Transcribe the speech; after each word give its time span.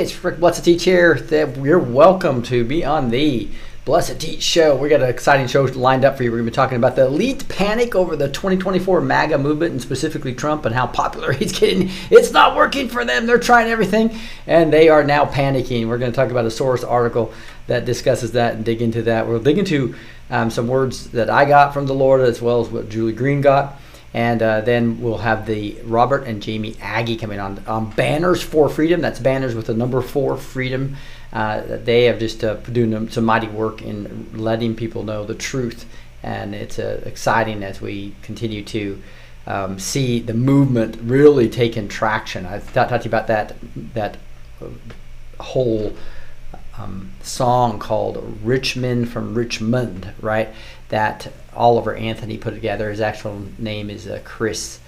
It's 0.00 0.24
Rick 0.24 0.40
Blessed 0.40 0.64
Teach 0.64 0.84
here. 0.84 1.14
That 1.14 1.58
You're 1.58 1.78
welcome 1.78 2.42
to 2.44 2.64
be 2.64 2.82
on 2.86 3.10
the 3.10 3.50
Blessed 3.84 4.18
Teach 4.18 4.40
show. 4.40 4.74
We 4.74 4.88
got 4.88 5.02
an 5.02 5.10
exciting 5.10 5.46
show 5.46 5.64
lined 5.64 6.06
up 6.06 6.16
for 6.16 6.22
you. 6.22 6.30
We're 6.30 6.38
going 6.38 6.46
to 6.46 6.52
be 6.52 6.54
talking 6.54 6.78
about 6.78 6.96
the 6.96 7.04
elite 7.04 7.46
panic 7.50 7.94
over 7.94 8.16
the 8.16 8.28
2024 8.28 9.02
MAGA 9.02 9.36
movement 9.36 9.72
and 9.72 9.82
specifically 9.82 10.34
Trump 10.34 10.64
and 10.64 10.74
how 10.74 10.86
popular 10.86 11.32
he's 11.34 11.52
getting. 11.52 11.90
It's 12.10 12.32
not 12.32 12.56
working 12.56 12.88
for 12.88 13.04
them. 13.04 13.26
They're 13.26 13.38
trying 13.38 13.68
everything 13.68 14.18
and 14.46 14.72
they 14.72 14.88
are 14.88 15.04
now 15.04 15.26
panicking. 15.26 15.86
We're 15.86 15.98
going 15.98 16.12
to 16.12 16.16
talk 16.16 16.30
about 16.30 16.46
a 16.46 16.50
source 16.50 16.82
article 16.82 17.34
that 17.66 17.84
discusses 17.84 18.32
that 18.32 18.54
and 18.54 18.64
dig 18.64 18.80
into 18.80 19.02
that. 19.02 19.28
We'll 19.28 19.38
dig 19.38 19.58
into 19.58 19.94
um, 20.30 20.48
some 20.48 20.66
words 20.66 21.10
that 21.10 21.28
I 21.28 21.44
got 21.44 21.74
from 21.74 21.86
the 21.86 21.94
Lord 21.94 22.22
as 22.22 22.40
well 22.40 22.62
as 22.62 22.70
what 22.70 22.88
Julie 22.88 23.12
Green 23.12 23.42
got. 23.42 23.78
And 24.12 24.42
uh, 24.42 24.60
then 24.62 25.00
we'll 25.00 25.18
have 25.18 25.46
the 25.46 25.76
Robert 25.84 26.24
and 26.24 26.42
Jamie 26.42 26.72
Agee 26.74 27.18
coming 27.18 27.38
on. 27.38 27.90
Banners 27.90 28.42
for 28.42 28.68
Freedom. 28.68 29.00
That's 29.00 29.20
banners 29.20 29.54
with 29.54 29.66
the 29.66 29.74
number 29.74 30.00
four 30.00 30.36
freedom. 30.36 30.96
Uh, 31.32 31.62
they 31.84 32.04
have 32.04 32.18
just 32.18 32.42
uh, 32.42 32.54
doing 32.54 33.08
some 33.08 33.24
mighty 33.24 33.46
work 33.46 33.82
in 33.82 34.30
letting 34.34 34.74
people 34.74 35.04
know 35.04 35.24
the 35.24 35.34
truth, 35.34 35.86
and 36.24 36.54
it's 36.56 36.78
uh, 36.78 37.00
exciting 37.06 37.62
as 37.62 37.80
we 37.80 38.14
continue 38.22 38.64
to 38.64 39.00
um, 39.46 39.78
see 39.78 40.18
the 40.18 40.34
movement 40.34 40.98
really 41.00 41.48
taking 41.48 41.86
traction. 41.86 42.46
I 42.46 42.58
talked 42.58 42.90
to 42.90 42.98
you 43.04 43.10
about 43.10 43.28
that 43.28 43.54
that 43.94 44.16
uh, 44.60 44.66
whole 45.40 45.94
um, 46.76 47.12
song 47.22 47.78
called 47.78 48.38
Rich 48.42 48.76
Men 48.76 49.06
from 49.06 49.34
Richmond, 49.34 50.12
right? 50.20 50.48
That 50.88 51.32
Oliver 51.54 51.94
Anthony 51.94 52.38
put 52.38 52.54
together. 52.54 52.90
His 52.90 53.00
actual 53.00 53.46
name 53.58 53.90
is 53.90 54.06
uh, 54.06 54.20
Chris 54.24 54.80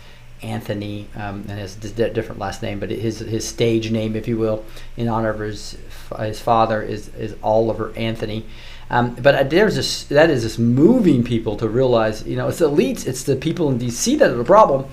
Anthony, 0.43 1.07
um, 1.15 1.45
and 1.49 1.51
has 1.51 1.77
a 1.77 2.11
different 2.11 2.41
last 2.41 2.63
name, 2.63 2.81
but 2.81 2.91
his 2.91 3.21
his 3.21 3.47
stage 3.47 3.91
name, 3.91 4.17
if 4.17 4.27
you 4.27 4.37
will, 4.37 4.65
in 4.97 5.09
honor 5.09 5.31
of 5.31 5.41
his 5.41 5.79
his 6.19 6.41
father 6.41 6.83
is 6.83 7.09
is 7.15 7.37
Oliver 7.43 7.93
Anthony. 7.97 8.45
Um, 8.91 9.15
but 9.15 9.49
there's 9.51 9.77
this 9.77 10.05
that 10.05 10.31
is 10.31 10.43
just 10.43 10.59
moving 10.59 11.25
people 11.25 11.57
to 11.57 11.69
realize, 11.69 12.27
you 12.27 12.37
know, 12.37 12.49
it's 12.49 12.59
the 12.59 12.69
elites, 12.69 13.07
it's 13.07 13.23
the 13.23 13.37
people 13.37 13.71
in 13.71 13.79
D.C. 13.79 14.17
that 14.17 14.31
are 14.31 14.35
the 14.35 14.45
problem, 14.45 14.87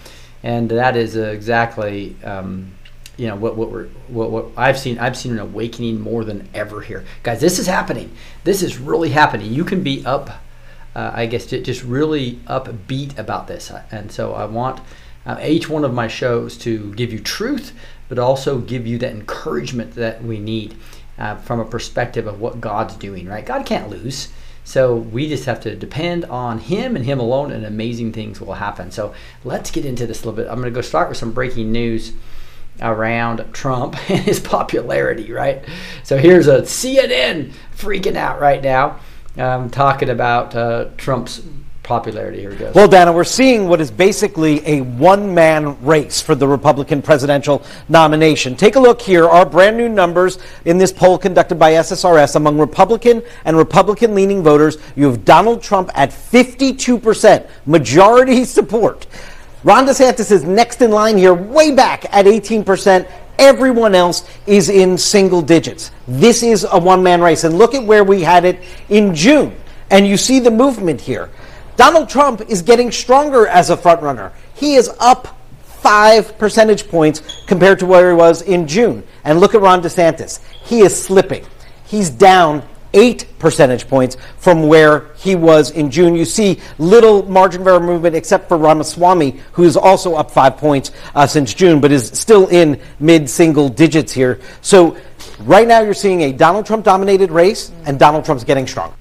and 0.43 0.69
that 0.69 0.95
is 0.95 1.17
uh, 1.17 1.21
exactly. 1.23 2.15
Um, 2.23 2.73
you 3.17 3.27
know 3.27 3.35
what 3.35 3.57
what 3.57 3.69
we're 3.69 3.87
what, 4.07 4.31
what 4.31 4.45
I've 4.55 4.79
seen 4.79 4.97
I've 4.97 5.17
seen 5.17 5.33
an 5.33 5.39
awakening 5.39 5.99
more 5.99 6.23
than 6.23 6.47
ever 6.53 6.79
here, 6.79 7.03
guys. 7.21 7.41
This 7.41 7.59
is 7.59 7.67
happening. 7.67 8.15
This 8.45 8.63
is 8.63 8.77
really 8.77 9.09
happening. 9.09 9.51
You 9.51 9.65
can 9.65 9.83
be 9.83 10.05
up, 10.05 10.41
uh, 10.99 11.11
I 11.13 11.27
guess, 11.27 11.45
ju- 11.45 11.61
just 11.61 11.81
really 11.83 12.33
upbeat 12.47 13.17
about 13.17 13.47
this, 13.47 13.71
and 13.89 14.11
so 14.11 14.33
I 14.33 14.43
want 14.43 14.81
uh, 15.25 15.39
each 15.41 15.69
one 15.69 15.85
of 15.85 15.93
my 15.93 16.09
shows 16.09 16.57
to 16.57 16.93
give 16.95 17.13
you 17.13 17.19
truth, 17.19 17.71
but 18.09 18.19
also 18.19 18.59
give 18.59 18.85
you 18.85 18.97
that 18.97 19.11
encouragement 19.11 19.95
that 19.95 20.21
we 20.21 20.39
need 20.39 20.75
uh, 21.17 21.37
from 21.37 21.61
a 21.61 21.65
perspective 21.65 22.27
of 22.27 22.41
what 22.41 22.59
God's 22.59 22.95
doing. 22.95 23.27
Right? 23.27 23.45
God 23.45 23.65
can't 23.65 23.89
lose. 23.89 24.27
So 24.65 24.95
we 24.95 25.29
just 25.29 25.45
have 25.45 25.61
to 25.61 25.73
depend 25.73 26.25
on 26.25 26.59
Him 26.59 26.97
and 26.97 27.05
Him 27.05 27.19
alone, 27.19 27.51
and 27.51 27.65
amazing 27.65 28.11
things 28.11 28.41
will 28.41 28.55
happen. 28.55 28.91
So 28.91 29.13
let's 29.45 29.71
get 29.71 29.85
into 29.85 30.05
this 30.05 30.23
a 30.23 30.25
little 30.25 30.43
bit. 30.43 30.51
I'm 30.51 30.59
going 30.59 30.73
to 30.73 30.77
go 30.77 30.81
start 30.81 31.07
with 31.07 31.17
some 31.17 31.31
breaking 31.31 31.71
news 31.71 32.11
around 32.81 33.45
Trump 33.53 33.95
and 34.09 34.19
his 34.19 34.39
popularity, 34.39 35.31
right? 35.31 35.63
So 36.03 36.17
here's 36.17 36.47
a 36.47 36.61
CNN 36.63 37.53
freaking 37.75 38.17
out 38.17 38.41
right 38.41 38.61
now, 38.61 38.99
um, 39.37 39.69
talking 39.69 40.09
about 40.09 40.55
uh, 40.55 40.89
Trump's 40.97 41.41
popularity. 41.89 42.39
Here 42.39 42.51
we 42.51 42.55
go. 42.55 42.71
Well, 42.75 42.87
Dana, 42.87 43.11
we're 43.11 43.23
seeing 43.23 43.67
what 43.67 43.81
is 43.81 43.89
basically 43.89 44.61
a 44.63 44.81
one 44.81 45.33
man 45.33 45.83
race 45.83 46.21
for 46.21 46.35
the 46.35 46.47
Republican 46.47 47.01
presidential 47.01 47.63
nomination. 47.89 48.55
Take 48.55 48.75
a 48.75 48.79
look 48.79 49.01
here. 49.01 49.25
Our 49.25 49.43
brand 49.43 49.75
new 49.75 49.89
numbers 49.89 50.37
in 50.65 50.77
this 50.77 50.93
poll 50.93 51.17
conducted 51.17 51.55
by 51.55 51.73
SSRS 51.73 52.35
among 52.35 52.59
Republican 52.59 53.23
and 53.43 53.57
Republican 53.57 54.13
leaning 54.13 54.43
voters. 54.43 54.77
You 54.95 55.07
have 55.07 55.25
Donald 55.25 55.63
Trump 55.63 55.89
at 55.95 56.11
52%, 56.11 57.49
majority 57.65 58.45
support. 58.45 59.07
Ron 59.63 59.87
DeSantis 59.87 60.31
is 60.31 60.43
next 60.43 60.83
in 60.83 60.91
line 60.91 61.17
here, 61.17 61.33
way 61.33 61.71
back 61.71 62.05
at 62.13 62.25
18%. 62.25 63.09
Everyone 63.39 63.95
else 63.95 64.29
is 64.45 64.69
in 64.69 64.97
single 64.97 65.41
digits. 65.41 65.91
This 66.07 66.43
is 66.43 66.67
a 66.69 66.77
one 66.77 67.01
man 67.01 67.21
race. 67.21 67.45
And 67.45 67.57
look 67.57 67.73
at 67.73 67.83
where 67.83 68.03
we 68.03 68.21
had 68.21 68.45
it 68.45 68.61
in 68.89 69.15
June. 69.15 69.55
And 69.89 70.05
you 70.05 70.17
see 70.17 70.39
the 70.39 70.51
movement 70.51 71.01
here. 71.01 71.31
Donald 71.77 72.09
Trump 72.09 72.41
is 72.49 72.61
getting 72.61 72.91
stronger 72.91 73.47
as 73.47 73.69
a 73.69 73.77
frontrunner. 73.77 74.33
He 74.53 74.75
is 74.75 74.91
up 74.99 75.39
five 75.63 76.37
percentage 76.37 76.89
points 76.89 77.43
compared 77.47 77.79
to 77.79 77.85
where 77.85 78.11
he 78.11 78.15
was 78.15 78.41
in 78.41 78.67
June. 78.67 79.03
And 79.23 79.39
look 79.39 79.55
at 79.55 79.61
Ron 79.61 79.81
DeSantis. 79.81 80.41
He 80.65 80.81
is 80.81 81.01
slipping. 81.01 81.45
He's 81.85 82.09
down 82.09 82.67
eight 82.93 83.27
percentage 83.39 83.87
points 83.87 84.17
from 84.37 84.67
where 84.67 85.13
he 85.15 85.35
was 85.35 85.71
in 85.71 85.91
June. 85.91 86.15
You 86.15 86.25
see 86.25 86.59
little 86.77 87.23
margin 87.29 87.61
of 87.61 87.67
error 87.67 87.79
movement 87.79 88.15
except 88.15 88.47
for 88.47 88.57
Ramaswamy, 88.57 89.39
who 89.53 89.63
is 89.63 89.77
also 89.77 90.15
up 90.15 90.31
five 90.31 90.57
points 90.57 90.91
uh, 91.15 91.27
since 91.27 91.53
June, 91.53 91.79
but 91.79 91.91
is 91.91 92.07
still 92.07 92.47
in 92.47 92.79
mid 92.99 93.29
single 93.29 93.69
digits 93.69 94.11
here. 94.11 94.39
So 94.61 94.97
right 95.39 95.67
now 95.67 95.81
you're 95.81 95.93
seeing 95.93 96.21
a 96.21 96.31
Donald 96.31 96.65
Trump 96.65 96.85
dominated 96.85 97.31
race, 97.31 97.71
and 97.85 97.99
Donald 97.99 98.25
Trump's 98.25 98.43
getting 98.43 98.67
stronger. 98.67 98.95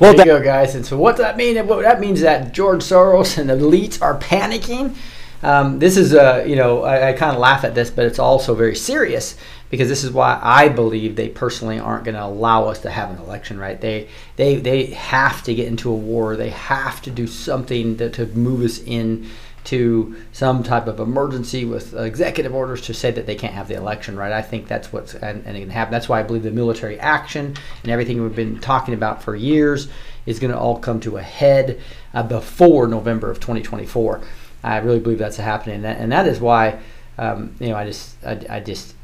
Well, 0.00 0.14
there 0.14 0.26
you 0.26 0.32
go, 0.32 0.42
guys. 0.42 0.74
And 0.74 0.84
so, 0.84 0.96
what 0.96 1.16
does 1.16 1.26
that 1.26 1.36
mean? 1.36 1.66
What 1.66 1.82
that 1.82 2.00
means 2.00 2.22
that 2.22 2.52
George 2.52 2.82
Soros 2.82 3.36
and 3.36 3.50
the 3.50 3.54
elites 3.54 4.00
are 4.00 4.18
panicking. 4.18 4.96
Um, 5.42 5.78
this 5.78 5.96
is, 5.96 6.14
uh, 6.14 6.44
you 6.46 6.56
know, 6.56 6.82
I, 6.82 7.08
I 7.08 7.12
kind 7.14 7.32
of 7.32 7.40
laugh 7.40 7.64
at 7.64 7.74
this, 7.74 7.90
but 7.90 8.04
it's 8.04 8.18
also 8.18 8.54
very 8.54 8.76
serious 8.76 9.36
because 9.70 9.88
this 9.88 10.04
is 10.04 10.10
why 10.10 10.38
I 10.42 10.68
believe 10.68 11.16
they 11.16 11.28
personally 11.28 11.78
aren't 11.78 12.04
going 12.04 12.16
to 12.16 12.24
allow 12.24 12.64
us 12.66 12.80
to 12.80 12.90
have 12.90 13.10
an 13.10 13.18
election. 13.18 13.58
Right? 13.58 13.80
They, 13.80 14.08
they, 14.36 14.56
they 14.56 14.86
have 14.86 15.42
to 15.44 15.54
get 15.54 15.68
into 15.68 15.90
a 15.90 15.94
war. 15.94 16.36
They 16.36 16.50
have 16.50 17.00
to 17.02 17.10
do 17.10 17.26
something 17.26 17.96
to, 17.98 18.10
to 18.10 18.26
move 18.26 18.62
us 18.62 18.80
in 18.80 19.30
to 19.62 20.16
some 20.32 20.62
type 20.62 20.86
of 20.86 21.00
emergency 21.00 21.64
with 21.64 21.94
executive 21.94 22.54
orders 22.54 22.80
to 22.80 22.94
say 22.94 23.10
that 23.10 23.26
they 23.26 23.34
can't 23.34 23.52
have 23.54 23.68
the 23.68 23.74
election, 23.74 24.16
right? 24.16 24.32
I 24.32 24.42
think 24.42 24.66
that's 24.66 24.92
what's 24.92 25.14
and, 25.14 25.44
and 25.46 25.56
it 25.56 25.60
can 25.60 25.70
happen. 25.70 25.92
That's 25.92 26.08
why 26.08 26.20
I 26.20 26.22
believe 26.22 26.42
the 26.42 26.50
military 26.50 26.98
action 26.98 27.54
and 27.82 27.92
everything 27.92 28.22
we've 28.22 28.34
been 28.34 28.58
talking 28.60 28.94
about 28.94 29.22
for 29.22 29.36
years 29.36 29.88
is 30.26 30.38
going 30.38 30.52
to 30.52 30.58
all 30.58 30.78
come 30.78 31.00
to 31.00 31.18
a 31.18 31.22
head 31.22 31.80
uh, 32.14 32.22
before 32.22 32.86
November 32.86 33.30
of 33.30 33.38
2024. 33.38 34.22
I 34.62 34.78
really 34.78 35.00
believe 35.00 35.18
that's 35.18 35.36
happening, 35.36 35.76
and 35.76 35.84
that, 35.84 35.98
and 35.98 36.12
that 36.12 36.26
is 36.26 36.40
why 36.40 36.78
um, 37.18 37.54
you 37.58 37.68
know 37.68 37.76
I 37.76 37.84
just 37.86 38.16
I, 38.24 38.40
I 38.48 38.60
just 38.60 38.94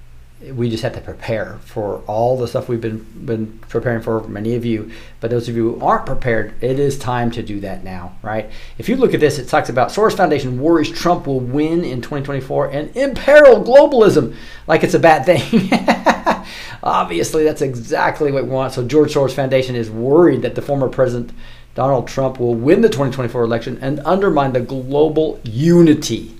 we 0.52 0.68
just 0.68 0.82
have 0.82 0.92
to 0.92 1.00
prepare 1.00 1.58
for 1.64 2.02
all 2.06 2.36
the 2.36 2.46
stuff 2.46 2.68
we've 2.68 2.80
been 2.80 2.98
been 3.24 3.58
preparing 3.68 4.02
for 4.02 4.26
many 4.28 4.54
of 4.54 4.66
you. 4.66 4.90
But 5.20 5.30
those 5.30 5.48
of 5.48 5.56
you 5.56 5.72
who 5.72 5.84
aren't 5.84 6.04
prepared 6.04 6.62
it 6.62 6.78
is 6.78 6.98
time 6.98 7.30
to 7.32 7.42
do 7.42 7.60
that 7.60 7.84
now 7.84 8.16
right? 8.22 8.50
If 8.76 8.88
you 8.88 8.96
look 8.96 9.14
at 9.14 9.20
this 9.20 9.38
it 9.38 9.48
talks 9.48 9.70
about 9.70 9.88
soros 9.88 10.14
foundation 10.14 10.60
worries 10.60 10.90
trump 10.90 11.26
will 11.26 11.40
win 11.40 11.84
in 11.84 12.02
2024 12.02 12.70
and 12.70 12.94
imperil 12.96 13.64
globalism 13.64 14.36
like 14.66 14.84
it's 14.84 14.94
a 14.94 14.98
bad 14.98 15.24
thing. 15.24 15.70
Obviously 16.82 17.42
that's 17.42 17.62
exactly 17.62 18.30
what 18.30 18.44
we 18.44 18.50
want. 18.50 18.74
So 18.74 18.86
george 18.86 19.14
soros 19.14 19.32
foundation 19.32 19.74
is 19.74 19.90
worried 19.90 20.42
that 20.42 20.54
the 20.54 20.62
former 20.62 20.88
president 20.88 21.32
donald 21.76 22.08
trump 22.08 22.40
will 22.40 22.54
win 22.54 22.80
the 22.80 22.88
2024 22.88 23.42
election 23.42 23.78
and 23.80 24.00
undermine 24.00 24.52
the 24.52 24.60
global 24.60 25.40
unity 25.44 26.34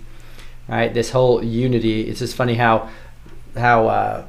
right 0.67 0.93
this 0.95 1.11
whole 1.11 1.45
unity 1.45 2.09
it's 2.09 2.19
just 2.19 2.35
funny 2.35 2.55
how 2.55 2.91
how 3.57 3.87
uh, 3.87 4.27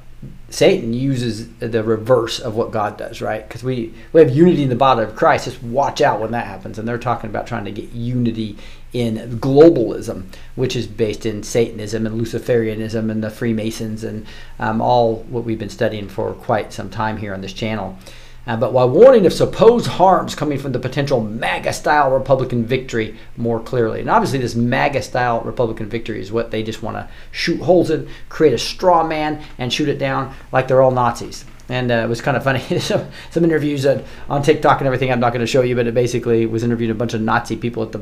Satan 0.49 0.93
uses 0.93 1.49
the 1.57 1.83
reverse 1.83 2.39
of 2.39 2.55
what 2.55 2.71
God 2.71 2.97
does, 2.97 3.21
right? 3.21 3.45
Because 3.45 3.63
we, 3.63 3.93
we 4.13 4.21
have 4.21 4.33
unity 4.33 4.63
in 4.63 4.69
the 4.69 4.75
body 4.75 5.03
of 5.03 5.15
Christ. 5.15 5.45
Just 5.45 5.61
watch 5.61 5.99
out 5.99 6.21
when 6.21 6.31
that 6.31 6.47
happens. 6.47 6.79
And 6.79 6.87
they're 6.87 6.97
talking 6.97 7.29
about 7.29 7.47
trying 7.47 7.65
to 7.65 7.71
get 7.71 7.91
unity 7.91 8.57
in 8.93 9.39
globalism, 9.39 10.25
which 10.55 10.75
is 10.75 10.87
based 10.87 11.25
in 11.25 11.43
Satanism 11.43 12.07
and 12.07 12.19
Luciferianism 12.19 13.11
and 13.11 13.21
the 13.21 13.29
Freemasons 13.29 14.03
and 14.03 14.25
um, 14.57 14.81
all 14.81 15.17
what 15.23 15.43
we've 15.43 15.59
been 15.59 15.69
studying 15.69 16.07
for 16.07 16.33
quite 16.33 16.71
some 16.71 16.89
time 16.89 17.17
here 17.17 17.33
on 17.33 17.41
this 17.41 17.53
channel. 17.53 17.97
Uh, 18.47 18.55
but 18.55 18.71
while 18.71 18.89
warning 18.89 19.25
of 19.25 19.33
supposed 19.33 19.87
harms 19.87 20.33
coming 20.33 20.57
from 20.57 20.71
the 20.71 20.79
potential 20.79 21.21
MAGA 21.21 21.73
style 21.73 22.11
Republican 22.11 22.65
victory 22.65 23.17
more 23.35 23.59
clearly. 23.59 23.99
And 23.99 24.09
obviously, 24.09 24.39
this 24.39 24.55
MAGA 24.55 25.01
style 25.01 25.41
Republican 25.41 25.89
victory 25.89 26.21
is 26.21 26.31
what 26.31 26.49
they 26.49 26.63
just 26.63 26.81
want 26.81 26.95
to 26.95 27.09
shoot 27.31 27.61
holes 27.61 27.89
in, 27.89 28.07
create 28.29 28.53
a 28.53 28.57
straw 28.57 29.05
man, 29.05 29.43
and 29.57 29.71
shoot 29.71 29.89
it 29.89 29.97
down 29.97 30.33
like 30.53 30.69
they're 30.69 30.81
all 30.81 30.91
Nazis. 30.91 31.43
And 31.67 31.91
uh, 31.91 31.95
it 31.95 32.07
was 32.07 32.21
kind 32.21 32.37
of 32.37 32.43
funny. 32.43 32.61
some, 32.79 33.07
some 33.31 33.43
interviews 33.43 33.85
on, 33.85 34.05
on 34.29 34.41
TikTok 34.41 34.79
and 34.79 34.87
everything. 34.87 35.11
I'm 35.11 35.19
not 35.19 35.33
going 35.33 35.41
to 35.41 35.47
show 35.47 35.61
you, 35.61 35.75
but 35.75 35.85
it 35.85 35.93
basically 35.93 36.45
was 36.45 36.63
interviewing 36.63 36.91
a 36.91 36.95
bunch 36.95 37.13
of 37.13 37.21
Nazi 37.21 37.57
people 37.57 37.83
at 37.83 37.91
the 37.91 38.01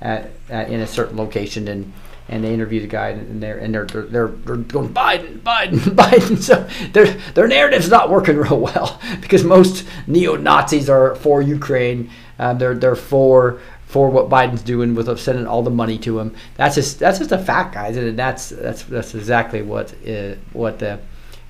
at, 0.00 0.30
at, 0.48 0.70
in 0.70 0.80
a 0.80 0.86
certain 0.86 1.16
location, 1.16 1.66
and 1.68 1.92
and 2.30 2.44
they 2.44 2.54
interviewed 2.54 2.84
the 2.84 2.86
guy, 2.86 3.08
and 3.10 3.42
they're 3.42 3.58
and 3.58 3.74
they're, 3.74 3.84
they're, 3.84 4.28
they're 4.28 4.56
going 4.56 4.94
Biden, 4.94 5.40
Biden, 5.40 5.78
Biden. 5.78 6.40
So 6.40 6.66
their 6.92 7.06
their 7.34 7.48
narrative's 7.48 7.90
not 7.90 8.08
working 8.08 8.36
real 8.44 8.58
well 8.58 9.00
because 9.20 9.44
most 9.44 9.86
neo 10.06 10.36
Nazis 10.36 10.88
are 10.88 11.16
for 11.16 11.42
Ukraine. 11.42 12.08
Uh, 12.38 12.54
they're 12.54 12.74
they're 12.74 12.94
for 12.94 13.60
for 13.84 14.08
what 14.08 14.28
Biden's 14.28 14.62
doing 14.62 14.94
with 14.94 15.18
sending 15.18 15.48
all 15.48 15.64
the 15.64 15.70
money 15.70 15.98
to 15.98 16.20
him. 16.20 16.34
That's 16.54 16.76
just 16.76 17.00
that's 17.00 17.18
just 17.18 17.32
a 17.32 17.38
fact, 17.38 17.74
guys, 17.74 17.96
and 17.96 18.16
that's 18.16 18.50
that's 18.50 18.84
that's 18.84 19.14
exactly 19.16 19.62
what 19.62 19.92
uh, 20.08 20.36
what 20.52 20.78
the 20.78 21.00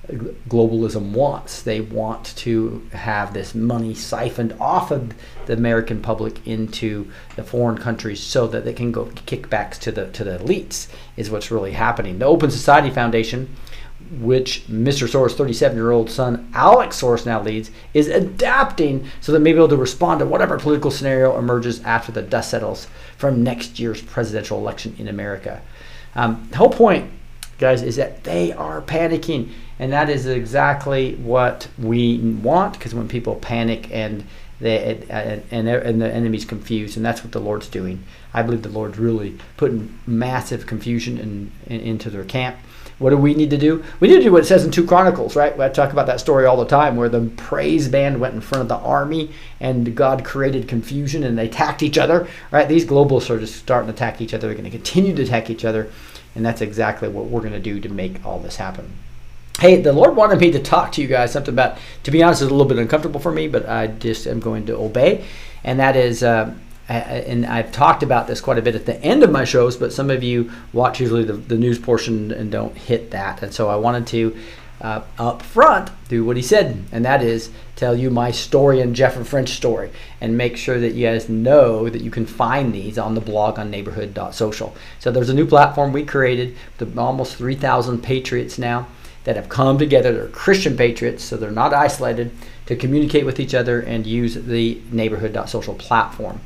globalism 0.09 1.11
wants. 1.11 1.61
They 1.61 1.81
want 1.81 2.35
to 2.37 2.87
have 2.91 3.35
this 3.35 3.53
money 3.53 3.93
siphoned 3.93 4.55
off 4.59 4.89
of 4.89 5.13
the 5.51 5.57
American 5.57 6.01
public 6.01 6.47
into 6.47 7.11
the 7.35 7.43
foreign 7.43 7.77
countries 7.77 8.21
so 8.21 8.47
that 8.47 8.63
they 8.63 8.71
can 8.71 8.89
go 8.89 9.05
kickbacks 9.27 9.77
to 9.77 9.91
the 9.91 10.07
to 10.11 10.23
the 10.23 10.37
elites 10.37 10.87
is 11.17 11.29
what's 11.29 11.51
really 11.51 11.73
happening. 11.73 12.19
The 12.19 12.25
Open 12.25 12.49
Society 12.49 12.89
Foundation, 12.89 13.53
which 14.21 14.65
Mr. 14.67 15.09
Soros' 15.09 15.35
37-year-old 15.35 16.09
son 16.09 16.49
Alex 16.53 17.01
Soros 17.01 17.25
now 17.25 17.41
leads, 17.41 17.69
is 17.93 18.07
adapting 18.07 19.09
so 19.19 19.33
that 19.33 19.41
may 19.41 19.51
be 19.51 19.57
able 19.57 19.67
to 19.67 19.75
respond 19.75 20.21
to 20.21 20.25
whatever 20.25 20.57
political 20.57 20.89
scenario 20.89 21.37
emerges 21.37 21.81
after 21.83 22.13
the 22.13 22.21
dust 22.21 22.51
settles 22.51 22.87
from 23.17 23.43
next 23.43 23.77
year's 23.77 24.01
presidential 24.01 24.57
election 24.57 24.95
in 24.97 25.09
America. 25.09 25.61
Um, 26.15 26.47
the 26.51 26.57
whole 26.57 26.69
point, 26.69 27.11
guys, 27.57 27.81
is 27.81 27.97
that 27.97 28.23
they 28.23 28.53
are 28.53 28.81
panicking 28.81 29.49
and 29.81 29.91
that 29.91 30.11
is 30.11 30.27
exactly 30.27 31.15
what 31.15 31.67
we 31.79 32.19
want 32.19 32.73
because 32.73 32.93
when 32.93 33.07
people 33.07 33.35
panic 33.35 33.91
and 33.91 34.23
they 34.61 35.01
and, 35.09 35.11
uh, 35.11 35.41
and, 35.51 35.67
and 35.67 36.01
the 36.01 36.13
enemy's 36.13 36.45
confused 36.45 36.95
and 36.95 37.05
that's 37.05 37.23
what 37.23 37.31
the 37.31 37.39
lord's 37.39 37.67
doing. 37.67 38.03
I 38.33 38.43
believe 38.43 38.61
the 38.61 38.69
lord's 38.69 38.97
really 38.97 39.37
putting 39.57 39.99
massive 40.05 40.65
confusion 40.65 41.17
in, 41.17 41.51
in, 41.67 41.81
into 41.81 42.09
their 42.09 42.23
camp. 42.23 42.57
What 42.99 43.09
do 43.09 43.17
we 43.17 43.33
need 43.33 43.49
to 43.49 43.57
do? 43.57 43.83
We 43.99 44.07
need 44.07 44.17
to 44.17 44.23
do 44.23 44.31
what 44.31 44.43
it 44.43 44.45
says 44.45 44.63
in 44.63 44.71
two 44.71 44.85
chronicles 44.85 45.35
right? 45.35 45.59
I 45.59 45.69
talk 45.69 45.91
about 45.91 46.07
that 46.07 46.19
story 46.19 46.45
all 46.45 46.57
the 46.57 46.65
time 46.65 46.95
where 46.95 47.09
the 47.09 47.31
praise 47.35 47.89
band 47.89 48.19
went 48.19 48.35
in 48.35 48.41
front 48.41 48.61
of 48.61 48.67
the 48.67 48.77
army 48.77 49.31
and 49.59 49.95
god 49.95 50.23
created 50.23 50.67
confusion 50.67 51.23
and 51.23 51.37
they 51.37 51.47
attacked 51.47 51.83
each 51.83 51.97
other 51.97 52.27
right? 52.51 52.69
These 52.69 52.85
globalists 52.85 53.29
are 53.29 53.39
just 53.39 53.55
starting 53.55 53.87
to 53.87 53.93
attack 53.93 54.21
each 54.21 54.33
other. 54.33 54.47
They're 54.47 54.57
going 54.57 54.71
to 54.71 54.77
continue 54.77 55.15
to 55.15 55.23
attack 55.23 55.49
each 55.49 55.65
other 55.65 55.89
and 56.35 56.45
that's 56.45 56.61
exactly 56.61 57.09
what 57.09 57.25
we're 57.25 57.41
going 57.41 57.51
to 57.53 57.59
do 57.59 57.79
to 57.79 57.89
make 57.89 58.25
all 58.25 58.39
this 58.39 58.57
happen 58.57 58.93
Hey, 59.59 59.79
the 59.81 59.93
Lord 59.93 60.15
wanted 60.15 60.39
me 60.39 60.51
to 60.51 60.59
talk 60.59 60.91
to 60.93 61.01
you 61.01 61.07
guys 61.07 61.31
something 61.31 61.53
about, 61.53 61.77
to 62.03 62.11
be 62.11 62.23
honest, 62.23 62.41
it's 62.41 62.49
a 62.49 62.53
little 62.53 62.67
bit 62.67 62.79
uncomfortable 62.79 63.19
for 63.19 63.31
me, 63.31 63.47
but 63.47 63.69
I 63.69 63.87
just 63.87 64.25
am 64.25 64.39
going 64.39 64.65
to 64.65 64.75
obey. 64.75 65.25
And 65.63 65.79
that 65.79 65.95
is, 65.95 66.23
uh, 66.23 66.55
and 66.89 67.45
I've 67.45 67.71
talked 67.71 68.01
about 68.01 68.27
this 68.27 68.41
quite 68.41 68.57
a 68.57 68.61
bit 68.61 68.75
at 68.75 68.87
the 68.87 68.99
end 69.03 69.23
of 69.23 69.31
my 69.31 69.43
shows, 69.43 69.77
but 69.77 69.93
some 69.93 70.09
of 70.09 70.23
you 70.23 70.51
watch 70.73 70.99
usually 70.99 71.23
the, 71.23 71.33
the 71.33 71.57
news 71.57 71.77
portion 71.77 72.31
and 72.31 72.51
don't 72.51 72.75
hit 72.75 73.11
that. 73.11 73.43
And 73.43 73.53
so 73.53 73.69
I 73.69 73.75
wanted 73.75 74.07
to, 74.07 74.35
uh, 74.81 75.03
up 75.19 75.43
front, 75.43 75.91
do 76.09 76.25
what 76.25 76.37
he 76.37 76.41
said, 76.41 76.83
and 76.91 77.05
that 77.05 77.21
is 77.21 77.51
tell 77.75 77.95
you 77.95 78.09
my 78.09 78.31
story 78.31 78.81
and 78.81 78.95
Jeff 78.95 79.15
and 79.15 79.27
French 79.27 79.49
story, 79.49 79.91
and 80.19 80.35
make 80.35 80.57
sure 80.57 80.79
that 80.79 80.93
you 80.93 81.05
guys 81.05 81.29
know 81.29 81.87
that 81.87 82.01
you 82.01 82.09
can 82.09 82.25
find 82.25 82.73
these 82.73 82.97
on 82.97 83.13
the 83.13 83.21
blog 83.21 83.59
on 83.59 83.69
neighborhood.social. 83.69 84.75
So 84.99 85.11
there's 85.11 85.29
a 85.29 85.35
new 85.35 85.45
platform 85.45 85.93
we 85.93 86.03
created, 86.03 86.57
the 86.79 86.91
almost 86.99 87.35
3,000 87.35 88.01
patriots 88.01 88.57
now 88.57 88.87
that 89.23 89.35
have 89.35 89.49
come 89.49 89.77
together. 89.77 90.13
They're 90.13 90.27
Christian 90.27 90.75
patriots, 90.75 91.23
so 91.23 91.37
they're 91.37 91.51
not 91.51 91.73
isolated 91.73 92.31
to 92.65 92.75
communicate 92.75 93.25
with 93.25 93.39
each 93.39 93.53
other 93.53 93.81
and 93.81 94.05
use 94.05 94.35
the 94.35 94.81
neighborhood.social 94.91 95.75
platform. 95.75 96.41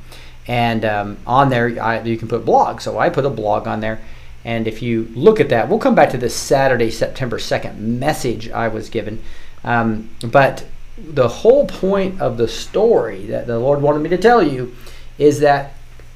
And 0.48 0.86
um, 0.86 1.18
on 1.25 1.50
there, 1.50 1.81
I, 1.81 2.01
you 2.01 2.18
can 2.18 2.27
put 2.27 2.45
blogs. 2.45 2.81
So 2.81 3.00
I 3.00 3.10
put 3.10 3.25
a 3.25 3.30
blog 3.30 3.68
on 3.68 3.80
there. 3.80 4.01
And 4.44 4.68
if 4.68 4.81
you 4.81 5.12
look 5.16 5.39
at 5.39 5.50
that, 5.50 5.69
we'll 5.69 5.80
come 5.80 5.95
back 5.95 6.12
to 6.12 6.18
this 6.18 6.36
Saturday, 6.36 6.92
September 6.92 7.38
2nd 7.38 7.77
message 7.77 8.50
I 8.51 8.68
was 8.68 8.89
given. 8.89 9.22
Um, 9.63 10.10
but 10.22 10.66
the 10.98 11.27
whole 11.27 11.66
point 11.66 12.22
of 12.22 12.38
the 12.38 12.48
story 12.48 13.25
that 13.25 13.48
the 13.48 13.60
Lord 13.60 13.81
wanted 13.81 14.00
me 14.00 14.10
to 14.10 14.18
tell 14.18 14.44
you 14.44 14.75
is 15.18 15.39
that 15.39 15.74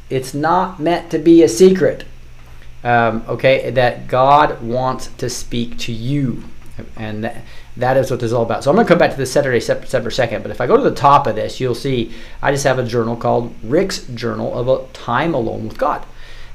it's 0.10 0.34
not 0.34 0.80
meant 0.80 1.10
to 1.12 1.18
be 1.18 1.42
a 1.42 1.50
secret 1.50 2.06
um, 2.84 3.24
okay, 3.28 3.72
that 3.72 4.08
God 4.08 4.62
wants 4.62 5.08
to 5.18 5.30
speak 5.30 5.78
to 5.80 5.92
you. 5.92 6.44
And 6.96 7.26
that, 7.26 7.44
that 7.78 7.98
is 7.98 8.10
what 8.10 8.20
this 8.20 8.28
is 8.28 8.34
all 8.34 8.44
about. 8.44 8.64
So 8.64 8.70
I'm 8.70 8.76
going 8.76 8.86
to 8.86 8.90
come 8.90 8.98
back 9.00 9.12
to 9.12 9.18
this 9.18 9.32
Saturday, 9.32 9.60
September 9.60 10.10
2nd. 10.10 10.42
But 10.42 10.52
if 10.52 10.62
I 10.62 10.68
go 10.68 10.78
to 10.78 10.84
the 10.84 10.96
top 10.96 11.28
of 11.28 11.36
this, 11.36 11.60
you'll 11.60 11.76
see 11.76 12.14
I 12.42 12.52
just 12.52 12.64
have 12.64 12.80
a 12.80 12.84
journal 12.84 13.16
called 13.16 13.54
Rick's 13.64 14.00
Journal 14.08 14.58
of 14.58 14.68
a 14.68 14.92
Time 14.94 15.34
Alone 15.34 15.68
with 15.68 15.78
God. 15.78 16.06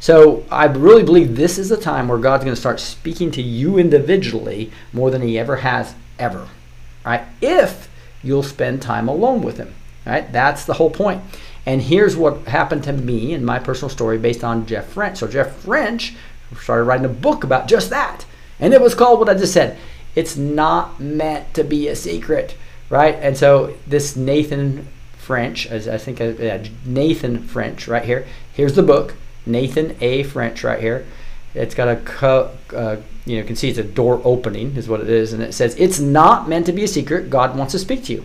So 0.01 0.45
I 0.51 0.67
really 0.67 1.03
believe 1.03 1.37
this 1.37 1.59
is 1.59 1.71
the 1.71 1.79
time 1.79 2.09
where 2.09 2.19
God's 2.19 2.45
going 2.45 2.55
to 2.55 2.61
start 2.61 2.79
speaking 2.81 3.31
to 3.33 3.43
you 3.43 3.79
individually 3.79 4.71
more 4.93 5.11
than 5.11 5.23
he 5.23 5.39
ever 5.39 5.57
has 5.57 5.95
ever. 6.19 6.49
Right? 7.05 7.23
If 7.41 7.89
you'll 8.23 8.43
spend 8.43 8.83
time 8.83 9.09
alone 9.09 9.43
with 9.43 9.57
him. 9.57 9.75
Right? 10.05 10.31
That's 10.31 10.65
the 10.65 10.75
whole 10.75 10.91
point. 10.91 11.23
And 11.67 11.83
here's 11.83 12.17
what 12.17 12.47
happened 12.49 12.85
to 12.85 12.93
me 12.93 13.33
in 13.33 13.45
my 13.45 13.59
personal 13.59 13.89
story 13.89 14.19
based 14.19 14.45
on 14.45 14.67
Jeff 14.67 14.87
French. 14.89 15.19
So 15.19 15.29
Jeff 15.29 15.57
French 15.57 16.15
started 16.61 16.85
writing 16.85 17.07
a 17.07 17.11
book 17.11 17.45
about 17.45 17.69
just 17.69 17.91
that. 17.91 18.27
And 18.61 18.75
it 18.75 18.81
was 18.81 18.95
called 18.95 19.19
what 19.19 19.29
I 19.29 19.35
just 19.35 19.53
said. 19.53 19.79
It's 20.15 20.37
not 20.37 21.01
meant 21.01 21.55
to 21.55 21.65
be 21.65 21.89
a 21.89 21.97
secret, 21.97 22.57
right? 22.91 23.15
And 23.17 23.37
so 23.37 23.75
this 23.87 24.15
Nathan 24.15 24.87
French, 25.25 25.67
as 25.67 25.89
I 25.89 25.97
think 25.97 26.21
uh, 26.21 26.59
Nathan 26.85 27.43
French 27.43 27.89
right 27.89 28.05
here. 28.05 28.27
Here's 28.53 28.75
the 28.75 28.83
book, 28.83 29.15
Nathan 29.47 29.97
A. 30.01 30.23
French 30.23 30.63
right 30.63 30.81
here. 30.81 31.07
It's 31.55 31.75
got 31.75 31.89
a, 31.89 31.97
co- 31.97 32.51
uh, 32.75 32.97
you 33.25 33.37
know, 33.37 33.41
you 33.41 33.45
can 33.45 33.57
see 33.57 33.71
it's 33.71 33.79
a 33.79 33.85
door 33.85 34.21
opening 34.23 34.77
is 34.77 34.89
what 34.89 35.01
it 35.01 35.09
is, 35.09 35.33
and 35.33 35.43
it 35.43 35.55
says 35.55 35.75
it's 35.77 35.99
not 35.99 36.49
meant 36.49 36.67
to 36.67 36.73
be 36.73 36.85
a 36.85 36.89
secret. 36.89 37.31
God 37.31 37.57
wants 37.57 37.73
to 37.73 37.79
speak 37.79 38.05
to 38.05 38.13
you. 38.13 38.25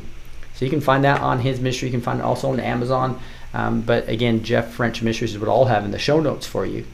So 0.59 0.65
you 0.65 0.71
can 0.71 0.81
find 0.81 1.05
that 1.05 1.21
on 1.21 1.39
his 1.39 1.61
ministry. 1.61 1.87
You 1.87 1.93
can 1.93 2.01
find 2.01 2.19
it 2.19 2.25
also 2.25 2.51
on 2.51 2.59
Amazon. 2.59 3.17
Um, 3.53 3.79
but 3.79 4.09
again, 4.09 4.43
Jeff 4.43 4.73
French 4.73 5.01
Ministries 5.01 5.39
would 5.39 5.47
all 5.47 5.63
have 5.67 5.85
in 5.85 5.91
the 5.91 5.97
show 5.97 6.19
notes 6.19 6.45
for 6.45 6.65
you. 6.65 6.85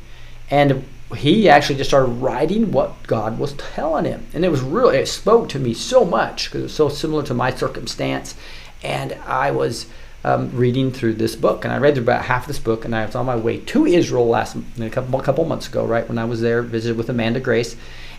And 0.51 0.85
he 1.17 1.49
actually 1.49 1.77
just 1.77 1.89
started 1.89 2.11
writing 2.11 2.71
what 2.71 3.01
God 3.07 3.39
was 3.39 3.53
telling 3.53 4.05
him. 4.05 4.27
And 4.35 4.45
it 4.45 4.51
was 4.51 4.61
really, 4.61 4.99
it 4.99 5.07
spoke 5.07 5.49
to 5.49 5.57
me 5.57 5.73
so 5.73 6.05
much 6.05 6.45
because 6.45 6.59
it 6.59 6.63
was 6.65 6.75
so 6.75 6.89
similar 6.89 7.23
to 7.23 7.33
my 7.33 7.51
circumstance. 7.55 8.35
And 8.83 9.13
I 9.25 9.49
was 9.49 9.87
um, 10.23 10.55
reading 10.55 10.91
through 10.91 11.15
this 11.15 11.35
book. 11.35 11.65
And 11.65 11.73
I 11.73 11.79
read 11.79 11.97
about 11.97 12.25
half 12.25 12.45
this 12.45 12.59
book. 12.59 12.85
And 12.85 12.95
I 12.95 13.03
was 13.03 13.15
on 13.15 13.25
my 13.25 13.35
way 13.35 13.61
to 13.61 13.87
Israel 13.87 14.27
last 14.27 14.55
a 14.79 14.89
couple, 14.91 15.19
a 15.19 15.23
couple 15.23 15.43
months 15.43 15.67
ago, 15.67 15.83
right, 15.83 16.07
when 16.07 16.19
I 16.19 16.25
was 16.25 16.39
there, 16.39 16.61
visited 16.61 16.97
with 16.97 17.09
Amanda 17.09 17.39
Grace. 17.39 17.75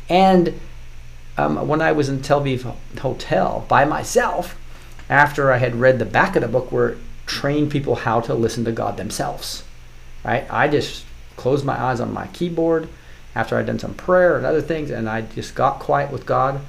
And 0.08 0.58
um, 1.38 1.68
when 1.68 1.80
I 1.80 1.92
was 1.92 2.08
in 2.08 2.20
Tel 2.20 2.40
Aviv 2.40 2.74
Hotel 2.98 3.64
by 3.68 3.84
myself, 3.84 4.58
after 5.08 5.52
I 5.52 5.58
had 5.58 5.76
read 5.76 5.98
the 5.98 6.04
back 6.04 6.36
of 6.36 6.42
the 6.42 6.48
book 6.48 6.72
where 6.72 6.90
it 6.90 6.98
trained 7.26 7.70
people 7.70 7.96
how 7.96 8.20
to 8.20 8.34
listen 8.34 8.64
to 8.64 8.72
God 8.72 8.96
themselves. 8.96 9.64
Right? 10.24 10.46
I 10.50 10.68
just 10.68 11.04
closed 11.36 11.64
my 11.64 11.80
eyes 11.80 12.00
on 12.00 12.12
my 12.12 12.26
keyboard 12.28 12.88
after 13.34 13.56
I'd 13.56 13.66
done 13.66 13.78
some 13.78 13.94
prayer 13.94 14.36
and 14.36 14.46
other 14.46 14.62
things, 14.62 14.90
and 14.90 15.08
I 15.08 15.20
just 15.20 15.54
got 15.54 15.78
quiet 15.78 16.10
with 16.10 16.26
God. 16.26 16.60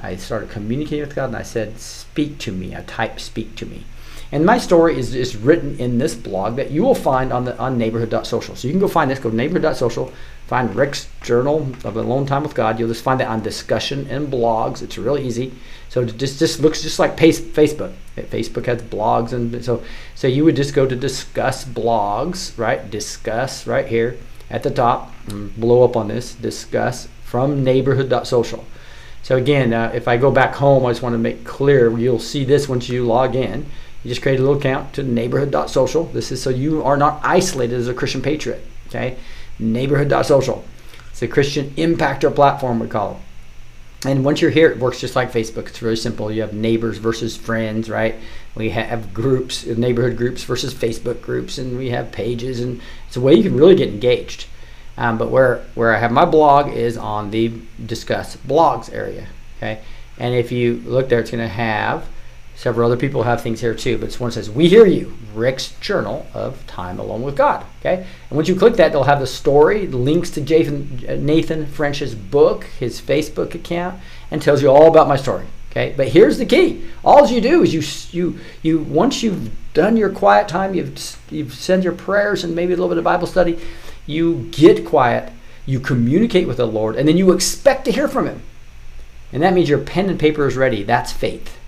I 0.00 0.16
started 0.16 0.50
communicating 0.50 1.06
with 1.06 1.14
God, 1.14 1.26
and 1.26 1.36
I 1.36 1.42
said, 1.42 1.78
"Speak 1.78 2.38
to 2.38 2.52
me." 2.52 2.74
I 2.74 2.82
typed, 2.82 3.20
"Speak 3.20 3.54
to 3.56 3.66
me." 3.66 3.84
And 4.32 4.44
my 4.44 4.58
story 4.58 4.98
is, 4.98 5.14
is 5.14 5.36
written 5.36 5.78
in 5.78 5.98
this 5.98 6.14
blog 6.14 6.56
that 6.56 6.70
you 6.70 6.82
will 6.82 6.94
find 6.94 7.32
on 7.32 7.44
the 7.44 7.56
on 7.58 7.78
neighborhood.social. 7.78 8.56
So 8.56 8.66
you 8.66 8.72
can 8.72 8.80
go 8.80 8.88
find 8.88 9.10
this, 9.10 9.18
go 9.18 9.30
to 9.30 9.36
neighborhood.social, 9.36 10.12
find 10.46 10.74
Rick's 10.74 11.08
journal 11.22 11.68
of 11.84 11.96
a 11.96 12.00
alone 12.00 12.26
time 12.26 12.42
with 12.42 12.54
God. 12.54 12.78
You'll 12.78 12.88
just 12.88 13.04
find 13.04 13.20
that 13.20 13.28
on 13.28 13.42
discussion 13.42 14.06
and 14.10 14.28
blogs. 14.28 14.82
It's 14.82 14.98
really 14.98 15.24
easy. 15.24 15.52
So 15.88 16.04
just 16.04 16.38
just 16.38 16.60
looks 16.60 16.82
just 16.82 16.98
like 16.98 17.16
Facebook. 17.16 17.92
Facebook 18.16 18.66
has 18.66 18.82
blogs 18.82 19.32
and 19.32 19.64
so 19.64 19.82
so 20.14 20.26
you 20.26 20.44
would 20.44 20.56
just 20.56 20.74
go 20.74 20.86
to 20.86 20.96
discuss 20.96 21.64
blogs, 21.64 22.56
right? 22.58 22.90
Discuss 22.90 23.66
right 23.66 23.86
here 23.86 24.16
at 24.50 24.62
the 24.62 24.70
top. 24.70 25.12
blow 25.56 25.84
up 25.84 25.96
on 25.96 26.08
this. 26.08 26.34
Discuss 26.34 27.08
from 27.24 27.64
neighborhood.social. 27.64 28.64
So 29.22 29.36
again, 29.36 29.72
uh, 29.72 29.90
if 29.92 30.06
I 30.06 30.16
go 30.16 30.30
back 30.30 30.54
home, 30.54 30.86
I 30.86 30.90
just 30.90 31.02
want 31.02 31.14
to 31.14 31.18
make 31.18 31.44
clear 31.44 31.90
you'll 31.98 32.20
see 32.20 32.44
this 32.44 32.68
once 32.68 32.88
you 32.88 33.04
log 33.04 33.34
in. 33.34 33.66
You 34.04 34.10
just 34.10 34.22
create 34.22 34.38
a 34.38 34.42
little 34.42 34.58
account 34.58 34.92
to 34.94 35.02
neighborhood.social. 35.02 36.04
This 36.04 36.30
is 36.30 36.40
so 36.40 36.50
you 36.50 36.84
are 36.84 36.96
not 36.96 37.20
isolated 37.24 37.74
as 37.74 37.88
a 37.88 37.94
Christian 37.94 38.22
patriot. 38.22 38.64
Okay, 38.86 39.16
neighborhood.social. 39.58 40.64
It's 41.10 41.22
a 41.22 41.28
Christian 41.28 41.70
impactor 41.72 42.32
platform 42.32 42.78
we 42.78 42.86
call 42.86 43.12
it. 43.12 43.25
And 44.04 44.24
once 44.24 44.40
you're 44.40 44.50
here, 44.50 44.70
it 44.70 44.78
works 44.78 45.00
just 45.00 45.16
like 45.16 45.32
Facebook. 45.32 45.68
It's 45.68 45.82
really 45.82 45.96
simple. 45.96 46.30
You 46.30 46.42
have 46.42 46.52
neighbors 46.52 46.98
versus 46.98 47.36
friends, 47.36 47.88
right? 47.88 48.16
We 48.54 48.70
have 48.70 49.14
groups, 49.14 49.66
neighborhood 49.66 50.16
groups 50.16 50.42
versus 50.44 50.74
Facebook 50.74 51.22
groups, 51.22 51.58
and 51.58 51.78
we 51.78 51.90
have 51.90 52.12
pages, 52.12 52.60
and 52.60 52.80
it's 53.06 53.16
a 53.16 53.20
way 53.20 53.34
you 53.34 53.42
can 53.42 53.56
really 53.56 53.74
get 53.74 53.88
engaged. 53.88 54.46
Um, 54.98 55.18
but 55.18 55.30
where 55.30 55.64
where 55.74 55.94
I 55.94 55.98
have 55.98 56.10
my 56.12 56.24
blog 56.24 56.72
is 56.72 56.96
on 56.96 57.30
the 57.30 57.52
discuss 57.84 58.36
blogs 58.36 58.92
area. 58.92 59.28
Okay, 59.58 59.80
and 60.18 60.34
if 60.34 60.52
you 60.52 60.82
look 60.86 61.08
there, 61.08 61.20
it's 61.20 61.30
going 61.30 61.42
to 61.42 61.48
have 61.48 62.06
Several 62.56 62.90
other 62.90 62.98
people 62.98 63.24
have 63.24 63.42
things 63.42 63.60
here 63.60 63.74
too, 63.74 63.98
but 63.98 64.06
this 64.06 64.18
one 64.18 64.30
says, 64.30 64.48
We 64.48 64.66
hear 64.68 64.86
you, 64.86 65.14
Rick's 65.34 65.72
Journal 65.78 66.26
of 66.32 66.66
Time 66.66 66.98
Alone 66.98 67.22
with 67.22 67.36
God. 67.36 67.66
Okay? 67.80 68.06
And 68.30 68.36
once 68.36 68.48
you 68.48 68.56
click 68.56 68.76
that, 68.76 68.92
they'll 68.92 69.04
have 69.04 69.20
the 69.20 69.26
story, 69.26 69.86
links 69.86 70.30
to 70.30 70.40
Nathan, 70.40 71.04
uh, 71.06 71.16
Nathan 71.16 71.66
French's 71.66 72.14
book, 72.14 72.64
his 72.64 72.98
Facebook 72.98 73.54
account, 73.54 74.00
and 74.30 74.40
tells 74.40 74.62
you 74.62 74.70
all 74.70 74.88
about 74.88 75.06
my 75.06 75.16
story. 75.16 75.44
Okay? 75.70 75.92
But 75.94 76.08
here's 76.08 76.38
the 76.38 76.46
key. 76.46 76.82
All 77.04 77.28
you 77.28 77.42
do 77.42 77.62
is 77.62 77.74
you 77.74 77.82
you 78.18 78.40
you 78.62 78.78
once 78.78 79.22
you've 79.22 79.50
done 79.74 79.98
your 79.98 80.10
quiet 80.10 80.48
time, 80.48 80.74
you've 80.74 81.18
you've 81.30 81.52
sent 81.52 81.84
your 81.84 81.92
prayers 81.92 82.42
and 82.42 82.56
maybe 82.56 82.72
a 82.72 82.76
little 82.76 82.88
bit 82.88 82.96
of 82.96 83.04
Bible 83.04 83.26
study, 83.26 83.58
you 84.06 84.48
get 84.50 84.86
quiet, 84.86 85.30
you 85.66 85.78
communicate 85.78 86.48
with 86.48 86.56
the 86.56 86.66
Lord, 86.66 86.96
and 86.96 87.06
then 87.06 87.18
you 87.18 87.32
expect 87.32 87.84
to 87.84 87.92
hear 87.92 88.08
from 88.08 88.26
him. 88.26 88.40
And 89.30 89.42
that 89.42 89.52
means 89.52 89.68
your 89.68 89.80
pen 89.80 90.08
and 90.08 90.18
paper 90.18 90.46
is 90.46 90.56
ready. 90.56 90.82
That's 90.82 91.12
faith. 91.12 91.58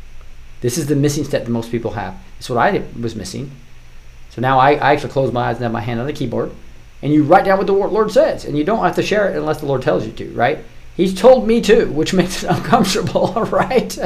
This 0.60 0.78
is 0.78 0.86
the 0.86 0.96
missing 0.96 1.24
step 1.24 1.44
that 1.44 1.50
most 1.50 1.70
people 1.70 1.92
have. 1.92 2.16
It's 2.38 2.50
what 2.50 2.58
I 2.58 2.82
was 3.00 3.14
missing. 3.14 3.50
So 4.30 4.40
now 4.40 4.58
I, 4.58 4.72
I 4.72 4.92
actually 4.92 5.12
close 5.12 5.32
my 5.32 5.48
eyes 5.48 5.56
and 5.56 5.64
have 5.64 5.72
my 5.72 5.80
hand 5.80 6.00
on 6.00 6.06
the 6.06 6.12
keyboard, 6.12 6.50
and 7.02 7.12
you 7.12 7.22
write 7.22 7.44
down 7.44 7.58
what 7.58 7.66
the 7.66 7.72
Lord 7.72 8.10
says, 8.10 8.44
and 8.44 8.56
you 8.56 8.64
don't 8.64 8.84
have 8.84 8.96
to 8.96 9.02
share 9.02 9.30
it 9.30 9.36
unless 9.36 9.60
the 9.60 9.66
Lord 9.66 9.82
tells 9.82 10.06
you 10.06 10.12
to, 10.12 10.30
right? 10.30 10.58
He's 10.96 11.18
told 11.18 11.46
me 11.46 11.60
to, 11.62 11.86
which 11.86 12.12
makes 12.20 12.42
it 12.42 12.50
uncomfortable, 12.50 13.32
right? 13.52 13.96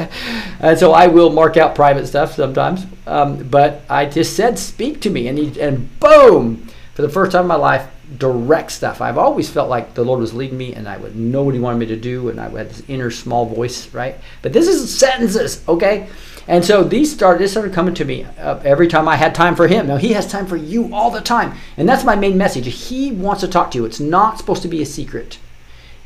and 0.59 0.77
so 0.77 0.93
I 0.93 1.07
will 1.07 1.31
mark 1.31 1.57
out 1.57 1.75
private 1.75 2.07
stuff 2.07 2.33
sometimes. 2.35 2.85
Um, 3.07 3.47
but 3.49 3.81
I 3.89 4.05
just 4.05 4.35
said, 4.35 4.59
"Speak 4.59 5.01
to 5.01 5.09
me," 5.09 5.27
and 5.27 5.37
he, 5.37 5.59
and 5.59 5.99
boom, 5.99 6.67
for 6.93 7.01
the 7.01 7.09
first 7.09 7.31
time 7.31 7.41
in 7.41 7.47
my 7.47 7.55
life, 7.55 7.87
direct 8.17 8.71
stuff. 8.71 9.01
I've 9.01 9.17
always 9.17 9.49
felt 9.49 9.69
like 9.69 9.93
the 9.93 10.03
Lord 10.03 10.19
was 10.19 10.33
leading 10.33 10.57
me, 10.57 10.73
and 10.73 10.87
I 10.87 10.97
would 10.97 11.15
know 11.15 11.43
what 11.43 11.53
He 11.53 11.59
wanted 11.59 11.79
me 11.79 11.85
to 11.87 11.95
do, 11.95 12.29
and 12.29 12.39
I 12.39 12.49
had 12.49 12.69
this 12.69 12.83
inner 12.87 13.11
small 13.11 13.45
voice, 13.45 13.93
right? 13.93 14.15
But 14.41 14.53
this 14.53 14.67
is 14.67 14.97
sentences, 14.97 15.63
okay? 15.67 16.07
And 16.47 16.63
so 16.65 16.83
these 16.83 17.13
started, 17.13 17.41
this 17.41 17.51
started 17.51 17.73
coming 17.73 17.93
to 17.95 18.05
me 18.05 18.25
uh, 18.37 18.59
every 18.65 18.87
time 18.87 19.07
I 19.07 19.15
had 19.15 19.33
time 19.33 19.55
for 19.55 19.67
him. 19.67 19.87
Now 19.87 19.97
he 19.97 20.13
has 20.13 20.27
time 20.27 20.45
for 20.45 20.57
you 20.57 20.93
all 20.93 21.09
the 21.09 21.21
time. 21.21 21.57
And 21.77 21.87
that's 21.87 22.03
my 22.03 22.15
main 22.15 22.37
message. 22.37 22.65
He 22.89 23.11
wants 23.11 23.41
to 23.41 23.47
talk 23.47 23.71
to 23.71 23.77
you. 23.77 23.85
It's 23.85 23.99
not 23.99 24.37
supposed 24.37 24.61
to 24.63 24.67
be 24.67 24.81
a 24.81 24.85
secret. 24.85 25.39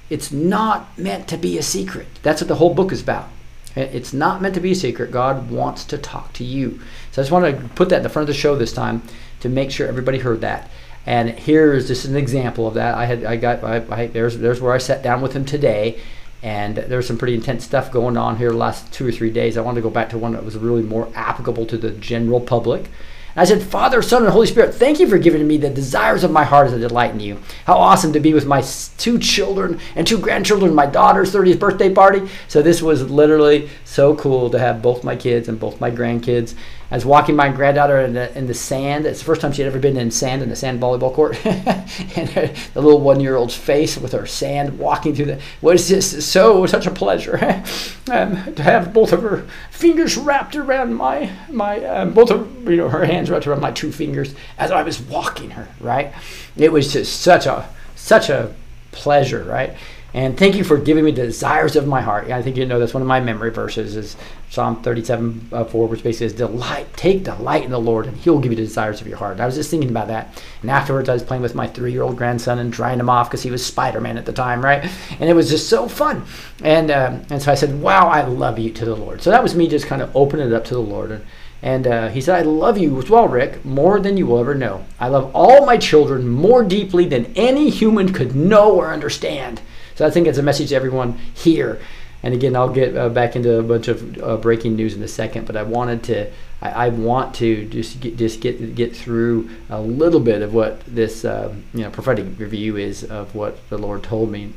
It's 0.09 0.31
not 0.31 0.97
meant 0.97 1.27
to 1.29 1.37
be 1.37 1.57
a 1.57 1.63
secret. 1.63 2.07
That's 2.21 2.41
what 2.41 2.47
the 2.47 2.55
whole 2.55 2.73
book 2.73 2.91
is 2.91 3.01
about. 3.01 3.29
It's 3.75 4.13
not 4.13 4.41
meant 4.41 4.55
to 4.55 4.61
be 4.61 4.71
a 4.71 4.75
secret. 4.75 5.11
God 5.11 5.51
wants 5.51 5.85
to 5.85 5.97
talk 5.97 6.33
to 6.33 6.43
you. 6.43 6.79
So 7.11 7.21
I 7.21 7.23
just 7.23 7.31
want 7.31 7.45
to 7.45 7.67
put 7.69 7.89
that 7.89 7.97
in 7.97 8.03
the 8.03 8.09
front 8.09 8.29
of 8.29 8.33
the 8.33 8.39
show 8.39 8.55
this 8.55 8.73
time 8.73 9.01
to 9.41 9.49
make 9.49 9.69
sure 9.69 9.87
everybody 9.87 10.19
heard 10.19 10.41
that. 10.41 10.69
And 11.07 11.29
here's 11.29 11.87
just 11.87 12.03
an 12.03 12.17
example 12.17 12.67
of 12.67 12.73
that. 12.73 12.95
I 12.95 13.05
had 13.05 13.23
I 13.23 13.37
got 13.37 13.63
I, 13.63 13.77
I, 13.89 14.07
there's 14.07 14.37
there's 14.37 14.59
where 14.59 14.73
I 14.73 14.77
sat 14.77 15.01
down 15.01 15.21
with 15.21 15.33
him 15.33 15.45
today 15.45 15.99
and 16.43 16.75
there's 16.75 17.07
some 17.07 17.17
pretty 17.17 17.33
intense 17.33 17.63
stuff 17.63 17.91
going 17.91 18.17
on 18.17 18.35
here 18.35 18.51
the 18.51 18.57
last 18.57 18.91
two 18.91 19.07
or 19.07 19.11
three 19.11 19.31
days. 19.31 19.57
I 19.57 19.61
wanted 19.61 19.77
to 19.77 19.83
go 19.83 19.89
back 19.89 20.09
to 20.09 20.17
one 20.17 20.33
that 20.33 20.43
was 20.43 20.57
really 20.57 20.83
more 20.83 21.09
applicable 21.15 21.65
to 21.67 21.77
the 21.77 21.91
general 21.91 22.41
public. 22.41 22.89
I 23.37 23.45
said, 23.45 23.61
Father, 23.61 24.01
Son, 24.01 24.23
and 24.23 24.31
Holy 24.31 24.47
Spirit, 24.47 24.73
thank 24.73 24.99
you 24.99 25.07
for 25.07 25.19
giving 25.19 25.47
me 25.47 25.57
the 25.57 25.69
desires 25.69 26.23
of 26.23 26.31
my 26.31 26.43
heart 26.43 26.67
as 26.67 26.73
a 26.73 26.79
delight 26.79 27.11
in 27.11 27.19
you. 27.19 27.39
How 27.65 27.75
awesome 27.75 28.11
to 28.13 28.19
be 28.19 28.33
with 28.33 28.47
my 28.47 28.63
two 28.97 29.19
children 29.19 29.79
and 29.95 30.07
two 30.07 30.17
grandchildren, 30.17 30.73
my 30.73 30.87
daughter's 30.87 31.31
30th 31.31 31.59
birthday 31.59 31.93
party. 31.93 32.27
So 32.47 32.63
this 32.63 32.81
was 32.81 33.11
literally 33.11 33.69
so 33.85 34.15
cool 34.15 34.49
to 34.49 34.57
have 34.57 34.81
both 34.81 35.03
my 35.03 35.15
kids 35.15 35.47
and 35.47 35.59
both 35.59 35.79
my 35.79 35.91
grandkids. 35.91 36.55
I 36.89 36.96
was 36.96 37.06
walking 37.06 37.36
my 37.36 37.50
granddaughter 37.50 38.00
in 38.00 38.13
the, 38.13 38.36
in 38.38 38.48
the 38.48 38.53
sand. 38.53 39.06
It's 39.06 39.20
the 39.20 39.25
first 39.25 39.41
time 39.41 39.51
she'd 39.51 39.65
ever 39.65 39.79
been 39.79 39.98
in 39.98 40.10
sand 40.10 40.41
in 40.41 40.50
the 40.50 40.56
sand 40.56 40.82
volleyball 40.82 41.13
court. 41.13 41.38
and 41.46 42.29
the 42.74 42.82
little 42.82 43.01
one 43.01 43.20
year 43.20 43.36
old's 43.36 43.56
face 43.56 43.98
with 43.98 44.13
her 44.13 44.25
sand 44.25 44.79
walking 44.79 45.13
through 45.13 45.25
the 45.25 45.41
was 45.62 45.89
just 45.89 46.22
so 46.22 46.65
such 46.65 46.88
a 46.88 46.91
pleasure 46.91 47.38
um, 48.12 48.56
to 48.56 48.63
have 48.63 48.94
both 48.94 49.12
of 49.12 49.22
her 49.22 49.46
fingers 49.70 50.15
wrapped 50.15 50.56
around 50.56 50.96
my 50.96 51.29
my 51.50 51.84
um, 51.86 52.13
both 52.13 52.32
of 52.32 52.70
you 52.70 52.77
know 52.77 52.89
her 52.89 53.06
hands 53.06 53.29
wrapped 53.29 53.48
around 53.48 53.62
my 53.62 53.72
two 53.72 53.91
fingers 53.91 54.34
as 54.58 54.72
I 54.72 54.84
was 54.84 55.01
walking 55.01 55.51
her. 55.51 55.67
Right, 55.82 56.13
it 56.56 56.72
was 56.72 56.94
just 56.94 57.22
such 57.22 57.46
a 57.46 57.70
such 57.96 58.29
a 58.29 58.53
pleasure. 58.91 59.44
Right, 59.44 59.75
and 60.13 60.38
thank 60.38 60.56
you 60.56 60.63
for 60.63 60.77
giving 60.77 61.03
me 61.03 61.12
the 61.12 61.24
desires 61.24 61.75
of 61.75 61.86
my 61.86 62.01
heart. 62.01 62.29
I 62.32 62.41
think 62.41 62.56
you 62.56 62.65
know 62.65 62.79
that's 62.79 62.94
one 62.94 63.03
of 63.03 63.08
my 63.08 63.20
memory 63.20 63.51
verses 63.51 63.96
is 63.96 64.15
Psalm 64.49 64.81
37, 64.81 65.49
uh, 65.51 65.65
4, 65.65 65.87
which 65.87 66.03
basically 66.03 66.29
says, 66.29 66.37
delight, 66.37 66.87
take 66.95 67.23
delight 67.23 67.63
in 67.63 67.71
the 67.71 67.79
Lord, 67.79 68.07
and 68.07 68.15
he'll 68.17 68.39
give 68.39 68.51
you 68.51 68.55
the 68.55 68.63
desires 68.63 69.01
of 69.01 69.07
your 69.07 69.17
heart. 69.17 69.33
And 69.33 69.41
I 69.41 69.45
was 69.45 69.55
just 69.55 69.69
thinking 69.69 69.89
about 69.89 70.07
that. 70.07 70.41
And 70.61 70.71
afterwards, 70.71 71.09
I 71.09 71.13
was 71.13 71.23
playing 71.23 71.43
with 71.43 71.53
my 71.53 71.67
three-year-old 71.67 72.15
grandson 72.15 72.59
and 72.59 72.71
drying 72.71 72.99
him 72.99 73.09
off 73.09 73.29
because 73.29 73.43
he 73.43 73.51
was 73.51 73.65
Spider-Man 73.65 74.17
at 74.17 74.25
the 74.25 74.31
time, 74.31 74.63
right? 74.63 74.89
And 75.19 75.29
it 75.29 75.33
was 75.33 75.49
just 75.49 75.69
so 75.69 75.89
fun. 75.89 76.23
And, 76.63 76.89
um, 76.91 77.25
and 77.29 77.41
so 77.41 77.51
I 77.51 77.55
said, 77.55 77.81
wow, 77.81 78.07
I 78.07 78.21
love 78.23 78.57
you 78.57 78.71
to 78.71 78.85
the 78.85 78.95
Lord. 78.95 79.21
So 79.21 79.31
that 79.31 79.43
was 79.43 79.53
me 79.53 79.67
just 79.67 79.85
kind 79.85 80.01
of 80.01 80.15
opening 80.15 80.47
it 80.47 80.53
up 80.53 80.63
to 80.65 80.73
the 80.73 80.79
Lord. 80.79 81.11
And, 81.11 81.25
and 81.61 81.87
uh, 81.87 82.07
he 82.09 82.21
said, 82.21 82.39
I 82.39 82.43
love 82.43 82.77
you 82.77 82.97
as 82.99 83.09
well, 83.09 83.27
Rick, 83.27 83.65
more 83.65 83.99
than 83.99 84.15
you 84.15 84.27
will 84.27 84.39
ever 84.39 84.55
know. 84.55 84.85
I 84.99 85.07
love 85.07 85.31
all 85.33 85.65
my 85.65 85.77
children 85.77 86.27
more 86.27 86.63
deeply 86.63 87.05
than 87.05 87.33
any 87.35 87.69
human 87.69 88.13
could 88.13 88.35
know 88.35 88.71
or 88.71 88.93
understand. 88.93 89.61
So 89.95 90.05
I 90.05 90.11
think 90.11 90.27
it's 90.27 90.37
a 90.37 90.43
message 90.43 90.69
to 90.69 90.75
everyone 90.75 91.17
here. 91.33 91.81
And 92.24 92.33
again, 92.33 92.55
I'll 92.55 92.69
get 92.69 92.95
uh, 92.97 93.09
back 93.09 93.36
into 93.36 93.59
a 93.59 93.63
bunch 93.63 93.88
of 93.88 94.21
uh, 94.21 94.38
breaking 94.38 94.75
news 94.75 94.95
in 94.95 95.03
a 95.03 95.07
second, 95.07 95.45
but 95.45 95.55
I 95.55 95.63
wanted 95.63 96.03
to, 96.03 96.31
I, 96.62 96.69
I, 96.69 96.89
want 96.89 97.36
to 97.36 97.65
just 97.65 98.00
get, 98.00 98.17
just 98.17 98.41
get 98.41 98.75
get 98.75 98.95
through 98.95 99.50
a 99.69 99.79
little 99.79 100.19
bit 100.19 100.41
of 100.41 100.53
what 100.53 100.81
this 100.86 101.24
uh, 101.24 101.53
you 101.74 101.81
know 101.81 101.91
prophetic 101.91 102.25
review 102.39 102.75
is 102.75 103.03
of 103.03 103.36
what 103.36 103.57
the 103.69 103.77
Lord 103.77 104.03
told 104.03 104.31
me. 104.31 104.53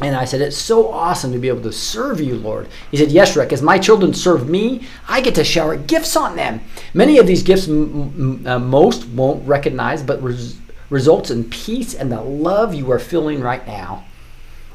And 0.00 0.14
I 0.14 0.26
said, 0.26 0.42
It's 0.42 0.58
so 0.58 0.90
awesome 0.92 1.32
to 1.32 1.38
be 1.38 1.48
able 1.48 1.62
to 1.62 1.72
serve 1.72 2.20
you, 2.20 2.36
Lord. 2.36 2.68
He 2.90 2.98
said, 2.98 3.10
Yes, 3.10 3.34
Rick, 3.34 3.52
as 3.52 3.62
my 3.62 3.78
children 3.78 4.12
serve 4.12 4.48
me, 4.48 4.86
I 5.08 5.20
get 5.20 5.34
to 5.36 5.44
shower 5.44 5.76
gifts 5.76 6.16
on 6.16 6.36
them. 6.36 6.60
Many 6.92 7.18
of 7.18 7.26
these 7.26 7.42
gifts 7.42 7.66
m- 7.66 8.12
m- 8.16 8.46
uh, 8.46 8.58
most 8.58 9.08
won't 9.08 9.46
recognize, 9.48 10.02
but 10.02 10.22
res- 10.22 10.58
results 10.90 11.30
in 11.30 11.44
peace 11.44 11.94
and 11.94 12.12
the 12.12 12.20
love 12.20 12.74
you 12.74 12.90
are 12.92 12.98
feeling 12.98 13.40
right 13.40 13.66
now. 13.66 14.04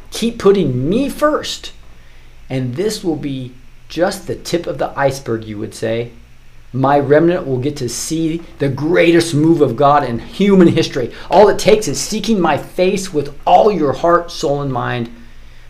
Keep 0.09 0.39
putting 0.39 0.89
me 0.89 1.07
first, 1.07 1.71
and 2.51 2.75
this 2.75 3.01
will 3.01 3.15
be 3.15 3.53
just 3.87 4.27
the 4.27 4.35
tip 4.35 4.67
of 4.67 4.77
the 4.77 4.91
iceberg, 4.99 5.45
you 5.45 5.57
would 5.57 5.73
say. 5.73 6.11
My 6.73 6.99
remnant 6.99 7.47
will 7.47 7.59
get 7.59 7.77
to 7.77 7.87
see 7.87 8.41
the 8.59 8.67
greatest 8.67 9.33
move 9.33 9.61
of 9.61 9.77
God 9.77 10.03
in 10.03 10.19
human 10.19 10.67
history. 10.67 11.13
All 11.29 11.47
it 11.47 11.57
takes 11.57 11.87
is 11.87 11.99
seeking 11.99 12.41
my 12.41 12.57
face 12.57 13.13
with 13.13 13.33
all 13.47 13.71
your 13.71 13.93
heart, 13.93 14.31
soul, 14.31 14.61
and 14.61 14.71
mind. 14.71 15.09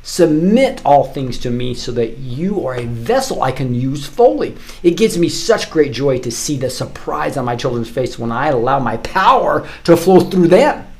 Submit 0.01 0.81
all 0.83 1.03
things 1.03 1.37
to 1.39 1.51
me 1.51 1.75
so 1.75 1.91
that 1.91 2.17
you 2.17 2.65
are 2.65 2.75
a 2.75 2.85
vessel 2.85 3.43
I 3.43 3.51
can 3.51 3.75
use 3.75 4.07
fully. 4.07 4.57
It 4.81 4.97
gives 4.97 5.19
me 5.19 5.29
such 5.29 5.69
great 5.69 5.91
joy 5.91 6.17
to 6.19 6.31
see 6.31 6.57
the 6.57 6.71
surprise 6.71 7.37
on 7.37 7.45
my 7.45 7.55
children's 7.55 7.89
face 7.89 8.17
when 8.17 8.31
I 8.31 8.47
allow 8.47 8.79
my 8.79 8.97
power 8.97 9.67
to 9.83 9.95
flow 9.95 10.19
through 10.19 10.47
them. 10.47 10.90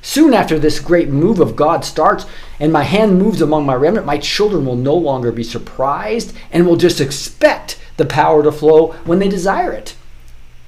Soon 0.00 0.32
after 0.32 0.58
this 0.58 0.78
great 0.78 1.08
move 1.08 1.40
of 1.40 1.56
God 1.56 1.84
starts 1.84 2.24
and 2.60 2.72
my 2.72 2.84
hand 2.84 3.18
moves 3.18 3.42
among 3.42 3.66
my 3.66 3.74
remnant, 3.74 4.06
my 4.06 4.18
children 4.18 4.64
will 4.64 4.76
no 4.76 4.94
longer 4.94 5.32
be 5.32 5.42
surprised 5.42 6.34
and 6.52 6.66
will 6.66 6.76
just 6.76 7.00
expect 7.00 7.78
the 7.96 8.06
power 8.06 8.42
to 8.42 8.52
flow 8.52 8.92
when 9.04 9.18
they 9.18 9.28
desire 9.28 9.72
it. 9.72 9.96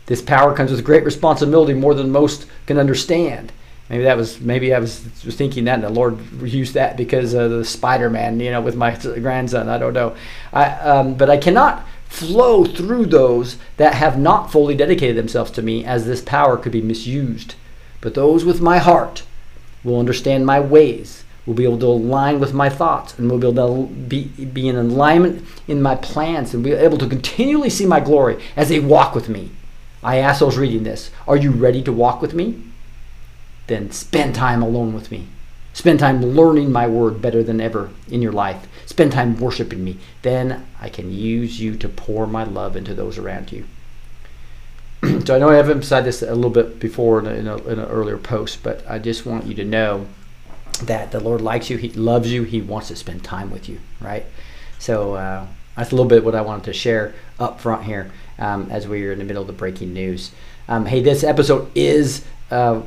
This 0.06 0.20
power 0.20 0.54
comes 0.54 0.72
with 0.72 0.84
great 0.84 1.04
responsibility 1.04 1.72
more 1.72 1.94
than 1.94 2.10
most 2.10 2.46
can 2.66 2.78
understand. 2.78 3.52
Maybe 3.88 4.04
that 4.04 4.16
was 4.16 4.40
maybe 4.40 4.75
I 4.75 4.78
was, 4.78 4.99
thinking 4.99 5.64
that, 5.64 5.75
and 5.75 5.82
the 5.84 5.90
Lord 5.90 6.18
used 6.42 6.75
that 6.75 6.96
because 6.96 7.34
of 7.34 7.50
the 7.50 7.64
Spider-Man, 7.64 8.38
you 8.38 8.50
know, 8.50 8.60
with 8.60 8.76
my 8.76 8.96
grandson. 9.20 9.68
I 9.68 9.78
don't 9.78 9.92
know, 9.94 10.16
I, 10.52 10.66
um, 10.66 11.14
but 11.14 11.30
I 11.30 11.37
cannot 11.37 11.87
flow 12.06 12.64
through 12.64 13.06
those 13.06 13.56
that 13.76 13.94
have 13.94 14.18
not 14.18 14.50
fully 14.50 14.75
dedicated 14.76 15.16
themselves 15.16 15.50
to 15.52 15.62
me, 15.62 15.84
as 15.84 16.06
this 16.06 16.22
power 16.22 16.56
could 16.56 16.72
be 16.72 16.82
misused. 16.82 17.54
But 18.00 18.14
those 18.14 18.45
with 18.45 18.61
my 18.61 18.78
heart 18.78 19.25
will 19.85 19.99
understand 19.99 20.47
my 20.47 20.61
ways, 20.61 21.25
will 21.47 21.54
be 21.54 21.64
able 21.64 21.78
to 21.78 21.87
align 21.87 22.40
with 22.40 22.54
my 22.54 22.69
thoughts, 22.69 23.19
and 23.19 23.30
will 23.30 23.38
be 23.38 23.47
able 23.49 23.87
to 23.87 23.92
be, 23.92 24.25
be 24.25 24.69
in 24.69 24.76
alignment 24.76 25.47
in 25.69 25.83
my 25.83 25.97
plans, 25.97 26.54
and 26.54 26.64
be 26.64 26.73
able 26.73 26.99
to 26.99 27.07
continually 27.07 27.71
see 27.71 27.87
my 27.87 28.00
glory 28.00 28.42
as 28.57 28.69
they 28.69 28.80
walk 28.80 29.14
with 29.14 29.28
me. 29.28 29.50
I 30.02 30.16
ask 30.16 30.40
those 30.40 30.57
reading 30.57 30.85
this, 30.85 31.11
are 31.28 31.37
you 31.37 31.50
ready 31.50 31.83
to 31.83 31.92
walk 31.92 32.23
with 32.23 32.35
me? 32.35 32.62
then 33.71 33.90
spend 33.92 34.35
time 34.35 34.62
alone 34.62 34.92
with 34.92 35.11
me. 35.11 35.28
Spend 35.73 36.00
time 36.00 36.21
learning 36.21 36.73
my 36.73 36.87
word 36.87 37.23
better 37.23 37.42
than 37.42 37.61
ever 37.61 37.90
in 38.09 38.21
your 38.21 38.33
life. 38.33 38.66
Spend 38.85 39.12
time 39.12 39.38
worshiping 39.38 39.83
me. 39.83 39.97
Then 40.23 40.66
I 40.80 40.88
can 40.88 41.12
use 41.12 41.61
you 41.61 41.76
to 41.76 41.88
pour 41.88 42.26
my 42.26 42.42
love 42.42 42.76
into 42.76 42.95
those 42.95 43.16
around 43.16 43.52
you. 43.52 43.64
So 45.26 45.34
I 45.34 45.38
know 45.38 45.48
I 45.48 45.56
have 45.56 45.70
emphasized 45.70 46.06
this 46.06 46.22
a 46.22 46.34
little 46.34 46.50
bit 46.50 46.78
before 46.78 47.18
in, 47.20 47.26
in, 47.26 47.46
a, 47.46 47.56
in 47.56 47.78
an 47.78 47.86
earlier 47.86 48.18
post, 48.18 48.62
but 48.62 48.88
I 48.88 48.98
just 48.98 49.26
want 49.26 49.46
you 49.46 49.54
to 49.54 49.64
know 49.64 50.06
that 50.82 51.10
the 51.12 51.20
Lord 51.20 51.40
likes 51.40 51.70
you. 51.70 51.76
He 51.76 51.90
loves 51.90 52.32
you. 52.32 52.42
He 52.44 52.60
wants 52.60 52.88
to 52.88 52.96
spend 52.96 53.24
time 53.24 53.50
with 53.50 53.68
you, 53.68 53.80
right? 54.00 54.24
So 54.78 55.14
uh, 55.14 55.46
that's 55.76 55.92
a 55.92 55.94
little 55.94 56.08
bit 56.08 56.24
what 56.24 56.34
I 56.34 56.40
wanted 56.40 56.64
to 56.64 56.72
share 56.72 57.14
up 57.38 57.60
front 57.60 57.84
here 57.84 58.10
um, 58.38 58.70
as 58.70 58.88
we 58.88 59.06
are 59.06 59.12
in 59.12 59.18
the 59.18 59.24
middle 59.24 59.42
of 59.42 59.46
the 59.46 59.52
breaking 59.52 59.92
news. 59.92 60.32
Um, 60.68 60.86
hey, 60.86 61.02
this 61.02 61.24
episode 61.24 61.70
is 61.74 62.24
uh, 62.50 62.82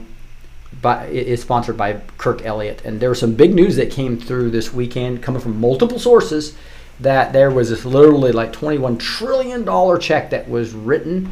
by, 0.82 1.08
is 1.08 1.42
sponsored 1.42 1.78
by 1.78 2.02
Kirk 2.18 2.46
Elliott. 2.46 2.84
And 2.86 3.00
there 3.00 3.10
was 3.10 3.20
some 3.20 3.36
big 3.36 3.54
news 3.54 3.76
that 3.76 3.92
came 3.92 4.18
through 4.18 4.52
this 4.52 4.74
weekend, 4.74 5.22
coming 5.22 5.42
from 5.42 5.60
multiple 5.60 6.00
sources, 6.00 6.56
that 7.00 7.34
there 7.34 7.52
was 7.52 7.70
this 7.70 7.86
literally 7.86 8.32
like 8.32 8.54
21 8.54 8.98
trillion 8.98 9.66
dollar 9.66 9.98
check 9.98 10.30
that 10.30 10.48
was 10.50 10.74
written 10.74 11.32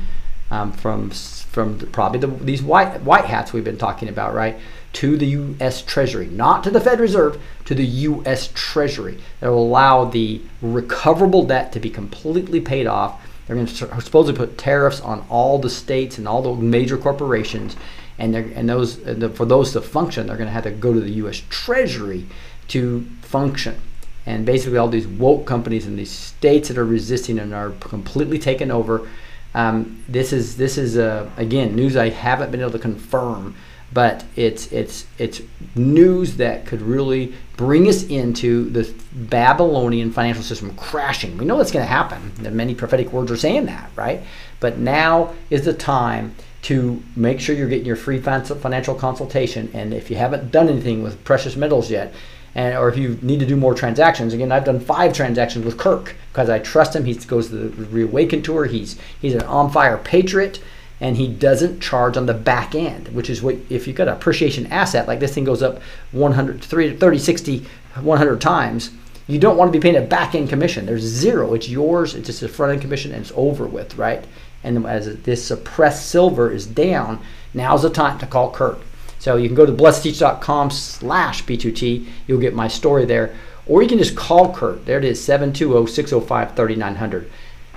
um, 0.51 0.71
from 0.71 1.09
from 1.09 1.79
the, 1.79 1.87
probably 1.87 2.19
the, 2.19 2.27
these 2.27 2.61
white 2.61 3.01
white 3.01 3.25
hats 3.25 3.51
we've 3.51 3.63
been 3.63 3.77
talking 3.77 4.07
about, 4.07 4.33
right, 4.33 4.57
to 4.93 5.17
the 5.17 5.25
U.S. 5.25 5.81
Treasury, 5.81 6.27
not 6.27 6.63
to 6.63 6.69
the 6.69 6.79
Fed 6.79 6.99
Reserve, 6.99 7.41
to 7.65 7.73
the 7.73 7.85
U.S. 7.85 8.51
Treasury. 8.53 9.17
That 9.39 9.49
will 9.49 9.63
allow 9.63 10.05
the 10.05 10.41
recoverable 10.61 11.45
debt 11.45 11.71
to 11.73 11.79
be 11.79 11.89
completely 11.89 12.61
paid 12.61 12.85
off. 12.85 13.19
They're 13.47 13.55
going 13.55 13.67
to 13.67 14.01
supposedly 14.01 14.37
put 14.37 14.57
tariffs 14.57 15.01
on 15.01 15.25
all 15.29 15.57
the 15.57 15.69
states 15.69 16.19
and 16.19 16.27
all 16.27 16.41
the 16.43 16.61
major 16.61 16.97
corporations 16.97 17.75
and 18.21 18.35
and 18.35 18.69
those 18.69 18.99
and 18.99 19.35
for 19.35 19.45
those 19.45 19.71
to 19.73 19.81
function, 19.81 20.27
they're 20.27 20.37
going 20.37 20.47
to 20.47 20.53
have 20.53 20.63
to 20.63 20.71
go 20.71 20.93
to 20.93 20.99
the 20.99 21.11
U.S. 21.13 21.41
Treasury 21.49 22.27
to 22.67 23.05
function. 23.21 23.79
And 24.25 24.45
basically, 24.45 24.77
all 24.77 24.87
these 24.87 25.07
woke 25.07 25.47
companies 25.47 25.87
in 25.87 25.95
these 25.95 26.11
states 26.11 26.67
that 26.67 26.77
are 26.77 26.85
resisting 26.85 27.39
and 27.39 27.53
are 27.53 27.71
completely 27.71 28.37
taken 28.37 28.69
over. 28.69 29.09
Um, 29.53 30.03
this 30.07 30.31
is 30.31 30.57
this 30.57 30.77
is 30.77 30.97
again 31.37 31.75
news 31.75 31.97
I 31.97 32.09
haven't 32.09 32.51
been 32.51 32.61
able 32.61 32.71
to 32.71 32.79
confirm, 32.79 33.55
but 33.93 34.23
it's 34.35 34.71
it's 34.71 35.05
it's 35.17 35.41
news 35.75 36.37
that 36.37 36.65
could 36.65 36.81
really 36.81 37.33
bring 37.57 37.87
us 37.87 38.03
into 38.03 38.69
the 38.69 38.91
Babylonian 39.13 40.11
financial 40.11 40.43
system 40.43 40.73
crashing. 40.75 41.37
We 41.37 41.45
know 41.45 41.57
that's 41.57 41.71
going 41.71 41.85
to 41.85 41.91
happen. 41.91 42.31
Many 42.55 42.73
prophetic 42.73 43.11
words 43.11 43.31
are 43.31 43.37
saying 43.37 43.65
that, 43.65 43.91
right? 43.95 44.21
But 44.59 44.77
now 44.77 45.33
is 45.49 45.65
the 45.65 45.73
time 45.73 46.35
to 46.63 47.01
make 47.15 47.39
sure 47.39 47.55
you're 47.55 47.67
getting 47.67 47.85
your 47.85 47.95
free 47.95 48.19
financial 48.19 48.95
consultation. 48.95 49.69
And 49.73 49.93
if 49.93 50.09
you 50.09 50.15
haven't 50.15 50.51
done 50.51 50.69
anything 50.69 51.03
with 51.03 51.23
precious 51.23 51.55
metals 51.55 51.89
yet, 51.89 52.13
and 52.53 52.75
or 52.75 52.89
if 52.89 52.97
you 52.97 53.17
need 53.21 53.39
to 53.39 53.45
do 53.45 53.55
more 53.55 53.73
transactions, 53.73 54.33
again, 54.33 54.51
I've 54.51 54.65
done 54.65 54.79
five 54.79 55.13
transactions 55.13 55.63
with 55.63 55.77
Kirk 55.77 56.15
because 56.31 56.49
I 56.49 56.59
trust 56.59 56.95
him. 56.95 57.05
He 57.05 57.13
goes 57.13 57.49
to 57.49 57.55
the 57.55 57.85
Reawaken 57.85 58.41
tour. 58.41 58.65
He's 58.65 58.97
he's 59.19 59.33
an 59.33 59.43
on 59.43 59.71
fire 59.71 59.97
patriot, 59.97 60.61
and 60.99 61.15
he 61.15 61.27
doesn't 61.27 61.79
charge 61.79 62.17
on 62.17 62.25
the 62.25 62.33
back 62.33 62.75
end, 62.75 63.07
which 63.09 63.29
is 63.29 63.41
what 63.41 63.55
if 63.69 63.87
you've 63.87 63.95
got 63.95 64.09
an 64.09 64.15
appreciation 64.15 64.67
asset 64.67 65.07
like 65.07 65.19
this 65.19 65.33
thing 65.33 65.45
goes 65.45 65.63
up 65.63 65.81
100, 66.11 66.61
30, 66.61 67.19
60, 67.19 67.65
100 68.01 68.41
times. 68.41 68.91
You 69.27 69.39
don't 69.39 69.55
want 69.55 69.71
to 69.71 69.79
be 69.79 69.81
paying 69.81 70.03
a 70.03 70.05
back 70.05 70.35
end 70.35 70.49
commission. 70.49 70.85
There's 70.85 71.03
zero. 71.03 71.53
It's 71.53 71.69
yours. 71.69 72.15
It's 72.15 72.27
just 72.27 72.43
a 72.43 72.49
front 72.49 72.73
end 72.73 72.81
commission, 72.81 73.13
and 73.13 73.21
it's 73.21 73.31
over 73.35 73.65
with, 73.65 73.97
right? 73.97 74.25
And 74.63 74.85
as 74.85 75.21
this 75.21 75.45
suppressed 75.45 76.09
silver 76.09 76.51
is 76.51 76.67
down, 76.67 77.19
now's 77.53 77.83
the 77.83 77.89
time 77.89 78.19
to 78.19 78.27
call 78.27 78.51
Kirk. 78.51 78.79
So 79.21 79.37
you 79.37 79.47
can 79.47 79.55
go 79.55 79.65
to 79.67 79.71
blessedteach.com 79.71 80.71
slash 80.71 81.45
B2T. 81.45 82.07
You'll 82.25 82.39
get 82.39 82.55
my 82.55 82.67
story 82.67 83.05
there. 83.05 83.35
Or 83.67 83.83
you 83.83 83.87
can 83.87 83.99
just 83.99 84.15
call 84.15 84.51
Kirk. 84.51 84.85
There 84.85 84.97
it 84.97 85.05
is, 85.05 85.19
720-605-3900. 85.27 87.29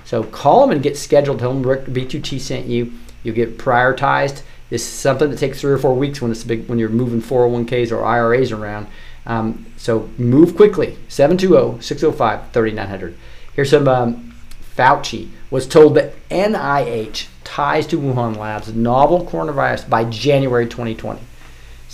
So 0.07 0.25
call 0.25 0.65
him 0.65 0.71
and 0.71 0.83
get 0.83 0.97
scheduled. 0.97 1.41
Tell 1.41 1.51
him 1.51 1.63
Rick 1.63 1.85
B2T 1.85 2.41
sent 2.41 2.65
you. 2.65 2.95
You'll 3.23 3.35
get 3.35 3.59
prioritized. 3.59 4.41
This 4.71 4.87
is 4.87 4.89
something 4.89 5.29
that 5.29 5.39
takes 5.39 5.61
three 5.61 5.73
or 5.73 5.79
four 5.79 5.95
weeks 5.95 6.23
when 6.23 6.31
it's 6.31 6.45
big 6.45 6.67
when 6.67 6.79
you're 6.79 6.89
moving 6.89 7.21
401ks 7.21 7.93
or 7.93 8.03
IRAs 8.03 8.51
around. 8.51 8.87
Um, 9.27 9.67
so 9.77 10.09
move 10.17 10.57
quickly. 10.57 10.97
720-605-3900. 11.11 13.17
Here's 13.53 13.69
some 13.69 13.87
um, 13.87 14.35
Fauci 14.75 15.29
was 15.51 15.67
told 15.67 15.95
that 15.97 16.15
NIH 16.31 17.27
ties 17.45 17.87
to 17.89 18.01
Wuhan 18.01 18.39
labs 18.39 18.73
novel 18.73 19.27
coronavirus 19.27 19.91
by 19.91 20.05
January 20.05 20.65
2020. 20.65 21.21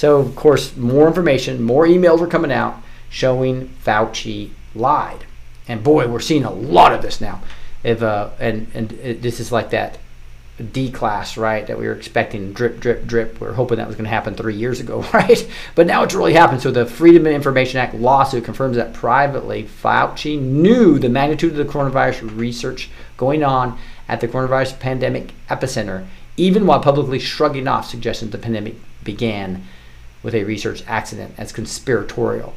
So, 0.01 0.17
of 0.17 0.35
course, 0.35 0.79
more 0.79 1.07
information, 1.07 1.63
more 1.63 1.87
emails 1.87 2.23
are 2.23 2.27
coming 2.27 2.51
out 2.51 2.81
showing 3.11 3.69
Fauci 3.85 4.49
lied. 4.75 5.27
And 5.69 5.85
boy, 5.85 6.09
we're 6.09 6.21
seeing 6.21 6.43
a 6.43 6.51
lot 6.51 6.95
of 6.95 7.03
this 7.03 7.21
now. 7.21 7.43
If 7.85 8.03
uh, 8.03 8.31
and 8.39 8.69
and 8.73 8.93
it, 8.93 9.21
this 9.21 9.41
is 9.41 9.53
like 9.53 9.69
that 9.73 9.99
declass, 10.59 11.37
right? 11.37 11.67
That 11.67 11.79
we 11.79 11.87
were 11.87 11.93
expecting 11.93 12.55
drip, 12.55 12.81
drip, 12.81 13.07
drip. 13.07 13.43
We 13.43 13.49
are 13.49 13.53
hoping 13.53 13.77
that 13.77 13.89
was 13.89 13.95
going 13.95 14.07
to 14.07 14.11
happen 14.11 14.35
three 14.35 14.57
years 14.57 14.81
ago, 14.81 15.05
right? 15.13 15.47
But 15.75 15.87
now 15.87 16.03
it's 16.03 16.15
really 16.15 16.33
happened. 16.33 16.63
So 16.63 16.71
the 16.71 16.87
Freedom 16.87 17.27
of 17.27 17.33
Information 17.33 17.79
Act 17.79 17.95
lawsuit 17.95 18.43
confirms 18.43 18.77
that 18.77 18.95
privately, 18.95 19.65
Fauci 19.65 20.41
knew 20.41 20.99
the 20.99 21.11
magnitude 21.11 21.51
of 21.51 21.59
the 21.59 21.71
coronavirus 21.71 22.39
research 22.39 22.89
going 23.19 23.45
on 23.45 23.79
at 24.09 24.23
the 24.23 24.29
coronavirus 24.29 24.81
pandemic 24.81 25.35
epicenter, 25.51 26.07
even 26.39 26.67
while 26.67 26.81
publicly 26.81 27.19
shrugging 27.19 27.69
off 27.69 27.87
suggestions 27.87 28.31
the 28.31 28.39
pandemic 28.39 28.77
began 29.05 29.67
with 30.23 30.35
a 30.35 30.45
research 30.45 30.83
accident 30.87 31.35
as 31.39 31.53
conspiratorial. 31.53 32.55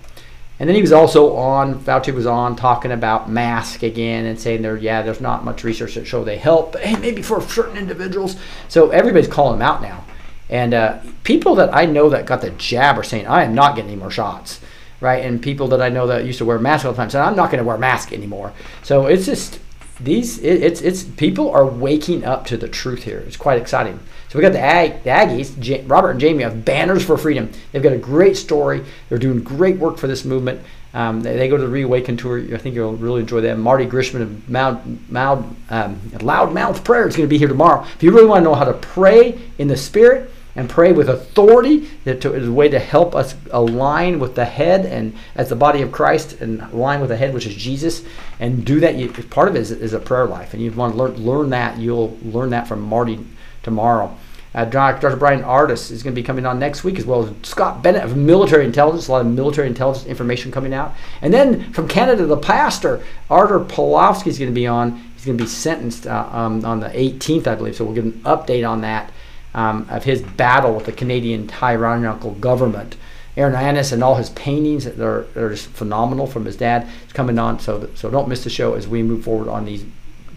And 0.60 0.70
then 0.70 0.76
he 0.76 0.82
was 0.82 0.92
also 0.92 1.36
on, 1.36 1.80
Fauci 1.80 2.14
was 2.14 2.26
on 2.26 2.56
talking 2.56 2.92
about 2.92 3.30
mask 3.30 3.84
again 3.84 4.26
and 4.26 4.40
saying 4.40 4.62
there, 4.62 4.78
yeah, 4.78 5.02
there's 5.02 5.20
not 5.20 5.44
much 5.44 5.64
research 5.64 5.96
that 5.96 6.06
show 6.06 6.24
they 6.24 6.38
help, 6.38 6.74
but 6.74 6.84
hey, 6.84 6.96
maybe 6.96 7.22
for 7.22 7.42
certain 7.42 7.76
individuals. 7.76 8.38
So 8.68 8.92
everybody's 8.92 9.28
calling 9.28 9.56
him 9.56 9.62
out 9.62 9.82
now. 9.82 10.06
And 10.50 10.74
uh, 10.74 11.00
people 11.24 11.56
that 11.56 11.74
I 11.74 11.86
know 11.86 12.10
that 12.10 12.28
got 12.28 12.42
the 12.42 12.52
jab 12.52 13.00
are 13.00 13.04
saying, 13.04 13.26
I 13.28 13.44
am 13.44 13.56
not 13.56 13.76
getting 13.76 13.92
any 13.92 14.00
more 14.00 14.12
shots, 14.12 14.62
right? 15.02 15.26
And 15.26 15.42
people 15.42 15.68
that 15.70 15.82
I 15.82 15.90
know 15.90 16.06
that 16.08 16.26
used 16.26 16.38
to 16.38 16.46
wear 16.46 16.60
masks 16.60 16.86
all 16.86 16.92
the 16.92 16.98
time 16.98 17.10
said, 17.10 17.24
I'm 17.24 17.36
not 17.36 17.50
going 17.50 17.62
to 17.62 17.68
wear 17.68 17.78
a 17.78 17.80
mask 17.80 18.14
anymore. 18.14 18.54
So 18.84 19.08
it's 19.08 19.26
just, 19.26 19.60
these, 20.00 20.38
it, 20.40 20.62
it's, 20.62 20.82
it's, 20.82 21.04
people 21.04 21.50
are 21.50 21.66
waking 21.66 22.24
up 22.24 22.46
to 22.48 22.58
the 22.58 22.68
truth 22.68 23.04
here. 23.04 23.20
It's 23.20 23.38
quite 23.38 23.60
exciting. 23.60 24.00
So 24.34 24.40
we 24.40 24.42
got 24.42 24.54
the, 24.54 24.62
Ag, 24.62 25.04
the 25.04 25.12
Agees, 25.12 25.60
J- 25.60 25.84
Robert 25.84 26.10
and 26.10 26.20
Jamie 26.20 26.42
have 26.42 26.66
Banners 26.66 27.06
for 27.06 27.20
Freedom. 27.20 27.52
They've 27.72 27.84
got 27.84 27.94
a 27.94 28.00
great 28.00 28.36
story. 28.36 28.84
They're 29.08 29.20
doing 29.20 29.44
great 29.44 29.78
work 29.78 30.00
for 30.00 30.08
this 30.08 30.26
movement. 30.26 30.60
Um, 30.96 31.22
they, 31.22 31.38
they, 31.38 31.48
go 31.48 31.56
to 31.56 31.62
the 31.62 31.70
Reawaken 31.70 32.18
tour. 32.18 32.40
I 32.52 32.58
think 32.58 32.74
you'll 32.74 32.96
really 32.96 33.22
enjoy 33.22 33.42
that. 33.42 33.60
Marty 33.60 33.86
Grisham 33.86 34.22
of 34.22 34.50
Mound, 34.50 35.06
Mound, 35.08 35.56
um, 35.70 35.98
Loudmouth 36.14 36.84
Prayer 36.84 37.08
is 37.08 37.16
going 37.16 37.28
to 37.28 37.30
be 37.30 37.38
here 37.38 37.48
tomorrow. 37.48 37.84
If 37.84 38.02
you 38.02 38.12
really 38.12 38.26
want 38.26 38.40
to 38.40 38.44
know 38.46 38.56
how 38.56 38.64
to 38.64 38.74
pray 38.74 39.40
in 39.60 39.68
the 39.68 39.78
Spirit 39.78 40.32
and 40.56 40.68
pray 40.68 40.94
with 40.94 41.10
authority, 41.10 41.92
that 42.04 42.26
is 42.26 42.48
a 42.48 42.52
way 42.52 42.70
to 42.70 42.80
help 42.80 43.14
us 43.14 43.36
align 43.52 44.18
with 44.18 44.34
the 44.34 44.46
head 44.46 44.88
and 44.88 45.16
as 45.36 45.50
the 45.50 45.56
body 45.56 45.84
of 45.84 45.92
Christ 45.92 46.42
and 46.42 46.60
align 46.60 47.02
with 47.02 47.10
the 47.10 47.18
head, 47.18 47.36
which 47.36 47.46
is 47.46 47.54
Jesus, 47.54 48.04
and 48.40 48.66
do 48.66 48.80
that. 48.80 48.96
You, 48.96 49.12
part 49.12 49.48
of 49.48 49.56
it 49.56 49.60
is, 49.60 49.70
is 49.70 49.94
a 49.94 50.00
prayer 50.00 50.26
life, 50.26 50.56
and 50.56 50.64
you 50.64 50.72
want 50.72 50.94
to 50.94 50.98
learn, 50.98 51.24
learn 51.24 51.50
that. 51.52 51.78
You'll 51.78 52.18
learn 52.24 52.50
that 52.50 52.68
from 52.68 52.82
Marty 52.82 53.20
tomorrow. 53.62 54.18
Uh, 54.54 54.66
Dr. 54.66 55.16
Bryan 55.16 55.44
Ardis 55.44 55.90
is 55.90 56.04
going 56.04 56.14
to 56.14 56.22
be 56.22 56.26
coming 56.26 56.46
on 56.46 56.60
next 56.60 56.84
week, 56.84 57.00
as 57.00 57.06
well 57.06 57.26
as 57.26 57.34
Scott 57.48 57.82
Bennett 57.82 58.04
of 58.04 58.16
Military 58.16 58.66
Intelligence. 58.66 59.08
A 59.08 59.12
lot 59.12 59.22
of 59.22 59.28
military 59.28 59.68
intelligence 59.68 60.06
information 60.06 60.52
coming 60.52 60.74
out. 60.74 60.94
And 61.22 61.34
then 61.34 61.72
from 61.74 61.88
Canada, 61.88 62.26
the 62.26 62.38
pastor, 62.38 63.04
Arthur 63.30 63.60
Pawlowski, 63.60 64.28
is 64.28 64.38
going 64.38 64.52
to 64.52 64.56
be 64.56 64.68
on. 64.68 64.98
He's 65.16 65.26
going 65.26 65.38
to 65.38 65.44
be 65.44 65.50
sentenced 65.50 66.06
uh, 66.06 66.30
um, 66.32 66.64
on 66.66 66.82
the 66.82 66.90
18th, 66.90 67.48
I 67.48 67.56
believe. 67.56 67.76
So 67.76 67.86
we'll 67.86 67.96
get 67.96 68.04
an 68.04 68.22
update 68.24 68.68
on 68.70 68.82
that 68.82 69.12
um, 69.54 69.88
of 69.90 70.04
his 70.04 70.22
battle 70.22 70.74
with 70.76 70.86
the 70.86 70.92
Canadian 70.92 71.48
tyrannical 71.48 72.32
government. 72.32 72.96
Aaron 73.36 73.56
Annis 73.56 73.92
and 73.92 74.04
all 74.04 74.16
his 74.16 74.30
paintings 74.32 74.86
that 74.86 75.00
are, 75.00 75.26
are 75.36 75.50
just 75.50 75.68
phenomenal 75.68 76.28
from 76.28 76.46
his 76.46 76.56
dad 76.56 76.88
is 77.08 77.14
coming 77.14 77.40
on. 77.40 77.60
So, 77.60 77.90
so 77.96 78.12
don't 78.12 78.28
miss 78.28 78.44
the 78.44 78.50
show 78.50 78.76
as 78.76 78.88
we 78.88 79.02
move 79.02 79.24
forward 79.24 79.50
on 79.50 79.66
these 79.66 79.86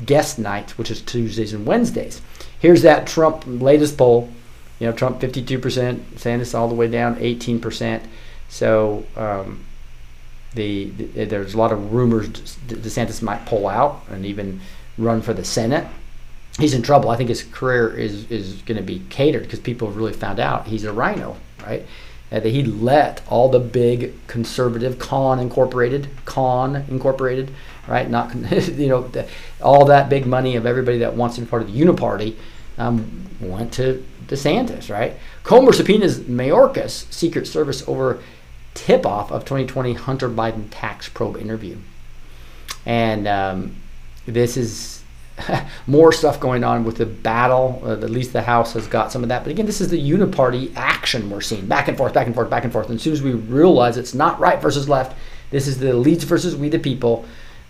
guest 0.04 0.38
nights, 0.38 0.78
which 0.78 0.90
is 0.90 1.02
Tuesdays 1.02 1.52
and 1.52 1.66
Wednesdays. 1.66 2.22
Here's 2.60 2.82
that 2.82 3.06
Trump 3.06 3.44
latest 3.46 3.98
poll 3.98 4.30
You 4.78 4.86
know, 4.86 4.92
Trump 4.92 5.20
52%, 5.20 6.18
Sanders 6.18 6.54
all 6.54 6.68
the 6.68 6.74
way 6.74 6.88
down 6.88 7.16
18%. 7.16 8.02
So 8.48 9.04
um, 9.16 9.64
the, 10.54 10.90
the, 10.90 11.24
there's 11.24 11.54
a 11.54 11.58
lot 11.58 11.72
of 11.72 11.92
rumors 11.92 12.28
DeSantis 12.28 13.22
might 13.22 13.46
pull 13.46 13.68
out 13.68 14.02
and 14.10 14.24
even 14.24 14.60
run 14.98 15.22
for 15.22 15.34
the 15.34 15.44
Senate. 15.44 15.86
He's 16.58 16.72
in 16.72 16.82
trouble. 16.82 17.10
I 17.10 17.16
think 17.16 17.28
his 17.28 17.42
career 17.42 17.94
is 17.94 18.30
is 18.30 18.62
going 18.62 18.78
to 18.78 18.82
be 18.82 19.02
catered 19.10 19.42
because 19.42 19.60
people 19.60 19.88
have 19.88 19.96
really 19.96 20.14
found 20.14 20.40
out 20.40 20.66
he's 20.66 20.84
a 20.84 20.92
RINO, 20.92 21.36
right? 21.66 21.82
Uh, 22.32 22.40
that 22.40 22.46
he 22.46 22.64
let 22.64 23.22
all 23.28 23.50
the 23.50 23.60
big 23.60 24.14
conservative 24.26 24.98
Con 24.98 25.38
Incorporated, 25.38 26.08
Con 26.24 26.76
Incorporated, 26.88 27.52
right? 27.86 28.08
Not 28.08 28.34
you 28.68 28.88
know 28.88 29.08
the, 29.08 29.28
all 29.60 29.86
that 29.86 30.08
big 30.08 30.26
money 30.26 30.56
of 30.56 30.66
everybody 30.66 30.98
that 30.98 31.14
wants 31.14 31.36
to 31.36 31.42
be 31.42 31.46
part 31.46 31.62
of 31.62 31.72
the 31.72 31.80
Uniparty 31.80 32.36
um, 32.78 33.26
went 33.40 33.72
to 33.74 34.04
DeSantis, 34.26 34.90
right? 34.90 35.14
Comer 35.42 35.72
subpoenas 35.72 36.20
Mayorkas 36.20 37.12
Secret 37.12 37.46
Service 37.46 37.86
over 37.88 38.22
tip-off 38.74 39.30
of 39.30 39.44
2020 39.44 39.94
Hunter 39.94 40.28
Biden 40.28 40.66
tax 40.70 41.08
probe 41.08 41.36
interview, 41.36 41.76
and 42.84 43.26
um, 43.26 43.76
this 44.26 44.56
is 44.56 45.02
more 45.86 46.12
stuff 46.12 46.40
going 46.40 46.64
on 46.64 46.84
with 46.84 46.96
the 46.96 47.06
battle. 47.06 47.82
Uh, 47.84 47.92
at 47.92 48.10
least 48.10 48.32
the 48.32 48.42
House 48.42 48.72
has 48.72 48.86
got 48.86 49.12
some 49.12 49.22
of 49.22 49.28
that. 49.28 49.44
But 49.44 49.50
again, 49.50 49.66
this 49.66 49.80
is 49.80 49.88
the 49.88 50.10
uniparty 50.10 50.72
action 50.76 51.30
we're 51.30 51.40
seeing 51.40 51.66
back 51.66 51.88
and 51.88 51.96
forth, 51.96 52.14
back 52.14 52.26
and 52.26 52.34
forth, 52.34 52.50
back 52.50 52.64
and 52.64 52.72
forth. 52.72 52.88
And 52.88 52.96
as 52.96 53.02
soon 53.02 53.12
as 53.12 53.22
we 53.22 53.32
realize 53.32 53.96
it's 53.96 54.14
not 54.14 54.38
right 54.40 54.60
versus 54.60 54.88
left, 54.88 55.16
this 55.50 55.66
is 55.66 55.78
the 55.78 55.86
elites 55.86 56.24
versus 56.24 56.56
we 56.56 56.68
the 56.68 56.78
people. 56.78 57.24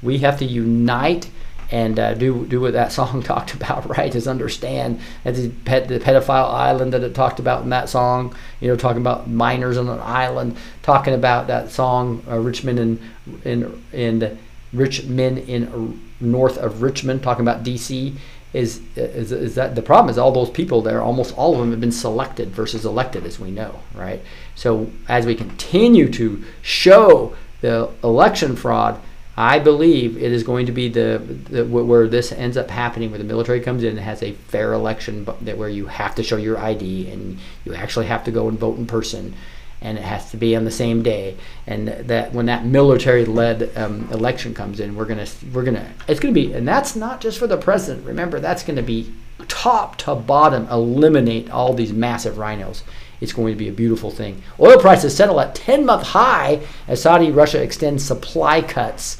We 0.06 0.18
have 0.18 0.38
to 0.38 0.44
unite 0.44 1.28
and 1.70 1.98
uh, 1.98 2.14
do 2.14 2.46
do 2.46 2.60
what 2.60 2.72
that 2.74 2.92
song 2.98 3.22
talked 3.22 3.54
about, 3.54 3.88
right? 3.96 4.14
Is 4.14 4.28
understand 4.28 5.00
that 5.24 5.34
the, 5.34 5.48
pet, 5.48 5.88
the 5.88 5.98
pedophile 5.98 6.50
island 6.50 6.92
that 6.92 7.02
it 7.02 7.14
talked 7.14 7.40
about 7.40 7.62
in 7.62 7.70
that 7.70 7.88
song. 7.88 8.34
You 8.60 8.68
know, 8.68 8.76
talking 8.76 9.00
about 9.00 9.28
minors 9.28 9.76
on 9.76 9.88
an 9.88 10.00
island, 10.00 10.56
talking 10.82 11.14
about 11.14 11.46
that 11.48 11.70
song 11.70 12.24
uh, 12.28 12.38
Richmond 12.38 12.78
and 12.78 13.00
in 13.44 13.82
in 13.92 14.38
Richmond 14.72 15.38
in 15.38 16.00
north 16.20 16.56
of 16.58 16.82
Richmond, 16.82 17.22
talking 17.22 17.42
about 17.42 17.62
D.C. 17.62 18.14
Is, 18.52 18.80
is 18.94 19.32
is 19.32 19.54
that 19.56 19.74
the 19.74 19.82
problem? 19.82 20.08
Is 20.08 20.16
all 20.16 20.32
those 20.32 20.48
people 20.48 20.80
there? 20.80 21.02
Almost 21.02 21.36
all 21.36 21.52
of 21.52 21.58
them 21.58 21.72
have 21.72 21.80
been 21.80 21.92
selected 21.92 22.50
versus 22.50 22.86
elected, 22.86 23.26
as 23.26 23.38
we 23.38 23.50
know, 23.50 23.80
right? 23.94 24.22
So 24.54 24.90
as 25.08 25.26
we 25.26 25.34
continue 25.34 26.10
to 26.12 26.42
show 26.62 27.36
the 27.60 27.90
election 28.02 28.56
fraud 28.56 28.98
I 29.36 29.58
believe 29.58 30.16
it 30.16 30.32
is 30.32 30.42
going 30.42 30.66
to 30.66 30.72
be 30.72 30.88
the, 30.88 31.18
the, 31.50 31.64
where 31.66 32.08
this 32.08 32.32
ends 32.32 32.56
up 32.56 32.70
happening, 32.70 33.10
where 33.10 33.18
the 33.18 33.24
military 33.24 33.60
comes 33.60 33.82
in 33.82 33.90
and 33.90 33.98
has 33.98 34.22
a 34.22 34.32
fair 34.32 34.72
election, 34.72 35.28
that 35.42 35.58
where 35.58 35.68
you 35.68 35.86
have 35.86 36.14
to 36.14 36.22
show 36.22 36.38
your 36.38 36.58
ID 36.58 37.10
and 37.10 37.38
you 37.64 37.74
actually 37.74 38.06
have 38.06 38.24
to 38.24 38.30
go 38.30 38.48
and 38.48 38.58
vote 38.58 38.78
in 38.78 38.86
person, 38.86 39.34
and 39.82 39.98
it 39.98 40.04
has 40.04 40.30
to 40.30 40.38
be 40.38 40.56
on 40.56 40.64
the 40.64 40.70
same 40.70 41.02
day. 41.02 41.36
And 41.66 41.88
that 41.88 42.32
when 42.32 42.46
that 42.46 42.64
military-led 42.64 43.76
um, 43.76 44.08
election 44.10 44.54
comes 44.54 44.80
in, 44.80 44.96
we're 44.96 45.04
gonna 45.04 45.26
we're 45.52 45.64
gonna 45.64 45.92
it's 46.08 46.18
gonna 46.18 46.32
be, 46.32 46.54
and 46.54 46.66
that's 46.66 46.96
not 46.96 47.20
just 47.20 47.38
for 47.38 47.46
the 47.46 47.58
president. 47.58 48.06
Remember, 48.06 48.40
that's 48.40 48.62
gonna 48.62 48.82
be 48.82 49.12
top 49.48 49.96
to 49.98 50.14
bottom, 50.14 50.66
eliminate 50.68 51.50
all 51.50 51.74
these 51.74 51.92
massive 51.92 52.36
RINOs 52.36 52.82
it's 53.20 53.32
going 53.32 53.52
to 53.52 53.58
be 53.58 53.68
a 53.68 53.72
beautiful 53.72 54.10
thing. 54.10 54.42
Oil 54.60 54.78
prices 54.78 55.16
settle 55.16 55.40
at 55.40 55.54
10 55.54 55.84
month 55.84 56.08
high 56.08 56.60
as 56.86 57.02
Saudi 57.02 57.30
Russia 57.30 57.62
extends 57.62 58.04
supply 58.04 58.60
cuts. 58.60 59.18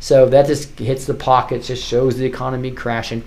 So 0.00 0.26
that 0.28 0.46
just 0.46 0.78
hits 0.78 1.06
the 1.06 1.14
pockets, 1.14 1.68
just 1.68 1.84
shows 1.84 2.16
the 2.16 2.24
economy 2.24 2.70
crashing. 2.70 3.24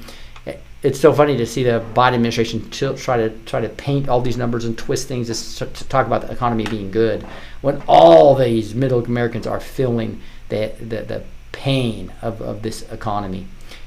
It's 0.84 1.00
so 1.00 1.14
funny 1.14 1.38
to 1.38 1.46
see 1.46 1.64
the 1.64 1.84
Biden 1.94 2.16
administration 2.16 2.70
try 2.72 3.18
to 3.18 3.30
try 3.46 3.62
to 3.62 3.70
paint 3.70 4.10
all 4.10 4.20
these 4.22 4.38
numbers 4.38 4.66
and 4.66 4.76
twist 4.78 5.08
things 5.08 5.28
to 5.58 5.66
talk 5.90 6.08
about 6.08 6.22
the 6.22 6.32
economy 6.32 6.66
being 6.66 6.90
good, 6.90 7.24
when 7.62 7.84
all 7.88 8.34
these 8.36 8.74
middle 8.74 9.04
Americans 9.04 9.46
are 9.46 9.60
feeling 9.60 10.22
the 10.50 10.74
the, 10.80 11.04
the 11.04 11.24
pain 11.52 12.12
of, 12.22 12.42
of 12.42 12.64
this 12.64 12.82
economy. 12.92 13.46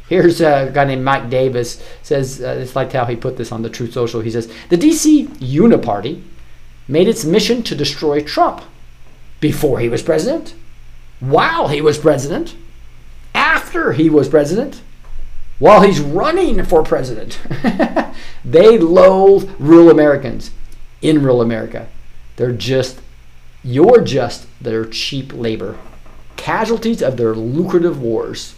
Here's 0.09 0.41
a 0.41 0.71
guy 0.73 0.85
named 0.85 1.05
Mike 1.05 1.31
Davis 1.31 1.83
says 2.03 2.41
uh, 2.41 2.59
it's 2.61 2.77
like 2.77 2.93
how 2.93 3.07
he 3.07 3.17
put 3.17 3.37
this 3.37 3.51
on 3.51 3.63
the 3.63 3.71
Truth 3.71 3.95
Social. 3.95 4.21
He 4.21 4.31
says 4.31 4.53
the 4.69 4.77
DC 4.77 5.27
Uniparty 5.39 6.23
made 6.87 7.09
its 7.09 7.25
mission 7.25 7.63
to 7.63 7.75
destroy 7.75 8.23
Trump 8.23 8.63
before 9.41 9.81
he 9.81 9.89
was 9.89 10.03
president, 10.03 10.55
while 11.21 11.69
he 11.69 11.81
was 11.81 11.99
president, 11.99 12.55
after 13.35 13.93
he 13.93 14.09
was 14.09 14.29
president, 14.29 14.81
while 15.59 15.83
he's 15.83 16.01
running 16.01 16.65
for 16.65 16.83
president. 16.83 17.41
they 18.45 18.79
loathe 18.79 19.51
rural 19.59 19.91
Americans 19.91 20.51
in 21.03 21.23
rural 21.23 21.43
America. 21.43 21.89
They're 22.37 22.53
just 22.53 23.01
you're 23.63 24.03
just 24.03 24.47
their 24.61 24.85
cheap 24.85 25.33
labor, 25.33 25.79
casualties 26.37 27.03
of 27.03 27.17
their 27.17 27.35
lucrative 27.35 28.01
wars. 28.01 28.55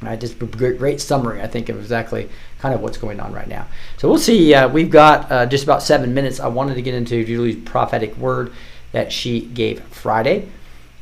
Right, 0.00 0.20
just 0.20 0.40
a 0.40 0.46
great, 0.46 0.78
great 0.78 1.00
summary, 1.00 1.40
I 1.40 1.46
think, 1.46 1.68
of 1.68 1.78
exactly 1.78 2.28
kind 2.58 2.74
of 2.74 2.82
what's 2.82 2.98
going 2.98 3.20
on 3.20 3.32
right 3.32 3.48
now. 3.48 3.66
So 3.96 4.08
we'll 4.08 4.18
see. 4.18 4.52
Uh, 4.54 4.68
we've 4.68 4.90
got 4.90 5.32
uh, 5.32 5.46
just 5.46 5.64
about 5.64 5.82
seven 5.82 6.12
minutes. 6.12 6.40
I 6.40 6.48
wanted 6.48 6.74
to 6.74 6.82
get 6.82 6.94
into 6.94 7.24
Julie's 7.24 7.56
prophetic 7.56 8.14
word 8.18 8.52
that 8.92 9.12
she 9.12 9.40
gave 9.40 9.82
Friday. 9.84 10.48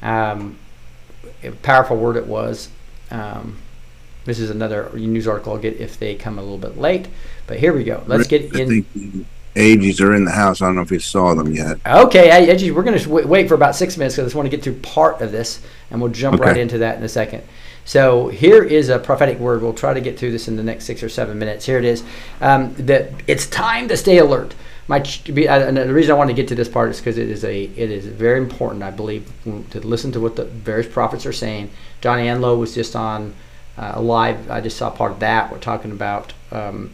Um, 0.03 0.57
powerful 1.63 1.97
word 1.97 2.17
it 2.17 2.27
was. 2.27 2.69
Um, 3.11 3.59
this 4.25 4.39
is 4.39 4.51
another 4.51 4.91
news 4.95 5.27
article 5.27 5.55
I'll 5.55 5.59
get 5.59 5.81
if 5.81 5.99
they 5.99 6.15
come 6.15 6.39
a 6.39 6.43
little 6.43 6.59
bit 6.59 6.79
late. 6.79 7.09
But 7.47 7.59
here 7.59 7.73
we 7.73 7.85
go. 7.85 8.03
Let's 8.07 8.29
get 8.29 8.55
in. 8.55 9.27
Agees 9.55 10.01
are 10.01 10.15
in 10.15 10.25
the 10.25 10.31
house. 10.31 10.63
I 10.63 10.67
don't 10.67 10.77
know 10.77 10.83
if 10.83 10.91
you 10.91 10.99
saw 10.99 11.35
them 11.35 11.53
yet. 11.53 11.79
Okay, 11.85 12.31
Agees, 12.31 12.75
we're 12.75 12.83
going 12.83 12.99
to 12.99 13.09
wait 13.09 13.49
for 13.49 13.55
about 13.55 13.75
six 13.75 13.99
minutes 13.99 14.15
because 14.15 14.25
I 14.25 14.27
just 14.27 14.37
want 14.37 14.47
to 14.47 14.57
get 14.57 14.65
through 14.65 14.77
part 14.77 15.21
of 15.21 15.31
this, 15.31 15.61
and 15.91 16.01
we'll 16.01 16.11
jump 16.11 16.41
okay. 16.41 16.49
right 16.51 16.57
into 16.57 16.79
that 16.79 16.97
in 16.97 17.03
a 17.03 17.09
second. 17.09 17.43
So 17.85 18.29
here 18.29 18.63
is 18.63 18.89
a 18.89 18.99
prophetic 18.99 19.39
word. 19.39 19.61
We'll 19.61 19.75
try 19.75 19.93
to 19.93 20.01
get 20.01 20.19
through 20.19 20.33
this 20.33 20.49
in 20.49 20.57
the 20.57 20.63
next 20.63 20.85
six 20.85 21.03
or 21.03 21.09
seven 21.09 21.39
minutes. 21.39 21.67
Here 21.67 21.79
it 21.79 21.85
is. 21.85 22.03
Um, 22.41 22.75
that 22.77 23.11
it's 23.27 23.47
time 23.47 23.89
to 23.89 23.97
stay 23.97 24.19
alert. 24.19 24.55
My 24.93 24.99
and 24.99 25.77
the 25.79 25.95
reason 25.95 26.13
I 26.13 26.19
want 26.19 26.29
to 26.29 26.35
get 26.35 26.49
to 26.49 26.55
this 26.55 26.69
part 26.69 26.91
is 26.91 26.99
because 26.99 27.17
it 27.17 27.31
is 27.31 27.45
a 27.45 27.63
it 27.63 27.91
is 27.91 28.05
very 28.05 28.37
important, 28.37 28.83
I 28.83 28.91
believe, 28.91 29.27
to 29.71 29.81
listen 29.81 30.13
to 30.13 30.21
what 30.21 30.37
the 30.37 30.45
various 30.45 30.93
prophets 30.93 31.25
are 31.25 31.33
saying. 31.33 31.71
Johnny 32.03 32.25
Enlow 32.25 32.59
was 32.59 32.75
just 32.75 32.95
on 32.95 33.35
uh, 33.79 33.99
live. 33.99 34.51
I 34.51 34.61
just 34.61 34.77
saw 34.77 34.91
part 34.91 35.13
of 35.13 35.21
that. 35.21 35.51
We're 35.51 35.61
talking 35.61 35.93
about 35.93 36.35
um, 36.51 36.91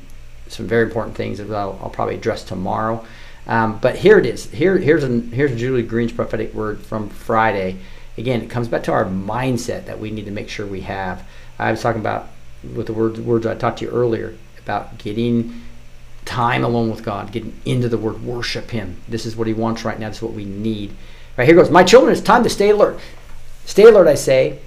some 0.46 0.68
very 0.68 0.84
important 0.84 1.16
things 1.16 1.38
that 1.38 1.50
I'll, 1.50 1.76
I'll 1.82 1.90
probably 1.90 2.14
address 2.14 2.44
tomorrow. 2.44 3.04
Um, 3.48 3.80
but 3.80 3.96
here 3.96 4.16
it 4.16 4.26
is. 4.26 4.48
Here 4.52 4.78
here's 4.78 5.02
a, 5.02 5.08
here's 5.08 5.58
Julie 5.58 5.82
Green's 5.82 6.12
prophetic 6.12 6.54
word 6.54 6.80
from 6.80 7.08
Friday 7.08 7.78
again, 8.16 8.42
it 8.42 8.50
comes 8.50 8.68
back 8.68 8.82
to 8.84 8.92
our 8.92 9.06
mindset 9.06 9.86
that 9.86 9.98
we 9.98 10.10
need 10.10 10.26
to 10.26 10.30
make 10.30 10.48
sure 10.48 10.66
we 10.66 10.82
have. 10.82 11.26
I 11.58 11.70
was 11.70 11.80
talking 11.80 12.00
about 12.00 12.28
with 12.74 12.86
the 12.86 12.92
words, 12.92 13.20
words 13.20 13.46
I 13.46 13.54
talked 13.54 13.78
to 13.78 13.86
you 13.86 13.90
earlier 13.90 14.34
about 14.58 14.98
getting 14.98 15.62
time 16.28 16.62
alone 16.62 16.90
with 16.90 17.02
God, 17.02 17.32
getting 17.32 17.58
into 17.64 17.88
the 17.88 17.98
word, 17.98 18.22
worship 18.22 18.70
Him. 18.70 18.98
This 19.08 19.26
is 19.26 19.34
what 19.34 19.46
He 19.46 19.54
wants 19.54 19.84
right 19.84 19.98
now. 19.98 20.08
This 20.08 20.18
is 20.18 20.22
what 20.22 20.34
we 20.34 20.44
need. 20.44 20.94
Right 21.36 21.46
here 21.46 21.56
goes. 21.56 21.70
My 21.70 21.84
children, 21.84 22.12
it's 22.12 22.20
time 22.20 22.44
to 22.44 22.50
stay 22.50 22.70
alert. 22.70 23.00
Stay 23.64 23.84
alert, 23.84 24.06
I 24.06 24.14
say. 24.14 24.60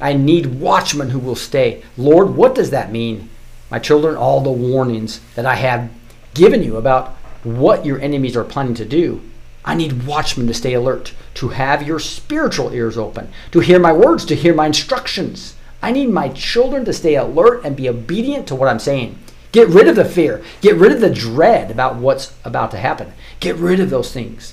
I 0.00 0.12
need 0.12 0.60
watchmen 0.60 1.10
who 1.10 1.18
will 1.18 1.36
stay. 1.36 1.82
Lord, 1.96 2.36
what 2.36 2.54
does 2.54 2.70
that 2.70 2.92
mean? 2.92 3.30
My 3.70 3.78
children, 3.78 4.14
all 4.14 4.40
the 4.40 4.50
warnings 4.50 5.20
that 5.34 5.46
I 5.46 5.54
have 5.54 5.90
given 6.34 6.62
you 6.62 6.76
about 6.76 7.14
what 7.42 7.86
your 7.86 8.00
enemies 8.00 8.36
are 8.36 8.44
planning 8.44 8.74
to 8.74 8.84
do 8.84 9.22
I 9.66 9.74
need 9.74 10.06
watchmen 10.06 10.46
to 10.46 10.54
stay 10.54 10.74
alert, 10.74 11.12
to 11.34 11.48
have 11.48 11.84
your 11.84 11.98
spiritual 11.98 12.72
ears 12.72 12.96
open, 12.96 13.28
to 13.50 13.58
hear 13.58 13.80
my 13.80 13.92
words, 13.92 14.24
to 14.26 14.36
hear 14.36 14.54
my 14.54 14.66
instructions. 14.66 15.56
I 15.82 15.90
need 15.90 16.08
my 16.08 16.28
children 16.28 16.84
to 16.84 16.92
stay 16.92 17.16
alert 17.16 17.64
and 17.64 17.74
be 17.74 17.88
obedient 17.88 18.46
to 18.46 18.54
what 18.54 18.68
I'm 18.68 18.78
saying. 18.78 19.18
Get 19.56 19.68
rid 19.68 19.88
of 19.88 19.96
the 19.96 20.04
fear. 20.04 20.44
Get 20.60 20.76
rid 20.76 20.92
of 20.92 21.00
the 21.00 21.08
dread 21.08 21.70
about 21.70 21.96
what's 21.96 22.34
about 22.44 22.70
to 22.72 22.76
happen. 22.76 23.14
Get 23.40 23.56
rid 23.56 23.80
of 23.80 23.88
those 23.88 24.12
things. 24.12 24.52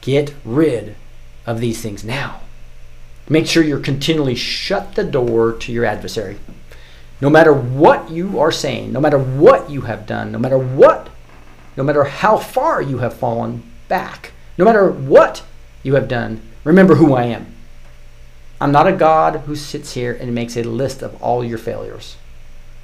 Get 0.00 0.34
rid 0.44 0.96
of 1.46 1.60
these 1.60 1.80
things 1.80 2.02
now. 2.02 2.40
Make 3.28 3.46
sure 3.46 3.62
you're 3.62 3.78
continually 3.78 4.34
shut 4.34 4.96
the 4.96 5.04
door 5.04 5.52
to 5.52 5.70
your 5.70 5.84
adversary. 5.84 6.40
No 7.20 7.30
matter 7.30 7.52
what 7.52 8.10
you 8.10 8.40
are 8.40 8.50
saying, 8.50 8.92
no 8.92 9.00
matter 9.00 9.20
what 9.20 9.70
you 9.70 9.82
have 9.82 10.04
done, 10.04 10.32
no 10.32 10.40
matter 10.40 10.58
what, 10.58 11.10
no 11.76 11.84
matter 11.84 12.02
how 12.02 12.38
far 12.38 12.82
you 12.82 12.98
have 12.98 13.14
fallen, 13.14 13.70
back. 13.86 14.32
No 14.58 14.64
matter 14.64 14.90
what 14.90 15.44
you 15.84 15.94
have 15.94 16.08
done, 16.08 16.42
remember 16.64 16.96
who 16.96 17.14
I 17.14 17.26
am. 17.26 17.54
I'm 18.60 18.72
not 18.72 18.88
a 18.88 18.92
God 18.92 19.42
who 19.46 19.54
sits 19.54 19.92
here 19.92 20.12
and 20.12 20.34
makes 20.34 20.56
a 20.56 20.64
list 20.64 21.02
of 21.02 21.22
all 21.22 21.44
your 21.44 21.58
failures. 21.58 22.16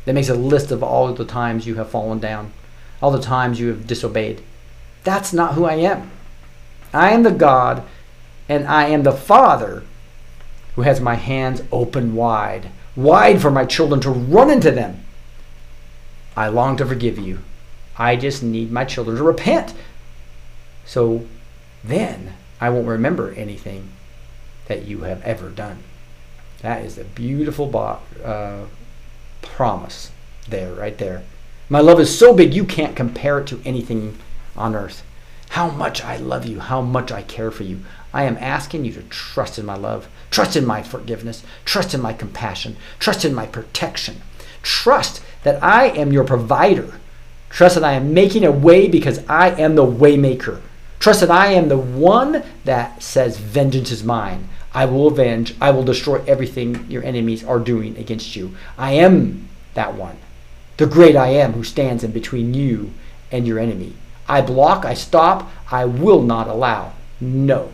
That 0.04 0.14
makes 0.14 0.28
a 0.28 0.34
list 0.34 0.70
of 0.70 0.82
all 0.82 1.12
the 1.12 1.24
times 1.24 1.66
you 1.66 1.76
have 1.76 1.90
fallen 1.90 2.18
down, 2.18 2.52
all 3.00 3.10
the 3.10 3.20
times 3.20 3.58
you 3.58 3.68
have 3.68 3.86
disobeyed. 3.86 4.42
That's 5.02 5.32
not 5.32 5.54
who 5.54 5.64
I 5.64 5.74
am. 5.74 6.10
I 6.92 7.10
am 7.10 7.22
the 7.22 7.30
God 7.30 7.84
and 8.48 8.66
I 8.66 8.86
am 8.86 9.02
the 9.02 9.12
Father 9.12 9.82
who 10.76 10.82
has 10.82 11.00
my 11.00 11.14
hands 11.14 11.62
open 11.72 12.14
wide, 12.14 12.70
wide 12.96 13.40
for 13.40 13.50
my 13.50 13.64
children 13.64 14.00
to 14.00 14.10
run 14.10 14.50
into 14.50 14.70
them. 14.70 15.04
I 16.36 16.48
long 16.48 16.76
to 16.78 16.86
forgive 16.86 17.18
you 17.18 17.40
I 17.96 18.16
just 18.16 18.42
need 18.42 18.72
my 18.72 18.84
children 18.84 19.16
to 19.16 19.22
repent. 19.22 19.74
So 20.84 21.26
then 21.82 22.34
I 22.60 22.70
won't 22.70 22.88
remember 22.88 23.32
anything 23.32 23.90
that 24.66 24.84
you 24.86 25.00
have 25.00 25.22
ever 25.22 25.50
done. 25.50 25.82
That 26.62 26.84
is 26.84 26.98
a 26.98 27.04
beautiful 27.04 27.66
bo- 27.66 28.00
uh, 28.24 28.64
promise 29.54 30.10
there, 30.48 30.72
right 30.74 30.98
there. 30.98 31.22
My 31.68 31.80
love 31.80 32.00
is 32.00 32.18
so 32.18 32.34
big 32.34 32.52
you 32.52 32.64
can't 32.64 32.96
compare 32.96 33.38
it 33.38 33.46
to 33.48 33.62
anything 33.64 34.18
on 34.56 34.74
earth. 34.74 35.04
How 35.50 35.70
much 35.70 36.02
I 36.02 36.16
love 36.16 36.44
you, 36.44 36.58
how 36.58 36.80
much 36.80 37.12
I 37.12 37.22
care 37.22 37.52
for 37.52 37.62
you. 37.62 37.80
I 38.12 38.24
am 38.24 38.36
asking 38.38 38.84
you 38.84 38.92
to 38.94 39.02
trust 39.04 39.58
in 39.58 39.64
my 39.64 39.76
love, 39.76 40.08
trust 40.30 40.56
in 40.56 40.66
my 40.66 40.82
forgiveness, 40.82 41.44
trust 41.64 41.94
in 41.94 42.00
my 42.00 42.12
compassion, 42.12 42.76
trust 42.98 43.24
in 43.24 43.34
my 43.34 43.46
protection. 43.46 44.22
Trust 44.62 45.22
that 45.44 45.62
I 45.62 45.86
am 45.90 46.12
your 46.12 46.24
provider. 46.24 46.98
Trust 47.48 47.76
that 47.76 47.84
I 47.84 47.92
am 47.92 48.12
making 48.12 48.44
a 48.44 48.50
way 48.50 48.88
because 48.88 49.24
I 49.28 49.50
am 49.50 49.76
the 49.76 49.86
waymaker. 49.86 50.60
Trust 50.98 51.20
that 51.20 51.30
I 51.30 51.52
am 51.52 51.68
the 51.68 51.78
one 51.78 52.42
that 52.64 53.02
says, 53.02 53.38
Vengeance 53.38 53.92
is 53.92 54.02
mine. 54.02 54.48
I 54.74 54.87
will 54.87 55.06
avenge. 55.06 55.54
I 55.60 55.70
will 55.70 55.84
destroy 55.84 56.22
everything 56.26 56.90
your 56.90 57.04
enemies 57.04 57.44
are 57.44 57.60
doing 57.60 57.96
against 57.96 58.34
you. 58.34 58.56
I 58.76 58.92
am 58.92 59.48
that 59.74 59.94
one, 59.94 60.16
the 60.76 60.87
great 60.87 61.16
I 61.16 61.28
am 61.28 61.52
who 61.52 61.62
stands 61.62 62.02
in 62.02 62.10
between 62.10 62.54
you 62.54 62.92
and 63.30 63.46
your 63.46 63.58
enemy. 63.58 63.94
I 64.28 64.40
block, 64.40 64.84
I 64.84 64.94
stop, 64.94 65.50
I 65.70 65.84
will 65.84 66.22
not 66.22 66.48
allow. 66.48 66.92
No. 67.20 67.72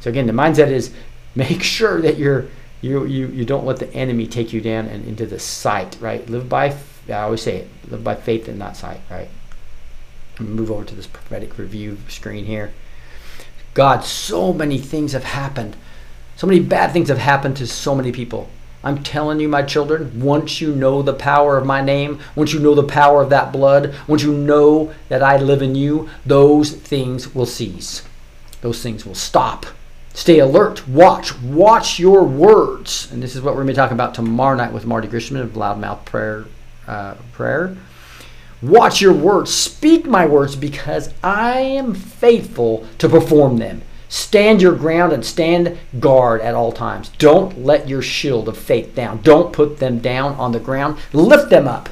So 0.00 0.10
again, 0.10 0.26
the 0.26 0.32
mindset 0.32 0.68
is 0.68 0.94
make 1.34 1.62
sure 1.62 2.00
that 2.00 2.16
you're 2.16 2.46
you 2.80 3.04
you 3.04 3.26
you 3.28 3.44
don't 3.44 3.66
let 3.66 3.78
the 3.78 3.92
enemy 3.92 4.26
take 4.26 4.52
you 4.52 4.60
down 4.60 4.86
and 4.86 5.06
into 5.06 5.26
the 5.26 5.38
sight, 5.38 5.96
right? 6.00 6.28
Live 6.28 6.48
by 6.48 6.76
I 7.08 7.12
always 7.12 7.42
say 7.42 7.58
it, 7.58 7.68
live 7.88 8.02
by 8.02 8.14
faith 8.14 8.48
and 8.48 8.58
not 8.58 8.76
sight, 8.76 9.00
right? 9.10 9.28
Move 10.38 10.70
over 10.70 10.84
to 10.84 10.94
this 10.94 11.06
prophetic 11.06 11.58
review 11.58 11.98
screen 12.08 12.44
here. 12.44 12.72
God, 13.74 14.04
so 14.04 14.52
many 14.52 14.78
things 14.78 15.12
have 15.12 15.24
happened. 15.24 15.76
So 16.36 16.46
many 16.46 16.60
bad 16.60 16.92
things 16.92 17.08
have 17.08 17.18
happened 17.18 17.56
to 17.56 17.66
so 17.66 17.94
many 17.94 18.12
people. 18.12 18.48
I'm 18.84 19.02
telling 19.02 19.40
you, 19.40 19.48
my 19.48 19.62
children, 19.62 20.20
once 20.20 20.60
you 20.60 20.74
know 20.74 21.02
the 21.02 21.14
power 21.14 21.56
of 21.56 21.66
my 21.66 21.80
name, 21.80 22.20
once 22.36 22.52
you 22.52 22.60
know 22.60 22.74
the 22.74 22.84
power 22.84 23.22
of 23.22 23.30
that 23.30 23.52
blood, 23.52 23.94
once 24.06 24.22
you 24.22 24.32
know 24.32 24.92
that 25.08 25.22
I 25.22 25.38
live 25.38 25.62
in 25.62 25.74
you, 25.74 26.08
those 26.24 26.70
things 26.70 27.34
will 27.34 27.46
cease. 27.46 28.06
Those 28.60 28.82
things 28.82 29.06
will 29.06 29.14
stop. 29.14 29.66
Stay 30.12 30.38
alert. 30.38 30.86
Watch. 30.86 31.36
Watch 31.40 31.98
your 31.98 32.22
words. 32.22 33.10
And 33.10 33.22
this 33.22 33.34
is 33.34 33.42
what 33.42 33.54
we're 33.54 33.64
going 33.64 33.68
to 33.68 33.72
be 33.72 33.76
talking 33.76 33.96
about 33.96 34.14
tomorrow 34.14 34.56
night 34.56 34.72
with 34.72 34.86
Marty 34.86 35.08
Grisham 35.08 35.40
of 35.40 35.50
Loudmouth 35.54 36.04
Prayer. 36.04 36.44
Uh, 36.86 37.14
prayer. 37.32 37.76
Watch 38.62 39.00
your 39.00 39.12
words. 39.12 39.52
Speak 39.52 40.06
my 40.06 40.26
words 40.26 40.54
because 40.54 41.12
I 41.24 41.58
am 41.58 41.94
faithful 41.94 42.86
to 42.98 43.08
perform 43.08 43.56
them. 43.56 43.82
Stand 44.08 44.62
your 44.62 44.74
ground 44.74 45.12
and 45.12 45.24
stand 45.24 45.78
guard 45.98 46.40
at 46.40 46.54
all 46.54 46.72
times. 46.72 47.08
Don't 47.18 47.64
let 47.64 47.88
your 47.88 48.02
shield 48.02 48.48
of 48.48 48.56
faith 48.56 48.94
down. 48.94 49.20
Don't 49.22 49.52
put 49.52 49.78
them 49.78 49.98
down 49.98 50.34
on 50.34 50.52
the 50.52 50.60
ground. 50.60 50.98
Lift 51.12 51.50
them 51.50 51.66
up. 51.66 51.88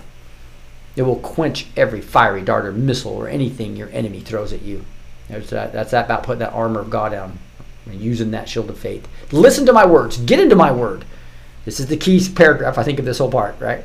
It 0.97 1.03
will 1.03 1.17
quench 1.17 1.67
every 1.77 2.01
fiery 2.01 2.43
dart 2.43 2.67
or 2.67 2.73
missile 2.73 3.13
or 3.13 3.29
anything 3.29 3.77
your 3.77 3.91
enemy 3.91 4.21
throws 4.21 4.53
at 4.53 4.63
you. 4.63 4.85
There's 5.29 5.51
that, 5.51 5.73
that's 5.73 5.91
that 5.91 6.05
about 6.05 6.23
putting 6.23 6.41
that 6.41 6.53
armor 6.53 6.81
of 6.81 6.91
God 6.91 7.13
on 7.15 7.39
and 7.87 8.01
using 8.01 8.31
that 8.31 8.49
shield 8.49 8.71
of 8.71 8.79
faith. 8.79 9.09
Listen 9.33 9.67
to 9.67 9.73
my 9.73 9.85
words. 9.85 10.19
Get 10.19 10.39
into 10.39 10.57
my 10.57 10.71
word. 10.71 11.05
This 11.65 11.81
is 11.81 11.87
the 11.87 11.97
key 11.97 12.21
paragraph, 12.35 12.79
I 12.79 12.85
think, 12.85 12.99
of 12.99 13.05
this 13.05 13.19
whole 13.19 13.31
part, 13.31 13.59
right? 13.59 13.85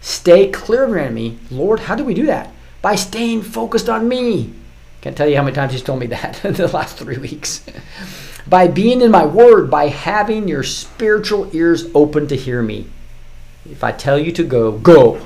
Stay 0.00 0.50
clear 0.50 0.84
of 0.84 0.90
your 0.90 1.00
enemy. 1.00 1.38
Lord, 1.50 1.80
how 1.80 1.96
do 1.96 2.04
we 2.04 2.14
do 2.14 2.26
that? 2.26 2.52
By 2.80 2.94
staying 2.94 3.42
focused 3.42 3.88
on 3.88 4.08
me. 4.08 4.54
Can't 5.00 5.16
tell 5.16 5.28
you 5.28 5.36
how 5.36 5.42
many 5.42 5.54
times 5.54 5.72
he's 5.72 5.82
told 5.82 6.00
me 6.00 6.06
that 6.08 6.44
in 6.44 6.54
the 6.54 6.68
last 6.68 6.96
three 6.96 7.18
weeks. 7.18 7.64
by 8.46 8.66
being 8.66 9.00
in 9.00 9.10
my 9.10 9.24
word, 9.24 9.70
by 9.70 9.88
having 9.88 10.48
your 10.48 10.62
spiritual 10.62 11.54
ears 11.54 11.86
open 11.94 12.26
to 12.28 12.36
hear 12.36 12.62
me. 12.62 12.86
If 13.70 13.84
I 13.84 13.92
tell 13.92 14.18
you 14.18 14.32
to 14.32 14.44
go, 14.44 14.72
go. 14.72 15.16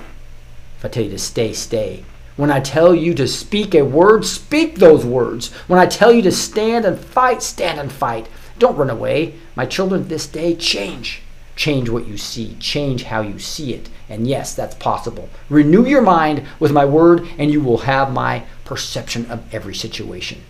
If 0.78 0.84
I 0.84 0.88
tell 0.88 1.04
you 1.04 1.10
to 1.10 1.18
stay, 1.18 1.52
stay. 1.52 2.04
When 2.36 2.50
I 2.50 2.60
tell 2.60 2.94
you 2.94 3.14
to 3.14 3.28
speak 3.28 3.74
a 3.74 3.82
word, 3.82 4.24
speak 4.24 4.76
those 4.76 5.04
words. 5.04 5.52
When 5.68 5.78
I 5.78 5.86
tell 5.86 6.12
you 6.12 6.22
to 6.22 6.32
stand 6.32 6.84
and 6.84 6.98
fight, 6.98 7.42
stand 7.42 7.78
and 7.78 7.92
fight. 7.92 8.26
Don't 8.58 8.76
run 8.76 8.90
away. 8.90 9.34
My 9.54 9.66
children, 9.66 10.08
this 10.08 10.26
day, 10.26 10.54
change. 10.54 11.22
Change 11.54 11.90
what 11.90 12.08
you 12.08 12.16
see, 12.16 12.56
change 12.58 13.04
how 13.04 13.20
you 13.20 13.38
see 13.38 13.74
it. 13.74 13.90
And 14.08 14.26
yes, 14.26 14.54
that's 14.54 14.74
possible. 14.74 15.28
Renew 15.50 15.84
your 15.84 16.00
mind 16.00 16.44
with 16.58 16.72
my 16.72 16.84
word, 16.84 17.28
and 17.38 17.50
you 17.50 17.60
will 17.60 17.78
have 17.78 18.12
my 18.12 18.44
perception 18.72 19.30
of 19.30 19.54
every 19.54 19.74
situation. 19.74 20.40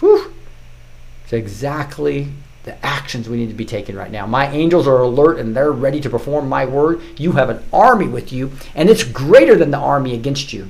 Whew. 0.00 0.34
It's 1.22 1.32
exactly 1.32 2.32
the 2.64 2.84
actions 2.84 3.28
we 3.28 3.36
need 3.36 3.46
to 3.46 3.54
be 3.54 3.64
taking 3.64 3.94
right 3.94 4.10
now. 4.10 4.26
My 4.26 4.48
angels 4.48 4.88
are 4.88 5.00
alert 5.00 5.38
and 5.38 5.54
they're 5.54 5.70
ready 5.70 6.00
to 6.00 6.10
perform 6.10 6.48
my 6.48 6.64
word. 6.64 7.00
You 7.16 7.30
have 7.32 7.50
an 7.50 7.62
army 7.72 8.08
with 8.08 8.32
you, 8.32 8.50
and 8.74 8.90
it's 8.90 9.04
greater 9.04 9.54
than 9.54 9.70
the 9.70 9.78
army 9.78 10.14
against 10.14 10.52
you. 10.52 10.68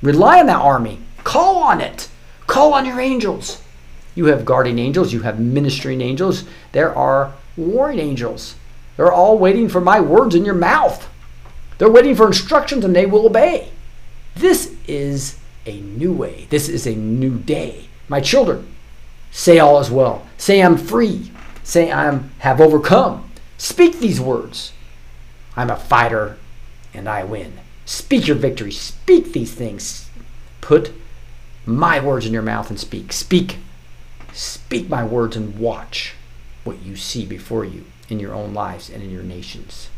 Rely 0.00 0.40
on 0.40 0.46
that 0.46 0.62
army. 0.62 0.98
Call 1.24 1.56
on 1.58 1.82
it. 1.82 2.08
Call 2.46 2.72
on 2.72 2.86
your 2.86 3.00
angels. 3.00 3.62
You 4.14 4.24
have 4.26 4.46
guardian 4.46 4.78
angels, 4.78 5.12
you 5.12 5.20
have 5.20 5.38
ministering 5.38 6.00
angels, 6.00 6.44
there 6.72 6.94
are 6.96 7.34
warring 7.54 7.98
angels. 7.98 8.54
They're 8.96 9.12
all 9.12 9.36
waiting 9.36 9.68
for 9.68 9.82
my 9.82 10.00
words 10.00 10.34
in 10.34 10.46
your 10.46 10.54
mouth. 10.54 11.06
They're 11.76 11.90
waiting 11.90 12.14
for 12.14 12.26
instructions 12.26 12.82
and 12.82 12.96
they 12.96 13.04
will 13.04 13.26
obey. 13.26 13.68
This 14.34 14.74
is 14.86 15.38
a 15.68 15.80
new 15.80 16.12
way. 16.12 16.46
This 16.50 16.68
is 16.68 16.86
a 16.86 16.94
new 16.94 17.38
day. 17.38 17.88
My 18.08 18.20
children, 18.20 18.66
say 19.30 19.58
all 19.58 19.78
is 19.80 19.90
well. 19.90 20.26
Say 20.38 20.62
I'm 20.62 20.78
free. 20.78 21.30
Say 21.62 21.92
I'm 21.92 22.30
have 22.38 22.60
overcome. 22.60 23.30
Speak 23.58 23.98
these 23.98 24.20
words. 24.20 24.72
I'm 25.56 25.70
a 25.70 25.76
fighter 25.76 26.38
and 26.94 27.08
I 27.08 27.24
win. 27.24 27.58
Speak 27.84 28.26
your 28.26 28.36
victory. 28.36 28.72
Speak 28.72 29.32
these 29.32 29.52
things. 29.52 30.08
Put 30.60 30.92
my 31.66 32.00
words 32.00 32.24
in 32.24 32.32
your 32.32 32.42
mouth 32.42 32.70
and 32.70 32.80
speak. 32.80 33.12
Speak. 33.12 33.58
Speak 34.32 34.88
my 34.88 35.04
words 35.04 35.36
and 35.36 35.58
watch 35.58 36.14
what 36.64 36.82
you 36.82 36.96
see 36.96 37.26
before 37.26 37.64
you 37.64 37.84
in 38.08 38.20
your 38.20 38.34
own 38.34 38.54
lives 38.54 38.88
and 38.88 39.02
in 39.02 39.10
your 39.10 39.22
nations. 39.22 39.90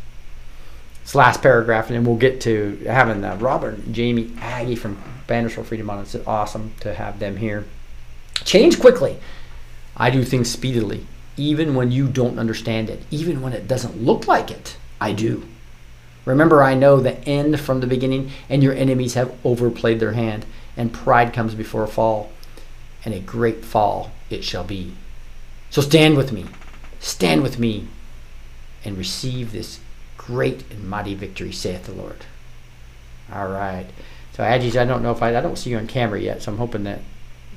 This 1.01 1.15
last 1.15 1.41
paragraph, 1.41 1.87
and 1.87 1.95
then 1.95 2.05
we'll 2.05 2.17
get 2.17 2.41
to 2.41 2.77
having 2.85 3.23
uh, 3.23 3.35
Robert 3.37 3.91
Jamie 3.91 4.27
Agee 4.37 4.77
from 4.77 5.01
Banners 5.27 5.53
for 5.53 5.63
Freedom 5.63 5.89
on. 5.89 5.99
It's 5.99 6.15
awesome 6.27 6.73
to 6.81 6.93
have 6.93 7.19
them 7.19 7.37
here. 7.37 7.65
Change 8.43 8.79
quickly. 8.79 9.17
I 9.97 10.09
do 10.09 10.23
things 10.23 10.49
speedily, 10.49 11.05
even 11.37 11.75
when 11.75 11.91
you 11.91 12.07
don't 12.07 12.39
understand 12.39 12.89
it, 12.89 13.03
even 13.11 13.41
when 13.41 13.53
it 13.53 13.67
doesn't 13.67 14.01
look 14.01 14.27
like 14.27 14.51
it. 14.51 14.77
I 14.99 15.11
do. 15.13 15.47
Remember, 16.25 16.63
I 16.63 16.75
know 16.75 16.99
the 16.99 17.19
end 17.27 17.59
from 17.59 17.79
the 17.79 17.87
beginning, 17.87 18.31
and 18.47 18.61
your 18.61 18.73
enemies 18.73 19.15
have 19.15 19.33
overplayed 19.43 19.99
their 19.99 20.13
hand, 20.13 20.45
and 20.77 20.93
pride 20.93 21.33
comes 21.33 21.55
before 21.55 21.83
a 21.83 21.87
fall, 21.87 22.31
and 23.03 23.13
a 23.13 23.19
great 23.19 23.65
fall 23.65 24.11
it 24.29 24.43
shall 24.43 24.63
be. 24.63 24.93
So 25.71 25.81
stand 25.81 26.15
with 26.15 26.31
me. 26.31 26.45
Stand 26.99 27.41
with 27.41 27.57
me 27.57 27.87
and 28.85 28.97
receive 28.97 29.51
this 29.51 29.79
great 30.31 30.63
and 30.71 30.89
mighty 30.89 31.13
victory, 31.13 31.51
saith 31.51 31.85
the 31.85 31.91
Lord. 31.91 32.25
All 33.33 33.49
right. 33.49 33.87
So, 34.33 34.43
Agees, 34.43 34.79
I 34.79 34.85
don't 34.85 35.03
know 35.03 35.11
if 35.11 35.21
I, 35.21 35.35
I 35.35 35.41
don't 35.41 35.57
see 35.57 35.71
you 35.71 35.77
on 35.77 35.87
camera 35.87 36.19
yet, 36.19 36.41
so 36.41 36.51
I'm 36.51 36.57
hoping 36.57 36.85
that, 36.85 37.01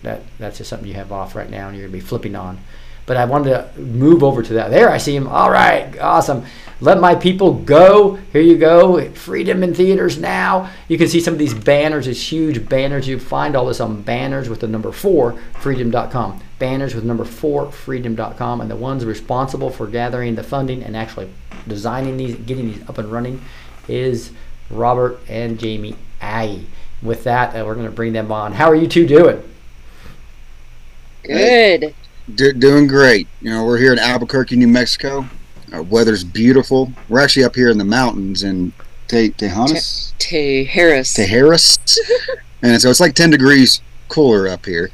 that 0.03 0.23
that's 0.39 0.59
just 0.59 0.71
something 0.71 0.89
you 0.89 0.95
have 0.95 1.13
off 1.13 1.37
right 1.37 1.49
now 1.49 1.69
and 1.69 1.77
you're 1.77 1.87
going 1.87 1.99
to 1.99 2.05
be 2.05 2.09
flipping 2.09 2.35
on. 2.35 2.59
But 3.07 3.17
I 3.17 3.27
wanted 3.27 3.51
to 3.51 3.81
move 3.81 4.25
over 4.25 4.43
to 4.43 4.55
that. 4.55 4.71
There, 4.71 4.91
I 4.91 4.99
see 4.99 5.15
him. 5.15 5.29
All 5.29 5.51
right. 5.51 5.97
Awesome. 6.01 6.45
Let 6.81 7.01
my 7.01 7.15
people 7.15 7.53
go. 7.53 8.17
Here 8.33 8.41
you 8.41 8.57
go. 8.57 9.11
Freedom 9.13 9.63
in 9.63 9.75
theaters 9.75 10.19
now. 10.19 10.71
You 10.89 10.97
can 10.97 11.09
see 11.09 11.21
some 11.21 11.35
of 11.35 11.39
these 11.39 11.55
banners, 11.55 12.07
these 12.07 12.33
huge 12.33 12.67
banners. 12.67 13.07
You 13.07 13.21
find 13.21 13.55
all 13.55 13.67
this 13.67 13.81
on 13.81 14.03
banners 14.03 14.49
with 14.49 14.61
the 14.61 14.69
number 14.69 14.91
four, 14.91 15.39
freedom.com. 15.61 16.43
Banners 16.59 16.95
with 16.95 17.05
number 17.05 17.27
four, 17.27 17.71
freedom.com. 17.71 18.61
And 18.63 18.71
the 18.71 18.77
ones 18.77 19.05
responsible 19.05 19.71
for 19.71 19.87
gathering 19.87 20.35
the 20.35 20.43
funding 20.43 20.83
and 20.83 20.97
actually 20.97 21.31
designing 21.67 22.17
these, 22.17 22.37
getting 22.37 22.73
these 22.73 22.89
up 22.89 22.99
and 22.99 23.11
running 23.11 23.43
is 23.89 24.33
Robert 24.71 25.21
and 25.29 25.59
Jamie 25.59 25.97
Agee. 26.21 26.65
With 27.03 27.25
that, 27.25 27.55
uh, 27.55 27.65
we're 27.65 27.75
going 27.75 27.87
to 27.87 27.93
bring 27.93 28.13
them 28.15 28.33
on. 28.33 28.53
How 28.53 28.67
are 28.71 28.75
you 28.75 28.87
two 28.87 29.07
doing? 29.07 29.43
Good. 31.23 31.95
Do, 32.35 32.53
doing 32.53 32.87
great. 32.87 33.29
You 33.43 33.51
know, 33.51 33.65
we're 33.65 33.79
here 33.79 33.93
in 33.93 33.99
Albuquerque, 33.99 34.57
New 34.57 34.69
Mexico. 34.69 35.27
Our 35.73 35.83
weather's 35.83 36.25
beautiful. 36.25 36.93
We're 37.09 37.21
actually 37.21 37.45
up 37.45 37.55
here 37.55 37.71
in 37.71 37.77
the 37.77 37.85
mountains 37.85 38.43
in 38.43 38.73
Te- 39.09 39.31
Tejanos, 39.31 40.17
To 40.17 40.65
Harris. 40.65 41.15
Tijeras, 41.15 41.99
and 42.63 42.81
so 42.81 42.89
it's 42.89 43.01
like 43.01 43.15
10 43.15 43.31
degrees 43.31 43.83
cooler 44.09 44.49
up 44.49 44.65
here, 44.65 44.91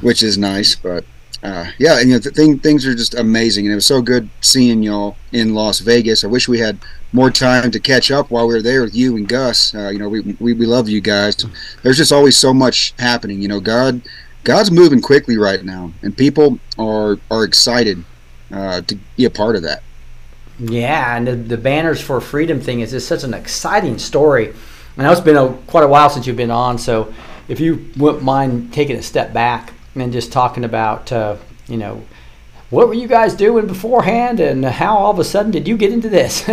which 0.00 0.22
is 0.22 0.38
nice. 0.38 0.74
But 0.76 1.04
uh, 1.42 1.70
yeah, 1.78 1.98
and 1.98 2.10
you 2.10 2.14
know, 2.14 2.20
thing, 2.20 2.58
things 2.58 2.86
are 2.86 2.94
just 2.94 3.14
amazing, 3.14 3.64
and 3.64 3.72
it 3.72 3.76
was 3.76 3.86
so 3.86 4.02
good 4.02 4.28
seeing 4.42 4.82
y'all 4.82 5.16
in 5.32 5.54
Las 5.54 5.80
Vegas. 5.80 6.22
I 6.22 6.26
wish 6.26 6.48
we 6.48 6.58
had 6.58 6.78
more 7.12 7.30
time 7.30 7.70
to 7.70 7.80
catch 7.80 8.10
up 8.10 8.30
while 8.30 8.46
we 8.46 8.54
were 8.54 8.62
there 8.62 8.82
with 8.82 8.94
you 8.94 9.16
and 9.16 9.26
Gus. 9.26 9.74
Uh, 9.74 9.88
you 9.88 9.98
know, 9.98 10.08
we, 10.08 10.20
we 10.38 10.52
we 10.52 10.66
love 10.66 10.88
you 10.88 11.00
guys. 11.00 11.36
There's 11.82 11.96
just 11.96 12.12
always 12.12 12.36
so 12.36 12.52
much 12.52 12.92
happening. 12.98 13.40
You 13.40 13.48
know, 13.48 13.60
God 13.60 14.02
God's 14.44 14.70
moving 14.70 15.00
quickly 15.00 15.38
right 15.38 15.64
now, 15.64 15.92
and 16.02 16.14
people 16.14 16.58
are 16.78 17.16
are 17.30 17.44
excited 17.44 18.04
uh, 18.52 18.82
to 18.82 18.98
be 19.16 19.24
a 19.24 19.30
part 19.30 19.56
of 19.56 19.62
that. 19.62 19.82
Yeah, 20.58 21.16
and 21.16 21.26
the, 21.26 21.36
the 21.36 21.56
banners 21.56 22.02
for 22.02 22.20
freedom 22.20 22.60
thing 22.60 22.80
is 22.80 22.90
just 22.90 23.08
such 23.08 23.24
an 23.24 23.32
exciting 23.32 23.96
story. 23.96 24.52
I 24.98 25.04
know 25.04 25.12
it's 25.12 25.20
been 25.22 25.38
a, 25.38 25.54
quite 25.66 25.84
a 25.84 25.88
while 25.88 26.10
since 26.10 26.26
you've 26.26 26.36
been 26.36 26.50
on, 26.50 26.76
so 26.76 27.14
if 27.48 27.60
you 27.60 27.88
wouldn't 27.96 28.22
mind 28.22 28.74
taking 28.74 28.96
a 28.96 29.02
step 29.02 29.32
back 29.32 29.72
and 29.94 30.12
just 30.12 30.32
talking 30.32 30.64
about, 30.64 31.10
uh, 31.12 31.36
you 31.68 31.76
know, 31.76 32.02
what 32.70 32.86
were 32.86 32.94
you 32.94 33.08
guys 33.08 33.34
doing 33.34 33.66
beforehand, 33.66 34.38
and 34.38 34.64
how 34.64 34.96
all 34.96 35.10
of 35.10 35.18
a 35.18 35.24
sudden 35.24 35.50
did 35.50 35.66
you 35.66 35.76
get 35.76 35.92
into 35.92 36.08
this? 36.08 36.44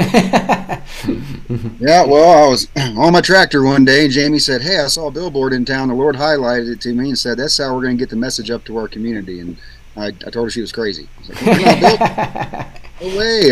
Yeah, 1.80 2.06
well, 2.06 2.46
I 2.46 2.50
was 2.50 2.68
on 2.76 3.14
my 3.14 3.22
tractor 3.22 3.64
one 3.64 3.86
day, 3.86 4.04
and 4.06 4.12
Jamie 4.12 4.40
said, 4.40 4.62
"Hey, 4.62 4.80
I 4.80 4.88
saw 4.88 5.08
a 5.08 5.12
billboard 5.12 5.54
in 5.54 5.64
town. 5.64 5.88
The 5.88 5.94
Lord 5.94 6.16
highlighted 6.16 6.74
it 6.74 6.82
to 6.82 6.94
me 6.94 7.10
and 7.10 7.18
said 7.20 7.38
that's 7.38 7.58
how 7.58 7.74
we're 7.74 7.84
going 7.84 7.98
to 7.98 8.02
get 8.02 8.10
the 8.10 8.16
message 8.16 8.52
up 8.52 8.66
to 8.66 8.78
our 8.78 8.88
community." 8.88 9.40
And 9.40 9.58
I, 9.96 10.08
I 10.08 10.30
told 10.30 10.48
her 10.48 10.50
she 10.50 10.62
was 10.62 10.72
crazy. 10.72 11.08
I 11.16 11.20
was 11.20 11.30
like, 11.30 11.42
"We're 11.46 11.66
not 11.66 11.80
built- 11.80 12.78
no 13.00 13.18
way, 13.18 13.52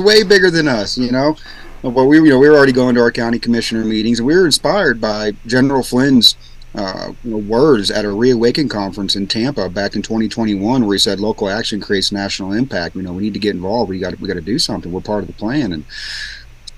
way 0.00 0.22
bigger 0.24 0.50
than 0.50 0.68
us, 0.68 0.98
you 0.98 1.12
know. 1.12 1.36
But 1.82 2.04
we, 2.04 2.16
you 2.18 2.28
know, 2.28 2.38
we 2.38 2.48
were 2.48 2.56
already 2.56 2.72
going 2.72 2.94
to 2.96 3.00
our 3.00 3.10
county 3.10 3.38
commissioner 3.38 3.84
meetings, 3.84 4.18
and 4.18 4.26
we 4.26 4.34
were 4.34 4.44
inspired 4.44 5.00
by 5.00 5.32
General 5.46 5.82
Flynn's 5.82 6.36
uh, 6.74 7.12
words 7.24 7.90
at 7.90 8.04
a 8.04 8.10
Reawaken 8.10 8.68
conference 8.68 9.14
in 9.14 9.26
Tampa 9.26 9.68
back 9.68 9.94
in 9.94 10.02
2021, 10.02 10.86
where 10.86 10.94
he 10.94 10.98
said, 10.98 11.20
"Local 11.20 11.48
action 11.50 11.80
creates 11.80 12.12
national 12.12 12.52
impact. 12.52 12.96
You 12.96 13.02
know, 13.02 13.12
we 13.12 13.24
need 13.24 13.34
to 13.34 13.40
get 13.40 13.54
involved. 13.54 13.90
We 13.90 13.98
got 13.98 14.18
we 14.20 14.28
got 14.28 14.34
to 14.34 14.40
do 14.40 14.58
something. 14.58 14.90
We're 14.90 15.00
part 15.02 15.22
of 15.22 15.26
the 15.26 15.34
plan." 15.34 15.72
And 15.72 15.84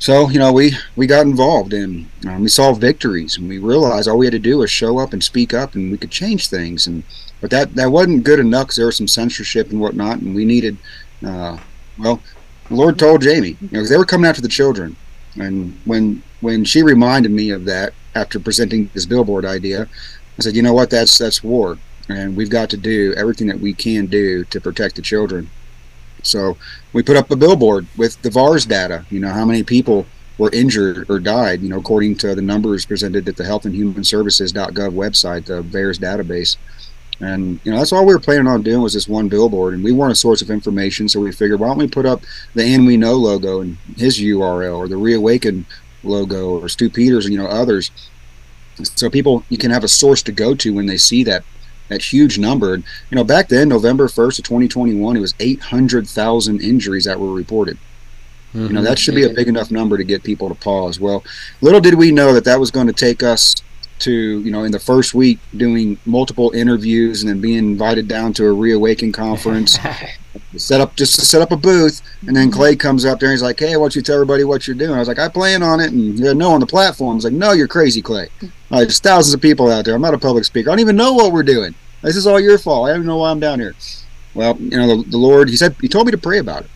so, 0.01 0.29
you 0.29 0.39
know, 0.39 0.53
we 0.53 0.77
we 0.97 1.07
got 1.07 1.27
involved 1.27 1.73
and 1.73 2.11
um, 2.27 2.43
we 2.43 2.49
saw 2.49 2.73
victories, 2.73 3.37
and 3.39 3.49
we 3.49 3.59
realized 3.59 4.09
all 4.09 4.19
we 4.19 4.27
had 4.27 4.33
to 4.33 4.39
do 4.39 4.59
was 4.59 4.71
show 4.71 4.99
up 4.99 5.13
and 5.13 5.23
speak 5.23 5.55
up, 5.55 5.75
and 5.75 5.93
we 5.93 5.99
could 5.99 6.11
change 6.11 6.49
things. 6.49 6.87
And 6.87 7.05
but 7.41 7.51
that 7.51 7.75
that 7.77 7.91
wasn't 7.93 8.25
good 8.25 8.41
enough 8.41 8.67
because 8.67 8.77
there 8.77 8.87
was 8.87 8.97
some 8.97 9.09
censorship 9.09 9.71
and 9.71 9.81
whatnot, 9.81 10.19
and 10.19 10.35
we 10.35 10.45
needed. 10.45 10.77
Uh, 11.25 11.59
well, 11.99 12.21
the 12.69 12.75
Lord 12.75 12.99
told 12.99 13.23
Jamie, 13.23 13.57
you 13.61 13.69
know, 13.71 13.79
'cause 13.81 13.89
they 13.89 13.97
were 13.97 14.05
coming 14.05 14.29
after 14.29 14.43
the 14.43 14.49
children, 14.49 14.97
and 15.37 15.79
when 15.85 16.23
when 16.41 16.65
she 16.65 16.83
reminded 16.83 17.31
me 17.31 17.51
of 17.51 17.65
that 17.67 17.95
after 18.15 18.39
presenting 18.39 18.91
this 18.95 19.07
billboard 19.07 19.45
idea, 19.45 19.89
I 20.39 20.43
said, 20.43 20.57
you 20.57 20.63
know 20.63 20.75
what, 20.75 20.91
that's 20.91 21.17
that's 21.19 21.43
war, 21.43 21.79
and 22.09 22.37
we've 22.37 22.51
got 22.51 22.71
to 22.71 22.77
do 22.77 23.15
everything 23.17 23.47
that 23.49 23.61
we 23.61 23.73
can 23.73 24.07
do 24.07 24.45
to 24.45 24.61
protect 24.61 24.97
the 24.97 25.03
children. 25.03 25.51
So 26.23 26.57
we 26.93 27.03
put 27.03 27.17
up 27.17 27.31
a 27.31 27.37
billboard 27.37 27.87
with 27.97 28.21
the 28.23 28.31
VAERS 28.31 28.67
data. 28.67 29.05
You 29.11 29.21
know 29.21 29.31
how 29.31 29.45
many 29.45 29.63
people 29.63 30.07
were 30.39 30.51
injured 30.53 31.09
or 31.09 31.21
died. 31.21 31.61
You 31.61 31.69
know, 31.69 31.79
according 31.79 32.17
to 32.17 32.35
the 32.35 32.43
numbers 32.43 32.87
presented 32.87 33.29
at 33.29 33.37
the 33.37 33.45
Health 33.45 33.67
and 33.67 33.75
Human 33.75 34.05
Services.gov 34.05 34.93
website, 34.93 35.47
the 35.47 35.63
VAERS 35.63 35.99
database. 35.99 36.57
And 37.21 37.61
you 37.63 37.71
know 37.71 37.79
that's 37.79 37.93
all 37.93 38.05
we 38.05 38.13
were 38.13 38.21
planning 38.21 38.49
on 38.49 38.63
doing 38.63 38.83
was 38.83 38.95
this 38.95 39.07
one 39.07 39.29
billboard, 39.29 39.75
and 39.75 39.85
we 39.85 39.93
weren't 39.93 40.13
a 40.13 40.17
source 40.17 40.43
of 40.43 40.51
information, 40.51 41.09
so 41.09 41.21
we 41.21 41.31
figured 41.31 41.61
why 41.61 41.69
don't 41.69 41.79
we 41.79 41.87
put 41.87 42.07
up 42.07 42.23
the 42.55 42.65
and 42.65 42.87
we 42.87 42.97
know 42.97 43.15
logo 43.15 43.61
and 43.61 43.77
his 43.97 44.19
URL 44.19 44.77
or 44.77 44.89
the 44.89 44.97
Reawaken 44.97 45.65
logo 46.05 46.59
or 46.59 46.69
Stu 46.69 46.91
Peters 46.91 47.25
and 47.25 47.33
you 47.33 47.41
know 47.41 47.49
others, 47.49 47.91
so 48.83 49.11
people 49.11 49.45
you 49.49 49.59
can 49.59 49.71
have 49.71 49.85
a 49.85 49.89
source 49.89 50.23
to 50.25 50.33
go 50.33 50.55
to 50.55 50.73
when 50.75 50.87
they 50.87 50.97
see 50.97 51.25
that 51.25 51.45
that 51.89 52.03
huge 52.03 52.39
number. 52.39 52.75
And 52.75 52.85
you 53.11 53.17
know 53.17 53.25
back 53.25 53.49
then, 53.49 53.69
November 53.69 54.09
first 54.09 54.39
of 54.39 54.45
2021, 54.45 55.17
it 55.17 55.21
was 55.21 55.35
800,000 55.41 56.61
injuries 56.61 57.05
that 57.05 57.21
were 57.21 57.33
reported. 57.33 57.79
You 58.55 58.69
know 58.69 58.83
that 58.83 58.91
mm-hmm. 58.91 58.95
should 58.97 59.17
be 59.17 59.25
a 59.25 59.35
big 59.35 59.49
enough 59.49 59.73
number 59.73 59.97
to 59.97 60.05
get 60.05 60.23
people 60.23 60.49
to 60.49 60.55
pause. 60.55 61.01
Well, 61.01 61.25
little 61.61 61.81
did 61.81 61.95
we 61.95 62.13
know 62.13 62.33
that 62.33 62.45
that 62.45 62.61
was 62.61 62.71
going 62.71 62.87
to 62.87 62.93
take 62.93 63.21
us 63.21 63.57
to 64.01 64.41
you 64.41 64.51
know 64.51 64.65
in 64.65 64.73
the 64.73 64.79
first 64.79 65.15
week 65.15 65.39
doing 65.57 65.99
multiple 66.07 66.51
interviews 66.53 67.23
and 67.23 67.31
then 67.31 67.41
being 67.41 67.59
invited 67.59 68.09
down 68.09 68.33
to 68.35 68.47
a 68.47 68.53
reawaken 68.53 69.13
conference. 69.13 69.79
Set 70.57 70.81
up 70.81 70.97
just 70.97 71.19
to 71.19 71.25
set 71.25 71.43
up 71.43 71.53
a 71.53 71.57
booth. 71.57 72.03
And 72.27 72.37
then 72.37 72.51
clay 72.51 72.75
comes 72.75 73.05
up 73.05 73.21
there 73.21 73.29
and 73.29 73.35
he's 73.35 73.43
like 73.43 73.59
hey 73.59 73.77
why 73.77 73.85
don't 73.85 73.97
you 73.97 74.03
tell 74.03 74.17
everybody 74.17 74.45
what 74.45 74.67
you're 74.67 74.77
doing. 74.77 74.93
I 74.93 74.99
was 74.99 75.09
like 75.09 75.19
i 75.19 75.29
plan 75.29 75.63
on 75.63 75.81
it. 75.81 75.93
And 75.93 76.19
yeah, 76.19 76.33
no 76.33 76.53
on 76.53 76.61
the 76.61 76.67
platform. 76.67 77.17
Was 77.17 77.25
like 77.25 77.33
no 77.33 77.53
you're 77.53 77.69
crazy 77.69 78.03
clay. 78.03 78.29
Uh, 78.71 78.79
there's 78.79 78.99
thousands 79.01 79.35
of 79.35 79.41
people 79.41 79.71
out 79.71 79.85
there. 79.85 79.95
I'm 79.95 80.03
not 80.03 80.15
a 80.15 80.19
public 80.19 80.45
speaker. 80.45 80.71
I 80.71 80.73
don't 80.73 80.81
even 80.81 80.97
know 80.97 81.13
what 81.13 81.33
we're 81.33 81.45
doing. 81.45 81.75
This 82.03 82.17
is 82.17 82.27
all 82.27 82.41
your 82.41 82.59
fault. 82.59 82.87
I 82.87 82.91
don't 82.91 83.01
even 83.01 83.07
know 83.07 83.19
why 83.19 83.31
i'm 83.31 83.41
down 83.41 83.61
here. 83.61 83.75
Well 84.35 84.57
you 84.59 84.77
know 84.77 84.97
the, 84.97 85.11
the 85.11 85.19
lord 85.19 85.49
he 85.49 85.57
said 85.57 85.77
he 85.81 85.89
told 85.89 86.07
me 86.07 86.11
to 86.13 86.19
pray 86.19 86.39
about 86.39 86.63
it. 86.63 86.71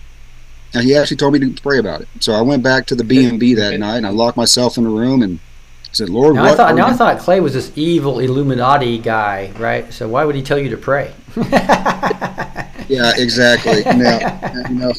And 0.75 0.85
he 0.85 0.95
actually 0.95 1.17
told 1.17 1.33
me 1.33 1.41
to 1.41 1.63
pray 1.63 1.79
about 1.79 2.01
it. 2.01 2.09
So 2.21 2.33
i 2.33 2.41
went 2.41 2.63
back 2.63 2.87
to 2.87 2.95
the 2.95 3.05
b&b 3.05 3.55
that 3.55 3.79
night 3.79 3.97
and 3.97 4.07
i 4.07 4.11
locked 4.11 4.37
myself 4.37 4.79
in 4.79 4.87
a 4.87 4.91
room 4.91 5.23
and 5.23 5.41
said 5.93 6.09
lord 6.09 6.35
now 6.35 6.43
what 6.43 6.53
I 6.53 6.57
thought 6.57 6.75
now 6.77 6.87
I 6.87 6.93
thought 6.93 7.19
Clay 7.19 7.41
was 7.41 7.55
this 7.55 7.73
evil 7.77 8.19
Illuminati 8.21 8.99
guy, 8.99 9.51
right? 9.59 9.93
So 9.93 10.07
why 10.09 10.25
would 10.25 10.35
he 10.35 10.43
tell 10.43 10.59
you 10.59 10.71
to 10.71 10.77
pray? 10.77 11.13
Yeah, 12.89 13.13
exactly. 13.19 13.83
Now, 13.85 14.19
you 14.71 14.75
know, 14.77 14.93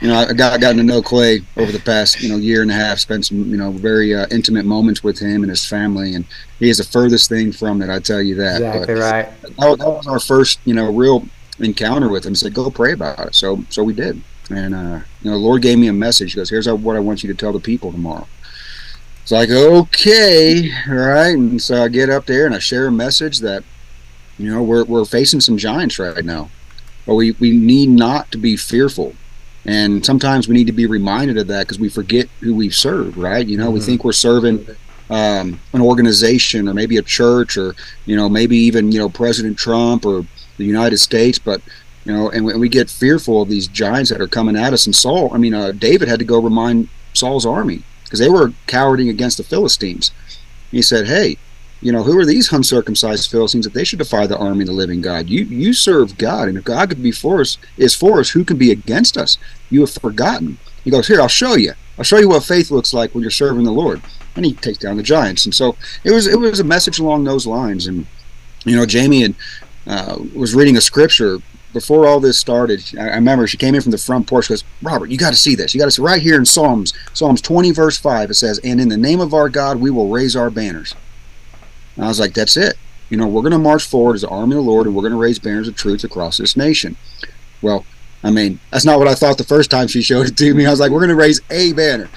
you 0.00 0.08
know, 0.08 0.16
I 0.16 0.32
got 0.32 0.60
gotten 0.60 0.78
to 0.78 0.82
know 0.82 1.00
Clay 1.00 1.40
over 1.56 1.70
the 1.70 1.78
past 1.78 2.20
you 2.20 2.28
know 2.28 2.36
year 2.36 2.62
and 2.62 2.70
a 2.70 2.74
half. 2.74 2.98
Spent 2.98 3.26
some 3.26 3.48
you 3.48 3.56
know 3.56 3.70
very 3.70 4.12
uh, 4.12 4.26
intimate 4.32 4.64
moments 4.64 5.04
with 5.04 5.20
him 5.20 5.42
and 5.44 5.50
his 5.50 5.64
family, 5.64 6.14
and 6.16 6.24
he 6.58 6.68
is 6.68 6.78
the 6.78 6.84
furthest 6.84 7.28
thing 7.28 7.52
from 7.52 7.80
it. 7.80 7.88
I 7.90 8.00
tell 8.00 8.20
you 8.20 8.34
that. 8.36 8.56
exactly 8.56 8.94
But 8.94 9.00
right. 9.00 9.40
that, 9.42 9.56
was- 9.58 9.78
that 9.78 9.88
was 9.88 10.06
our 10.08 10.18
first 10.18 10.58
you 10.64 10.74
know 10.74 10.90
real 10.90 11.24
encounter 11.60 12.08
with 12.08 12.26
him. 12.26 12.32
He 12.32 12.36
said, 12.38 12.54
"Go 12.54 12.68
pray 12.72 12.92
about 12.92 13.20
it." 13.20 13.34
So 13.36 13.64
so 13.70 13.84
we 13.84 13.92
did, 13.92 14.20
and 14.50 14.74
uh, 14.74 15.00
you 15.22 15.30
know, 15.30 15.36
the 15.38 15.44
Lord 15.44 15.62
gave 15.62 15.78
me 15.78 15.86
a 15.86 15.92
message. 15.92 16.32
He 16.32 16.36
goes, 16.40 16.50
"Here's 16.50 16.68
what 16.68 16.96
I 16.96 17.00
want 17.00 17.22
you 17.22 17.32
to 17.32 17.38
tell 17.38 17.52
the 17.52 17.60
people 17.60 17.92
tomorrow." 17.92 18.26
It's 19.22 19.30
like 19.30 19.50
okay, 19.50 20.70
all 20.88 20.94
right, 20.94 21.36
and 21.36 21.60
so 21.62 21.84
I 21.84 21.88
get 21.88 22.10
up 22.10 22.26
there 22.26 22.46
and 22.46 22.54
I 22.54 22.58
share 22.58 22.88
a 22.88 22.92
message 22.92 23.38
that 23.38 23.62
you 24.38 24.50
know 24.50 24.62
we're 24.62 24.84
we're 24.84 25.04
facing 25.04 25.40
some 25.40 25.56
giants 25.56 25.98
right 25.98 26.24
now 26.24 26.50
but 27.06 27.14
we, 27.16 27.32
we 27.32 27.50
need 27.50 27.88
not 27.88 28.30
to 28.32 28.38
be 28.38 28.56
fearful. 28.56 29.14
And 29.64 30.04
sometimes 30.04 30.48
we 30.48 30.54
need 30.54 30.66
to 30.66 30.72
be 30.72 30.86
reminded 30.86 31.38
of 31.38 31.46
that 31.48 31.66
because 31.66 31.78
we 31.78 31.88
forget 31.88 32.28
who 32.40 32.54
we've 32.54 32.74
served, 32.74 33.16
right? 33.16 33.46
You 33.46 33.56
know, 33.56 33.70
we 33.70 33.80
Mhm. 33.80 33.84
think 33.84 34.04
we're 34.04 34.12
serving 34.12 34.66
um, 35.10 35.60
an 35.72 35.80
organization 35.82 36.68
or 36.68 36.74
maybe 36.74 36.96
a 36.96 37.02
church 37.02 37.56
or, 37.56 37.74
you 38.06 38.16
know, 38.16 38.28
maybe 38.28 38.56
even, 38.56 38.90
you 38.92 38.98
know, 38.98 39.08
President 39.08 39.58
Trump 39.58 40.06
or 40.06 40.24
the 40.58 40.64
United 40.64 40.98
States, 40.98 41.38
but, 41.38 41.60
you 42.04 42.12
know, 42.12 42.30
and 42.30 42.44
we, 42.44 42.54
we 42.54 42.68
get 42.68 42.88
fearful 42.88 43.42
of 43.42 43.48
these 43.48 43.66
giants 43.66 44.10
that 44.10 44.20
are 44.20 44.28
coming 44.28 44.56
at 44.56 44.72
us. 44.72 44.86
And 44.86 44.94
Saul, 44.96 45.30
I 45.34 45.38
mean, 45.38 45.54
uh, 45.54 45.72
David 45.72 46.08
had 46.08 46.18
to 46.20 46.24
go 46.24 46.38
remind 46.40 46.88
Saul's 47.14 47.44
army 47.44 47.82
because 48.12 48.20
they 48.20 48.28
were 48.28 48.52
cowarding 48.66 49.08
against 49.08 49.38
the 49.38 49.42
Philistines. 49.42 50.12
He 50.70 50.82
said, 50.82 51.06
hey, 51.06 51.38
you 51.80 51.90
know, 51.90 52.02
who 52.02 52.18
are 52.18 52.26
these 52.26 52.52
uncircumcised 52.52 53.30
Philistines 53.30 53.64
that 53.64 53.72
they 53.72 53.84
should 53.84 54.00
defy 54.00 54.26
the 54.26 54.36
army 54.36 54.64
of 54.64 54.66
the 54.66 54.74
living 54.74 55.00
God? 55.00 55.30
You 55.30 55.44
you 55.44 55.72
serve 55.72 56.18
God, 56.18 56.46
and 56.46 56.58
if 56.58 56.64
God 56.64 56.90
could 56.90 57.02
be 57.02 57.10
for 57.10 57.40
us, 57.40 57.56
is 57.78 57.94
for 57.94 58.20
us, 58.20 58.28
who 58.28 58.44
can 58.44 58.58
be 58.58 58.70
against 58.70 59.16
us? 59.16 59.38
You 59.70 59.80
have 59.80 59.94
forgotten. 59.94 60.58
He 60.84 60.90
goes, 60.90 61.08
Here, 61.08 61.22
I'll 61.22 61.26
show 61.26 61.54
you. 61.54 61.72
I'll 61.96 62.04
show 62.04 62.18
you 62.18 62.28
what 62.28 62.44
faith 62.44 62.70
looks 62.70 62.92
like 62.92 63.14
when 63.14 63.22
you're 63.22 63.30
serving 63.30 63.64
the 63.64 63.72
Lord. 63.72 64.02
And 64.36 64.44
he 64.44 64.52
takes 64.52 64.78
down 64.78 64.98
the 64.98 65.02
giants. 65.02 65.46
And 65.46 65.54
so 65.54 65.74
it 66.04 66.10
was 66.10 66.26
it 66.26 66.38
was 66.38 66.60
a 66.60 66.64
message 66.64 66.98
along 66.98 67.24
those 67.24 67.46
lines. 67.46 67.86
And 67.86 68.06
you 68.66 68.76
know, 68.76 68.84
Jamie 68.84 69.22
had, 69.22 69.34
uh, 69.86 70.18
was 70.34 70.54
reading 70.54 70.76
a 70.76 70.82
scripture 70.82 71.38
before 71.72 72.06
all 72.06 72.20
this 72.20 72.38
started. 72.38 72.82
I, 72.98 73.10
I 73.10 73.14
remember 73.14 73.46
she 73.46 73.56
came 73.56 73.74
in 73.74 73.82
from 73.82 73.92
the 73.92 73.98
front 73.98 74.26
porch. 74.26 74.48
Goes, 74.48 74.64
Robert, 74.82 75.10
you 75.10 75.18
got 75.18 75.30
to 75.30 75.38
see 75.38 75.54
this. 75.54 75.74
You 75.74 75.80
got 75.80 75.86
to 75.86 75.90
see 75.90 76.02
right 76.02 76.22
here 76.22 76.36
in 76.36 76.44
Psalms, 76.44 76.92
Psalms 77.12 77.40
20 77.40 77.70
verse 77.72 77.98
5. 77.98 78.30
It 78.30 78.34
says, 78.34 78.60
"And 78.64 78.80
in 78.80 78.88
the 78.88 78.96
name 78.96 79.20
of 79.20 79.34
our 79.34 79.48
God, 79.48 79.80
we 79.80 79.90
will 79.90 80.08
raise 80.08 80.36
our 80.36 80.50
banners." 80.50 80.94
And 81.96 82.04
I 82.04 82.08
was 82.08 82.20
like, 82.20 82.34
that's 82.34 82.56
it. 82.56 82.76
You 83.10 83.16
know, 83.16 83.26
we're 83.26 83.42
going 83.42 83.52
to 83.52 83.58
march 83.58 83.84
forward 83.84 84.14
as 84.14 84.22
the 84.22 84.28
army 84.28 84.56
of 84.56 84.64
the 84.64 84.70
Lord 84.70 84.86
and 84.86 84.96
we're 84.96 85.02
going 85.02 85.12
to 85.12 85.18
raise 85.18 85.38
banners 85.38 85.68
of 85.68 85.76
truth 85.76 86.04
across 86.04 86.38
this 86.38 86.56
nation. 86.56 86.96
Well, 87.60 87.84
I 88.24 88.30
mean, 88.30 88.60
that's 88.70 88.84
not 88.84 88.98
what 88.98 89.08
I 89.08 89.14
thought 89.14 89.38
the 89.38 89.44
first 89.44 89.70
time 89.70 89.88
she 89.88 90.02
showed 90.02 90.26
it 90.26 90.36
to 90.38 90.54
me. 90.54 90.64
I 90.64 90.70
was 90.70 90.80
like, 90.80 90.90
we're 90.90 91.00
going 91.00 91.10
to 91.10 91.14
raise 91.14 91.40
a 91.50 91.72
banner. 91.72 92.08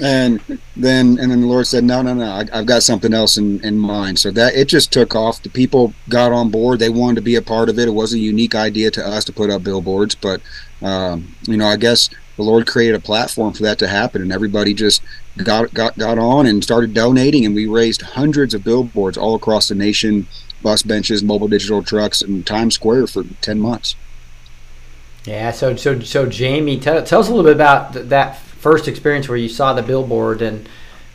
And 0.00 0.40
then, 0.74 1.18
and 1.18 1.30
then 1.30 1.42
the 1.42 1.46
Lord 1.46 1.66
said, 1.66 1.84
no, 1.84 2.00
no, 2.00 2.14
no, 2.14 2.24
I, 2.24 2.46
I've 2.52 2.66
got 2.66 2.82
something 2.82 3.12
else 3.12 3.36
in, 3.36 3.62
in 3.64 3.78
mind. 3.78 4.18
So 4.18 4.30
that 4.30 4.54
it 4.54 4.68
just 4.68 4.92
took 4.92 5.14
off. 5.14 5.42
The 5.42 5.50
people 5.50 5.92
got 6.08 6.32
on 6.32 6.50
board. 6.50 6.78
They 6.78 6.88
wanted 6.88 7.16
to 7.16 7.20
be 7.20 7.34
a 7.34 7.42
part 7.42 7.68
of 7.68 7.78
it. 7.78 7.88
It 7.88 7.92
was 7.92 8.14
a 8.14 8.18
unique 8.18 8.54
idea 8.54 8.90
to 8.92 9.06
us 9.06 9.24
to 9.26 9.32
put 9.32 9.50
up 9.50 9.62
billboards, 9.62 10.14
but, 10.14 10.40
um, 10.80 11.34
you 11.42 11.58
know, 11.58 11.66
I 11.66 11.76
guess 11.76 12.08
the 12.36 12.42
Lord 12.42 12.66
created 12.66 12.94
a 12.94 13.00
platform 13.00 13.52
for 13.52 13.62
that 13.64 13.78
to 13.80 13.86
happen 13.86 14.22
and 14.22 14.32
everybody 14.32 14.72
just 14.72 15.02
got 15.36 15.72
got 15.72 15.96
got 15.98 16.18
on 16.18 16.46
and 16.46 16.62
started 16.62 16.94
donating, 16.94 17.44
and 17.44 17.54
we 17.54 17.66
raised 17.66 18.02
hundreds 18.02 18.54
of 18.54 18.64
billboards 18.64 19.16
all 19.16 19.34
across 19.34 19.68
the 19.68 19.74
nation, 19.74 20.26
bus 20.62 20.82
benches, 20.82 21.22
mobile 21.22 21.48
digital 21.48 21.82
trucks, 21.82 22.22
and 22.22 22.46
Times 22.46 22.74
Square 22.74 23.08
for 23.08 23.24
ten 23.40 23.60
months. 23.60 23.96
Yeah. 25.24 25.50
So 25.50 25.76
so 25.76 26.00
so 26.00 26.26
Jamie, 26.26 26.78
tell, 26.78 27.02
tell 27.02 27.20
us 27.20 27.28
a 27.28 27.30
little 27.30 27.44
bit 27.44 27.54
about 27.54 27.94
th- 27.94 28.06
that 28.08 28.38
first 28.62 28.86
experience 28.86 29.28
where 29.28 29.36
you 29.36 29.48
saw 29.48 29.74
the 29.74 29.82
billboard 29.82 30.40
and 30.40 30.68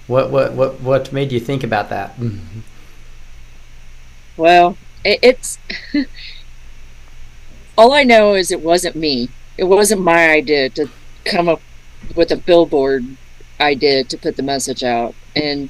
what 0.06 0.30
what 0.30 0.54
what 0.54 0.82
what 0.82 1.14
made 1.14 1.32
you 1.32 1.40
think 1.40 1.64
about 1.64 1.90
that. 1.90 2.16
Mm-hmm. 2.18 2.60
Well, 4.36 4.78
it, 5.04 5.20
it's 5.24 5.58
all 7.78 7.94
I 7.94 8.04
know 8.04 8.36
is 8.36 8.52
it 8.52 8.62
wasn't 8.62 8.96
me. 8.96 9.30
It 9.58 9.64
wasn't 9.64 10.02
my 10.02 10.30
idea 10.30 10.70
to 10.72 10.90
come 11.26 11.48
up 11.48 11.62
with 12.16 12.32
a 12.32 12.38
billboard 12.38 13.06
idea 13.60 14.04
to 14.04 14.18
put 14.18 14.36
the 14.36 14.44
message 14.44 14.84
out. 14.84 15.16
And 15.36 15.70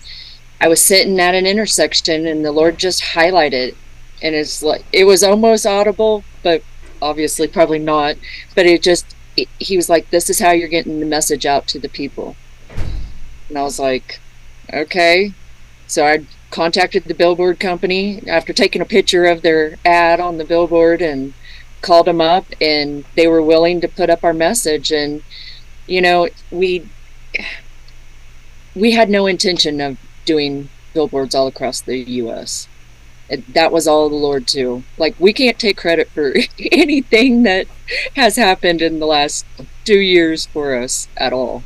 I 0.59 0.67
was 0.67 0.81
sitting 0.81 1.19
at 1.19 1.35
an 1.35 1.45
intersection 1.45 2.25
and 2.25 2.43
the 2.43 2.51
Lord 2.51 2.77
just 2.79 3.01
highlighted 3.01 3.75
and 4.21 4.33
it's 4.33 4.63
like 4.63 4.83
it 4.91 5.03
was 5.05 5.23
almost 5.23 5.67
audible, 5.67 6.23
but 6.41 6.63
obviously 7.01 7.47
probably 7.47 7.79
not. 7.79 8.15
But 8.55 8.65
it 8.65 8.81
just 8.81 9.05
it, 9.05 9.16
he 9.59 9.75
was 9.75 9.89
like, 9.89 10.09
"This 10.09 10.29
is 10.29 10.39
how 10.39 10.51
you're 10.51 10.67
getting 10.67 10.99
the 10.99 11.05
message 11.05 11.45
out 11.45 11.67
to 11.67 11.79
the 11.79 11.89
people." 11.89 12.35
And 13.49 13.57
I 13.57 13.63
was 13.63 13.79
like, 13.79 14.19
"Okay." 14.73 15.33
So 15.87 16.05
I 16.05 16.25
contacted 16.51 17.05
the 17.05 17.13
billboard 17.13 17.59
company 17.59 18.21
after 18.27 18.53
taking 18.53 18.81
a 18.81 18.85
picture 18.85 19.25
of 19.25 19.41
their 19.41 19.77
ad 19.85 20.19
on 20.19 20.37
the 20.37 20.45
billboard 20.45 21.01
and 21.01 21.33
called 21.81 22.07
them 22.07 22.21
up 22.21 22.45
and 22.59 23.05
they 23.15 23.27
were 23.27 23.41
willing 23.41 23.79
to 23.81 23.87
put 23.87 24.09
up 24.09 24.23
our 24.23 24.33
message 24.33 24.91
and 24.91 25.21
you 25.85 26.01
know 26.01 26.27
we 26.49 26.87
we 28.75 28.91
had 28.91 29.09
no 29.09 29.27
intention 29.27 29.79
of 29.79 29.97
doing 30.25 30.69
billboards 30.93 31.35
all 31.35 31.47
across 31.47 31.81
the 31.81 31.97
US 31.97 32.67
it, 33.29 33.53
that 33.53 33.71
was 33.71 33.87
all 33.87 34.09
the 34.09 34.15
Lord 34.15 34.47
too. 34.47 34.83
Like 34.97 35.15
we 35.19 35.33
can't 35.33 35.59
take 35.59 35.77
credit 35.77 36.09
for 36.09 36.35
anything 36.71 37.43
that 37.43 37.67
has 38.15 38.35
happened 38.35 38.81
in 38.81 38.99
the 38.99 39.05
last 39.05 39.45
two 39.85 39.99
years 39.99 40.45
for 40.45 40.75
us 40.75 41.07
at 41.17 41.33
all. 41.33 41.63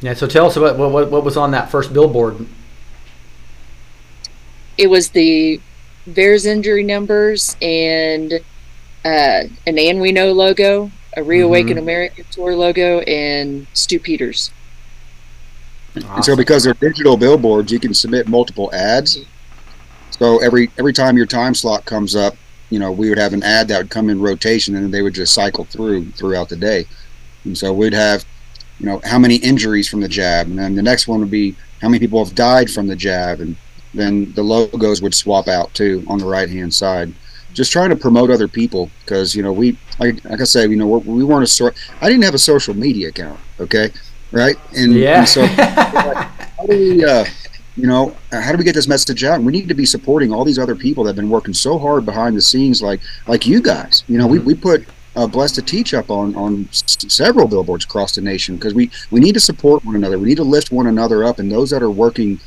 Yeah. 0.00 0.14
So 0.14 0.26
tell 0.26 0.46
us 0.46 0.56
about 0.56 0.78
what 0.78 0.90
what, 0.90 1.10
what 1.10 1.24
was 1.24 1.36
on 1.36 1.50
that 1.52 1.70
first 1.70 1.92
billboard. 1.92 2.46
It 4.76 4.88
was 4.88 5.10
the 5.10 5.60
VAERS 6.08 6.46
injury 6.46 6.84
numbers 6.84 7.56
and 7.60 8.34
uh, 9.04 9.44
an 9.66 9.78
And 9.78 10.00
We 10.00 10.12
Know 10.12 10.32
logo, 10.32 10.90
a 11.16 11.22
Reawaken 11.22 11.76
Mhm. 11.76 11.80
America 11.80 12.22
tour 12.30 12.54
logo, 12.54 13.00
and 13.00 13.66
Stu 13.72 13.98
Peters. 13.98 14.50
And 15.94 16.24
so 16.24 16.36
because 16.36 16.64
they're 16.64 16.74
digital 16.74 17.16
billboards, 17.16 17.72
you 17.72 17.80
can 17.80 17.92
submit 17.92 18.28
multiple 18.28 18.70
ads. 18.72 19.18
So 20.18 20.38
every 20.38 20.70
every 20.78 20.92
time 20.92 21.16
your 21.16 21.26
time 21.26 21.54
slot 21.54 21.84
comes 21.84 22.16
up, 22.16 22.34
you 22.70 22.78
know, 22.78 22.90
we 22.92 23.08
would 23.08 23.18
have 23.18 23.32
an 23.32 23.42
ad 23.42 23.68
that 23.68 23.78
would 23.78 23.90
come 23.90 24.10
in 24.10 24.20
rotation 24.20 24.76
and 24.76 24.92
they 24.92 25.02
would 25.02 25.14
just 25.14 25.34
cycle 25.34 25.64
through 25.64 26.10
throughout 26.12 26.48
the 26.48 26.56
day. 26.56 26.86
And 27.44 27.56
so 27.56 27.72
we'd 27.72 27.92
have, 27.94 28.24
you 28.78 28.86
know, 28.86 29.00
how 29.04 29.18
many 29.18 29.36
injuries 29.36 29.88
from 29.88 30.00
the 30.00 30.08
jab, 30.08 30.46
and 30.46 30.58
then 30.58 30.74
the 30.74 30.82
next 30.82 31.08
one 31.08 31.20
would 31.20 31.30
be 31.30 31.54
how 31.80 31.88
many 31.88 32.00
people 32.00 32.24
have 32.24 32.34
died 32.34 32.70
from 32.70 32.86
the 32.86 32.96
jab, 32.96 33.40
and 33.40 33.56
then 33.94 34.32
the 34.34 34.42
logos 34.42 35.00
would 35.00 35.14
swap 35.14 35.48
out 35.48 35.72
too 35.74 36.04
on 36.08 36.18
the 36.18 36.26
right 36.26 36.50
hand 36.50 36.74
side. 36.74 37.12
Just 37.54 37.72
trying 37.72 37.90
to 37.90 37.96
promote 37.96 38.30
other 38.30 38.48
people 38.48 38.90
because 39.04 39.34
you 39.34 39.42
know 39.42 39.52
we 39.52 39.76
like 39.98 40.22
like 40.24 40.40
I 40.40 40.44
said, 40.44 40.70
you 40.70 40.76
know 40.76 40.86
we're, 40.86 40.98
we 40.98 41.24
weren't 41.24 41.44
a 41.44 41.46
sort. 41.46 41.76
I 42.00 42.08
didn't 42.08 42.24
have 42.24 42.34
a 42.34 42.38
social 42.38 42.74
media 42.74 43.08
account, 43.08 43.38
okay, 43.60 43.90
right? 44.32 44.56
And, 44.76 44.94
Yeah. 44.94 45.20
and 45.20 45.28
so 45.28 45.46
how 45.46 46.66
do 46.66 46.78
we, 46.78 47.04
uh, 47.04 47.24
you 47.78 47.86
know, 47.86 48.14
how 48.32 48.50
do 48.50 48.58
we 48.58 48.64
get 48.64 48.74
this 48.74 48.88
message 48.88 49.22
out? 49.22 49.36
And 49.36 49.46
we 49.46 49.52
need 49.52 49.68
to 49.68 49.74
be 49.74 49.86
supporting 49.86 50.32
all 50.32 50.44
these 50.44 50.58
other 50.58 50.74
people 50.74 51.04
that 51.04 51.10
have 51.10 51.16
been 51.16 51.30
working 51.30 51.54
so 51.54 51.78
hard 51.78 52.04
behind 52.04 52.36
the 52.36 52.42
scenes, 52.42 52.82
like 52.82 53.00
like 53.28 53.46
you 53.46 53.62
guys. 53.62 54.02
You 54.08 54.18
know, 54.18 54.26
we, 54.26 54.40
we 54.40 54.54
put 54.54 54.84
uh, 55.14 55.28
blessed 55.28 55.54
to 55.56 55.62
teach 55.62 55.94
up 55.94 56.10
on 56.10 56.34
on 56.34 56.68
several 56.72 57.46
billboards 57.46 57.84
across 57.84 58.16
the 58.16 58.20
nation 58.20 58.56
because 58.56 58.74
we 58.74 58.90
we 59.12 59.20
need 59.20 59.34
to 59.34 59.40
support 59.40 59.84
one 59.84 59.94
another. 59.94 60.18
We 60.18 60.28
need 60.28 60.38
to 60.38 60.44
lift 60.44 60.72
one 60.72 60.88
another 60.88 61.22
up, 61.22 61.38
and 61.38 61.50
those 61.50 61.70
that 61.70 61.82
are 61.82 61.90
working 61.90 62.40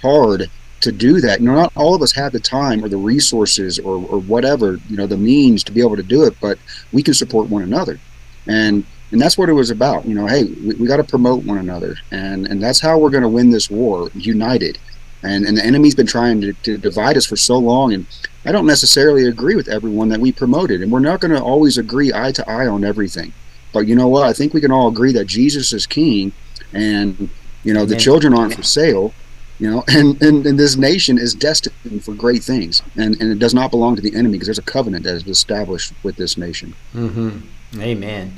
hard 0.00 0.50
to 0.80 0.92
do 0.92 1.20
that. 1.20 1.40
You 1.40 1.46
know, 1.46 1.54
not 1.54 1.72
all 1.76 1.94
of 1.94 2.00
us 2.00 2.12
have 2.12 2.32
the 2.32 2.40
time 2.40 2.82
or 2.82 2.88
the 2.88 2.96
resources 2.96 3.78
or, 3.78 3.96
or 3.96 4.20
whatever, 4.20 4.78
you 4.88 4.96
know, 4.96 5.06
the 5.06 5.16
means 5.16 5.64
to 5.64 5.72
be 5.72 5.80
able 5.80 5.96
to 5.96 6.02
do 6.02 6.22
it, 6.22 6.36
but 6.40 6.58
we 6.92 7.02
can 7.02 7.14
support 7.14 7.48
one 7.48 7.62
another. 7.62 7.98
And 8.46 8.84
and 9.10 9.20
that's 9.20 9.38
what 9.38 9.48
it 9.48 9.54
was 9.54 9.70
about. 9.70 10.06
You 10.06 10.14
know, 10.14 10.26
hey, 10.26 10.44
we, 10.44 10.74
we 10.74 10.86
got 10.86 10.98
to 10.98 11.04
promote 11.04 11.44
one 11.44 11.58
another, 11.58 11.96
and 12.10 12.46
and 12.46 12.62
that's 12.62 12.80
how 12.80 12.98
we're 12.98 13.10
going 13.10 13.22
to 13.22 13.28
win 13.28 13.50
this 13.50 13.70
war, 13.70 14.10
united. 14.14 14.78
And 15.22 15.44
and 15.44 15.56
the 15.56 15.64
enemy's 15.64 15.94
been 15.94 16.06
trying 16.06 16.40
to, 16.42 16.52
to 16.52 16.78
divide 16.78 17.16
us 17.16 17.26
for 17.26 17.36
so 17.36 17.58
long, 17.58 17.92
and 17.92 18.06
I 18.44 18.52
don't 18.52 18.66
necessarily 18.66 19.26
agree 19.26 19.56
with 19.56 19.68
everyone 19.68 20.08
that 20.10 20.20
we 20.20 20.32
promoted, 20.32 20.82
and 20.82 20.92
we're 20.92 21.00
not 21.00 21.20
going 21.20 21.32
to 21.32 21.42
always 21.42 21.78
agree 21.78 22.12
eye 22.14 22.32
to 22.32 22.48
eye 22.48 22.66
on 22.66 22.84
everything. 22.84 23.32
But 23.72 23.86
you 23.86 23.94
know 23.94 24.08
what? 24.08 24.24
I 24.24 24.32
think 24.32 24.54
we 24.54 24.60
can 24.60 24.72
all 24.72 24.88
agree 24.88 25.12
that 25.12 25.26
Jesus 25.26 25.72
is 25.72 25.86
king, 25.86 26.32
and 26.72 27.28
you 27.64 27.74
know 27.74 27.84
the 27.84 27.94
Amen. 27.94 28.00
children 28.00 28.34
aren't 28.34 28.54
for 28.54 28.62
sale. 28.62 29.12
You 29.58 29.68
know, 29.68 29.84
and, 29.88 30.22
and, 30.22 30.46
and 30.46 30.56
this 30.56 30.76
nation 30.76 31.18
is 31.18 31.34
destined 31.34 32.04
for 32.04 32.14
great 32.14 32.44
things, 32.44 32.80
and, 32.96 33.20
and 33.20 33.32
it 33.32 33.40
does 33.40 33.54
not 33.54 33.72
belong 33.72 33.96
to 33.96 34.02
the 34.02 34.14
enemy 34.14 34.34
because 34.34 34.46
there's 34.46 34.58
a 34.58 34.62
covenant 34.62 35.02
that 35.02 35.16
is 35.16 35.26
established 35.26 35.92
with 36.04 36.14
this 36.14 36.36
nation. 36.36 36.74
Mm-hmm. 36.94 37.80
Amen. 37.80 38.36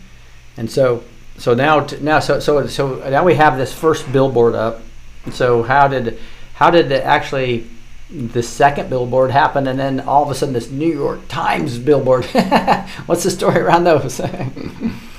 And 0.60 0.70
so, 0.70 1.02
so 1.38 1.54
now, 1.54 1.80
t- 1.80 1.96
now, 2.02 2.20
so, 2.20 2.38
so, 2.38 2.66
so 2.66 2.96
now 3.08 3.24
we 3.24 3.34
have 3.36 3.56
this 3.56 3.72
first 3.72 4.12
billboard 4.12 4.54
up. 4.54 4.82
So 5.32 5.62
how 5.62 5.88
did, 5.88 6.18
how 6.54 6.70
did 6.70 6.92
it 6.92 7.02
actually, 7.02 7.66
the 8.10 8.42
second 8.42 8.90
billboard 8.90 9.30
happen, 9.30 9.66
and 9.66 9.78
then 9.78 10.00
all 10.00 10.22
of 10.22 10.30
a 10.30 10.34
sudden 10.34 10.52
this 10.52 10.70
New 10.70 10.92
York 10.92 11.26
Times 11.28 11.78
billboard? 11.78 12.24
What's 13.06 13.22
the 13.24 13.30
story 13.30 13.58
around 13.58 13.84
those? 13.84 14.20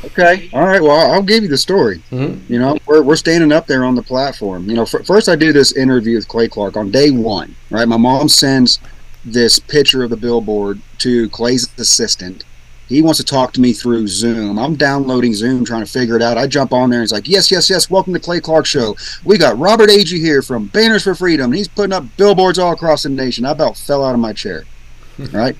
Okay. 0.03 0.49
All 0.51 0.65
right. 0.65 0.81
Well, 0.81 1.11
I'll 1.13 1.21
give 1.21 1.43
you 1.43 1.47
the 1.47 1.57
story. 1.57 2.01
Mhm. 2.11 2.41
You 2.49 2.59
know, 2.59 2.77
we're, 2.87 3.01
we're 3.03 3.15
standing 3.15 3.51
up 3.51 3.67
there 3.67 3.85
on 3.85 3.95
the 3.95 4.01
platform. 4.01 4.67
You 4.67 4.75
know, 4.75 4.81
f- 4.81 5.05
first 5.05 5.29
I 5.29 5.35
do 5.37 5.53
this 5.53 5.71
interview 5.73 6.15
with 6.17 6.27
Clay 6.27 6.47
Clark 6.49 6.75
on 6.75 6.89
day 6.91 7.11
one, 7.11 7.55
right? 7.69 7.87
My 7.87 7.97
mom 7.97 8.27
sends 8.27 8.79
this 9.23 9.59
picture 9.59 10.03
of 10.03 10.09
the 10.09 10.17
billboard 10.17 10.81
to 10.97 11.29
Clay's 11.29 11.69
assistant. 11.77 12.43
He 12.91 13.01
wants 13.01 13.19
to 13.19 13.25
talk 13.25 13.53
to 13.53 13.61
me 13.61 13.71
through 13.71 14.09
Zoom. 14.09 14.59
I'm 14.59 14.75
downloading 14.75 15.33
Zoom, 15.33 15.63
trying 15.63 15.85
to 15.85 15.89
figure 15.89 16.17
it 16.17 16.21
out. 16.21 16.37
I 16.37 16.45
jump 16.45 16.73
on 16.73 16.89
there 16.89 16.99
and 16.99 17.03
he's 17.03 17.13
like, 17.13 17.29
yes, 17.29 17.49
yes, 17.49 17.69
yes, 17.69 17.89
welcome 17.89 18.13
to 18.13 18.19
Clay 18.19 18.41
Clark 18.41 18.65
Show. 18.65 18.97
We 19.23 19.37
got 19.37 19.57
Robert 19.57 19.89
Agee 19.89 20.19
here 20.19 20.41
from 20.41 20.67
Banners 20.67 21.03
for 21.03 21.15
Freedom. 21.15 21.45
And 21.45 21.55
he's 21.55 21.69
putting 21.69 21.93
up 21.93 22.03
billboards 22.17 22.59
all 22.59 22.73
across 22.73 23.03
the 23.03 23.09
nation. 23.09 23.45
I 23.45 23.51
about 23.51 23.77
fell 23.77 24.03
out 24.03 24.13
of 24.13 24.19
my 24.19 24.33
chair, 24.33 24.65
right? 25.31 25.55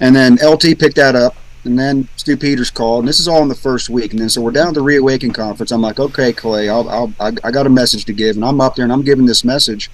And 0.00 0.14
then 0.16 0.38
LT 0.42 0.76
picked 0.76 0.96
that 0.96 1.14
up 1.14 1.36
and 1.62 1.78
then 1.78 2.08
Stu 2.16 2.36
Peters 2.36 2.72
called, 2.72 3.00
and 3.00 3.08
this 3.08 3.20
is 3.20 3.28
all 3.28 3.42
in 3.42 3.48
the 3.48 3.54
first 3.54 3.88
week. 3.88 4.10
And 4.10 4.20
then 4.20 4.28
so 4.28 4.42
we're 4.42 4.50
down 4.50 4.68
at 4.68 4.74
the 4.74 4.82
Reawaken 4.82 5.32
conference. 5.32 5.70
I'm 5.70 5.82
like, 5.82 6.00
okay, 6.00 6.32
Clay, 6.32 6.68
I'll, 6.68 6.88
I'll, 6.88 7.12
I, 7.20 7.32
I 7.44 7.52
got 7.52 7.66
a 7.66 7.70
message 7.70 8.06
to 8.06 8.12
give, 8.12 8.34
and 8.34 8.44
I'm 8.44 8.60
up 8.60 8.74
there 8.74 8.84
and 8.84 8.92
I'm 8.92 9.02
giving 9.02 9.26
this 9.26 9.44
message. 9.44 9.88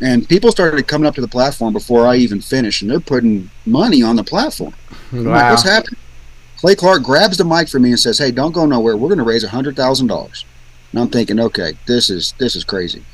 And 0.00 0.28
people 0.28 0.50
started 0.50 0.86
coming 0.88 1.06
up 1.06 1.14
to 1.14 1.20
the 1.20 1.28
platform 1.28 1.72
before 1.72 2.04
I 2.04 2.16
even 2.16 2.40
finished, 2.40 2.82
and 2.82 2.90
they're 2.90 3.00
putting 3.00 3.48
money 3.64 4.02
on 4.02 4.16
the 4.16 4.24
platform. 4.24 4.74
I'm 5.12 5.24
like, 5.24 5.50
what's 5.50 5.62
happening? 5.62 5.98
Clay 6.58 6.74
Clark 6.74 7.02
grabs 7.02 7.36
the 7.36 7.44
mic 7.44 7.68
from 7.68 7.82
me 7.82 7.90
and 7.90 7.98
says, 8.00 8.18
"Hey, 8.18 8.30
don't 8.30 8.52
go 8.52 8.64
nowhere. 8.66 8.96
We're 8.96 9.08
going 9.08 9.18
to 9.18 9.24
raise 9.24 9.44
hundred 9.44 9.76
thousand 9.76 10.06
dollars." 10.06 10.44
And 10.92 11.00
I'm 11.00 11.08
thinking, 11.08 11.38
okay, 11.38 11.74
this 11.86 12.08
is 12.10 12.32
this 12.38 12.56
is 12.56 12.64
crazy. 12.64 13.04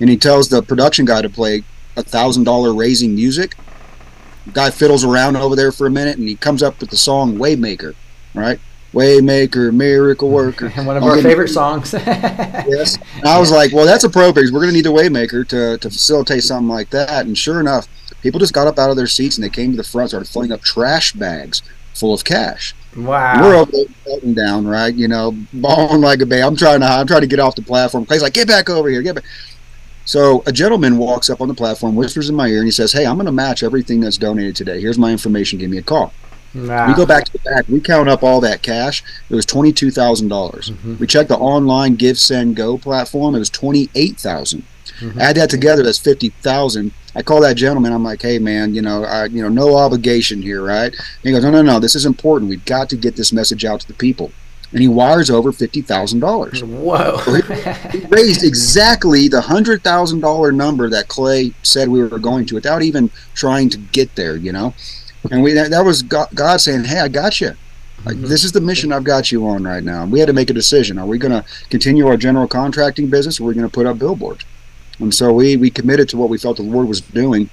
And 0.00 0.10
he 0.10 0.16
tells 0.16 0.48
the 0.48 0.62
production 0.62 1.04
guy 1.06 1.22
to 1.22 1.30
play 1.30 1.62
a 1.96 2.02
thousand 2.02 2.44
dollar 2.44 2.74
raising 2.74 3.14
music. 3.14 3.56
Guy 4.52 4.70
fiddles 4.70 5.04
around 5.04 5.36
over 5.36 5.54
there 5.56 5.72
for 5.72 5.86
a 5.86 5.90
minute, 5.90 6.18
and 6.18 6.28
he 6.28 6.34
comes 6.34 6.62
up 6.62 6.80
with 6.80 6.90
the 6.90 6.96
song 6.96 7.36
"Waymaker," 7.38 7.94
right? 8.34 8.58
Waymaker, 8.92 9.72
miracle 9.72 10.28
worker. 10.28 10.68
One 10.84 10.96
of 10.96 11.02
I'll 11.02 11.10
our 11.10 11.14
give- 11.16 11.24
favorite 11.24 11.48
songs. 11.48 11.92
Yes. 12.68 12.98
And 13.16 13.24
I 13.26 13.38
was 13.40 13.50
like, 13.50 13.72
well, 13.72 13.84
that's 13.86 14.04
appropriate. 14.04 14.44
'cause 14.46 14.52
We're 14.52 14.60
going 14.60 14.70
to 14.72 14.76
need 14.76 14.86
a 14.86 14.90
waymaker 14.90 15.46
to, 15.48 15.78
to 15.78 15.90
facilitate 15.90 16.44
something 16.44 16.68
like 16.68 16.90
that. 16.90 17.26
And 17.26 17.36
sure 17.36 17.58
enough, 17.58 17.88
people 18.22 18.40
just 18.40 18.52
got 18.52 18.66
up 18.66 18.78
out 18.78 18.90
of 18.90 18.96
their 18.96 19.06
seats 19.06 19.36
and 19.36 19.44
they 19.44 19.48
came 19.50 19.70
to 19.72 19.76
the 19.76 19.84
front, 19.84 20.10
started 20.10 20.28
filling 20.28 20.52
up 20.52 20.62
trash 20.62 21.12
bags 21.12 21.62
full 21.94 22.14
of 22.14 22.24
cash. 22.24 22.74
wow. 22.96 23.42
We're 23.42 23.54
over 23.56 23.70
there 23.72 24.34
down, 24.34 24.66
right? 24.66 24.94
You 24.94 25.08
know, 25.08 25.36
bawling 25.52 26.00
like 26.00 26.20
a 26.22 26.26
baby. 26.26 26.42
I'm 26.42 26.56
trying 26.56 26.80
to, 26.80 26.86
I'm 26.86 27.06
trying 27.06 27.20
to 27.20 27.26
get 27.26 27.38
off 27.40 27.54
the 27.54 27.62
platform. 27.62 28.06
Clay's 28.06 28.22
like, 28.22 28.32
get 28.32 28.48
back 28.48 28.70
over 28.70 28.88
here, 28.88 29.02
get 29.02 29.16
back. 29.16 29.24
So 30.04 30.42
a 30.46 30.52
gentleman 30.52 30.98
walks 30.98 31.30
up 31.30 31.40
on 31.40 31.48
the 31.48 31.54
platform, 31.54 31.94
whispers 31.94 32.28
in 32.28 32.34
my 32.34 32.48
ear, 32.48 32.58
and 32.58 32.66
he 32.66 32.72
says, 32.72 32.92
"Hey, 32.92 33.06
I'm 33.06 33.14
going 33.14 33.26
to 33.26 33.32
match 33.32 33.62
everything 33.62 34.00
that's 34.00 34.18
donated 34.18 34.56
today. 34.56 34.80
Here's 34.80 34.98
my 34.98 35.12
information. 35.12 35.58
Give 35.60 35.70
me 35.70 35.78
a 35.78 35.82
call." 35.82 36.12
wow. 36.56 36.88
We 36.88 36.94
go 36.94 37.06
back 37.06 37.24
to 37.26 37.32
the 37.32 37.38
back. 37.38 37.66
We 37.68 37.78
count 37.80 38.08
up 38.08 38.24
all 38.24 38.40
that 38.40 38.62
cash. 38.62 39.04
It 39.30 39.34
was 39.34 39.46
twenty 39.46 39.72
two 39.72 39.92
thousand 39.92 40.26
dollars. 40.28 40.70
Mhm. 40.70 40.98
We 40.98 41.06
checked 41.06 41.28
the 41.28 41.36
online 41.36 41.94
Give 41.94 42.18
Send 42.18 42.56
Go 42.56 42.78
platform. 42.78 43.36
It 43.36 43.38
was 43.38 43.48
twenty 43.50 43.90
eight 43.94 44.18
thousand. 44.18 44.64
Mhm. 44.98 45.18
Add 45.18 45.36
that 45.36 45.50
together, 45.50 45.84
that's 45.84 45.98
fifty 45.98 46.30
thousand. 46.42 46.92
I 47.14 47.22
call 47.22 47.40
that 47.42 47.56
gentleman. 47.56 47.92
I'm 47.92 48.04
like, 48.04 48.22
hey 48.22 48.38
man, 48.38 48.74
you 48.74 48.82
know, 48.82 49.04
I, 49.04 49.26
you 49.26 49.42
know, 49.42 49.48
no 49.48 49.76
obligation 49.76 50.40
here, 50.40 50.62
right? 50.64 50.92
And 50.92 51.22
he 51.22 51.32
goes, 51.32 51.42
no, 51.42 51.50
no, 51.50 51.62
no. 51.62 51.78
This 51.78 51.94
is 51.94 52.06
important. 52.06 52.48
We've 52.48 52.64
got 52.64 52.88
to 52.90 52.96
get 52.96 53.16
this 53.16 53.32
message 53.32 53.64
out 53.64 53.80
to 53.80 53.88
the 53.88 53.94
people. 53.94 54.32
And 54.72 54.80
he 54.80 54.88
wires 54.88 55.28
over 55.28 55.52
fifty 55.52 55.82
thousand 55.82 56.20
dollars. 56.20 56.64
Whoa. 56.64 57.18
He 57.90 57.98
raised 58.06 58.42
exactly 58.42 59.28
the 59.28 59.42
hundred 59.42 59.82
thousand 59.84 60.20
dollar 60.20 60.50
number 60.50 60.88
that 60.88 61.08
Clay 61.08 61.52
said 61.62 61.90
we 61.90 62.02
were 62.02 62.18
going 62.18 62.46
to, 62.46 62.54
without 62.54 62.80
even 62.80 63.10
trying 63.34 63.68
to 63.68 63.76
get 63.76 64.14
there. 64.14 64.36
You 64.36 64.52
know, 64.52 64.72
and 65.30 65.42
we 65.42 65.52
that, 65.52 65.68
that 65.72 65.84
was 65.84 66.00
God, 66.00 66.56
saying, 66.62 66.84
"Hey, 66.84 67.00
I 67.00 67.08
got 67.08 67.38
you. 67.38 67.52
Like, 68.06 68.16
Mhm. 68.16 68.28
This 68.28 68.44
is 68.44 68.52
the 68.52 68.62
mission 68.62 68.92
I've 68.94 69.04
got 69.04 69.30
you 69.30 69.46
on 69.46 69.62
right 69.62 69.84
now." 69.84 70.04
And 70.04 70.10
we 70.10 70.20
had 70.20 70.26
to 70.28 70.32
make 70.32 70.48
a 70.48 70.54
decision: 70.54 70.98
Are 70.98 71.04
we 71.06 71.18
going 71.18 71.32
to 71.32 71.44
continue 71.68 72.06
our 72.06 72.16
general 72.16 72.48
contracting 72.48 73.10
business, 73.10 73.38
or 73.38 73.42
are 73.42 73.46
we 73.48 73.54
going 73.54 73.68
to 73.68 73.72
put 73.72 73.84
up 73.84 73.98
billboards? 73.98 74.46
And 75.02 75.12
so 75.12 75.32
we 75.32 75.56
we 75.56 75.70
committed 75.70 76.08
to 76.10 76.16
what 76.16 76.28
we 76.28 76.38
felt 76.38 76.56
the 76.56 76.62
Lord 76.62 76.88
was 76.88 77.00
doing, 77.00 77.50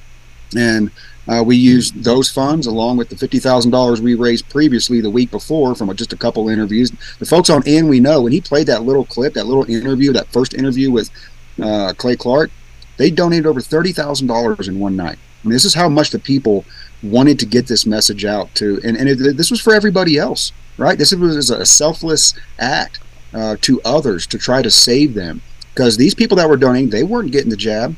and 0.56 0.91
uh, 1.28 1.43
we 1.43 1.56
used 1.56 2.04
those 2.04 2.32
funds 2.32 2.68
along 2.68 2.97
with 2.97 3.10
the 3.10 3.18
fifty 3.18 3.39
thousand 3.39 3.72
dollars 3.72 4.02
we 4.02 4.16
raised 4.16 4.47
previously 4.50 5.02
the 5.02 5.10
week 5.10 5.32
before 5.32 5.74
from 5.76 5.93
just 5.95 6.14
a 6.14 6.18
couple 6.18 6.47
interviews. 6.50 6.91
The 7.18 7.26
folks 7.26 7.50
on 7.50 7.64
And 7.68 7.89
We 7.89 8.00
Know 8.00 8.22
when 8.22 8.32
he 8.32 8.39
played 8.39 8.68
that 8.68 8.84
little 8.84 9.06
clip, 9.06 9.34
that 9.34 9.47
little 9.47 9.66
interview, 9.66 10.14
that 10.14 10.28
first 10.28 10.54
interview 10.54 10.91
with 10.91 11.10
uh, 11.62 11.93
Clay 11.97 12.16
Clark, 12.16 12.52
they 12.97 13.10
donated 13.10 13.47
over 13.47 13.62
thirty 13.62 13.93
thousand 13.93 14.28
dollars 14.28 14.68
in 14.68 14.80
one 14.80 14.95
night. 14.95 15.18
I 15.43 15.47
mean, 15.47 15.54
this 15.54 15.66
is 15.66 15.74
how 15.74 15.89
much 15.89 16.12
the 16.12 16.20
people 16.20 16.66
wanted 17.02 17.39
to 17.39 17.45
get 17.45 17.66
this 17.66 17.86
message 17.86 18.26
out 18.26 18.54
to, 18.56 18.80
and, 18.84 18.97
and 18.97 19.08
it, 19.08 19.38
this 19.38 19.50
was 19.50 19.62
for 19.62 19.74
everybody 19.74 20.18
else, 20.18 20.52
right? 20.78 20.97
This 20.97 21.16
was 21.16 21.50
a 21.50 21.66
selfless 21.66 22.34
act 22.60 23.00
uh, 23.34 23.56
to 23.62 23.82
others 23.86 24.28
to 24.28 24.38
try 24.38 24.62
to 24.62 24.70
save 24.70 25.14
them 25.14 25.41
because 25.80 25.95
these 25.95 26.13
people 26.13 26.36
that 26.36 26.49
were 26.49 26.57
donating, 26.57 26.89
they 26.89 27.03
weren't 27.03 27.32
getting 27.32 27.49
the 27.49 27.55
jab, 27.55 27.95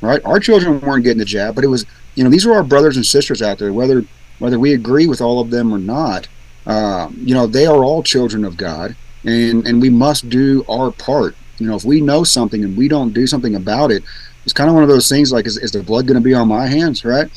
right? 0.00 0.24
Our 0.24 0.40
children 0.40 0.80
weren't 0.80 1.04
getting 1.04 1.18
the 1.18 1.26
jab, 1.26 1.54
but 1.54 1.62
it 1.62 1.66
was, 1.66 1.84
you 2.14 2.24
know, 2.24 2.30
these 2.30 2.46
are 2.46 2.54
our 2.54 2.64
brothers 2.64 2.96
and 2.96 3.04
sisters 3.04 3.42
out 3.42 3.58
there, 3.58 3.74
whether 3.74 4.06
whether 4.38 4.58
we 4.58 4.72
agree 4.72 5.06
with 5.06 5.20
all 5.20 5.38
of 5.38 5.50
them 5.50 5.70
or 5.70 5.76
not. 5.76 6.28
Uh, 6.64 7.10
you 7.18 7.34
know, 7.34 7.46
they 7.46 7.66
are 7.66 7.84
all 7.84 8.02
children 8.02 8.42
of 8.42 8.56
God, 8.56 8.96
and 9.22 9.66
and 9.66 9.82
we 9.82 9.90
must 9.90 10.30
do 10.30 10.64
our 10.66 10.90
part. 10.90 11.36
You 11.58 11.66
know, 11.66 11.74
if 11.76 11.84
we 11.84 12.00
know 12.00 12.24
something 12.24 12.64
and 12.64 12.74
we 12.74 12.88
don't 12.88 13.12
do 13.12 13.26
something 13.26 13.54
about 13.54 13.90
it, 13.90 14.02
it's 14.44 14.54
kind 14.54 14.70
of 14.70 14.74
one 14.74 14.82
of 14.82 14.88
those 14.88 15.06
things 15.06 15.30
like, 15.30 15.46
is, 15.46 15.58
is 15.58 15.72
the 15.72 15.82
blood 15.82 16.06
going 16.06 16.16
to 16.16 16.24
be 16.24 16.32
on 16.32 16.48
my 16.48 16.66
hands, 16.66 17.04
right? 17.04 17.28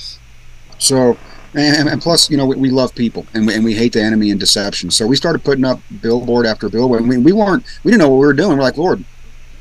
So, 0.77 1.17
and, 1.53 1.89
and 1.89 2.01
plus, 2.01 2.29
you 2.29 2.37
know, 2.37 2.45
we, 2.45 2.55
we 2.55 2.69
love 2.69 2.95
people 2.95 3.27
and 3.33 3.45
we, 3.45 3.53
and 3.53 3.65
we 3.65 3.73
hate 3.73 3.93
the 3.93 4.01
enemy 4.01 4.31
and 4.31 4.39
deception. 4.39 4.91
So 4.91 5.05
we 5.05 5.17
started 5.17 5.43
putting 5.43 5.65
up 5.65 5.81
billboard 6.01 6.45
after 6.45 6.69
billboard. 6.69 7.03
I 7.03 7.05
mean, 7.05 7.23
we 7.23 7.33
weren't, 7.33 7.65
we 7.83 7.91
didn't 7.91 7.99
know 7.99 8.09
what 8.09 8.19
we 8.21 8.27
were 8.27 8.33
doing. 8.33 8.57
We're 8.57 8.63
like, 8.63 8.77
Lord, 8.77 9.03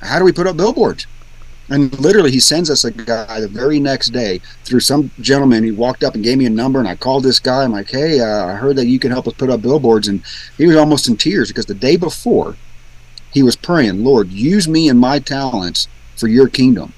how 0.01 0.19
do 0.19 0.25
we 0.25 0.33
put 0.33 0.47
up 0.47 0.57
billboards? 0.57 1.07
And 1.69 1.99
literally, 1.99 2.31
he 2.31 2.39
sends 2.39 2.71
us 2.71 2.85
a 2.85 2.93
guy 2.93 3.41
the 3.41 3.49
very 3.49 3.81
next 3.81 4.11
day 4.11 4.41
through 4.65 4.81
some 4.81 5.11
gentleman. 5.21 5.65
He 5.65 5.73
walked 5.73 6.05
up 6.05 6.15
and 6.15 6.23
gave 6.23 6.39
me 6.39 6.47
a 6.47 6.51
number, 6.51 6.79
and 6.79 6.87
I 6.87 6.95
called 6.95 7.25
this 7.25 7.41
guy. 7.41 7.65
I'm 7.65 7.73
like, 7.73 7.91
"Hey, 7.91 8.21
uh, 8.21 8.47
I 8.47 8.55
heard 8.55 8.77
that 8.77 8.87
you 8.87 9.01
can 9.01 9.11
help 9.11 9.27
us 9.27 9.35
put 9.35 9.51
up 9.51 9.63
billboards." 9.63 10.07
And 10.07 10.23
he 10.59 10.67
was 10.67 10.77
almost 10.77 11.09
in 11.09 11.17
tears 11.17 11.49
because 11.49 11.67
the 11.67 11.75
day 11.75 11.97
before, 11.97 12.57
he 13.33 13.43
was 13.43 13.57
praying, 13.57 14.05
"Lord, 14.05 14.31
use 14.31 14.69
me 14.69 14.89
and 14.89 15.01
my 15.01 15.19
talents 15.19 15.89
for 16.17 16.29
Your 16.29 16.47
kingdom." 16.47 16.93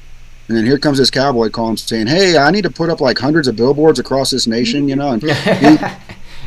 And 0.49 0.57
then 0.57 0.67
here 0.67 0.79
comes 0.79 0.99
this 0.99 1.11
cowboy 1.11 1.49
calling 1.49 1.79
saying, 1.79 2.07
"Hey, 2.07 2.37
I 2.37 2.51
need 2.51 2.63
to 2.63 2.71
put 2.71 2.91
up 2.91 3.01
like 3.01 3.19
hundreds 3.19 3.49
of 3.49 3.57
billboards 3.57 3.99
across 3.99 4.31
this 4.31 4.47
nation," 4.47 4.87
you 4.87 4.97
know. 4.97 5.13
And 5.13 5.23
he, 5.31 5.79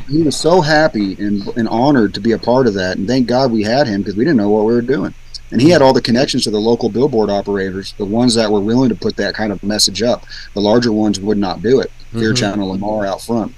he 0.07 0.21
was 0.21 0.35
so 0.35 0.61
happy 0.61 1.15
and, 1.15 1.47
and 1.57 1.67
honored 1.67 2.13
to 2.13 2.19
be 2.19 2.33
a 2.33 2.37
part 2.37 2.67
of 2.67 2.75
that. 2.75 2.97
And 2.97 3.07
thank 3.07 3.27
God 3.27 3.51
we 3.51 3.63
had 3.63 3.87
him 3.87 4.01
because 4.01 4.15
we 4.15 4.25
didn't 4.25 4.37
know 4.37 4.49
what 4.49 4.65
we 4.65 4.73
were 4.73 4.81
doing. 4.81 5.13
And 5.51 5.61
he 5.61 5.69
had 5.69 5.81
all 5.81 5.93
the 5.93 6.01
connections 6.01 6.43
to 6.45 6.51
the 6.51 6.59
local 6.59 6.89
billboard 6.89 7.29
operators, 7.29 7.93
the 7.97 8.05
ones 8.05 8.35
that 8.35 8.49
were 8.51 8.61
willing 8.61 8.89
to 8.89 8.95
put 8.95 9.17
that 9.17 9.33
kind 9.33 9.51
of 9.51 9.61
message 9.63 10.01
up. 10.01 10.25
The 10.53 10.61
larger 10.61 10.91
ones 10.93 11.19
would 11.19 11.37
not 11.37 11.61
do 11.61 11.79
it. 11.81 11.91
Clear 12.13 12.33
Mhm. 12.33 12.37
Channel 12.37 12.69
Lamar 12.69 13.05
out 13.05 13.21
front. 13.21 13.53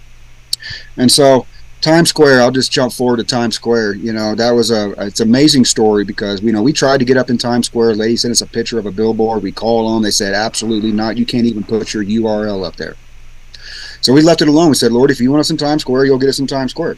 And 0.97 1.11
so 1.11 1.45
Times 1.81 2.09
Square, 2.09 2.41
I'll 2.41 2.51
just 2.51 2.71
jump 2.71 2.93
forward 2.93 3.17
to 3.17 3.23
Times 3.23 3.55
Square. 3.55 3.95
You 3.95 4.13
know, 4.13 4.33
that 4.35 4.51
was 4.51 4.71
a 4.71 4.91
it's 5.05 5.19
an 5.19 5.27
amazing 5.27 5.65
story 5.65 6.03
because 6.05 6.41
you 6.41 6.51
know 6.53 6.63
we 6.63 6.71
tried 6.73 6.99
to 6.99 7.05
get 7.05 7.17
up 7.17 7.29
in 7.29 7.37
Times 7.37 7.65
Square. 7.67 7.91
A 7.91 7.95
lady 7.95 8.15
sent 8.15 8.31
us 8.31 8.41
a 8.41 8.47
picture 8.47 8.79
of 8.79 8.85
a 8.85 8.91
billboard. 8.91 9.43
We 9.43 9.51
called 9.51 9.93
them. 9.93 10.01
They 10.03 10.11
said 10.11 10.33
absolutely 10.33 10.91
not. 10.93 11.17
You 11.17 11.25
can't 11.25 11.45
even 11.45 11.63
put 11.63 11.93
your 11.93 12.03
URL 12.03 12.63
up 12.65 12.77
there. 12.77 12.95
So 14.01 14.13
we 14.13 14.21
left 14.21 14.41
it 14.41 14.47
alone. 14.47 14.69
We 14.69 14.75
said, 14.75 14.91
Lord, 14.91 15.11
if 15.11 15.19
you 15.19 15.29
want 15.31 15.41
us 15.41 15.49
in 15.49 15.57
Times 15.57 15.81
Square, 15.81 16.05
you'll 16.05 16.17
get 16.17 16.29
us 16.29 16.39
in 16.39 16.47
Times 16.47 16.71
Square. 16.71 16.97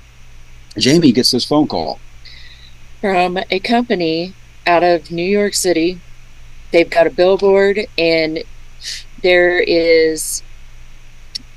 Jamie 0.77 1.11
gets 1.11 1.31
this 1.31 1.45
phone 1.45 1.67
call. 1.67 1.99
from 3.01 3.37
a 3.51 3.59
company 3.59 4.33
out 4.67 4.83
of 4.83 5.11
New 5.11 5.23
York 5.23 5.53
City. 5.53 5.99
They've 6.71 6.89
got 6.89 7.07
a 7.07 7.11
billboard, 7.11 7.87
and 7.97 8.43
there 9.21 9.59
is. 9.59 10.43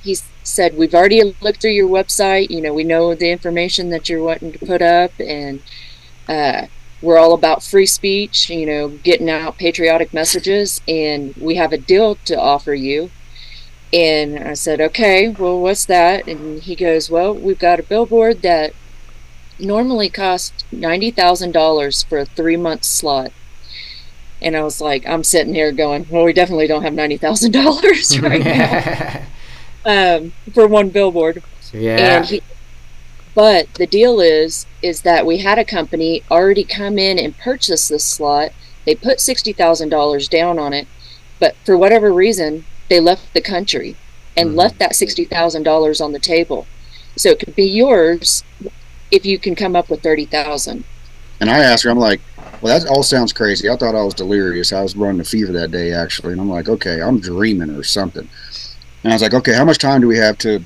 He 0.03 0.17
said, 0.43 0.77
"We've 0.77 0.95
already 0.95 1.35
looked 1.41 1.61
through 1.61 1.73
your 1.73 1.89
website. 1.89 2.51
You 2.51 2.61
know, 2.61 2.73
we 2.73 2.85
know 2.85 3.15
the 3.15 3.31
information 3.31 3.91
that 3.91 4.09
you're 4.09 4.23
wanting 4.23 4.53
to 4.53 4.59
put 4.59 4.83
up, 4.83 5.13
and 5.19 5.63
uh, 6.29 6.67
we're 7.03 7.19
all 7.19 7.35
about 7.35 7.63
free 7.63 7.87
speech. 7.87 8.49
You 8.51 8.67
know, 8.67 8.89
getting 8.89 9.31
out 9.31 9.59
patriotic 9.59 10.15
messages, 10.15 10.81
and 10.87 11.35
we 11.37 11.57
have 11.57 11.73
a 11.73 11.79
deal 11.79 12.17
to 12.27 12.39
offer 12.39 12.75
you." 12.75 13.11
And 13.93 14.39
I 14.39 14.55
said, 14.55 14.81
"Okay, 14.81 15.29
well, 15.29 15.61
what's 15.61 15.87
that?" 15.87 16.29
And 16.29 16.63
he 16.63 16.77
goes, 16.77 17.11
"Well, 17.11 17.35
we've 17.35 17.59
got 17.59 17.81
a 17.81 17.83
billboard 17.83 18.43
that 18.43 18.75
normally 19.59 20.09
cost 20.09 20.65
ninety 20.73 21.11
thousand 21.11 21.53
dollars 21.53 22.03
for 22.03 22.19
a 22.19 22.25
three 22.27 22.57
month 22.57 22.85
slot. 22.85 23.33
And 24.41 24.57
I 24.57 24.63
was 24.63 24.81
like, 24.81 25.05
I'm 25.07 25.25
sitting 25.25 25.55
here 25.55 25.73
going, 25.73 26.07
Well, 26.11 26.25
we 26.25 26.33
definitely 26.33 26.67
don't 26.69 26.83
have 26.83 26.95
ninety 26.95 27.17
thousand 27.17 27.53
dollars 27.53 28.19
right 28.21 28.45
now 28.45 29.23
um, 29.85 30.33
for 30.55 30.67
one 30.67 30.91
billboard. 30.91 31.43
yeah. 31.73 32.19
And 32.19 32.27
he, 32.27 32.43
but 33.35 33.73
the 33.75 33.87
deal 33.87 34.21
is, 34.21 34.67
is 34.83 35.03
that 35.03 35.27
we 35.27 35.39
had 35.39 35.59
a 35.59 35.65
company 35.65 36.23
already 36.31 36.65
come 36.65 36.99
in 36.99 37.19
and 37.19 37.37
purchase 37.39 37.89
this 37.89 38.05
slot. 38.05 38.51
They 38.85 38.95
put 38.95 39.21
sixty 39.21 39.53
thousand 39.53 39.89
dollars 39.91 40.29
down 40.29 40.59
on 40.59 40.73
it, 40.73 40.87
but 41.39 41.55
for 41.65 41.77
whatever 41.77 42.13
reason, 42.13 42.65
they 42.89 43.01
left 43.01 43.35
the 43.35 43.41
country 43.41 43.97
and 44.37 44.51
Mhm. 44.51 44.57
left 44.57 44.79
that 44.79 44.95
sixty 44.97 45.25
thousand 45.25 45.65
dollars 45.65 46.01
on 46.01 46.13
the 46.13 46.19
table. 46.19 46.67
So 47.17 47.31
it 47.31 47.41
could 47.41 47.57
be 47.57 47.69
yours 47.69 48.45
if 49.11 49.25
you 49.25 49.39
can 49.39 49.55
come 49.55 49.77
up 49.77 49.89
with 49.91 50.03
thirty 50.03 50.25
thousand. 50.25 50.85
And 51.41 51.49
I 51.49 51.59
asked 51.59 51.85
her, 51.85 51.91
I'm 51.91 51.99
like, 51.99 52.21
well, 52.61 52.79
that 52.79 52.89
all 52.89 53.03
sounds 53.03 53.33
crazy. 53.33 53.71
I 53.71 53.77
thought 53.77 53.95
I 53.95 54.03
was 54.03 54.15
delirious. 54.15 54.73
I 54.73 54.83
was 54.83 54.97
running 54.97 55.21
a 55.21 55.25
fever 55.25 55.53
that 55.53 55.71
day, 55.71 55.93
actually. 55.93 56.33
And 56.33 56.41
I'm 56.41 56.51
like, 56.51 56.69
okay, 56.69 57.01
I'm 57.01 57.21
dreaming 57.21 57.71
or 57.71 57.85
something. 57.85 58.29
And 59.05 59.13
I 59.13 59.15
was 59.15 59.23
like, 59.23 59.35
okay, 59.35 59.53
how 59.55 59.65
much 59.65 59.79
time 59.79 60.01
do 60.01 60.09
we 60.09 60.17
have 60.19 60.37
to 60.39 60.61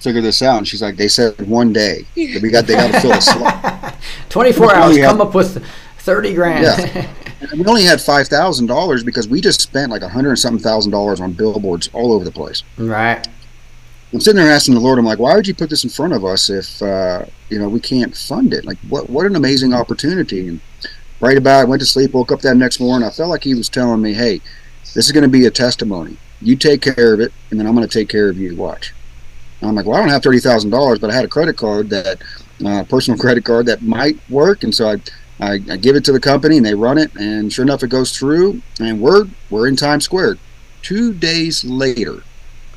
figure 0.00 0.20
this 0.20 0.42
out? 0.42 0.58
And 0.58 0.66
she's 0.66 0.82
like, 0.82 0.96
they 0.96 1.06
said 1.06 1.40
one 1.46 1.72
day. 1.72 2.04
We 2.16 2.50
got, 2.50 2.66
they 2.66 2.74
got 2.74 2.92
to 2.92 3.00
fill 3.00 3.12
a 3.12 3.20
slot. 3.20 3.94
24 4.30 4.74
hours, 4.74 4.96
yeah. 4.96 5.06
come 5.06 5.20
up 5.20 5.34
with 5.34 5.64
30 5.98 6.34
grand. 6.34 6.64
Yeah. 6.64 7.08
We 7.56 7.64
only 7.64 7.84
had 7.84 8.00
$5,000 8.00 9.04
because 9.06 9.26
we 9.26 9.40
just 9.40 9.62
spent 9.62 9.90
like 9.90 10.02
a 10.02 10.08
hundred 10.10 10.28
and 10.28 10.38
something 10.38 10.62
thousand 10.62 10.92
dollars 10.92 11.22
on 11.22 11.32
billboards 11.32 11.88
all 11.94 12.12
over 12.12 12.22
the 12.22 12.30
place. 12.30 12.64
right. 12.76 13.26
I'm 14.12 14.20
sitting 14.20 14.42
there 14.42 14.50
asking 14.50 14.74
the 14.74 14.80
Lord, 14.80 14.98
I'm 14.98 15.04
like, 15.04 15.20
why 15.20 15.36
would 15.36 15.46
you 15.46 15.54
put 15.54 15.70
this 15.70 15.84
in 15.84 15.90
front 15.90 16.12
of 16.12 16.24
us 16.24 16.50
if, 16.50 16.82
uh, 16.82 17.24
you 17.48 17.60
know, 17.60 17.68
we 17.68 17.78
can't 17.78 18.16
fund 18.16 18.52
it? 18.52 18.64
Like, 18.64 18.78
what, 18.88 19.08
what 19.08 19.26
an 19.26 19.36
amazing 19.36 19.72
opportunity. 19.72 20.48
And 20.48 20.60
right 21.20 21.38
about, 21.38 21.68
went 21.68 21.80
to 21.80 21.86
sleep, 21.86 22.12
woke 22.12 22.32
up 22.32 22.40
that 22.40 22.56
next 22.56 22.80
morning. 22.80 23.06
I 23.06 23.12
felt 23.12 23.30
like 23.30 23.44
he 23.44 23.54
was 23.54 23.68
telling 23.68 24.02
me, 24.02 24.12
hey, 24.12 24.40
this 24.94 25.06
is 25.06 25.12
going 25.12 25.22
to 25.22 25.28
be 25.28 25.46
a 25.46 25.50
testimony. 25.50 26.16
You 26.40 26.56
take 26.56 26.82
care 26.82 27.14
of 27.14 27.20
it, 27.20 27.32
and 27.50 27.60
then 27.60 27.68
I'm 27.68 27.74
going 27.74 27.86
to 27.86 27.92
take 27.92 28.08
care 28.08 28.28
of 28.28 28.36
you. 28.36 28.56
Watch. 28.56 28.92
And 29.60 29.68
I'm 29.68 29.76
like, 29.76 29.86
well, 29.86 29.96
I 29.96 30.00
don't 30.00 30.08
have 30.08 30.22
$30,000, 30.22 31.00
but 31.00 31.10
I 31.10 31.14
had 31.14 31.24
a 31.24 31.28
credit 31.28 31.56
card 31.56 31.90
that, 31.90 32.20
uh, 32.64 32.82
personal 32.84 33.18
credit 33.18 33.44
card 33.44 33.66
that 33.66 33.82
might 33.82 34.18
work. 34.28 34.64
And 34.64 34.74
so 34.74 34.88
I, 34.88 34.96
I, 35.38 35.52
I 35.70 35.76
give 35.76 35.96
it 35.96 36.04
to 36.06 36.12
the 36.12 36.20
company 36.20 36.56
and 36.56 36.66
they 36.66 36.74
run 36.74 36.98
it. 36.98 37.14
And 37.14 37.52
sure 37.52 37.64
enough, 37.64 37.82
it 37.82 37.88
goes 37.88 38.16
through 38.16 38.60
and 38.80 39.00
we're, 39.00 39.26
we're 39.50 39.68
in 39.68 39.76
Times 39.76 40.04
Square. 40.04 40.38
Two 40.82 41.12
days 41.12 41.64
later, 41.64 42.22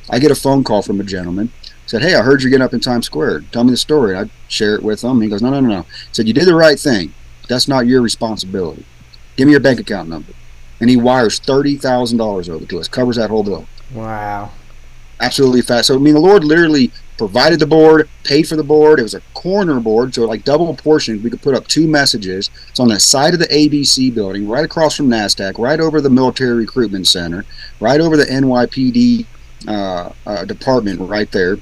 I 0.10 0.20
get 0.20 0.32
a 0.32 0.36
phone 0.36 0.64
call 0.64 0.82
from 0.82 1.00
a 1.00 1.04
gentleman. 1.04 1.52
Said, 1.86 2.02
"Hey, 2.02 2.16
I 2.16 2.22
heard 2.22 2.42
you're 2.42 2.50
getting 2.50 2.64
up 2.64 2.74
in 2.74 2.80
Times 2.80 3.06
Square. 3.06 3.42
Tell 3.52 3.64
me 3.64 3.72
the 3.72 3.78
story." 3.78 4.16
I 4.16 4.30
share 4.48 4.76
it 4.76 4.84
with 4.84 5.04
him. 5.04 5.22
He 5.22 5.30
goes, 5.30 5.42
"No, 5.42 5.50
no, 5.50 5.60
no, 5.60 5.68
no." 5.68 5.86
Said, 6.12 6.28
"You 6.28 6.34
did 6.34 6.48
the 6.48 6.56
right 6.56 6.80
thing. 6.80 7.14
That's 7.50 7.68
not 7.68 7.88
your 7.88 8.02
responsibility. 8.02 8.86
Give 9.36 9.48
me 9.48 9.52
your 9.52 9.62
bank 9.62 9.80
account 9.80 10.10
number." 10.10 10.34
And 10.80 10.90
he 10.90 10.98
wires 10.98 11.40
thirty 11.40 11.78
thousand 11.78 12.18
dollars 12.18 12.50
over 12.50 12.66
to 12.66 12.80
us. 12.80 12.88
Covers 12.88 13.18
that 13.18 13.30
whole 13.30 13.44
bill. 13.44 13.66
Wow. 13.94 14.52
Absolutely 15.20 15.62
fast. 15.62 15.88
So 15.88 15.96
I 15.96 16.00
mean, 16.00 16.14
the 16.14 16.20
Lord 16.20 16.44
literally 16.44 16.92
provided 17.18 17.60
the 17.60 17.68
board, 17.68 18.10
paid 18.24 18.48
for 18.48 18.56
the 18.56 18.64
board. 18.64 19.00
It 19.00 19.04
was 19.04 19.14
a 19.14 19.22
corner 19.34 19.80
board, 19.80 20.16
so 20.16 20.26
like 20.26 20.44
double 20.44 20.74
portioned. 20.76 21.24
We 21.24 21.30
could 21.30 21.42
put 21.42 21.56
up 21.56 21.68
two 21.68 21.88
messages. 21.88 22.50
It's 22.70 22.80
on 22.80 22.88
the 22.88 23.00
side 23.00 23.34
of 23.34 23.40
the 23.40 23.48
ABC 23.48 24.14
building, 24.14 24.48
right 24.48 24.66
across 24.66 24.96
from 24.96 25.10
NASDAQ, 25.10 25.58
right 25.60 25.80
over 25.80 26.02
the 26.02 26.10
Military 26.10 26.56
Recruitment 26.56 27.08
Center, 27.08 27.46
right 27.80 28.02
over 28.02 28.18
the 28.18 28.26
NYPD 28.26 29.26
department, 30.46 31.00
right 31.02 31.32
there. 31.32 31.58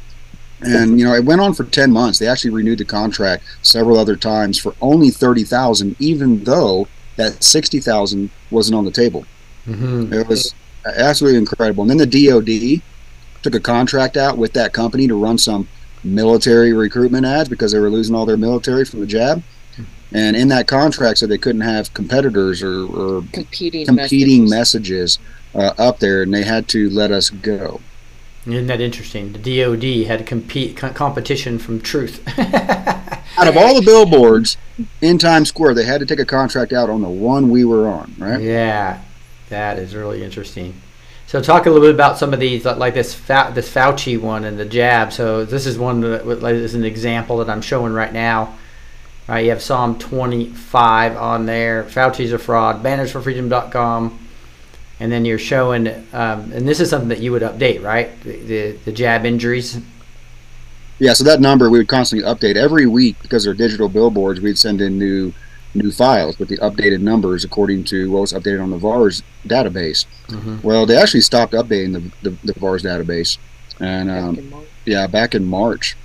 And 0.64 0.99
you 0.99 1.06
know, 1.06 1.14
it 1.16 1.26
went 1.26 1.41
on 1.41 1.54
for 1.54 1.64
ten 1.64 1.91
months. 1.91 2.20
They 2.20 2.28
actually 2.28 2.52
renewed 2.52 2.78
the 2.78 2.86
contract 2.86 3.43
several 3.64 3.97
other 3.97 4.16
times 4.16 4.60
for 4.60 4.76
only 4.82 5.10
thirty 5.10 5.43
thousand, 5.43 5.95
even 5.99 6.43
though 6.43 6.88
that 7.16 7.43
sixty 7.43 7.80
thousand 7.80 8.30
wasn't 8.52 8.76
on 8.76 8.86
the 8.86 8.91
table. 8.91 9.26
hmm 9.66 10.14
It 10.14 10.28
was 10.28 10.54
absolutely 10.86 11.39
incredible. 11.39 11.82
And 11.84 11.89
then 11.89 11.97
the 11.97 12.28
DoD 12.28 12.82
took 13.41 13.56
a 13.56 13.60
contract 13.60 14.18
out 14.18 14.38
with 14.38 14.54
that 14.54 14.72
company 14.72 15.08
to 15.08 15.16
run 15.16 15.38
some 15.38 15.68
military 16.04 16.74
recruitment 16.74 17.26
ads 17.26 17.49
because 17.49 17.72
they 17.72 17.80
were 17.80 17.89
losing 17.89 18.16
all 18.16 18.26
their 18.26 18.38
military 18.38 18.86
from 18.86 18.99
the 18.99 19.08
jab. 19.08 19.41
And 20.14 20.36
in 20.36 20.49
that 20.49 20.68
contract, 20.68 21.20
so 21.20 21.26
they 21.28 21.38
couldn't 21.38 21.62
have 21.62 21.93
competitors 21.93 22.62
or, 22.62 22.86
or 22.86 23.24
Competing 23.32 23.86
competing 23.86 24.49
messages. 24.49 25.18
messages 25.18 25.20
uh, 25.56 25.74
up 25.78 25.99
there, 25.99 26.22
and 26.22 26.34
they 26.34 26.43
had 26.43 26.68
to 26.70 26.89
let 26.89 27.12
us 27.12 27.30
go. 27.30 27.80
Isn't 28.46 28.68
that 28.68 28.82
interesting? 28.82 29.34
The 29.34 29.62
DOD 29.62 30.08
had 30.08 30.26
compete 30.26 30.76
co- 30.76 30.89
competition 30.89 31.60
from 31.60 31.80
truth. 31.80 32.24
Out 33.38 33.48
of 33.48 33.56
all 33.56 33.76
the 33.76 33.84
billboards 33.86 34.58
in 35.00 35.18
Times 35.18 35.50
Square, 35.50 35.76
they 35.76 35.86
had 35.86 36.00
to 36.00 36.06
take 36.06 36.20
a 36.20 36.26
contract 36.26 36.74
out 36.74 36.89
on 36.89 37.02
the 37.02 37.10
one 37.10 37.50
we 37.50 37.64
were 37.64 37.88
on, 37.88 38.14
right? 38.18 38.42
yeah, 38.42 39.02
that 39.50 39.80
is 39.80 39.96
really 39.96 40.24
interesting. 40.24 40.74
So 41.28 41.42
talk 41.42 41.66
a 41.66 41.70
little 41.70 41.88
bit 41.88 41.96
about 41.96 42.18
some 42.18 42.34
of 42.34 42.42
these, 42.42 42.66
like 42.66 42.94
this 42.94 43.14
Fau- 43.14 43.52
this 43.52 43.74
Fauci 43.74 44.20
one 44.20 44.44
and 44.44 44.60
the 44.60 44.66
jab. 44.66 45.14
So 45.14 45.46
this 45.46 45.66
is 45.66 45.78
one 45.80 46.02
that 46.02 46.28
like, 46.28 46.56
is 46.56 46.76
an 46.76 46.84
example 46.84 47.38
that 47.38 47.50
I'm 47.50 47.62
showing 47.62 47.94
right 47.94 48.12
now. 48.12 48.58
Right, 49.30 49.46
you 49.46 49.52
have 49.52 49.62
Psalm 49.62 49.98
25 49.98 51.16
on 51.16 51.46
there. 51.46 51.86
Fauci's 51.86 52.34
a 52.34 52.38
fraud. 52.38 52.84
Banners 52.84 53.12
for 53.12 53.22
Bannersforfreedom.com, 53.22 54.20
and 55.02 55.12
then 55.12 55.26
you're 55.26 55.39
showing, 55.39 55.88
um, 56.14 56.52
and 56.54 56.68
this 56.68 56.80
is 56.80 56.89
something 56.91 57.10
that 57.10 57.20
you 57.20 57.32
would 57.32 57.41
update, 57.41 57.82
right? 57.84 58.10
The 58.24 58.38
the, 58.38 58.72
the 58.86 58.91
jab 58.91 59.26
injuries. 59.26 59.80
Yeah, 60.99 61.14
so 61.14 61.24
that 61.24 61.41
number 61.41 61.72
we 61.72 61.80
would 61.80 61.88
constantly 61.88 62.28
update 62.32 62.56
every 62.56 62.86
week 62.86 63.16
because 63.24 63.43
they're 63.43 63.56
digital 63.56 63.89
billboards. 63.89 64.39
We'd 64.39 64.60
send 64.60 64.80
in 64.80 64.99
new 64.99 65.34
new 65.74 65.91
files 65.91 66.38
with 66.38 66.49
the 66.49 66.58
updated 66.58 66.99
numbers 66.99 67.43
according 67.43 67.84
to 67.86 68.12
what 68.12 68.22
was 68.22 68.34
updated 68.34 68.62
on 68.62 68.70
the 68.70 68.78
VAERS 68.78 69.24
database. 69.47 70.06
Well, 70.64 70.86
they 70.86 70.97
actually 70.97 71.22
stopped 71.22 71.54
updating 71.54 71.93
the, 71.93 72.30
the, 72.30 72.38
the 72.43 72.54
VAERS 72.54 72.84
database, 72.84 73.38
and 73.80 74.12
um, 74.12 74.66
yeah, 74.86 75.08
back 75.08 75.34
in 75.34 75.45
March, 75.45 75.97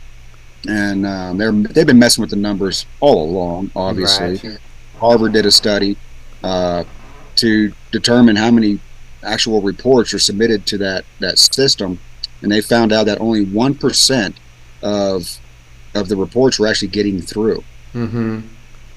and 0.67 1.05
um, 1.05 1.37
they're 1.37 1.53
they've 1.53 1.87
been 1.87 1.99
messing 1.99 2.23
with 2.23 2.31
the 2.31 2.37
numbers 2.37 2.87
all 3.01 3.23
along. 3.29 3.71
Obviously, 3.77 4.37
Right. 4.43 4.59
Harvard 4.99 5.35
did 5.35 5.45
a 5.45 5.51
study 5.53 5.99
uh, 6.43 6.85
to 7.37 7.73
determine 7.93 8.37
how 8.37 8.51
many 8.51 8.79
actual 9.27 9.61
reports 9.61 10.15
are 10.15 10.19
submitted 10.19 10.67
to 10.67 10.79
that 10.79 11.05
that 11.21 11.39
system, 11.39 11.99
and 12.43 12.51
they 12.51 12.61
found 12.61 12.93
out 12.93 13.07
that 13.07 13.21
only 13.21 13.45
one 13.45 13.75
percent 13.75 14.37
of 14.83 15.39
of 15.95 16.09
the 16.09 16.17
reports 16.17 16.59
were 16.59 16.67
actually 16.67 16.89
getting 16.89 17.21
through. 17.21 17.63
Mm-hmm. 17.95 18.41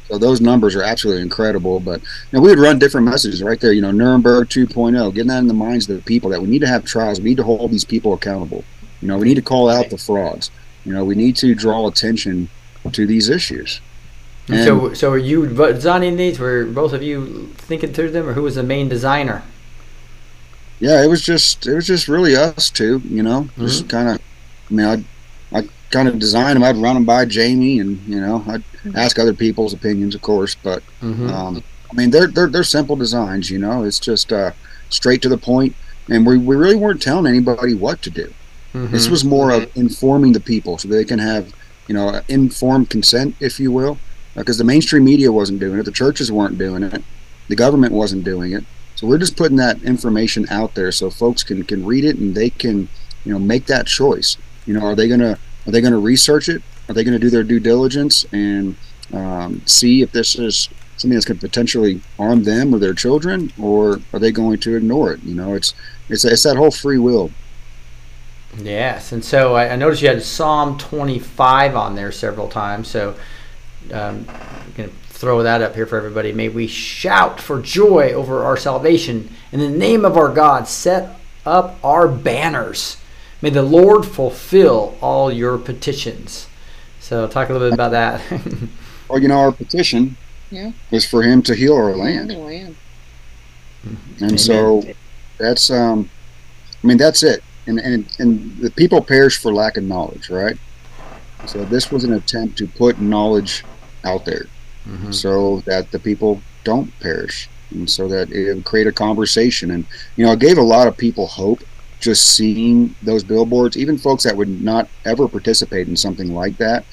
So 0.09 0.17
those 0.17 0.41
numbers 0.41 0.75
are 0.75 0.83
absolutely 0.83 1.21
incredible. 1.21 1.79
But 1.79 2.01
you 2.01 2.07
know, 2.33 2.41
we 2.41 2.49
would 2.49 2.59
run 2.59 2.79
different 2.79 3.05
messages 3.05 3.41
right 3.43 3.59
there. 3.59 3.71
You 3.71 3.81
know, 3.81 3.91
Nuremberg 3.91 4.49
2.0, 4.49 5.13
getting 5.13 5.27
that 5.27 5.39
in 5.39 5.47
the 5.47 5.53
minds 5.53 5.89
of 5.89 5.95
the 5.95 6.03
people 6.03 6.29
that 6.31 6.41
we 6.41 6.47
need 6.47 6.59
to 6.59 6.67
have 6.67 6.83
trials. 6.83 7.19
We 7.19 7.29
need 7.29 7.37
to 7.37 7.43
hold 7.43 7.71
these 7.71 7.85
people 7.85 8.13
accountable. 8.13 8.63
You 9.01 9.07
know, 9.07 9.17
we 9.17 9.27
need 9.27 9.35
to 9.35 9.41
call 9.41 9.69
out 9.69 9.89
the 9.89 9.97
frauds. 9.97 10.51
You 10.83 10.93
know, 10.93 11.05
we 11.05 11.15
need 11.15 11.35
to 11.37 11.53
draw 11.55 11.87
attention 11.87 12.49
to 12.91 13.05
these 13.05 13.29
issues. 13.29 13.81
And- 14.47 14.63
so, 14.63 14.93
so 14.93 15.11
are 15.11 15.17
you 15.17 15.47
designing 15.47 16.17
these? 16.17 16.39
Were 16.39 16.65
both 16.65 16.91
of 16.91 17.03
you 17.03 17.53
thinking 17.57 17.93
through 17.93 18.11
them, 18.11 18.27
or 18.27 18.33
who 18.33 18.43
was 18.43 18.55
the 18.55 18.63
main 18.63 18.89
designer? 18.89 19.43
Yeah, 20.79 21.03
it 21.03 21.07
was 21.07 21.21
just 21.21 21.67
it 21.67 21.75
was 21.75 21.87
just 21.87 22.07
really 22.07 22.35
us 22.35 22.69
two. 22.69 23.01
You 23.05 23.23
know, 23.23 23.47
just 23.57 23.89
kind 23.89 24.09
of. 24.09 24.21
I 24.69 24.73
mean, 24.73 24.85
I 24.85 25.57
I 25.57 25.67
kind 25.91 26.07
of 26.07 26.19
design 26.19 26.53
them. 26.55 26.63
I'd 26.63 26.77
run 26.77 26.95
them 26.95 27.05
by 27.05 27.25
Jamie, 27.25 27.79
and 27.79 27.99
you 28.07 28.19
know, 28.21 28.43
I'd 28.47 28.63
ask 28.95 29.17
other 29.19 29.33
people's 29.33 29.73
opinions, 29.73 30.15
of 30.15 30.21
course. 30.21 30.55
But 30.55 30.83
Mm-hmm. 31.01 31.29
um, 31.29 31.63
I 31.91 31.95
mean, 31.95 32.11
they're 32.11 32.27
they're 32.27 32.47
they're 32.47 32.63
simple 32.63 32.95
designs. 32.95 33.49
You 33.49 33.59
know, 33.59 33.83
it's 33.83 33.99
just 33.99 34.31
uh, 34.31 34.51
straight 34.89 35.21
to 35.23 35.29
the 35.29 35.37
point, 35.37 35.75
and 36.09 36.25
we 36.25 36.37
we 36.37 36.55
really 36.55 36.75
weren't 36.75 37.01
telling 37.01 37.25
anybody 37.27 37.73
what 37.73 38.01
to 38.03 38.09
do. 38.09 38.33
Mm-hmm. 38.73 38.93
This 38.93 39.09
was 39.09 39.25
more 39.25 39.49
of 39.51 39.75
informing 39.75 40.33
the 40.33 40.39
people 40.39 40.77
so 40.77 40.87
they 40.87 41.03
can 41.03 41.17
have, 41.17 41.51
you 41.87 41.95
know, 41.95 42.21
informed 42.27 42.91
consent, 42.91 43.35
if 43.39 43.59
you 43.59 43.71
will, 43.71 43.97
because 44.35 44.59
the 44.59 44.63
mainstream 44.63 45.03
media 45.03 45.31
wasn't 45.31 45.59
doing 45.59 45.79
it, 45.79 45.85
the 45.85 45.91
churches 45.91 46.31
weren't 46.31 46.59
doing 46.59 46.83
it, 46.83 47.01
the 47.47 47.55
government 47.55 47.91
wasn't 47.93 48.23
doing 48.23 48.51
it. 48.53 48.63
So 48.99 49.07
we're 49.07 49.17
just 49.17 49.37
putting 49.37 49.55
that 49.55 49.81
information 49.83 50.45
out 50.49 50.75
there 50.75 50.91
so 50.91 51.09
folks 51.09 51.41
can 51.41 51.63
can 51.63 51.85
read 51.85 52.03
it 52.03 52.17
and 52.17 52.35
they 52.35 52.49
can, 52.49 52.89
you 53.23 53.31
know, 53.31 53.39
make 53.39 53.65
that 53.67 53.87
choice. 53.87 54.35
You 54.65 54.73
know, 54.73 54.81
are 54.81 54.93
they 54.93 55.07
gonna 55.07 55.39
are 55.65 55.71
they 55.71 55.79
gonna 55.79 55.97
research 55.97 56.49
it? 56.49 56.61
Are 56.89 56.93
they 56.93 57.05
gonna 57.05 57.17
do 57.17 57.29
their 57.29 57.45
due 57.45 57.61
diligence 57.61 58.25
and 58.33 58.75
um, 59.13 59.61
see 59.65 60.01
if 60.01 60.11
this 60.11 60.37
is 60.37 60.67
something 60.97 61.15
that's 61.15 61.25
going 61.25 61.39
to 61.39 61.47
potentially 61.47 62.01
harm 62.17 62.43
them 62.43 62.75
or 62.75 62.79
their 62.79 62.93
children, 62.93 63.53
or 63.57 64.01
are 64.11 64.19
they 64.19 64.33
going 64.33 64.59
to 64.59 64.75
ignore 64.75 65.13
it? 65.13 65.23
You 65.23 65.33
know, 65.33 65.53
it's 65.53 65.73
it's 66.09 66.25
it's 66.25 66.43
that 66.43 66.57
whole 66.57 66.71
free 66.71 66.99
will. 66.99 67.31
Yes, 68.57 69.13
and 69.13 69.23
so 69.23 69.55
I, 69.55 69.69
I 69.69 69.75
noticed 69.77 70.01
you 70.01 70.09
had 70.09 70.21
Psalm 70.21 70.77
25 70.77 71.73
on 71.73 71.95
there 71.95 72.11
several 72.11 72.49
times. 72.49 72.89
So 72.89 73.15
um, 73.91 74.25
I'm 74.29 74.73
going 74.75 74.89
to 74.89 74.95
throw 75.09 75.43
that 75.43 75.61
up 75.61 75.75
here 75.75 75.85
for 75.85 75.97
everybody. 75.97 76.31
May 76.31 76.49
we 76.49 76.67
shout 76.67 77.39
for 77.41 77.61
joy 77.61 78.13
over 78.13 78.43
our 78.43 78.55
salvation. 78.57 79.29
In 79.51 79.59
the 79.59 79.69
name 79.69 80.05
of 80.05 80.17
our 80.17 80.33
God, 80.33 80.67
set 80.67 81.15
up 81.45 81.77
our 81.83 82.07
banners. 82.07 82.97
May 83.41 83.49
the 83.49 83.63
Lord 83.63 84.05
fulfill 84.05 84.97
all 85.01 85.31
your 85.31 85.57
petitions. 85.57 86.47
So 86.99 87.27
talk 87.27 87.49
a 87.49 87.53
little 87.53 87.69
bit 87.69 87.73
about 87.73 87.91
that. 87.91 88.21
Well, 89.09 89.19
you 89.19 89.27
know, 89.27 89.39
our 89.39 89.51
petition 89.51 90.17
Yeah. 90.51 90.71
is 90.91 91.03
for 91.03 91.23
him 91.23 91.41
to 91.41 91.55
heal 91.55 91.73
our 91.75 91.95
land, 91.95 92.31
Oh, 92.31 92.47
yeah. 92.47 92.69
and 94.21 94.39
so 94.39 94.83
that's 95.39 95.71
um, 95.71 96.09
I 96.83 96.85
mean 96.87 96.97
that's 96.97 97.23
it. 97.23 97.43
And 97.65 97.79
and 97.79 98.05
and 98.19 98.57
the 98.59 98.69
people 98.69 99.01
perish 99.01 99.39
for 99.41 99.51
lack 99.51 99.77
of 99.77 99.83
knowledge, 99.83 100.29
right? 100.29 100.57
So 101.45 101.65
this 101.65 101.91
was 101.91 102.03
an 102.03 102.13
attempt 102.13 102.57
to 102.59 102.67
put 102.67 103.01
knowledge 103.01 103.63
out 104.05 104.25
there, 104.25 104.45
Mhm. 104.87 105.13
so 105.13 105.61
that 105.65 105.91
the 105.91 105.99
people 105.99 106.41
don't 106.63 106.91
perish, 106.99 107.49
and 107.71 107.89
so 107.89 108.07
that 108.07 108.31
it 108.31 108.53
would 108.53 108.65
create 108.65 108.87
a 108.87 108.91
conversation. 108.91 109.71
And 109.71 109.85
you 110.15 110.25
know, 110.25 110.31
it 110.33 110.39
gave 110.39 110.57
a 110.57 110.63
lot 110.63 110.87
of 110.87 110.97
people 110.97 111.27
hope 111.27 111.63
just 111.99 112.35
seeing 112.35 112.95
those 113.03 113.23
billboards, 113.23 113.77
even 113.77 113.97
folks 113.97 114.23
that 114.23 114.37
would 114.37 114.61
not 114.61 114.87
ever 115.05 115.27
participate 115.27 115.87
in 115.87 115.97
something 115.97 116.33
like 116.33 116.57
that. 116.57 116.85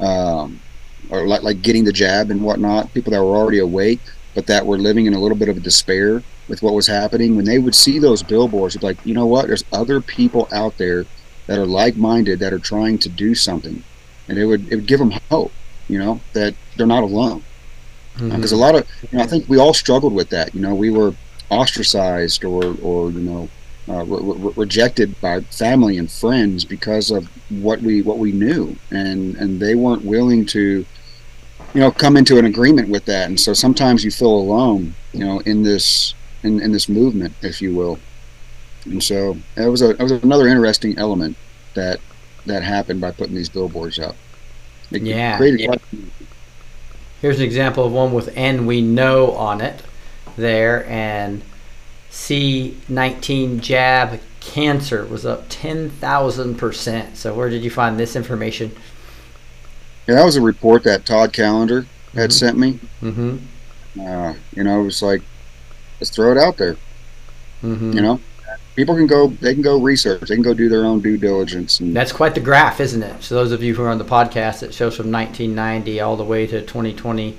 Um, 0.00 0.60
or 1.10 1.26
like, 1.26 1.42
like 1.42 1.60
getting 1.62 1.84
the 1.84 1.92
jab 1.92 2.30
and 2.30 2.40
whatnot, 2.42 2.92
people 2.94 3.10
that 3.10 3.22
were 3.22 3.36
already 3.36 3.58
awake, 3.58 4.00
but 4.34 4.46
that 4.46 4.64
were 4.66 4.78
living 4.78 5.04
in 5.06 5.12
a 5.12 5.20
little 5.20 5.36
bit 5.36 5.50
of 5.50 5.62
despair 5.62 6.22
with 6.48 6.62
what 6.62 6.72
was 6.74 6.86
happening, 6.86 7.36
when 7.36 7.44
they 7.44 7.58
would 7.58 7.74
see 7.74 7.98
those 7.98 8.22
billboards, 8.22 8.82
like, 8.82 8.96
you 9.04 9.12
know 9.14 9.26
what, 9.26 9.46
there's 9.46 9.64
other 9.72 10.00
people 10.00 10.48
out 10.50 10.76
there 10.78 11.04
that 11.46 11.58
are 11.58 11.66
like-minded 11.66 12.38
that 12.38 12.52
are 12.54 12.58
trying 12.58 12.96
to 12.98 13.08
do 13.10 13.34
something, 13.34 13.82
and 14.28 14.38
it 14.38 14.46
would 14.46 14.70
it 14.72 14.76
would 14.76 14.86
give 14.86 14.98
them 14.98 15.12
hope, 15.30 15.52
you 15.88 15.98
know, 15.98 16.20
that 16.32 16.54
they're 16.76 16.86
not 16.86 17.02
alone. 17.02 17.42
Because 18.16 18.52
a 18.52 18.56
lot 18.56 18.76
of, 18.76 18.86
you 19.10 19.18
know, 19.18 19.24
I 19.24 19.26
think 19.26 19.48
we 19.48 19.58
all 19.58 19.74
struggled 19.74 20.12
with 20.12 20.30
that. 20.30 20.54
You 20.54 20.60
know, 20.60 20.72
we 20.74 20.90
were 20.90 21.14
ostracized 21.50 22.44
or 22.44 22.76
or 22.82 23.10
you 23.10 23.20
know. 23.20 23.48
Uh, 23.86 24.02
re- 24.02 24.34
re- 24.38 24.52
rejected 24.56 25.14
by 25.20 25.40
family 25.40 25.98
and 25.98 26.10
friends 26.10 26.64
because 26.64 27.10
of 27.10 27.28
what 27.50 27.82
we 27.82 28.00
what 28.00 28.16
we 28.16 28.32
knew, 28.32 28.74
and 28.90 29.36
and 29.36 29.60
they 29.60 29.74
weren't 29.74 30.02
willing 30.02 30.46
to 30.46 30.86
you 31.74 31.80
know 31.80 31.90
come 31.90 32.16
into 32.16 32.38
an 32.38 32.44
agreement 32.44 32.88
with 32.88 33.04
that 33.04 33.28
and 33.28 33.38
so 33.38 33.52
sometimes 33.52 34.04
you 34.04 34.10
feel 34.10 34.34
alone 34.34 34.94
you 35.12 35.20
know 35.20 35.40
in 35.40 35.62
this 35.62 36.14
in, 36.42 36.60
in 36.60 36.72
this 36.72 36.88
movement 36.88 37.34
if 37.42 37.60
you 37.60 37.74
will 37.74 37.98
and 38.84 39.02
so 39.02 39.36
it 39.56 39.66
was 39.66 39.82
a 39.82 39.90
it 39.90 40.00
was 40.00 40.12
another 40.12 40.46
interesting 40.46 40.96
element 40.98 41.36
that 41.74 42.00
that 42.46 42.62
happened 42.62 43.00
by 43.00 43.10
putting 43.10 43.34
these 43.34 43.48
billboards 43.48 43.98
up 43.98 44.16
it 44.90 45.02
Yeah. 45.02 45.40
Yeah. 45.42 45.74
Here's 47.22 47.38
an 47.38 47.44
example 47.46 47.86
of 47.86 47.92
one 47.92 48.12
with 48.12 48.32
"and 48.36 48.66
we 48.66 48.80
know" 48.82 49.32
on 49.32 49.60
it 49.62 49.82
there, 50.36 50.84
and 50.86 51.42
C19 52.10 53.60
jab 53.60 54.20
cancer 54.40 55.04
was 55.06 55.24
up 55.24 55.46
10,000 55.48 56.54
percent. 56.56 57.16
So 57.16 57.34
where 57.34 57.48
did 57.48 57.62
you 57.64 57.70
find 57.70 57.98
this 57.98 58.14
information? 58.16 58.72
yeah, 60.06 60.16
that 60.16 60.24
was 60.24 60.36
a 60.36 60.40
report 60.42 60.84
that 60.84 61.06
todd 61.06 61.32
Callender 61.32 61.86
had 62.14 62.28
Mhm. 62.30 62.32
sent 62.32 62.58
me 62.58 62.78
Mm-hmm. 63.02 63.36
uh, 64.06 64.34
you 64.54 64.62
know 64.62 64.80
it 64.80 64.84
was 64.84 65.00
like 65.02 65.22
let's 65.98 66.10
throw 66.10 66.30
it 66.30 66.36
out 66.36 66.58
there 66.58 66.76
Mm-hmm. 67.62 67.92
you 67.94 68.02
know 68.02 68.20
people 68.76 68.94
can 68.94 69.06
go 69.06 69.28
they 69.28 69.54
can 69.54 69.62
go 69.62 69.80
research 69.80 70.20
they 70.22 70.34
can 70.34 70.42
go 70.42 70.54
do 70.54 70.68
their 70.68 70.84
own 70.84 71.00
due 71.00 71.16
diligence 71.16 71.80
and 71.80 71.94
That's 71.94 72.12
quite 72.12 72.34
the 72.34 72.40
graph, 72.40 72.80
isn't 72.80 73.02
it? 73.02 73.22
So 73.22 73.34
those 73.34 73.52
of 73.52 73.62
you 73.62 73.74
who 73.74 73.82
are 73.82 73.88
on 73.88 73.98
the 73.98 74.04
podcast, 74.04 74.62
it 74.62 74.74
shows 74.74 74.96
from 74.96 75.10
1990 75.10 76.00
all 76.00 76.16
the 76.16 76.24
way 76.24 76.46
to 76.46 76.60
2020. 76.60 77.36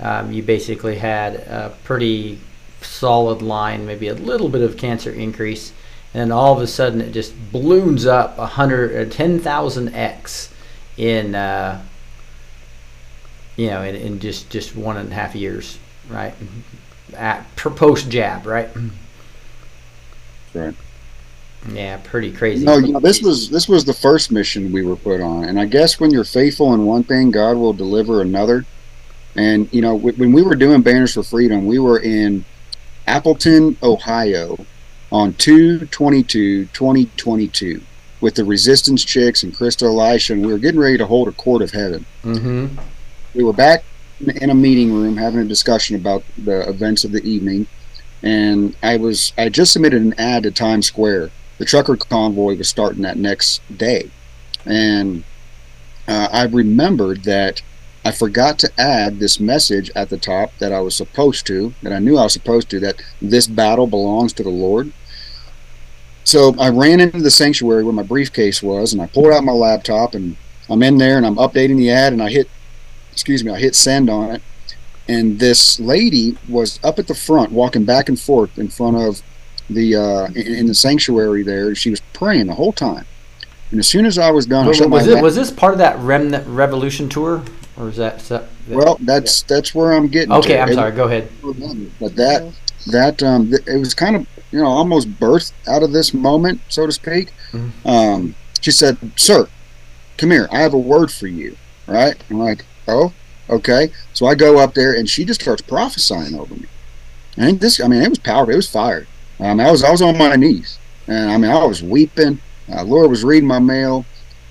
Um, 0.00 0.32
you 0.32 0.42
basically 0.42 0.96
had 0.96 1.34
a 1.34 1.74
pretty 1.84 2.38
solid 2.80 3.42
line, 3.42 3.86
maybe 3.86 4.08
a 4.08 4.14
little 4.14 4.48
bit 4.48 4.62
of 4.62 4.76
cancer 4.76 5.10
increase, 5.10 5.72
and 6.12 6.20
then 6.20 6.32
all 6.32 6.54
of 6.54 6.60
a 6.60 6.66
sudden 6.66 7.00
it 7.00 7.12
just 7.12 7.34
balloons 7.52 8.06
up 8.06 8.38
a 8.38 8.46
hundred, 8.46 9.08
uh, 9.08 9.10
10,000x 9.10 10.50
in, 10.96 11.34
uh, 11.34 11.80
you 13.56 13.68
know, 13.68 13.82
in, 13.82 13.94
in 13.94 14.20
just 14.20 14.50
just 14.50 14.74
one 14.76 14.96
and 14.96 15.10
a 15.10 15.14
half 15.14 15.34
years, 15.34 15.78
right? 16.08 16.34
At 17.14 17.54
post 17.56 18.10
jab, 18.10 18.46
right? 18.46 18.68
Right. 20.54 20.74
Yeah, 21.72 21.98
pretty 22.04 22.30
crazy. 22.30 22.64
No, 22.64 22.76
you 22.76 22.92
know, 22.92 23.00
this 23.00 23.22
was 23.22 23.48
this 23.48 23.68
was 23.68 23.84
the 23.84 23.94
first 23.94 24.30
mission 24.30 24.70
we 24.70 24.84
were 24.84 24.96
put 24.96 25.20
on, 25.20 25.44
and 25.44 25.58
I 25.58 25.64
guess 25.64 25.98
when 25.98 26.10
you're 26.10 26.24
faithful 26.24 26.74
in 26.74 26.84
one 26.84 27.04
thing, 27.04 27.30
God 27.30 27.56
will 27.56 27.72
deliver 27.72 28.20
another. 28.20 28.66
And 29.34 29.72
you 29.72 29.80
know, 29.80 29.94
when 29.94 30.32
we 30.32 30.42
were 30.42 30.56
doing 30.56 30.82
Banners 30.82 31.14
for 31.14 31.22
Freedom, 31.22 31.66
we 31.66 31.78
were 31.78 31.98
in 31.98 32.44
Appleton, 33.06 33.76
Ohio, 33.82 34.58
on 35.10 35.32
2-22-2022 35.34 37.82
with 38.20 38.34
the 38.34 38.44
Resistance 38.44 39.04
Chicks 39.04 39.42
and 39.42 39.54
Krista 39.54 39.82
Elisha, 39.82 40.32
and 40.34 40.44
we 40.44 40.52
were 40.52 40.58
getting 40.58 40.80
ready 40.80 40.98
to 40.98 41.06
hold 41.06 41.28
a 41.28 41.32
court 41.32 41.62
of 41.62 41.70
heaven. 41.70 42.04
Mm-hmm. 42.22 42.78
We 43.34 43.44
were 43.44 43.52
back 43.52 43.84
in- 44.20 44.36
in 44.38 44.50
a 44.50 44.54
meeting 44.54 44.92
room 44.92 45.16
having 45.16 45.40
a 45.40 45.44
discussion 45.44 45.96
about 45.96 46.22
the 46.38 46.68
events 46.68 47.04
of 47.04 47.12
the 47.12 47.22
evening, 47.22 47.66
and 48.24 48.74
I 48.82 48.96
was 48.96 49.34
I 49.36 49.50
just 49.50 49.72
submitted 49.72 50.02
an 50.02 50.14
ad 50.18 50.42
to 50.44 50.50
Times 50.50 50.86
Square. 50.86 51.30
The 51.58 51.66
trucker 51.66 51.94
convoy 51.94 52.56
was 52.56 52.68
starting 52.68 53.02
that 53.02 53.18
next 53.18 53.60
day, 53.76 54.10
and 54.64 55.22
uh, 56.08 56.28
I 56.32 56.44
remembered 56.44 57.24
that 57.24 57.62
I 58.04 58.10
forgot 58.10 58.58
to 58.60 58.72
add 58.78 59.18
this 59.18 59.38
message 59.38 59.90
at 59.94 60.08
the 60.08 60.16
top 60.16 60.56
that 60.58 60.72
I 60.72 60.80
was 60.80 60.96
supposed 60.96 61.46
to, 61.46 61.74
that 61.82 61.92
I 61.92 61.98
knew 61.98 62.16
I 62.16 62.24
was 62.24 62.32
supposed 62.32 62.70
to, 62.70 62.80
that 62.80 63.00
this 63.20 63.46
battle 63.46 63.86
belongs 63.86 64.32
to 64.34 64.42
the 64.42 64.50
Lord. 64.50 64.92
So 66.24 66.54
I 66.58 66.70
ran 66.70 67.00
into 67.00 67.20
the 67.20 67.30
sanctuary 67.30 67.84
where 67.84 67.92
my 67.92 68.02
briefcase 68.02 68.62
was, 68.62 68.92
and 68.92 69.00
I 69.00 69.06
pulled 69.06 69.32
out 69.32 69.44
my 69.44 69.52
laptop, 69.52 70.14
and 70.14 70.36
I'm 70.68 70.82
in 70.82 70.98
there, 70.98 71.18
and 71.18 71.26
I'm 71.26 71.36
updating 71.36 71.76
the 71.76 71.90
ad, 71.90 72.12
and 72.12 72.22
I 72.22 72.30
hit, 72.30 72.48
excuse 73.12 73.44
me, 73.44 73.52
I 73.52 73.58
hit 73.58 73.74
send 73.74 74.10
on 74.10 74.30
it, 74.30 74.42
and 75.08 75.38
this 75.38 75.78
lady 75.80 76.36
was 76.48 76.80
up 76.84 76.98
at 76.98 77.06
the 77.06 77.14
front, 77.14 77.52
walking 77.52 77.84
back 77.84 78.08
and 78.08 78.18
forth 78.18 78.58
in 78.58 78.68
front 78.68 78.96
of 78.96 79.22
the 79.70 79.96
uh, 79.96 80.26
in, 80.34 80.54
in 80.54 80.66
the 80.66 80.74
sanctuary 80.74 81.42
there. 81.42 81.74
She 81.74 81.90
was 81.90 82.00
praying 82.12 82.46
the 82.46 82.54
whole 82.54 82.72
time, 82.72 83.06
and 83.70 83.80
as 83.80 83.86
soon 83.88 84.06
as 84.06 84.18
I 84.18 84.30
was 84.30 84.46
done, 84.46 84.64
I 84.66 84.68
Was, 84.86 85.06
it, 85.06 85.22
was 85.22 85.34
this 85.36 85.50
part 85.50 85.72
of 85.72 85.78
that 85.78 85.98
Remnant 85.98 86.46
Revolution 86.46 87.08
tour, 87.08 87.42
or 87.76 87.88
is 87.88 87.96
that? 87.96 88.16
is 88.20 88.28
that- 88.28 88.44
well, 88.68 88.96
that's 89.00 89.42
that's 89.42 89.74
where 89.74 89.92
I'm 89.92 90.08
getting. 90.08 90.32
okay, 90.32 90.54
to. 90.54 90.60
I'm 90.60 90.68
It- 90.70 90.74
sorry. 90.74 90.92
Go 90.92 91.04
ahead. 91.04 91.28
but 92.00 92.16
that 92.16 92.52
that 92.86 93.22
um 93.22 93.50
th- 93.50 93.62
it 93.66 93.78
was 93.78 93.94
kind 93.94 94.16
of 94.16 94.26
you 94.50 94.58
know 94.60 94.66
almost 94.66 95.08
birthed 95.18 95.52
out 95.66 95.82
of 95.82 95.92
this 95.92 96.12
moment 96.14 96.60
so 96.68 96.84
to 96.86 96.92
speak 96.92 97.32
Mhm. 97.52 97.70
um 97.86 98.34
she 98.60 98.70
said 98.70 98.98
sir 99.16 99.48
come 100.18 100.30
here 100.30 100.46
i 100.52 100.58
have 100.60 100.74
a 100.74 100.78
word 100.78 101.10
for 101.10 101.26
you 101.26 101.56
right 101.86 102.22
i'm 102.28 102.38
like 102.38 102.64
oh 102.86 103.10
okay? 103.48 103.90
So 104.12 104.26
i 104.26 104.34
go 104.34 104.58
up 104.58 104.74
there 104.74 104.94
and 104.94 105.08
she 105.08 105.24
just 105.24 105.40
starts 105.40 105.62
prophesying 105.62 106.34
over 106.34 106.54
me. 106.54 106.66
And 107.36 107.60
this 107.60 107.80
i 107.80 107.88
mean 107.88 108.02
it 108.02 108.08
was 108.08 108.18
powerful 108.18 108.52
it 108.52 108.56
was 108.56 108.70
fire. 108.70 109.06
Um, 109.40 109.60
i 109.60 109.70
was 109.70 109.82
i 109.82 109.90
was 109.90 110.02
on 110.02 110.18
my 110.18 110.36
knees. 110.36 110.78
And 111.06 111.30
i 111.30 111.36
mean 111.36 111.50
i 111.50 111.64
was 111.64 111.82
weeping. 111.82 112.40
Uh, 112.72 112.82
laura 112.84 113.08
was 113.08 113.24
reading 113.24 113.48
my 113.48 113.58
mail. 113.58 114.04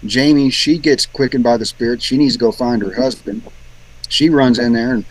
Jamie 0.06 0.50
she 0.50 0.78
gets 0.78 1.06
quickened 1.06 1.44
by 1.44 1.58
the 1.58 1.66
spirit. 1.66 2.02
She 2.02 2.18
needs 2.18 2.34
to 2.34 2.40
go 2.40 2.52
find 2.52 2.82
her 2.82 2.94
husband. 2.94 3.44
She 4.10 4.30
runs 4.30 4.60
in 4.60 4.74
there 4.74 4.94
and 4.94 5.06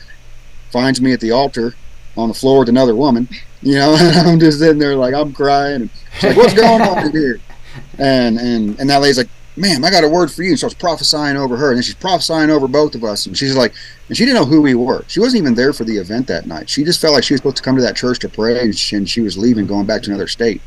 finds 0.71 1.01
me 1.01 1.13
at 1.13 1.21
the 1.21 1.31
altar 1.31 1.75
on 2.17 2.29
the 2.29 2.35
floor 2.35 2.61
with 2.61 2.69
another 2.69 2.95
woman, 2.95 3.29
you 3.63 3.75
know, 3.75 3.97
and 3.99 4.29
I'm 4.29 4.41
just 4.41 4.59
sitting 4.59 4.79
there 4.79 4.97
like 4.97 5.15
I'm 5.15 5.33
crying. 5.33 5.83
And 5.83 5.91
she's 6.15 6.25
like, 6.25 6.37
What's 6.37 6.55
going 6.55 6.83
on 6.83 7.07
in 7.07 7.13
here? 7.13 7.41
And 7.99 8.39
and 8.39 8.79
and 8.79 8.91
that 8.91 9.01
lady's 9.01 9.17
like, 9.17 9.31
Ma'am, 9.57 9.85
I 9.85 9.91
got 9.91 10.05
a 10.05 10.09
word 10.09 10.33
for 10.33 10.43
you 10.43 10.51
and 10.51 10.59
starts 10.59 10.75
prophesying 10.75 11.37
over 11.37 11.57
her 11.57 11.69
and 11.69 11.77
then 11.77 11.83
she's 11.83 11.95
prophesying 11.95 12.49
over 12.49 12.67
both 12.67 12.95
of 12.95 13.05
us 13.05 13.27
and 13.27 13.37
she's 13.37 13.55
like 13.55 13.75
and 14.09 14.17
she 14.17 14.25
didn't 14.25 14.41
know 14.41 14.47
who 14.47 14.63
we 14.63 14.75
were. 14.75 15.05
She 15.09 15.21
wasn't 15.21 15.43
even 15.43 15.55
there 15.55 15.73
for 15.73 15.85
the 15.85 15.99
event 15.99 16.27
that 16.29 16.47
night. 16.47 16.71
She 16.71 16.85
just 16.85 17.01
felt 17.01 17.15
like 17.15 17.25
she 17.25 17.35
was 17.35 17.41
supposed 17.41 17.59
to 17.59 17.63
come 17.63 17.77
to 17.77 17.83
that 17.83 17.97
church 17.97 18.19
to 18.21 18.29
pray 18.29 18.61
and 18.61 18.77
she, 18.77 18.97
and 18.97 19.09
she 19.09 19.21
was 19.21 19.37
leaving 19.37 19.67
going 19.67 19.87
back 19.87 20.03
to 20.03 20.11
another 20.11 20.27
state. 20.27 20.63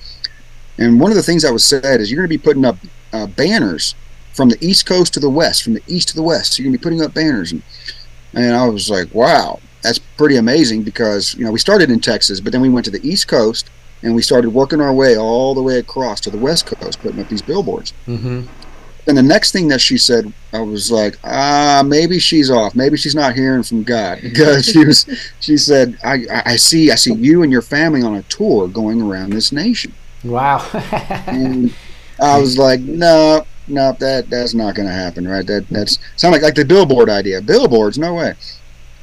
And 0.78 1.00
one 1.00 1.10
of 1.10 1.18
the 1.18 1.24
things 1.24 1.42
that 1.44 1.54
was 1.54 1.66
said 1.66 2.00
is 2.00 2.12
you're 2.12 2.18
going 2.18 2.30
to 2.30 2.38
be 2.38 2.44
putting 2.44 2.66
up 2.66 2.78
uh, 3.12 3.26
banners 3.28 3.96
from 4.34 4.50
the 4.50 4.58
east 4.64 4.86
coast 4.86 5.14
to 5.14 5.20
the 5.20 5.30
west, 5.30 5.64
from 5.64 5.74
the 5.74 5.84
east 5.88 6.10
to 6.10 6.16
the 6.16 6.22
west. 6.22 6.54
So 6.54 6.62
you're 6.62 6.70
going 6.70 6.74
to 6.74 6.80
be 6.80 6.84
putting 6.84 7.02
up 7.02 7.14
banners 7.14 7.52
and 7.52 7.64
and 8.36 8.54
I 8.54 8.68
was 8.68 8.90
like, 8.90 9.14
wow, 9.16 9.62
that's 9.82 9.98
pretty 9.98 10.36
amazing 10.36 10.84
because, 10.84 11.36
you 11.36 11.46
know, 11.46 11.52
we 11.52 11.60
started 11.60 11.90
in 11.90 12.02
Texas, 12.02 12.42
but 12.42 12.52
then 12.52 12.62
we 12.62 12.70
went 12.70 12.84
to 12.86 12.92
the 12.92 13.08
East 13.08 13.30
Coast 13.30 13.70
and 14.04 14.14
we 14.14 14.22
started 14.22 14.50
working 14.50 14.82
our 14.82 14.94
way 14.94 15.18
all 15.18 15.56
the 15.56 15.62
way 15.62 15.80
across 15.80 16.20
to 16.22 16.30
the 16.30 16.38
West 16.38 16.66
Coast, 16.66 17.00
putting 17.02 17.22
up 17.22 17.30
these 17.30 17.42
billboards. 17.42 17.92
hmm 18.06 18.42
And 19.08 19.16
the 19.16 19.24
next 19.24 19.52
thing 19.52 19.68
that 19.68 19.82
she 19.82 19.98
said, 19.98 20.32
I 20.52 20.60
was 20.60 20.92
like, 20.92 21.18
ah, 21.24 21.84
maybe 21.86 22.18
she's 22.18 22.50
off. 22.50 22.76
Maybe 22.76 22.98
she's 22.98 23.14
not 23.14 23.36
hearing 23.36 23.64
from 23.64 23.84
God 23.84 24.20
because 24.24 24.66
she 24.66 24.84
was, 24.84 25.06
she 25.40 25.58
said, 25.58 25.98
I, 26.04 26.26
I 26.32 26.42
I 26.46 26.56
see, 26.56 26.92
I 26.92 26.96
see 26.96 27.14
you 27.14 27.44
and 27.44 27.52
your 27.52 27.62
family 27.62 28.02
on 28.02 28.16
a 28.16 28.24
tour 28.24 28.68
going 28.68 29.02
around 29.02 29.32
this 29.32 29.52
nation. 29.52 29.94
Wow. 30.24 30.68
And 31.28 31.74
I 32.20 32.40
was 32.40 32.58
like, 32.58 32.80
no, 32.80 33.46
no, 33.68 33.92
that 34.00 34.30
that's 34.30 34.54
not 34.54 34.76
going 34.76 34.88
to 34.88 34.94
happen, 34.94 35.28
right? 35.28 35.46
That 35.46 35.68
that's 35.70 36.00
sound 36.16 36.34
like 36.34 36.42
like 36.42 36.56
the 36.56 36.66
billboard 36.66 37.10
idea. 37.10 37.42
Billboards, 37.42 37.98
no 37.98 38.16
way. 38.16 38.34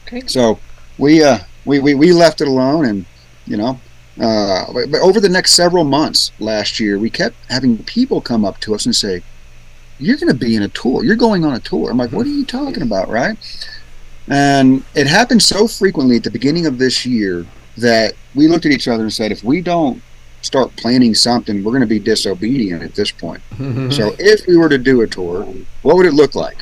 Okay. 0.06 0.26
So 0.26 0.58
we 0.98 1.22
uh 1.22 1.38
we, 1.64 1.78
we, 1.78 1.94
we 1.94 2.12
left 2.12 2.40
it 2.40 2.48
alone, 2.48 2.86
and 2.86 3.06
you 3.46 3.56
know, 3.56 3.80
uh, 4.20 4.72
but, 4.72 4.90
but 4.90 5.00
over 5.00 5.20
the 5.20 5.28
next 5.28 5.52
several 5.52 5.84
months 5.84 6.32
last 6.38 6.80
year, 6.80 6.98
we 6.98 7.10
kept 7.10 7.36
having 7.48 7.78
people 7.84 8.20
come 8.20 8.44
up 8.44 8.58
to 8.60 8.74
us 8.74 8.86
and 8.86 8.94
say, 8.94 9.22
"You're 10.02 10.16
going 10.16 10.32
to 10.32 10.38
be 10.38 10.56
in 10.56 10.62
a 10.62 10.68
tour. 10.68 11.04
You're 11.04 11.16
going 11.16 11.44
on 11.44 11.54
a 11.54 11.60
tour." 11.60 11.90
I'm 11.90 11.98
like, 11.98 12.12
"What 12.12 12.26
are 12.26 12.30
you 12.30 12.44
talking 12.44 12.82
about?" 12.82 13.08
Right? 13.08 13.36
And 14.28 14.84
it 14.94 15.06
happened 15.06 15.42
so 15.42 15.66
frequently 15.66 16.16
at 16.16 16.24
the 16.24 16.30
beginning 16.30 16.66
of 16.66 16.78
this 16.78 17.04
year 17.04 17.46
that 17.76 18.14
we 18.34 18.48
looked 18.48 18.66
at 18.66 18.72
each 18.72 18.88
other 18.88 19.02
and 19.02 19.12
said, 19.12 19.32
"If 19.32 19.42
we 19.42 19.60
don't 19.60 20.02
start 20.42 20.74
planning 20.76 21.14
something, 21.14 21.62
we're 21.62 21.72
going 21.72 21.82
to 21.82 21.86
be 21.86 21.98
disobedient 21.98 22.82
at 22.82 22.94
this 22.94 23.10
point." 23.10 23.42
So 23.92 24.14
if 24.18 24.46
we 24.46 24.56
were 24.56 24.68
to 24.68 24.78
do 24.78 25.02
a 25.02 25.06
tour, 25.06 25.44
what 25.82 25.96
would 25.96 26.06
it 26.06 26.14
look 26.14 26.34
like? 26.34 26.58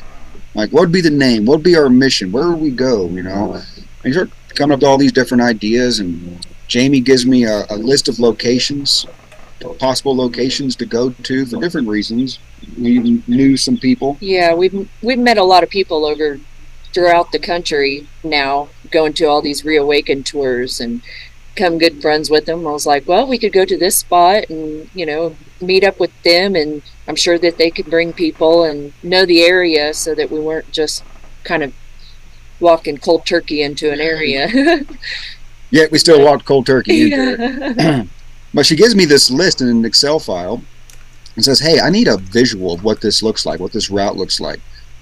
Like, 0.53 0.71
what 0.71 0.81
would 0.81 0.91
be 0.91 1.01
the 1.01 1.09
name? 1.09 1.45
What 1.45 1.57
would 1.57 1.63
be 1.63 1.77
our 1.77 1.89
mission? 1.89 2.31
Where 2.31 2.49
would 2.49 2.59
we 2.59 2.71
go? 2.71 3.07
You 3.07 3.23
know, 3.23 3.53
and 3.53 4.05
you 4.05 4.13
start 4.13 4.31
coming 4.55 4.73
up 4.73 4.79
with 4.81 4.87
all 4.89 4.97
these 4.97 5.13
different 5.13 5.43
ideas, 5.43 5.99
and 5.99 6.45
Jamie 6.67 6.99
gives 6.99 7.25
me 7.25 7.45
a, 7.45 7.65
a 7.69 7.75
list 7.75 8.07
of 8.07 8.19
locations, 8.19 9.05
possible 9.79 10.15
locations 10.15 10.75
to 10.77 10.85
go 10.85 11.11
to 11.11 11.45
for 11.45 11.59
different 11.59 11.87
reasons. 11.87 12.39
We 12.77 13.21
knew 13.27 13.57
some 13.57 13.77
people. 13.77 14.17
Yeah, 14.19 14.53
we've 14.53 14.89
we've 15.01 15.19
met 15.19 15.37
a 15.37 15.43
lot 15.43 15.63
of 15.63 15.69
people 15.69 16.05
over 16.05 16.39
throughout 16.93 17.31
the 17.31 17.39
country 17.39 18.07
now, 18.23 18.69
going 18.89 19.13
to 19.13 19.25
all 19.25 19.41
these 19.41 19.63
reawakened 19.63 20.25
tours 20.25 20.79
and 20.79 21.01
become 21.55 21.77
good 21.77 22.01
friends 22.01 22.29
with 22.29 22.45
them. 22.45 22.67
I 22.67 22.71
was 22.71 22.85
like, 22.85 23.07
well, 23.07 23.27
we 23.27 23.37
could 23.37 23.53
go 23.53 23.65
to 23.65 23.77
this 23.77 23.97
spot 23.97 24.49
and 24.49 24.89
you 24.93 25.05
know 25.05 25.35
meet 25.61 25.83
up 25.83 25.99
with 25.99 26.11
them, 26.23 26.55
and 26.55 26.81
I'm 27.07 27.15
sure 27.15 27.37
that 27.39 27.57
they 27.57 27.71
could 27.71 27.85
bring 27.85 28.13
people 28.13 28.63
and 28.63 28.93
know 29.03 29.25
the 29.25 29.41
area 29.41 29.93
so 29.93 30.15
that 30.15 30.31
we 30.31 30.39
weren't 30.39 30.71
just 30.71 31.03
kind 31.43 31.63
of 31.63 31.73
walking 32.59 32.97
cold 32.97 33.25
turkey 33.25 33.61
into 33.61 33.91
an 33.91 33.99
area. 33.99 34.47
Yet 35.71 35.91
we 35.91 35.99
still 35.99 36.23
walked 36.23 36.45
cold 36.45 36.65
turkey 36.65 37.11
into 37.11 37.35
it. 37.39 38.07
But 38.53 38.65
she 38.65 38.75
gives 38.75 38.95
me 38.95 39.05
this 39.05 39.29
list 39.31 39.61
in 39.61 39.67
an 39.67 39.85
Excel 39.85 40.19
file 40.19 40.61
and 41.35 41.43
says, 41.45 41.59
Hey, 41.59 41.79
I 41.79 41.89
need 41.89 42.07
a 42.07 42.17
visual 42.17 42.73
of 42.73 42.83
what 42.83 43.01
this 43.01 43.23
looks 43.23 43.45
like, 43.45 43.59
what 43.59 43.71
this 43.71 43.89
route 43.89 44.17
looks 44.17 44.39
like. 44.39 44.59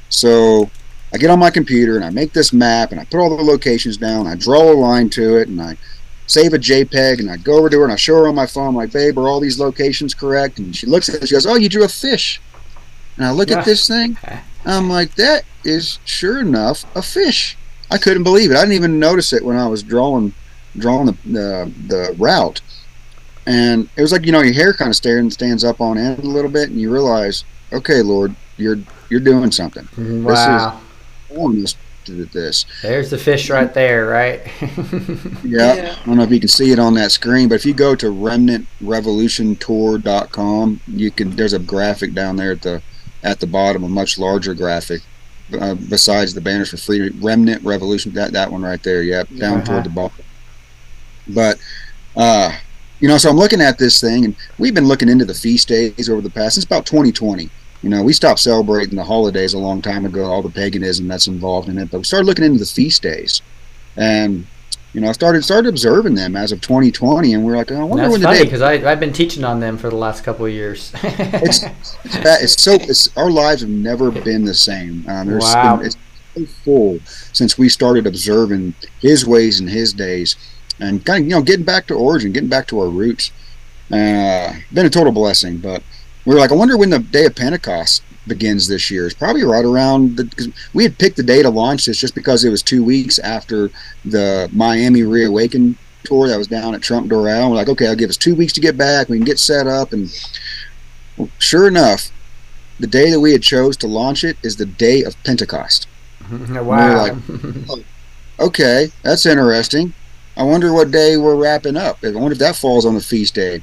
So 0.10 0.70
I 1.14 1.18
get 1.18 1.30
on 1.32 1.39
my 1.39 1.50
computer 1.50 1.95
and 1.95 2.06
I 2.06 2.10
make 2.12 2.34
this 2.34 2.54
map 2.54 2.91
and 2.91 3.00
I 3.00 3.06
put 3.06 3.20
all 3.20 3.36
the 3.36 3.43
locations 3.43 3.97
down. 3.97 4.28
I 4.28 4.36
draw 4.36 4.72
a 4.72 4.74
line 4.74 5.10
to 5.12 5.38
it 5.38 5.47
and 5.47 5.62
I 5.62 5.78
save 6.28 6.54
a 6.54 6.60
JPEG 6.60 7.20
and 7.20 7.32
I 7.32 7.38
go 7.38 7.58
over 7.58 7.70
to 7.70 7.78
her 7.80 7.84
and 7.84 7.93
I 7.93 7.95
show 7.95 8.16
her 8.18 8.28
on 8.28 8.36
my 8.36 8.45
phone, 8.45 8.68
I'm 8.70 8.76
like, 8.76 8.91
Babe, 8.91 9.18
are 9.18 9.28
all 9.28 9.39
these 9.39 9.60
locations 9.60 10.14
correct? 10.14 10.60
And 10.60 10.76
she 10.76 10.86
looks 10.86 11.10
at 11.10 11.16
it, 11.24 11.28
she 11.28 11.34
goes, 11.34 11.47
Oh, 11.47 11.56
you 11.56 11.70
drew 11.70 11.84
a 11.84 11.89
fish. 11.89 12.39
And 13.18 13.26
I 13.26 13.32
look 13.32 13.50
Yeah. 13.50 13.60
at 13.60 13.66
this 13.66 13.88
thing, 13.88 14.16
I'm 14.66 14.89
like, 14.89 15.16
That 15.16 15.45
is 15.64 15.97
sure 16.06 16.39
enough 16.39 16.86
a 16.95 17.02
fish. 17.02 17.58
I 17.89 17.97
couldn't 17.97 18.24
believe 18.24 18.52
it. 18.52 18.58
I 18.58 18.62
didn't 18.62 18.76
even 18.76 19.00
notice 19.00 19.34
it 19.34 19.43
when 19.43 19.58
I 19.58 19.68
was 19.68 19.82
drawing 19.82 20.34
drawing 20.78 21.08
the 21.08 21.18
the, 21.26 21.74
the 21.88 22.16
route 22.20 22.62
and 23.45 23.89
it 23.95 24.01
was 24.01 24.11
like 24.11 24.25
you 24.25 24.31
know 24.31 24.41
your 24.41 24.53
hair 24.53 24.73
kind 24.73 24.89
of 24.89 24.95
stands 24.95 25.33
stands 25.35 25.63
up 25.63 25.79
on 25.81 25.97
end 25.97 26.19
a 26.19 26.27
little 26.27 26.51
bit, 26.51 26.69
and 26.69 26.79
you 26.79 26.91
realize, 26.91 27.43
okay, 27.73 28.01
Lord, 28.01 28.35
you're 28.57 28.77
you're 29.09 29.19
doing 29.19 29.51
something. 29.51 29.87
wow. 30.23 30.79
Calling 31.29 31.63
us 31.63 31.75
to 32.05 32.25
this. 32.25 32.65
There's 32.81 33.09
the 33.11 33.17
fish 33.17 33.49
right 33.49 33.71
there, 33.73 34.05
right? 34.07 34.41
Yeah. 35.43 35.75
Yeah. 35.75 35.95
I 36.01 36.05
don't 36.05 36.17
know 36.17 36.23
if 36.23 36.31
you 36.31 36.39
can 36.39 36.49
see 36.49 36.71
it 36.71 36.79
on 36.79 36.93
that 36.95 37.11
screen, 37.11 37.49
but 37.49 37.55
if 37.55 37.65
you 37.65 37.73
go 37.73 37.93
to 37.95 38.07
remnantrevolutiontour.com, 39.49 40.81
you 40.87 41.11
can. 41.11 41.31
There's 41.35 41.53
a 41.53 41.59
graphic 41.59 42.13
down 42.13 42.35
there 42.35 42.51
at 42.53 42.61
the 42.61 42.81
at 43.23 43.39
the 43.39 43.47
bottom, 43.47 43.83
a 43.83 43.89
much 43.89 44.17
larger 44.17 44.53
graphic. 44.53 45.01
Uh, 45.59 45.73
besides 45.73 46.33
the 46.35 46.41
banners 46.41 46.69
for 46.69 46.77
free, 46.77 47.09
Remnant 47.09 47.63
Revolution, 47.63 48.13
that 48.13 48.31
that 48.33 48.51
one 48.51 48.61
right 48.61 48.81
there, 48.83 49.01
yep, 49.01 49.27
down 49.37 49.57
Uh-huh. 49.57 49.65
toward 49.65 49.83
the 49.85 49.89
bottom. 49.89 50.23
But 51.27 51.57
uh, 52.15 52.55
you 53.00 53.08
know, 53.08 53.18
so 53.18 53.30
I'm 53.30 53.38
looking 53.38 53.62
at 53.62 53.78
this 53.78 54.00
thing, 54.02 54.26
and 54.26 54.36
we've 54.58 54.74
been 54.74 54.88
looking 54.88 55.10
into 55.10 55.26
the 55.26 55.34
feast 55.34 55.68
days 55.68 56.10
over 56.10 56.22
the 56.22 56.30
past. 56.30 56.58
It's 56.58 56.66
about 56.66 56.86
2020. 56.86 57.50
You 57.82 57.89
know, 57.89 58.04
we 58.04 58.12
stopped 58.14 58.39
celebrating 58.41 58.95
the 58.95 59.04
holidays 59.06 59.54
a 59.54 59.58
long 59.58 59.82
time 59.82 60.06
ago, 60.06 60.26
all 60.26 60.41
the 60.41 60.50
paganism 60.50 61.08
that's 61.08 61.28
involved 61.28 61.70
in 61.70 61.78
it. 61.78 61.89
But 61.91 62.00
we 62.00 62.04
started 62.04 62.26
looking 62.26 62.43
into 62.45 62.60
the 62.60 62.66
feast 62.66 63.02
days, 63.02 63.41
and 63.95 64.45
you 64.93 65.00
know, 65.02 65.08
I 65.10 65.12
started 65.14 65.43
started 65.45 65.70
observing 65.70 66.16
them 66.16 66.36
as 66.36 66.52
of 66.52 66.60
2020, 66.62 67.34
and 67.34 67.45
we're 67.45 67.56
like, 67.56 67.72
oh, 67.72 67.80
I 67.80 67.84
wonder 67.84 68.04
That's 68.04 68.12
when 68.12 68.22
the 68.22 68.26
funny 68.28 68.39
day. 68.39 68.45
because 68.45 68.62
I've 68.62 69.00
been 69.00 69.14
teaching 69.14 69.43
on 69.43 69.60
them 69.60 69.78
for 69.78 69.89
the 69.89 69.95
last 69.95 70.24
couple 70.24 70.45
of 70.45 70.52
years. 70.52 70.91
It's, 71.04 71.64
it's, 71.64 71.97
it's 72.06 72.62
so. 72.62 72.74
It's, 72.74 73.16
our 73.16 73.30
lives 73.32 73.62
have 73.62 73.70
never 73.70 74.12
been 74.12 74.43
the 74.45 74.54
same. 74.54 75.06
Um, 75.08 75.28
there's 75.28 75.43
Wow. 75.43 75.78
been, 75.78 75.86
it's 75.86 75.97
so 76.36 76.45
full 76.66 77.00
since 77.34 77.58
we 77.58 77.70
started 77.70 78.08
observing 78.08 78.74
His 79.00 79.26
ways 79.26 79.60
and 79.60 79.70
His 79.70 79.93
days, 79.93 80.36
and 80.80 81.05
kind 81.05 81.23
of 81.23 81.30
you 81.30 81.36
know 81.36 81.41
getting 81.41 81.65
back 81.65 81.88
to 81.88 81.93
origin, 81.93 82.32
getting 82.32 82.49
back 82.49 82.67
to 82.67 82.80
our 82.80 82.89
roots. 82.89 83.32
Uh, 83.91 84.53
been 84.71 84.86
a 84.86 84.89
total 84.89 85.11
blessing, 85.11 85.57
but 85.57 85.82
we 86.25 86.34
were 86.34 86.39
like, 86.39 86.51
I 86.51 86.55
wonder 86.55 86.77
when 86.77 86.91
the 86.91 86.99
day 86.99 87.25
of 87.25 87.36
Pentecost 87.36 88.03
begins 88.27 88.67
this 88.67 88.91
year. 88.91 89.05
It's 89.05 89.15
probably 89.15 89.43
right 89.43 89.65
around 89.65 90.17
the. 90.17 90.25
Cause 90.25 90.49
we 90.73 90.84
had 90.84 90.97
picked 90.97 91.17
the 91.17 91.23
day 91.23 91.41
to 91.41 91.49
launch 91.49 91.86
this 91.86 91.97
just 91.97 92.15
because 92.15 92.45
it 92.45 92.49
was 92.49 92.61
two 92.61 92.84
weeks 92.84 93.19
after 93.19 93.71
the 94.05 94.49
Miami 94.53 95.03
Reawaken 95.03 95.77
tour 96.03 96.27
that 96.27 96.38
was 96.38 96.47
down 96.47 96.75
at 96.75 96.82
Trump 96.82 97.09
Doral. 97.09 97.49
We're 97.49 97.55
like, 97.55 97.69
okay, 97.69 97.88
I'll 97.88 97.95
give 97.95 98.09
us 98.09 98.17
two 98.17 98.36
weeks 98.36 98.53
to 98.53 98.61
get 98.61 98.77
back. 98.77 99.09
We 99.09 99.17
can 99.17 99.25
get 99.25 99.39
set 99.39 99.67
up. 99.67 99.91
And 99.91 100.09
well, 101.17 101.30
sure 101.39 101.67
enough, 101.67 102.11
the 102.80 102.88
day 102.88 103.09
that 103.09 103.19
we 103.19 103.32
had 103.32 103.41
chose 103.41 103.75
to 103.77 103.88
launch 103.88 104.23
it 104.23 104.38
is 104.43 104.55
the 104.55 104.65
day 104.65 105.03
of 105.03 105.21
Pentecost. 105.23 105.88
wow. 106.32 107.17
Okay, 108.39 108.88
that's 109.03 109.25
interesting. 109.25 109.93
I 110.39 110.43
wonder 110.43 110.71
what 110.71 110.89
day 110.89 111.17
we're 111.17 111.35
wrapping 111.35 111.75
up. 111.75 111.97
I 112.03 112.11
wonder 112.11 112.31
if 112.31 112.39
that 112.39 112.55
falls 112.55 112.85
on 112.85 112.95
the 112.95 113.01
feast 113.01 113.35
day. 113.35 113.61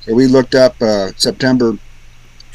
So 0.00 0.14
we 0.14 0.26
looked 0.26 0.54
up 0.56 0.74
uh, 0.82 1.12
September 1.16 1.78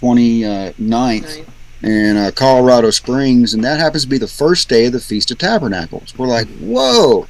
29th 0.01 1.23
Right. 1.23 1.45
in 1.81 2.17
uh, 2.17 2.31
Colorado 2.35 2.89
Springs, 2.89 3.53
and 3.53 3.63
that 3.63 3.79
happens 3.79 4.03
to 4.03 4.09
be 4.09 4.17
the 4.17 4.27
first 4.27 4.67
day 4.67 4.87
of 4.87 4.91
the 4.93 4.99
Feast 4.99 5.31
of 5.31 5.37
Tabernacles. 5.37 6.13
We're 6.17 6.27
like, 6.27 6.47
whoa, 6.59 7.27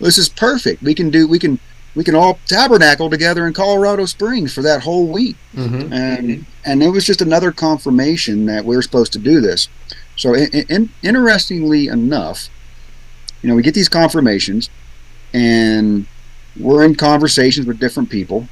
this 0.00 0.16
is 0.16 0.28
perfect. 0.28 0.82
We 0.82 0.94
can 0.94 1.10
do, 1.10 1.28
we 1.28 1.38
can, 1.38 1.58
we 1.94 2.02
can 2.02 2.14
all 2.14 2.38
tabernacle 2.46 3.10
together 3.10 3.46
in 3.46 3.52
Colorado 3.52 4.06
Springs 4.06 4.54
for 4.54 4.62
that 4.62 4.82
whole 4.82 5.06
week, 5.06 5.36
hmm 5.54 5.92
and 5.92 6.46
and 6.66 6.82
it 6.82 6.88
was 6.88 7.04
just 7.04 7.20
another 7.20 7.52
confirmation 7.52 8.46
that 8.46 8.64
we 8.64 8.74
are 8.74 8.80
supposed 8.82 9.12
to 9.12 9.18
do 9.18 9.40
this. 9.42 9.68
So, 10.16 10.32
in, 10.34 10.48
in, 10.70 10.88
interestingly 11.02 11.88
enough, 11.88 12.48
you 13.42 13.50
know, 13.50 13.54
we 13.54 13.62
get 13.62 13.74
these 13.74 13.88
confirmations, 13.90 14.70
and 15.34 16.06
we're 16.58 16.84
in 16.84 16.94
conversations 16.94 17.66
with 17.66 17.80
different 17.80 18.08
people 18.08 18.48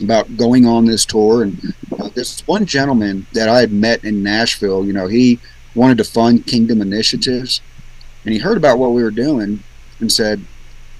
about 0.00 0.36
going 0.36 0.64
on 0.64 0.86
this 0.86 1.04
tour. 1.04 1.42
And 1.42 1.74
uh, 1.98 2.08
this 2.14 2.46
one 2.46 2.64
gentleman 2.64 3.26
that 3.32 3.48
I 3.48 3.60
had 3.60 3.72
met 3.72 4.04
in 4.04 4.22
Nashville, 4.22 4.86
you 4.86 4.92
know, 4.92 5.08
he 5.08 5.40
wanted 5.74 5.98
to 5.98 6.04
fund 6.04 6.46
Kingdom 6.46 6.80
initiatives, 6.80 7.60
and 8.24 8.32
he 8.32 8.38
heard 8.38 8.56
about 8.56 8.78
what 8.78 8.92
we 8.92 9.02
were 9.02 9.10
doing 9.10 9.62
and 10.00 10.10
said, 10.10 10.40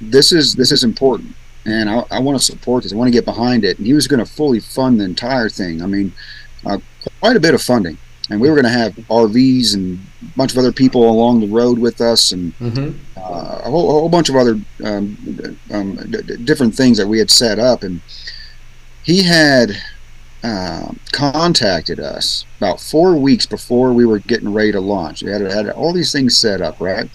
"This 0.01 0.33
is 0.33 0.55
this 0.57 0.73
is 0.73 0.85
important." 0.85 1.35
And 1.65 1.89
I, 1.91 2.05
I 2.11 2.21
want 2.21 2.39
to 2.39 2.45
support 2.45 2.83
this. 2.83 2.93
I 2.93 2.97
want 2.97 3.09
to 3.09 3.13
get 3.13 3.25
behind 3.25 3.65
it. 3.65 3.79
And 3.79 3.87
he 3.87 3.93
was 3.93 4.07
going 4.07 4.25
to 4.25 4.31
fully 4.31 4.61
fund 4.61 5.01
the 5.01 5.05
entire 5.05 5.49
thing. 5.49 5.83
I 5.83 5.87
mean, 5.87 6.13
uh, 6.65 6.79
quite 7.19 7.35
a 7.35 7.41
bit 7.41 7.55
of 7.55 7.63
funding. 7.63 7.99
And 8.29 8.41
we 8.41 8.49
were 8.49 8.57
going 8.57 8.65
to 8.65 8.79
have 8.79 8.95
RVs 8.95 9.75
and 9.75 10.01
a 10.23 10.37
bunch 10.37 10.53
of 10.53 10.59
other 10.59 10.73
people 10.73 11.09
along 11.09 11.41
the 11.41 11.49
road 11.49 11.79
with 11.79 12.01
us, 12.01 12.33
and 12.33 12.53
hmm 12.55 12.91
uh, 13.17 13.61
a, 13.65 13.71
whole, 13.71 13.89
a 13.89 13.93
whole 13.93 14.09
bunch 14.09 14.29
of 14.29 14.37
other 14.37 14.59
um, 14.85 15.59
um, 15.73 15.97
d- 16.11 16.37
different 16.45 16.75
things 16.75 16.97
that 16.97 17.07
we 17.09 17.19
had 17.19 17.31
set 17.31 17.59
up. 17.59 17.83
And 17.83 18.01
he 19.03 19.23
had 19.23 19.73
uh, 20.45 20.93
contacted 21.13 21.99
us 21.99 22.45
about 22.59 22.81
four 22.81 23.17
weeks 23.17 23.47
before 23.47 23.93
we 23.93 24.07
were 24.07 24.21
getting 24.21 24.53
ready 24.53 24.71
to 24.73 24.81
launch. 24.81 25.23
We 25.23 25.31
had, 25.31 25.41
had 25.41 25.71
all 25.71 25.93
these 25.93 26.13
things 26.13 26.37
set 26.37 26.61
up, 26.61 26.81
right? 26.81 27.09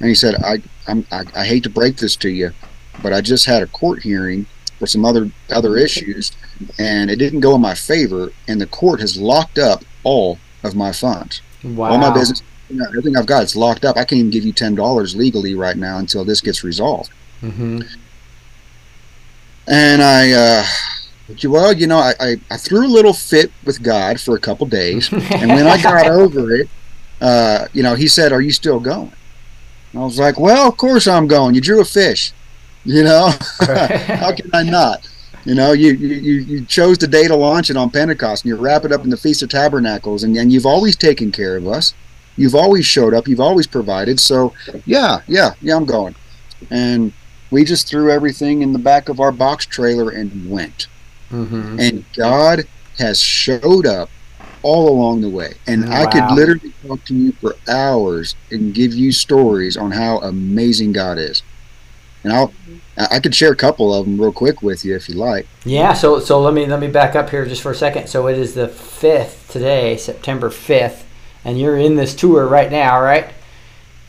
And 0.00 0.08
he 0.08 0.14
said, 0.14 0.34
I, 0.42 0.60
I'm, 0.88 1.06
I, 1.12 1.24
I 1.34 1.44
hate 1.44 1.62
to 1.64 1.70
break 1.70 1.96
this 1.98 2.16
to 2.16 2.28
you, 2.28 2.50
but 3.02 3.12
I 3.12 3.20
just 3.20 3.46
had 3.46 3.62
a 3.62 3.68
court 3.68 4.02
hearing 4.02 4.46
for 4.78 4.86
some 4.86 5.04
other 5.04 5.30
other 5.50 5.76
issues, 5.76 6.32
and 6.78 7.10
it 7.10 7.16
didn't 7.16 7.40
go 7.40 7.54
in 7.54 7.60
my 7.60 7.74
favor, 7.74 8.32
and 8.48 8.60
the 8.60 8.66
court 8.66 9.00
has 9.00 9.16
locked 9.16 9.58
up 9.58 9.84
all 10.02 10.38
of 10.64 10.74
my 10.74 10.92
funds 10.92 11.40
Wow. 11.62 11.92
all 11.92 11.98
my 11.98 12.12
business, 12.12 12.42
you 12.68 12.76
know, 12.76 12.84
everything 12.88 13.16
I've 13.16 13.24
got, 13.26 13.42
it's 13.42 13.56
locked 13.56 13.84
up. 13.86 13.96
I 13.96 14.04
can't 14.04 14.18
even 14.18 14.30
give 14.30 14.44
you 14.44 14.52
ten 14.52 14.74
dollars 14.74 15.16
legally 15.16 15.54
right 15.54 15.76
now 15.76 15.96
until 15.98 16.24
this 16.24 16.40
gets 16.42 16.62
resolved. 16.62 17.10
hmm 17.40 17.80
And 19.66 20.02
I, 20.02 20.32
uh, 20.32 20.64
well, 21.44 21.72
you 21.72 21.86
know, 21.86 21.96
I, 21.98 22.12
I, 22.20 22.36
I 22.50 22.56
threw 22.58 22.86
a 22.86 22.88
little 22.88 23.14
fit 23.14 23.50
with 23.64 23.82
God 23.82 24.20
for 24.20 24.36
a 24.36 24.40
couple 24.40 24.66
days, 24.66 25.10
and 25.10 25.54
when 25.54 25.66
I 25.66 25.80
got 25.82 26.06
over 26.20 26.54
it, 26.54 26.68
uh, 27.22 27.66
you 27.72 27.82
know, 27.82 27.94
he 27.94 28.08
said, 28.08 28.30
"Are 28.32 28.42
you 28.42 28.52
still 28.52 28.78
going?" 28.78 29.12
And 29.92 30.02
I 30.02 30.04
was 30.04 30.18
like, 30.18 30.38
"Well, 30.38 30.68
of 30.68 30.76
course 30.76 31.06
I'm 31.08 31.26
going. 31.26 31.54
You 31.54 31.62
drew 31.62 31.80
a 31.80 31.84
fish, 31.86 32.32
you 32.84 33.04
know. 33.04 33.30
How 33.60 34.34
can 34.34 34.50
I 34.52 34.64
not?" 34.64 35.08
You 35.44 35.54
know, 35.54 35.72
you, 35.72 35.92
you, 35.92 36.34
you 36.40 36.64
chose 36.66 36.98
the 36.98 37.06
day 37.06 37.28
to 37.28 37.36
launch 37.36 37.70
it 37.70 37.76
on 37.76 37.90
Pentecost, 37.90 38.44
and 38.44 38.48
you 38.50 38.56
wrap 38.56 38.84
it 38.84 38.92
up 38.92 39.04
in 39.04 39.10
the 39.10 39.16
Feast 39.16 39.42
of 39.42 39.50
Tabernacles, 39.50 40.22
and, 40.22 40.36
and 40.36 40.52
you've 40.52 40.66
always 40.66 40.96
taken 40.96 41.30
care 41.32 41.56
of 41.56 41.66
us. 41.66 41.94
You've 42.36 42.54
always 42.54 42.86
showed 42.86 43.14
up. 43.14 43.28
You've 43.28 43.40
always 43.40 43.66
provided. 43.66 44.18
So, 44.20 44.54
yeah, 44.86 45.18
yeah, 45.26 45.50
yeah, 45.60 45.76
I'm 45.76 45.84
going. 45.84 46.16
And 46.70 47.14
we 47.50 47.64
just 47.64 47.88
threw 47.88 48.10
everything 48.10 48.62
in 48.62 48.72
the 48.72 48.78
back 48.78 49.08
of 49.08 49.20
our 49.20 49.32
box 49.32 49.66
trailer 49.66 50.10
and 50.10 50.48
went. 50.48 50.88
hmm 51.30 51.76
And 51.78 52.06
God 52.16 52.64
has 52.98 53.20
showed 53.20 53.86
up 53.86 54.10
all 54.62 54.88
along 54.88 55.20
the 55.20 55.30
way. 55.30 55.54
And 55.66 55.84
I 55.90 56.06
could 56.06 56.30
literally 56.30 56.74
talk 56.86 57.04
to 57.06 57.14
you 57.14 57.32
for 57.40 57.58
hours 57.68 58.36
and 58.50 58.74
give 58.74 58.94
you 58.94 59.12
stories 59.12 59.76
on 59.76 59.92
how 59.92 60.18
amazing 60.20 60.92
God 60.92 61.18
is. 61.18 61.42
And 62.24 62.32
I'll 62.32 62.56
I 62.96 63.18
could 63.20 63.34
share 63.34 63.50
a 63.52 63.56
couple 63.56 63.92
of 63.92 64.06
them 64.06 64.20
real 64.20 64.32
quick 64.32 64.62
with 64.62 64.84
you 64.84 64.94
if 64.94 65.08
you 65.08 65.16
like. 65.16 65.46
Yeah, 65.64 65.94
so 65.94 66.20
so 66.20 66.40
let 66.40 66.54
me 66.54 66.66
let 66.66 66.80
me 66.80 66.88
back 66.88 67.16
up 67.16 67.30
here 67.30 67.44
just 67.44 67.62
for 67.62 67.72
a 67.72 67.74
second. 67.74 68.08
So 68.08 68.28
it 68.28 68.38
is 68.38 68.54
the 68.54 68.68
fifth 68.68 69.50
today, 69.50 69.96
September 69.96 70.48
fifth, 70.50 71.04
and 71.44 71.58
you're 71.58 71.76
in 71.76 71.96
this 71.96 72.14
tour 72.14 72.46
right 72.46 72.70
now, 72.70 73.00
right? 73.00 73.26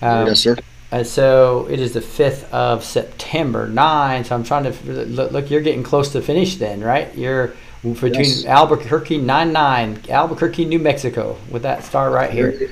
Um, 0.01 0.27
yes, 0.27 0.39
sir. 0.41 0.55
And 0.91 1.05
so 1.05 1.67
it 1.69 1.79
is 1.79 1.93
the 1.93 2.01
fifth 2.01 2.51
of 2.53 2.83
September 2.83 3.67
nine. 3.67 4.23
So 4.23 4.35
I'm 4.35 4.43
trying 4.43 4.65
to 4.71 4.71
look. 5.05 5.31
look 5.31 5.49
you're 5.49 5.61
getting 5.61 5.83
close 5.83 6.11
to 6.11 6.21
finish 6.21 6.57
then, 6.57 6.81
right? 6.81 7.13
You're 7.17 7.53
between 7.81 8.13
Yes. 8.13 8.45
Albuquerque 8.45 9.17
nine 9.17 9.51
nine, 9.51 9.99
Albuquerque, 10.09 10.65
New 10.65 10.79
Mexico, 10.79 11.37
with 11.49 11.63
that 11.63 11.83
star 11.83 12.11
right 12.11 12.31
here. 12.31 12.69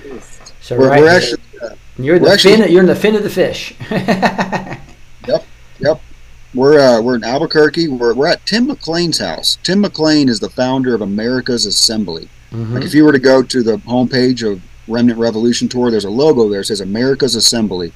So 0.62 0.78
We're, 0.78 0.90
right, 0.90 1.02
we're 1.02 1.10
actually 1.10 1.42
you're 1.98 2.20
the 2.20 2.30
actually- 2.32 2.58
fin. 2.58 2.72
You're 2.72 2.82
in 2.82 2.88
the 2.88 2.96
fin 2.96 3.16
of 3.16 3.24
the 3.24 3.30
fish. 3.30 3.74
We're 6.56 6.80
uh, 6.80 7.02
we're 7.02 7.16
in 7.16 7.24
Albuquerque. 7.24 7.88
We're, 7.88 8.14
we're 8.14 8.28
at 8.28 8.46
Tim 8.46 8.68
McLean's 8.68 9.18
house. 9.20 9.58
Tim 9.64 9.82
McLean 9.82 10.30
is 10.30 10.40
the 10.40 10.50
founder 10.50 10.94
of 10.94 11.02
America's 11.02 11.66
Assembly. 11.66 12.30
Mhm. 12.52 12.74
Like 12.76 12.84
if 12.84 12.94
you 12.94 13.04
were 13.06 13.12
to 13.12 13.20
go 13.20 13.42
to 13.42 13.64
the 13.64 13.78
homepage 13.78 14.48
of 14.50 14.62
Remnant 14.88 15.18
Revolution 15.18 15.68
Tour, 15.68 15.90
there's 15.90 16.06
a 16.06 16.10
logo 16.12 16.48
there 16.50 16.62
It 16.62 16.66
says 16.66 16.82
America's 16.82 17.36
Assembly. 17.36 17.92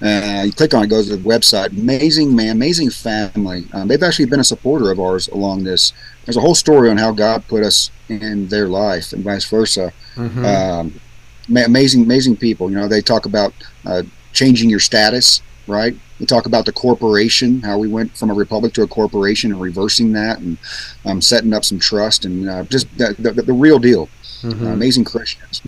Uh, 0.00 0.42
you 0.46 0.52
click 0.52 0.74
on 0.74 0.82
it, 0.82 0.86
it 0.86 0.90
goes 0.90 1.08
to 1.08 1.16
the 1.16 1.22
website. 1.28 1.70
Amazing 1.78 2.34
man, 2.34 2.50
amazing 2.56 2.90
family. 2.90 3.66
Um, 3.72 3.86
they've 3.86 4.02
actually 4.02 4.24
been 4.24 4.40
a 4.40 4.44
supporter 4.44 4.90
of 4.90 4.98
ours 4.98 5.28
along 5.28 5.62
this. 5.62 5.92
There's 6.24 6.36
a 6.36 6.40
whole 6.40 6.56
story 6.56 6.90
on 6.90 6.96
how 6.96 7.12
God 7.12 7.46
put 7.46 7.62
us 7.62 7.90
in 8.08 8.48
their 8.48 8.66
life 8.68 9.12
and 9.12 9.22
vice 9.22 9.44
versa. 9.44 9.92
Mhm. 10.16 10.44
Um, 10.44 11.00
ma- 11.48 11.64
amazing, 11.66 12.02
amazing 12.02 12.36
people. 12.36 12.68
You 12.70 12.76
know, 12.78 12.88
they 12.88 13.00
talk 13.00 13.26
about 13.26 13.52
uh, 13.86 14.02
changing 14.32 14.70
your 14.70 14.80
status, 14.80 15.40
right? 15.68 15.94
They 16.20 16.26
talk 16.26 16.46
about 16.46 16.66
the 16.66 16.72
corporation, 16.72 17.62
how 17.62 17.78
we 17.78 17.88
went 17.88 18.16
from 18.16 18.30
a 18.30 18.34
republic 18.34 18.72
to 18.74 18.82
a 18.82 18.86
corporation 18.86 19.50
and 19.52 19.60
reversing 19.60 20.12
that, 20.12 20.38
and 20.38 20.56
um, 21.04 21.20
setting 21.20 21.52
up 21.52 21.64
some 21.64 21.78
trust 21.80 22.24
and 22.24 22.48
uh, 22.48 22.62
just 22.64 22.86
the, 22.96 23.14
the, 23.18 23.32
the 23.42 23.52
real 23.52 23.78
deal. 23.78 24.08
Mhm. 24.42 24.62
Uh, 24.62 24.66
amazing 24.72 25.04
Christians. 25.04 25.62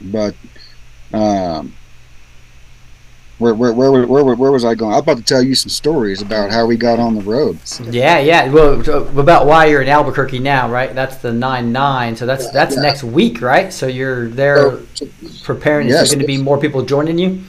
But 0.00 0.34
um, 1.12 1.74
where, 3.38 3.54
where, 3.54 3.72
where, 3.72 3.90
where, 3.90 4.06
where, 4.24 4.34
where 4.34 4.52
was 4.52 4.64
I 4.64 4.74
going? 4.74 4.92
I 4.92 4.96
was 4.96 5.02
about 5.02 5.16
to 5.16 5.22
tell 5.22 5.42
you 5.42 5.54
some 5.54 5.70
stories 5.70 6.20
about 6.20 6.50
how 6.50 6.66
we 6.66 6.76
got 6.76 6.98
on 6.98 7.14
the 7.14 7.22
road. 7.22 7.58
Yeah, 7.90 8.18
yeah. 8.18 8.50
Well, 8.50 8.80
about 9.18 9.46
why 9.46 9.66
you're 9.66 9.80
in 9.82 9.88
Albuquerque 9.88 10.40
now, 10.40 10.70
right? 10.70 10.94
That's 10.94 11.16
the 11.16 11.32
nine 11.32 11.72
nine. 11.72 12.16
So 12.16 12.26
that's 12.26 12.50
that's 12.50 12.76
Yeah. 12.76 12.82
next 12.82 13.02
week, 13.02 13.40
right? 13.40 13.72
So 13.72 13.86
you're 13.86 14.28
there 14.28 14.80
So- 14.94 15.06
preparing. 15.44 15.88
Is 15.88 15.94
Yes. 15.94 16.08
there 16.10 16.16
going 16.18 16.26
to 16.26 16.26
be 16.26 16.36
more 16.42 16.58
people 16.58 16.82
joining 16.84 17.18
you? 17.18 17.40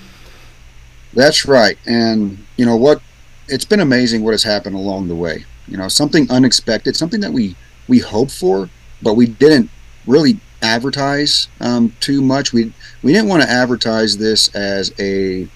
That's 1.13 1.45
right. 1.45 1.77
And 1.85 2.37
you 2.57 2.65
know 2.65 2.75
what? 2.77 3.01
It's 3.47 3.65
been 3.65 3.79
amazing 3.81 4.23
what 4.23 4.31
has 4.31 4.43
happened 4.43 4.75
along 4.75 5.07
the 5.07 5.15
way. 5.15 5.45
You 5.67 5.77
know, 5.77 5.87
something 5.87 6.29
unexpected, 6.31 6.95
something 6.95 7.19
that 7.21 7.31
we 7.33 7.55
we 7.87 7.99
hoped 7.99 8.31
for, 8.31 8.69
but 9.01 9.15
we 9.15 9.25
didn't 9.27 9.69
really 10.07 10.39
advertise 10.61 11.47
um, 11.59 11.93
too 11.99 12.21
much. 12.21 12.53
We 12.53 12.71
we 13.03 13.13
didn't 13.13 13.29
want 13.29 13.43
to 13.43 13.49
advertise 13.49 14.17
this 14.17 14.53
as 14.55 14.93
a 14.99 15.47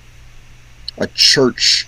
a 0.98 1.08
church 1.08 1.88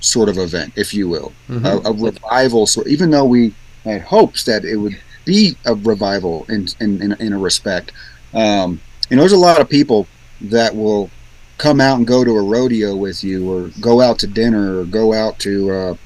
sort 0.00 0.28
of 0.28 0.38
event, 0.38 0.72
if 0.76 0.94
you 0.94 1.08
will, 1.08 1.32
Mhm. 1.48 1.64
a, 1.84 1.88
a 1.88 1.92
revival. 1.92 2.66
So 2.66 2.82
even 2.86 3.10
though 3.10 3.24
we 3.24 3.54
had 3.84 4.02
hopes 4.02 4.44
that 4.44 4.64
it 4.64 4.76
would 4.76 4.96
be 5.24 5.56
a 5.64 5.74
revival 5.74 6.46
in 6.48 6.68
in, 6.80 7.02
in, 7.02 7.12
in 7.14 7.32
a 7.32 7.38
respect, 7.38 7.92
um, 8.34 8.80
you 9.10 9.16
know, 9.16 9.22
there's 9.22 9.32
a 9.32 9.36
lot 9.36 9.60
of 9.60 9.68
people 9.68 10.06
that 10.40 10.74
will 10.76 11.10
come 11.58 11.80
out 11.80 11.96
and 11.98 12.06
go 12.06 12.24
to 12.24 12.32
a 12.32 12.42
rodeo 12.42 12.94
with 12.94 13.24
you 13.24 13.50
or 13.50 13.70
go 13.80 14.00
out 14.00 14.18
to 14.20 14.26
dinner 14.26 14.80
or 14.80 14.84
go 14.84 15.12
out 15.12 15.38
to 15.40 15.70
uh, 15.70 15.96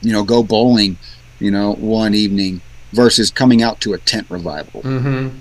you 0.00 0.12
know 0.12 0.24
go 0.24 0.42
bowling 0.42 0.98
you 1.38 1.50
know 1.50 1.74
one 1.74 2.14
evening 2.14 2.60
versus 2.92 3.30
coming 3.30 3.62
out 3.62 3.80
to 3.80 3.92
a 3.92 3.98
tent 3.98 4.28
revival. 4.30 4.82
Mm-hmm. 4.82 5.36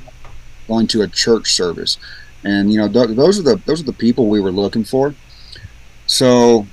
going 0.67 0.87
to 0.87 1.01
a 1.01 1.07
church 1.07 1.51
service. 1.51 1.97
And 2.43 2.71
you 2.71 2.77
know 2.77 2.87
th- 2.87 3.15
those 3.17 3.39
are 3.39 3.43
the 3.43 3.61
those 3.65 3.81
are 3.81 3.85
the 3.85 3.93
people 3.93 4.27
we 4.27 4.39
were 4.39 4.51
looking 4.51 4.83
for. 4.83 5.15
So 6.05 6.67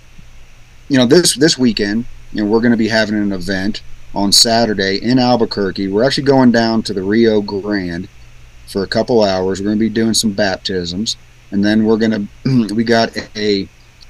you 0.89 0.99
know 0.99 1.07
this 1.07 1.35
this 1.37 1.59
weekend 1.59 2.07
you 2.33 2.45
know 2.45 2.51
we're 2.51 2.61
going 2.61 2.73
to 2.73 2.77
be 2.77 2.89
having 2.89 3.17
an 3.17 3.33
event 3.33 3.83
on 4.15 4.33
Saturday 4.33 5.03
in 5.03 5.19
Albuquerque. 5.19 5.89
We're 5.89 6.05
actually 6.05 6.25
going 6.25 6.53
down 6.53 6.83
to 6.85 6.95
the 6.95 7.03
Rio 7.03 7.41
Grande 7.41 8.09
for 8.67 8.83
a 8.83 8.87
couple 8.87 9.23
hours. 9.23 9.61
We're 9.61 9.67
going 9.67 9.79
to 9.79 9.85
be 9.85 9.89
doing 9.89 10.15
some 10.15 10.33
baptisms 10.33 11.17
and 11.51 11.65
then 11.65 11.85
we're 11.85 11.97
gonna 11.97 12.27
we 12.75 12.85
got 12.85 13.17
a 13.37 13.69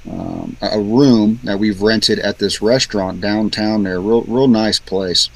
um, 0.09 0.55
a 0.61 0.79
room 0.79 1.39
that 1.43 1.59
we've 1.59 1.81
rented 1.81 2.19
at 2.19 2.39
this 2.39 2.61
restaurant 2.61 3.19
downtown 3.19 3.83
there. 3.83 3.99
Real, 3.99 4.23
real 4.23 4.47
nice 4.47 4.79
place. 4.79 5.29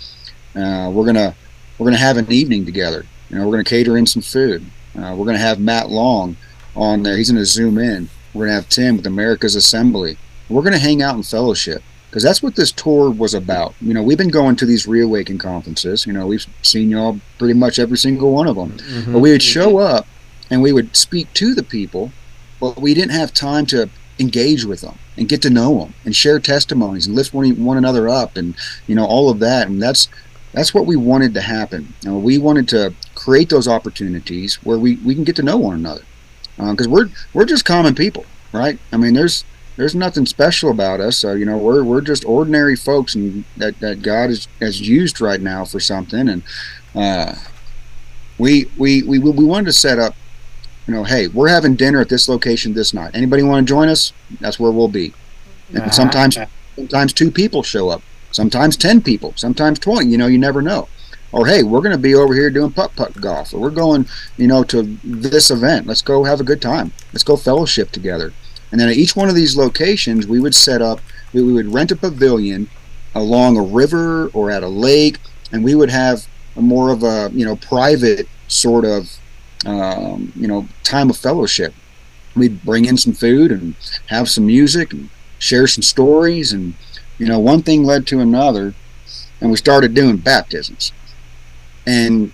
Uh, 0.56 0.90
we're 0.94 1.06
gonna 1.06 1.36
we're 1.78 1.86
gonna 1.86 1.98
have 1.98 2.18
an 2.18 2.32
evening 2.32 2.66
together. 2.66 3.06
You 3.30 3.38
know, 3.38 3.46
we're 3.46 3.54
gonna 3.54 3.64
cater 3.64 3.98
in 3.98 4.06
some 4.06 4.22
food. 4.22 4.66
Uh, 4.98 5.16
we're 5.18 5.26
gonna 5.26 5.38
have 5.38 5.60
Matt 5.60 5.90
Long 5.90 6.36
on 6.76 7.04
there. 7.04 7.18
He's 7.18 7.32
gonna 7.32 7.46
zoom 7.46 7.78
in. 7.78 8.10
We're 8.34 8.46
gonna 8.46 8.56
have 8.56 8.70
Tim 8.70 8.98
with 8.98 9.08
America's 9.08 9.56
Assembly. 9.56 10.18
We're 10.50 10.64
gonna 10.64 10.78
hang 10.80 11.02
out 11.02 11.16
and 11.16 11.26
fellowship 11.26 11.84
because 12.10 12.24
that's 12.24 12.44
what 12.44 12.56
this 12.56 12.72
tour 12.74 13.10
was 13.10 13.34
about. 13.34 13.74
You 13.82 13.94
know, 13.94 14.04
we've 14.04 14.18
been 14.18 14.30
going 14.30 14.58
to 14.58 14.66
these 14.66 14.86
Reawaken 14.88 15.38
conferences. 15.38 16.06
You 16.06 16.12
know, 16.14 16.28
we've 16.28 16.46
seen 16.62 16.90
y'all 16.90 17.20
pretty 17.38 17.54
much 17.54 17.80
every 17.80 17.98
single 17.98 18.32
one 18.34 18.48
of 18.48 18.56
them. 18.58 18.76
But 19.14 19.20
we 19.20 19.32
would 19.32 19.42
show 19.42 19.78
up 19.78 20.06
and 20.52 20.62
we 20.62 20.72
would 20.72 20.96
speak 20.96 21.34
to 21.34 21.56
the 21.56 21.64
people, 21.64 22.12
but 22.60 22.80
we 22.80 22.94
didn't 22.94 23.14
have 23.14 23.34
time 23.34 23.66
to 23.68 23.90
engage 24.20 24.66
with 24.66 24.82
them 24.82 25.00
and 25.18 25.28
get 25.28 25.42
to 25.42 25.50
know 25.50 25.80
them 25.80 25.94
and 26.06 26.16
share 26.16 26.40
testimonies 26.40 27.08
and 27.08 27.16
lift 27.16 27.34
one, 27.34 27.64
one 27.64 27.78
another 27.78 28.08
up 28.08 28.38
and 28.38 28.54
you 28.86 28.94
know 28.94 29.06
all 29.06 29.32
of 29.32 29.40
that. 29.40 29.68
And 29.68 29.82
that's 29.82 30.08
that's 30.54 30.74
what 30.74 30.86
we 30.86 30.96
wanted 30.96 31.34
to 31.34 31.42
happen. 31.42 31.94
You 32.02 32.12
know, 32.12 32.18
we 32.20 32.38
wanted 32.38 32.68
to 32.70 32.94
create 33.16 33.50
those 33.50 33.68
opportunities 33.68 34.56
where 34.64 34.78
we, 34.78 34.98
we 34.98 35.16
can 35.16 35.24
get 35.24 35.38
to 35.38 35.44
know 35.44 35.58
one 35.58 35.76
another 35.76 36.04
because 36.58 36.88
we're 36.88 37.10
we're 37.34 37.46
just 37.46 37.66
common 37.66 37.96
people, 37.96 38.26
right? 38.52 38.78
I 38.92 38.98
mean, 38.98 39.14
there's 39.14 39.46
there's 39.78 39.96
nothing 39.96 40.26
special 40.26 40.70
about 40.70 41.00
us. 41.00 41.18
So 41.18 41.34
you 41.34 41.46
know, 41.46 41.58
we're 41.58 41.84
we're 41.84 42.02
just 42.02 42.26
ordinary 42.26 42.76
folks, 42.76 43.16
and 43.16 43.44
that 43.58 43.80
that 43.80 44.02
God 44.02 44.30
is, 44.30 44.48
has 44.60 44.82
used 44.82 45.22
right 45.22 45.42
now 45.42 45.66
for 45.66 45.80
something. 45.80 46.30
And 46.30 46.44
uh, 46.94 47.36
we, 48.38 48.66
we 48.78 49.04
we 49.04 49.20
we 49.20 49.46
wanted 49.46 49.66
to 49.66 49.74
set 49.74 50.00
up. 50.00 50.16
You 50.92 50.98
know, 50.98 51.04
hey, 51.06 51.28
we're 51.30 51.48
having 51.48 51.78
dinner 51.78 52.02
at 52.02 52.10
this 52.10 52.28
location 52.28 52.74
this 52.74 52.94
night. 52.94 53.12
Anybody 53.14 53.44
want 53.44 53.66
to 53.66 53.72
join 53.72 53.88
us? 53.88 54.12
That's 54.42 54.60
where 54.60 54.74
we'll 54.74 54.90
be. 54.90 55.14
And 55.70 55.84
uh-huh. 55.84 55.92
sometimes 55.92 56.38
sometimes 56.76 57.14
two 57.14 57.32
people 57.32 57.64
show 57.64 57.88
up. 57.88 58.02
Sometimes 58.32 58.76
ten 58.76 59.00
people. 59.02 59.32
Sometimes 59.38 59.80
twenty. 59.80 60.10
You 60.10 60.18
know, 60.18 60.28
you 60.28 60.38
never 60.38 60.62
know. 60.62 60.90
Or 61.32 61.48
hey, 61.48 61.64
we're 61.64 61.80
going 61.80 61.94
to 61.94 61.98
be 61.98 62.14
over 62.14 62.34
here 62.34 62.50
doing 62.50 62.74
putt 62.74 62.94
putt 62.98 63.14
golf, 63.22 63.54
or 63.54 63.62
we're 63.62 63.70
going, 63.70 64.06
you 64.36 64.48
know, 64.48 64.66
to 64.66 64.82
this 65.02 65.50
event. 65.50 65.88
Let's 65.88 66.02
go 66.02 66.26
have 66.26 66.42
a 66.42 66.44
good 66.44 66.62
time. 66.62 66.92
Let's 67.14 67.24
go 67.24 67.38
fellowship 67.38 67.92
together. 67.92 68.34
And 68.74 68.82
then 68.82 68.90
at 68.90 68.98
each 68.98 69.16
one 69.16 69.30
of 69.30 69.36
these 69.36 69.56
locations, 69.56 70.28
we 70.28 70.42
would 70.42 70.54
set 70.54 70.82
up, 70.82 71.00
we, 71.32 71.42
we 71.42 71.54
would 71.54 71.74
rent 71.74 71.92
a 71.92 71.96
pavilion 71.96 72.70
along 73.16 73.56
a 73.56 73.62
river 73.62 74.28
or 74.34 74.52
at 74.52 74.62
a 74.62 74.68
lake, 74.68 75.20
and 75.54 75.64
we 75.64 75.74
would 75.74 75.90
have 75.90 76.28
a 76.58 76.62
more 76.62 76.92
of 76.92 77.02
a, 77.04 77.32
you 77.34 77.46
know, 77.46 77.56
private 77.56 78.28
sort 78.50 78.84
of, 78.84 79.18
um, 79.66 80.32
you 80.36 80.48
know, 80.48 80.68
time 80.84 81.10
of 81.10 81.18
fellowship. 81.18 81.74
We'd 82.36 82.64
bring 82.64 82.86
in 82.86 82.98
some 82.98 83.14
food 83.14 83.52
and 83.52 83.76
have 84.08 84.30
some 84.30 84.46
music 84.46 84.94
and 84.94 85.10
share 85.40 85.68
some 85.68 85.82
stories. 85.82 86.54
And, 86.54 86.74
you 87.18 87.28
know, 87.28 87.40
one 87.40 87.62
thing 87.62 87.84
led 87.84 88.08
to 88.08 88.20
another, 88.20 88.74
and 89.42 89.52
we 89.52 89.58
started 89.58 89.94
doing 89.94 90.18
baptisms. 90.18 90.94
And 91.86 92.32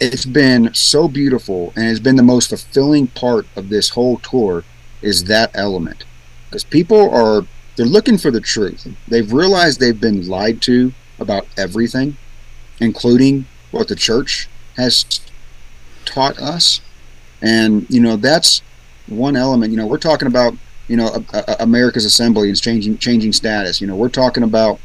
it's 0.00 0.26
been 0.26 0.74
so 0.74 1.08
beautiful 1.08 1.72
and 1.76 1.86
it's 1.86 2.00
been 2.00 2.16
the 2.16 2.22
most 2.22 2.48
fulfilling 2.48 3.06
part 3.08 3.46
of 3.56 3.68
this 3.68 3.90
whole 3.90 4.18
tour 4.18 4.64
is 5.02 5.24
that 5.24 5.50
element 5.54 6.04
because 6.46 6.64
people 6.64 7.10
are 7.10 7.46
they're 7.76 7.86
looking 7.86 8.18
for 8.18 8.30
the 8.30 8.40
truth 8.40 8.86
they've 9.08 9.32
realized 9.32 9.78
they've 9.78 10.00
been 10.00 10.26
lied 10.28 10.60
to 10.60 10.92
about 11.20 11.46
everything 11.56 12.16
including 12.80 13.46
what 13.70 13.88
the 13.88 13.94
church 13.94 14.48
has 14.76 15.04
taught 16.14 16.38
us 16.38 16.80
and 17.42 17.86
you 17.90 18.00
know 18.00 18.16
that's 18.16 18.62
one 19.06 19.36
element 19.36 19.70
you 19.70 19.76
know 19.76 19.86
we're 19.86 19.98
talking 19.98 20.28
about 20.28 20.54
you 20.88 20.96
know 20.96 21.08
a, 21.08 21.44
a- 21.48 21.56
america's 21.60 22.04
assembly 22.04 22.50
is 22.50 22.60
changing 22.60 22.96
changing 22.98 23.32
status 23.32 23.80
you 23.80 23.86
know 23.86 23.96
we're 23.96 24.08
talking 24.08 24.42
about 24.42 24.78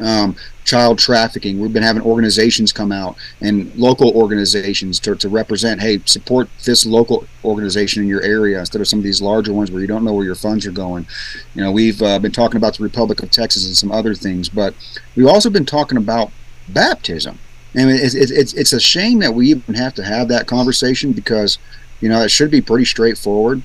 um, 0.00 0.36
child 0.64 0.98
trafficking. 0.98 1.60
We've 1.60 1.72
been 1.72 1.82
having 1.82 2.02
organizations 2.02 2.72
come 2.72 2.92
out 2.92 3.16
and 3.40 3.74
local 3.76 4.10
organizations 4.16 4.98
to, 5.00 5.14
to 5.16 5.28
represent, 5.28 5.80
hey, 5.80 6.00
support 6.04 6.48
this 6.64 6.84
local 6.84 7.26
organization 7.44 8.02
in 8.02 8.08
your 8.08 8.22
area 8.22 8.58
instead 8.58 8.80
of 8.80 8.88
some 8.88 8.98
of 8.98 9.04
these 9.04 9.22
larger 9.22 9.52
ones 9.52 9.70
where 9.70 9.80
you 9.80 9.86
don't 9.86 10.04
know 10.04 10.12
where 10.12 10.24
your 10.24 10.34
funds 10.34 10.66
are 10.66 10.72
going. 10.72 11.06
You 11.54 11.62
know, 11.62 11.72
we've 11.72 12.02
uh, 12.02 12.18
been 12.18 12.32
talking 12.32 12.56
about 12.56 12.76
the 12.76 12.82
Republic 12.82 13.22
of 13.22 13.30
Texas 13.30 13.66
and 13.66 13.76
some 13.76 13.92
other 13.92 14.14
things, 14.14 14.48
but 14.48 14.74
we've 15.16 15.26
also 15.26 15.50
been 15.50 15.66
talking 15.66 15.98
about 15.98 16.30
baptism. 16.68 17.38
And 17.74 17.90
it's, 17.90 18.14
it's, 18.14 18.54
it's, 18.54 18.72
a 18.72 18.80
shame 18.80 19.18
that 19.18 19.34
we 19.34 19.50
even 19.50 19.74
have 19.74 19.94
to 19.94 20.04
have 20.04 20.28
that 20.28 20.46
conversation 20.46 21.12
because, 21.12 21.58
you 22.00 22.08
know, 22.08 22.22
it 22.22 22.30
should 22.30 22.50
be 22.50 22.62
pretty 22.62 22.86
straightforward. 22.86 23.62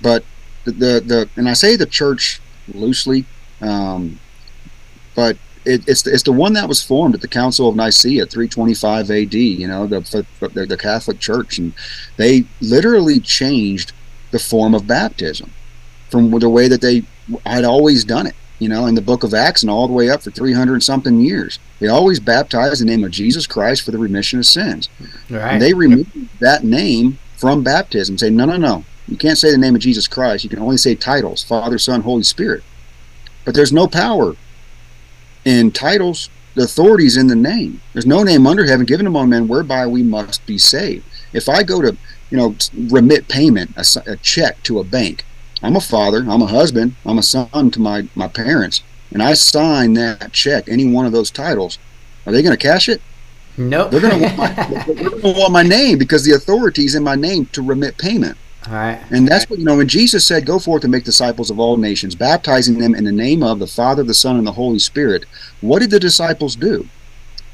But 0.00 0.24
the, 0.64 0.72
the, 0.72 1.00
the 1.00 1.28
and 1.36 1.48
I 1.48 1.54
say 1.54 1.76
the 1.76 1.86
church 1.86 2.40
loosely, 2.72 3.24
um, 3.60 4.20
but 5.16 5.36
it, 5.64 5.86
it's 5.88 6.02
the, 6.02 6.12
it's 6.12 6.22
the 6.22 6.32
one 6.32 6.52
that 6.52 6.68
was 6.68 6.82
formed 6.82 7.14
at 7.14 7.20
the 7.20 7.28
Council 7.28 7.68
of 7.68 7.76
Nicaea, 7.76 8.26
325 8.26 9.10
AD. 9.10 9.34
You 9.34 9.66
know, 9.66 9.86
the, 9.86 10.00
the 10.40 10.66
the 10.66 10.76
Catholic 10.76 11.18
Church, 11.18 11.58
and 11.58 11.72
they 12.16 12.44
literally 12.60 13.18
changed 13.18 13.92
the 14.30 14.38
form 14.38 14.74
of 14.74 14.86
baptism 14.86 15.50
from 16.10 16.30
the 16.30 16.48
way 16.48 16.68
that 16.68 16.80
they 16.80 17.02
had 17.46 17.64
always 17.64 18.04
done 18.04 18.26
it. 18.26 18.34
You 18.60 18.68
know, 18.68 18.86
in 18.86 18.94
the 18.94 19.02
Book 19.02 19.24
of 19.24 19.34
Acts 19.34 19.62
and 19.62 19.70
all 19.70 19.88
the 19.88 19.92
way 19.92 20.08
up 20.08 20.22
for 20.22 20.30
300 20.30 20.82
something 20.82 21.20
years, 21.20 21.58
they 21.80 21.88
always 21.88 22.20
baptized 22.20 22.80
in 22.80 22.86
the 22.86 22.96
name 22.96 23.04
of 23.04 23.10
Jesus 23.10 23.46
Christ 23.46 23.82
for 23.82 23.90
the 23.90 23.98
remission 23.98 24.38
of 24.38 24.46
sins. 24.46 24.88
Right. 25.28 25.54
And 25.54 25.62
they 25.62 25.74
removed 25.74 26.38
that 26.38 26.62
name 26.62 27.18
from 27.36 27.64
baptism. 27.64 28.16
Say, 28.16 28.30
no, 28.30 28.44
no, 28.44 28.56
no. 28.56 28.84
You 29.08 29.16
can't 29.16 29.36
say 29.36 29.50
the 29.50 29.58
name 29.58 29.74
of 29.74 29.80
Jesus 29.80 30.06
Christ. 30.06 30.44
You 30.44 30.50
can 30.50 30.60
only 30.60 30.76
say 30.76 30.94
titles 30.94 31.42
Father, 31.42 31.78
Son, 31.78 32.02
Holy 32.02 32.22
Spirit. 32.22 32.62
But 33.44 33.54
there's 33.54 33.72
no 33.72 33.86
power 33.86 34.36
in 35.44 35.70
titles. 35.72 36.30
The 36.54 36.62
authority 36.62 37.06
is 37.06 37.16
in 37.16 37.26
the 37.26 37.34
name. 37.34 37.80
There's 37.92 38.06
no 38.06 38.22
name 38.22 38.46
under 38.46 38.64
heaven 38.64 38.86
given 38.86 39.06
among 39.06 39.28
men 39.28 39.48
whereby 39.48 39.86
we 39.88 40.02
must 40.02 40.46
be 40.46 40.56
saved. 40.56 41.04
If 41.32 41.48
I 41.48 41.64
go 41.64 41.82
to, 41.82 41.96
you 42.30 42.36
know, 42.38 42.54
remit 42.88 43.28
payment, 43.28 43.74
a 43.76 44.16
check 44.22 44.62
to 44.62 44.78
a 44.78 44.84
bank, 44.84 45.24
I'm 45.64 45.76
a 45.76 45.80
father, 45.80 46.18
I'm 46.28 46.42
a 46.42 46.46
husband, 46.46 46.94
I'm 47.06 47.16
a 47.16 47.22
son 47.22 47.70
to 47.70 47.80
my, 47.80 48.06
my 48.14 48.28
parents, 48.28 48.82
and 49.12 49.22
I 49.22 49.32
sign 49.32 49.94
that 49.94 50.32
check, 50.32 50.68
any 50.68 50.86
one 50.86 51.06
of 51.06 51.12
those 51.12 51.30
titles, 51.30 51.78
are 52.26 52.32
they 52.32 52.42
going 52.42 52.56
to 52.56 52.62
cash 52.62 52.88
it? 52.88 53.00
Nope. 53.56 53.90
They're 53.90 54.00
going 54.00 54.20
to 54.20 54.26
want 54.26 54.36
my, 54.36 54.52
they're 54.52 54.94
going 54.94 55.20
to 55.22 55.40
want 55.40 55.52
my 55.52 55.62
name 55.62 55.96
because 55.96 56.22
the 56.22 56.32
authority 56.32 56.84
is 56.84 56.94
in 56.94 57.02
my 57.02 57.14
name 57.14 57.46
to 57.46 57.62
remit 57.62 57.96
payment. 57.96 58.36
All 58.66 58.74
right. 58.74 59.00
And 59.10 59.26
that's 59.26 59.48
what, 59.48 59.58
you 59.58 59.64
know, 59.64 59.76
when 59.76 59.88
Jesus 59.88 60.26
said, 60.26 60.46
Go 60.46 60.58
forth 60.58 60.84
and 60.84 60.90
make 60.90 61.04
disciples 61.04 61.50
of 61.50 61.58
all 61.58 61.76
nations, 61.76 62.14
baptizing 62.14 62.78
them 62.78 62.94
in 62.94 63.04
the 63.04 63.12
name 63.12 63.42
of 63.42 63.58
the 63.58 63.66
Father, 63.66 64.02
the 64.02 64.14
Son, 64.14 64.36
and 64.36 64.46
the 64.46 64.52
Holy 64.52 64.78
Spirit, 64.78 65.24
what 65.60 65.80
did 65.80 65.90
the 65.90 66.00
disciples 66.00 66.56
do? 66.56 66.88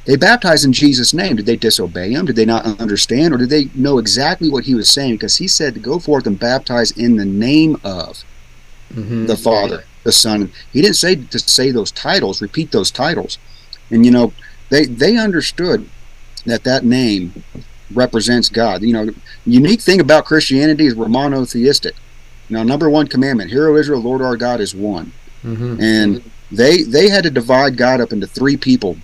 They 0.06 0.16
baptized 0.16 0.64
in 0.64 0.72
Jesus' 0.72 1.12
name. 1.12 1.36
Did 1.36 1.46
they 1.46 1.56
disobey 1.56 2.12
him? 2.12 2.24
Did 2.26 2.36
they 2.36 2.46
not 2.46 2.64
understand? 2.80 3.34
Or 3.34 3.36
did 3.36 3.50
they 3.50 3.68
know 3.74 3.98
exactly 3.98 4.48
what 4.48 4.64
he 4.64 4.74
was 4.74 4.88
saying? 4.88 5.14
Because 5.14 5.36
he 5.36 5.46
said 5.46 5.74
to 5.74 5.80
go 5.80 5.98
forth 5.98 6.26
and 6.26 6.38
baptize 6.38 6.90
in 6.92 7.16
the 7.16 7.24
name 7.24 7.78
of 7.84 8.24
Mhm. 8.94 9.26
the 9.26 9.36
Father, 9.36 9.84
the 10.04 10.12
Son. 10.12 10.50
He 10.72 10.80
didn't 10.82 10.96
say 10.96 11.14
to 11.16 11.38
say 11.38 11.70
those 11.70 11.92
titles, 11.92 12.40
repeat 12.40 12.72
those 12.72 12.90
titles. 12.90 13.38
And 13.90 14.04
you 14.04 14.10
know, 14.10 14.32
they 14.70 14.86
they 14.86 15.16
understood 15.16 15.86
that 16.46 16.64
that 16.64 16.84
name 16.84 17.44
represents 17.94 18.48
God. 18.48 18.82
You 18.82 18.92
know, 18.94 19.04
the 19.06 19.14
unique 19.44 19.80
thing 19.80 20.00
about 20.00 20.24
Christianity 20.24 20.86
is 20.86 20.94
we're 20.94 21.08
monotheistic. 21.08 21.94
Now, 22.48 22.62
number 22.62 22.88
one 22.88 23.06
commandment: 23.06 23.50
Hear, 23.50 23.68
O 23.68 23.76
Israel, 23.76 24.00
Lord 24.00 24.22
our 24.22 24.36
God 24.36 24.60
is 24.60 24.74
one. 24.74 25.12
Mhm. 25.44 25.80
And 25.80 26.22
they 26.50 26.82
they 26.82 27.08
had 27.10 27.22
to 27.24 27.30
divide 27.30 27.76
God 27.76 28.00
up 28.00 28.12
into 28.12 28.26
three 28.26 28.56
people. 28.56 28.96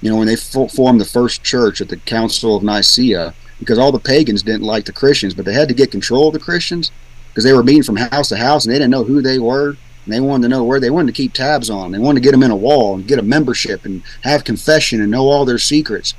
You 0.00 0.10
know, 0.10 0.16
when 0.16 0.26
they 0.26 0.36
fo- 0.36 0.68
formed 0.68 1.00
the 1.00 1.04
first 1.04 1.42
church 1.42 1.80
at 1.80 1.88
the 1.88 1.96
Council 1.96 2.56
of 2.56 2.62
Nicaea, 2.62 3.34
because 3.58 3.78
all 3.78 3.92
the 3.92 3.98
pagans 3.98 4.42
didn't 4.42 4.62
like 4.62 4.86
the 4.86 4.92
Christians, 4.92 5.34
but 5.34 5.44
they 5.44 5.52
had 5.52 5.68
to 5.68 5.74
get 5.74 5.90
control 5.90 6.28
of 6.28 6.32
the 6.32 6.40
Christians 6.40 6.90
because 7.28 7.44
they 7.44 7.52
were 7.52 7.62
meeting 7.62 7.82
from 7.82 7.96
house 7.96 8.30
to 8.30 8.36
house 8.36 8.64
and 8.64 8.72
they 8.72 8.78
didn't 8.78 8.90
know 8.90 9.04
who 9.04 9.22
they 9.22 9.38
were. 9.38 9.76
And 10.04 10.14
they 10.14 10.20
wanted 10.20 10.44
to 10.44 10.48
know 10.48 10.64
where 10.64 10.80
they 10.80 10.90
wanted 10.90 11.14
to 11.14 11.22
keep 11.22 11.34
tabs 11.34 11.68
on. 11.68 11.92
Them. 11.92 12.00
They 12.00 12.04
wanted 12.04 12.20
to 12.20 12.24
get 12.24 12.32
them 12.32 12.42
in 12.42 12.50
a 12.50 12.56
wall 12.56 12.94
and 12.94 13.06
get 13.06 13.18
a 13.18 13.22
membership 13.22 13.84
and 13.84 14.02
have 14.22 14.44
confession 14.44 15.02
and 15.02 15.10
know 15.10 15.28
all 15.28 15.44
their 15.44 15.58
secrets. 15.58 16.14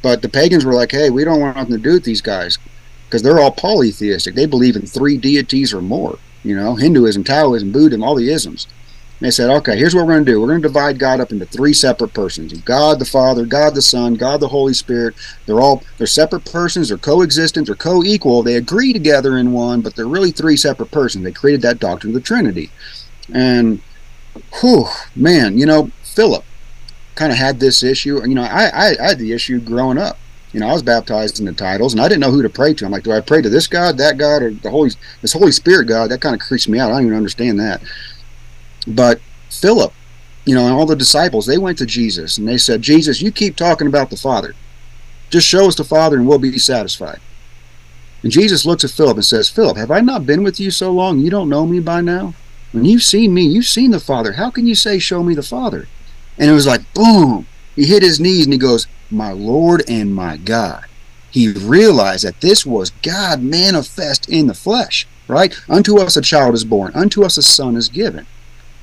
But 0.00 0.22
the 0.22 0.28
pagans 0.28 0.64
were 0.64 0.74
like, 0.74 0.92
hey, 0.92 1.10
we 1.10 1.24
don't 1.24 1.40
want 1.40 1.56
nothing 1.56 1.76
to 1.76 1.82
do 1.82 1.92
with 1.92 2.04
these 2.04 2.22
guys 2.22 2.58
because 3.04 3.22
they're 3.22 3.38
all 3.38 3.52
polytheistic. 3.52 4.34
They 4.34 4.46
believe 4.46 4.76
in 4.76 4.86
three 4.86 5.18
deities 5.18 5.74
or 5.74 5.82
more. 5.82 6.18
You 6.42 6.56
know, 6.56 6.74
Hinduism, 6.74 7.24
Taoism, 7.24 7.72
Buddhism, 7.72 8.02
all 8.02 8.14
the 8.14 8.30
isms. 8.30 8.66
They 9.20 9.32
said, 9.32 9.50
okay, 9.50 9.76
here's 9.76 9.96
what 9.96 10.06
we're 10.06 10.12
going 10.12 10.24
to 10.24 10.30
do. 10.30 10.40
We're 10.40 10.46
going 10.46 10.62
to 10.62 10.68
divide 10.68 10.98
God 11.00 11.18
up 11.18 11.32
into 11.32 11.44
three 11.44 11.72
separate 11.72 12.14
persons: 12.14 12.52
God 12.60 13.00
the 13.00 13.04
Father, 13.04 13.46
God 13.46 13.74
the 13.74 13.82
Son, 13.82 14.14
God 14.14 14.38
the 14.38 14.48
Holy 14.48 14.74
Spirit. 14.74 15.14
They're 15.44 15.60
all 15.60 15.82
they're 15.96 16.06
separate 16.06 16.44
persons. 16.44 16.88
They're 16.88 16.98
coexistent. 16.98 17.66
They're 17.66 17.74
co-equal. 17.74 18.44
They 18.44 18.54
agree 18.54 18.92
together 18.92 19.36
in 19.36 19.52
one, 19.52 19.80
but 19.80 19.96
they're 19.96 20.06
really 20.06 20.30
three 20.30 20.56
separate 20.56 20.92
persons. 20.92 21.24
They 21.24 21.32
created 21.32 21.62
that 21.62 21.80
doctrine 21.80 22.10
of 22.10 22.14
the 22.14 22.26
Trinity. 22.26 22.70
And, 23.32 23.82
whew, 24.60 24.86
man, 25.16 25.58
you 25.58 25.66
know, 25.66 25.90
Philip 26.04 26.44
kind 27.16 27.32
of 27.32 27.38
had 27.38 27.58
this 27.58 27.82
issue. 27.82 28.20
You 28.24 28.36
know, 28.36 28.44
I, 28.44 28.66
I, 28.66 28.96
I 29.00 29.08
had 29.08 29.18
the 29.18 29.32
issue 29.32 29.58
growing 29.58 29.98
up. 29.98 30.16
You 30.52 30.60
know, 30.60 30.68
I 30.68 30.72
was 30.72 30.82
baptized 30.82 31.40
in 31.40 31.44
the 31.44 31.52
titles, 31.52 31.92
and 31.92 32.00
I 32.00 32.08
didn't 32.08 32.20
know 32.20 32.30
who 32.30 32.42
to 32.42 32.48
pray 32.48 32.72
to. 32.72 32.86
I'm 32.86 32.92
like, 32.92 33.02
do 33.02 33.12
I 33.12 33.20
pray 33.20 33.42
to 33.42 33.50
this 33.50 33.66
God, 33.66 33.98
that 33.98 34.16
God, 34.16 34.42
or 34.42 34.50
the 34.50 34.70
Holy, 34.70 34.90
this 35.20 35.34
Holy 35.34 35.52
Spirit 35.52 35.88
God? 35.88 36.10
That 36.10 36.22
kind 36.22 36.34
of 36.34 36.40
creeps 36.40 36.68
me 36.68 36.78
out. 36.78 36.90
I 36.90 36.94
don't 36.94 37.06
even 37.06 37.16
understand 37.16 37.60
that. 37.60 37.82
But 38.88 39.20
Philip, 39.50 39.92
you 40.44 40.54
know, 40.54 40.64
and 40.64 40.72
all 40.72 40.86
the 40.86 40.96
disciples, 40.96 41.46
they 41.46 41.58
went 41.58 41.78
to 41.78 41.86
Jesus 41.86 42.38
and 42.38 42.48
they 42.48 42.58
said, 42.58 42.80
Jesus, 42.80 43.20
you 43.20 43.30
keep 43.30 43.54
talking 43.54 43.86
about 43.86 44.10
the 44.10 44.16
Father. 44.16 44.54
Just 45.30 45.46
show 45.46 45.68
us 45.68 45.74
the 45.74 45.84
Father, 45.84 46.16
and 46.16 46.26
we'll 46.26 46.38
be 46.38 46.58
satisfied. 46.58 47.20
And 48.22 48.32
Jesus 48.32 48.64
looks 48.64 48.82
at 48.82 48.90
Philip 48.90 49.18
and 49.18 49.24
says, 49.24 49.50
Philip, 49.50 49.76
have 49.76 49.90
I 49.90 50.00
not 50.00 50.26
been 50.26 50.42
with 50.42 50.58
you 50.58 50.70
so 50.70 50.90
long? 50.90 51.20
You 51.20 51.30
don't 51.30 51.50
know 51.50 51.66
me 51.66 51.80
by 51.80 52.00
now? 52.00 52.34
When 52.72 52.84
you've 52.84 53.02
seen 53.02 53.34
me, 53.34 53.42
you've 53.42 53.66
seen 53.66 53.90
the 53.90 54.00
Father. 54.00 54.32
How 54.32 54.50
can 54.50 54.66
you 54.66 54.74
say, 54.74 54.98
Show 54.98 55.22
me 55.22 55.34
the 55.34 55.42
Father? 55.42 55.86
And 56.38 56.50
it 56.50 56.54
was 56.54 56.66
like, 56.66 56.92
boom. 56.94 57.46
He 57.76 57.86
hit 57.86 58.02
his 58.02 58.20
knees 58.20 58.44
and 58.44 58.52
he 58.52 58.58
goes, 58.58 58.86
My 59.10 59.32
Lord 59.32 59.82
and 59.88 60.14
my 60.14 60.36
God. 60.36 60.84
He 61.30 61.52
realized 61.52 62.24
that 62.24 62.40
this 62.40 62.64
was 62.64 62.90
God 63.02 63.42
manifest 63.42 64.28
in 64.28 64.46
the 64.46 64.54
flesh, 64.54 65.06
right? 65.28 65.54
Unto 65.68 65.98
us 65.98 66.16
a 66.16 66.22
child 66.22 66.54
is 66.54 66.64
born, 66.64 66.92
unto 66.94 67.22
us 67.22 67.36
a 67.36 67.42
son 67.42 67.76
is 67.76 67.88
given. 67.88 68.26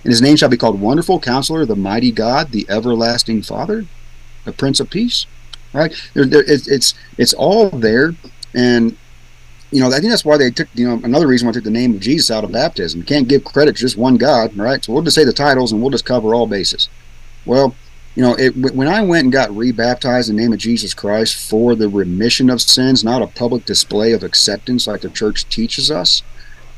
And 0.06 0.12
his 0.12 0.22
name 0.22 0.36
shall 0.36 0.50
be 0.50 0.58
called 0.58 0.80
Wonderful 0.80 1.20
Counselor, 1.20 1.66
the 1.66 1.76
Mighty 1.76 2.12
God, 2.12 2.52
the 2.52 2.66
Everlasting 2.70 3.42
Father, 3.42 3.88
the 4.44 4.52
Prince 4.54 4.80
of 4.80 4.92
Peace, 4.92 5.26
right? 5.74 5.92
There, 6.14 6.26
there, 6.26 6.44
it's, 6.46 6.68
it's, 6.68 6.94
it's 7.18 7.34
all 7.34 7.72
there. 7.72 8.14
And 8.54 8.96
you 9.72 9.82
know, 9.82 9.88
I 9.88 10.00
think 10.00 10.12
that's 10.12 10.24
why 10.24 10.38
they 10.38 10.52
took, 10.52 10.68
you 10.76 10.88
know, 10.88 11.02
another 11.04 11.28
reason 11.28 11.48
why 11.48 11.52
they 11.52 11.58
took 11.58 11.64
the 11.64 11.72
name 11.72 11.96
of 11.96 12.00
Jesus 12.00 12.30
out 12.30 12.44
of 12.44 12.52
baptism. 12.52 13.00
You 13.00 13.06
can't 13.06 13.28
give 13.28 13.44
credit 13.44 13.76
to 13.76 13.82
just 13.82 13.98
one 13.98 14.16
God, 14.16 14.56
right? 14.56 14.84
So 14.84 14.94
we'll 14.94 15.02
just 15.02 15.16
say 15.16 15.26
the 15.26 15.34
titles 15.34 15.72
and 15.72 15.82
we'll 15.82 15.90
just 15.90 16.06
cover 16.06 16.36
all 16.36 16.46
bases. 16.46 16.88
Well, 17.46 17.76
you 18.16 18.22
know, 18.22 18.36
it, 18.36 18.56
when 18.56 18.88
I 18.88 19.02
went 19.02 19.24
and 19.24 19.34
got 19.34 19.56
rebaptized 19.56 20.30
in 20.30 20.36
the 20.36 20.42
name 20.44 20.54
of 20.54 20.60
Jesus 20.60 20.94
Christ 20.94 21.50
for 21.50 21.76
the 21.76 21.90
remission 21.90 22.50
of 22.50 22.62
sins, 22.62 23.04
not 23.04 23.24
a 23.24 23.28
public 23.28 23.66
display 23.66 24.14
of 24.14 24.24
acceptance 24.24 24.88
like 24.88 25.02
the 25.02 25.10
church 25.10 25.50
teaches 25.50 25.90
us, 25.90 26.22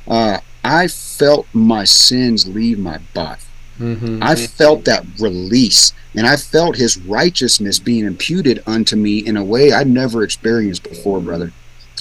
uh, 0.08 0.40
I 0.64 0.88
felt 0.88 1.48
my 1.54 1.84
sins 1.84 2.48
leave 2.48 2.80
my 2.80 3.00
body. 3.14 3.42
Mm-hmm. 3.80 4.24
I 4.24 4.36
felt 4.36 4.86
that 4.86 5.06
release, 5.20 5.94
and 6.16 6.26
I 6.26 6.36
felt 6.36 6.78
His 6.78 6.98
righteousness 6.98 7.78
being 7.80 8.06
imputed 8.06 8.64
unto 8.66 8.96
me 8.96 9.20
in 9.20 9.38
a 9.38 9.44
way 9.44 9.72
I'd 9.72 9.88
never 9.88 10.24
experienced 10.24 10.84
before, 10.84 11.20
brother 11.20 11.54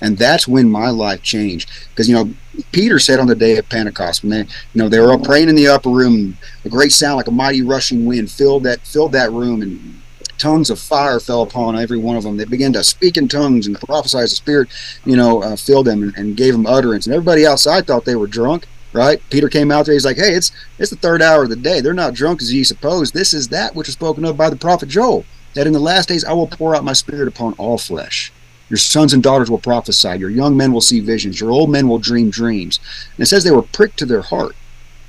and 0.03 0.19
that's 0.19 0.47
when 0.47 0.69
my 0.69 0.91
life 0.91 1.23
changed 1.23 1.71
because 1.91 2.09
you 2.09 2.15
know 2.15 2.31
peter 2.73 2.99
said 2.99 3.19
on 3.19 3.27
the 3.27 3.35
day 3.35 3.57
of 3.57 3.69
pentecost 3.69 4.23
when 4.23 4.31
they 4.31 4.41
you 4.41 4.47
know 4.75 4.89
they 4.89 5.01
were 5.01 5.11
all 5.11 5.19
praying 5.19 5.49
in 5.49 5.55
the 5.55 5.67
upper 5.67 5.89
room 5.89 6.37
a 6.65 6.69
great 6.69 6.93
sound 6.93 7.17
like 7.17 7.29
a 7.29 7.33
mighty 7.33 7.63
rushing 7.63 8.05
wind 8.05 8.31
filled 8.31 8.63
that 8.65 8.81
filled 8.81 9.13
that 9.13 9.31
room 9.33 9.63
and 9.63 10.03
tongues 10.39 10.71
of 10.71 10.79
fire 10.79 11.21
fell 11.21 11.43
upon 11.43 11.79
every 11.79 11.99
one 11.99 12.17
of 12.17 12.23
them 12.23 12.37
they 12.37 12.45
began 12.45 12.73
to 12.73 12.85
speak 12.85 13.17
in 13.17 13.29
tongues 13.29 13.67
and 13.67 13.79
prophesy 13.81 14.19
as 14.19 14.31
the 14.31 14.37
spirit 14.37 14.69
you 15.05 15.17
know 15.17 15.43
uh, 15.43 15.57
filled 15.57 15.87
them 15.87 16.03
and, 16.03 16.17
and 16.17 16.37
gave 16.37 16.53
them 16.53 16.67
utterance 16.67 17.07
and 17.07 17.15
everybody 17.15 17.47
outside 17.47 17.87
thought 17.87 18.05
they 18.05 18.17
were 18.17 18.27
drunk 18.27 18.67
right 18.93 19.21
peter 19.31 19.49
came 19.49 19.71
out 19.71 19.87
there 19.87 19.95
he's 19.95 20.05
like 20.05 20.17
hey 20.17 20.35
it's 20.35 20.53
it's 20.79 20.91
the 20.91 20.97
third 20.97 21.23
hour 21.23 21.45
of 21.45 21.51
the 21.51 21.57
day 21.57 21.81
they're 21.81 21.93
not 21.93 22.15
drunk 22.15 22.41
as 22.41 22.53
ye 22.53 22.65
suppose 22.65 23.13
this 23.13 23.35
is 23.35 23.49
that 23.49 23.75
which 23.75 23.89
was 23.89 23.95
spoken 23.95 24.25
of 24.25 24.37
by 24.37 24.51
the 24.51 24.57
prophet 24.57 24.89
joel 24.89 25.25
that 25.55 25.67
in 25.67 25.73
the 25.73 25.79
last 25.79 26.09
days 26.09 26.25
i 26.25 26.33
will 26.33 26.47
pour 26.47 26.75
out 26.75 26.85
my 26.85 26.93
spirit 26.93 27.29
upon 27.29 27.53
all 27.55 27.79
flesh 27.79 28.33
your 28.69 28.79
sons 28.79 29.13
and 29.13 29.23
daughters 29.23 29.51
will 29.51 29.59
prophesy. 29.59 30.19
Your 30.19 30.31
young 30.31 30.57
men 30.57 30.73
will 30.73 30.81
see 30.81 31.01
visions. 31.01 31.41
Your 31.41 31.53
old 31.53 31.71
men 31.71 31.89
will 31.89 31.99
dream 31.99 32.31
dreams. 32.31 32.81
And 33.17 33.23
it 33.23 33.27
says 33.27 33.45
they 33.45 33.53
were 33.53 33.63
pricked 33.63 33.99
to 34.01 34.07
their 34.07 34.23
heart. 34.23 34.57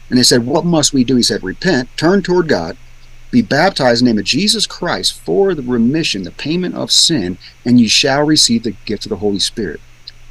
And 0.10 0.18
they 0.18 0.24
said, 0.24 0.46
What 0.46 0.66
must 0.66 0.94
we 0.94 1.04
do? 1.04 1.16
He 1.16 1.24
said, 1.24 1.44
Repent, 1.44 1.90
turn 1.98 2.22
toward 2.22 2.48
God, 2.48 2.78
be 3.32 3.42
baptized 3.42 4.02
in 4.02 4.06
the 4.06 4.14
name 4.14 4.20
of 4.20 4.26
Jesus 4.26 4.66
Christ 4.66 5.20
for 5.20 5.54
the 5.54 5.62
remission, 5.62 6.24
the 6.24 6.32
payment 6.32 6.76
of 6.76 6.92
sin, 6.92 7.38
and 7.66 7.80
you 7.80 7.90
shall 7.90 8.24
receive 8.24 8.64
the 8.64 8.76
gift 8.86 9.06
of 9.06 9.10
the 9.10 9.18
Holy 9.18 9.40
Spirit. 9.40 9.82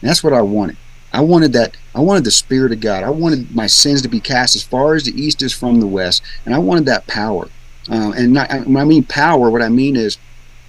And 0.00 0.08
that's 0.08 0.24
what 0.24 0.32
I 0.32 0.42
wanted. 0.42 0.76
I 1.12 1.20
wanted 1.20 1.52
that. 1.54 1.76
I 1.94 2.00
wanted 2.00 2.24
the 2.24 2.30
Spirit 2.30 2.72
of 2.72 2.80
God. 2.80 3.02
I 3.02 3.10
wanted 3.10 3.54
my 3.54 3.66
sins 3.66 4.02
to 4.02 4.08
be 4.08 4.20
cast 4.20 4.56
as 4.56 4.62
far 4.62 4.94
as 4.94 5.04
the 5.04 5.18
east 5.20 5.42
is 5.42 5.52
from 5.52 5.80
the 5.80 5.86
west. 5.86 6.22
And 6.44 6.54
I 6.54 6.58
wanted 6.58 6.86
that 6.86 7.06
power. 7.06 7.48
Uh, 7.90 8.12
and 8.16 8.32
not, 8.32 8.50
when 8.66 8.76
I 8.76 8.84
mean 8.84 9.04
power, 9.04 9.50
what 9.50 9.62
I 9.62 9.68
mean 9.68 9.96
is 9.96 10.18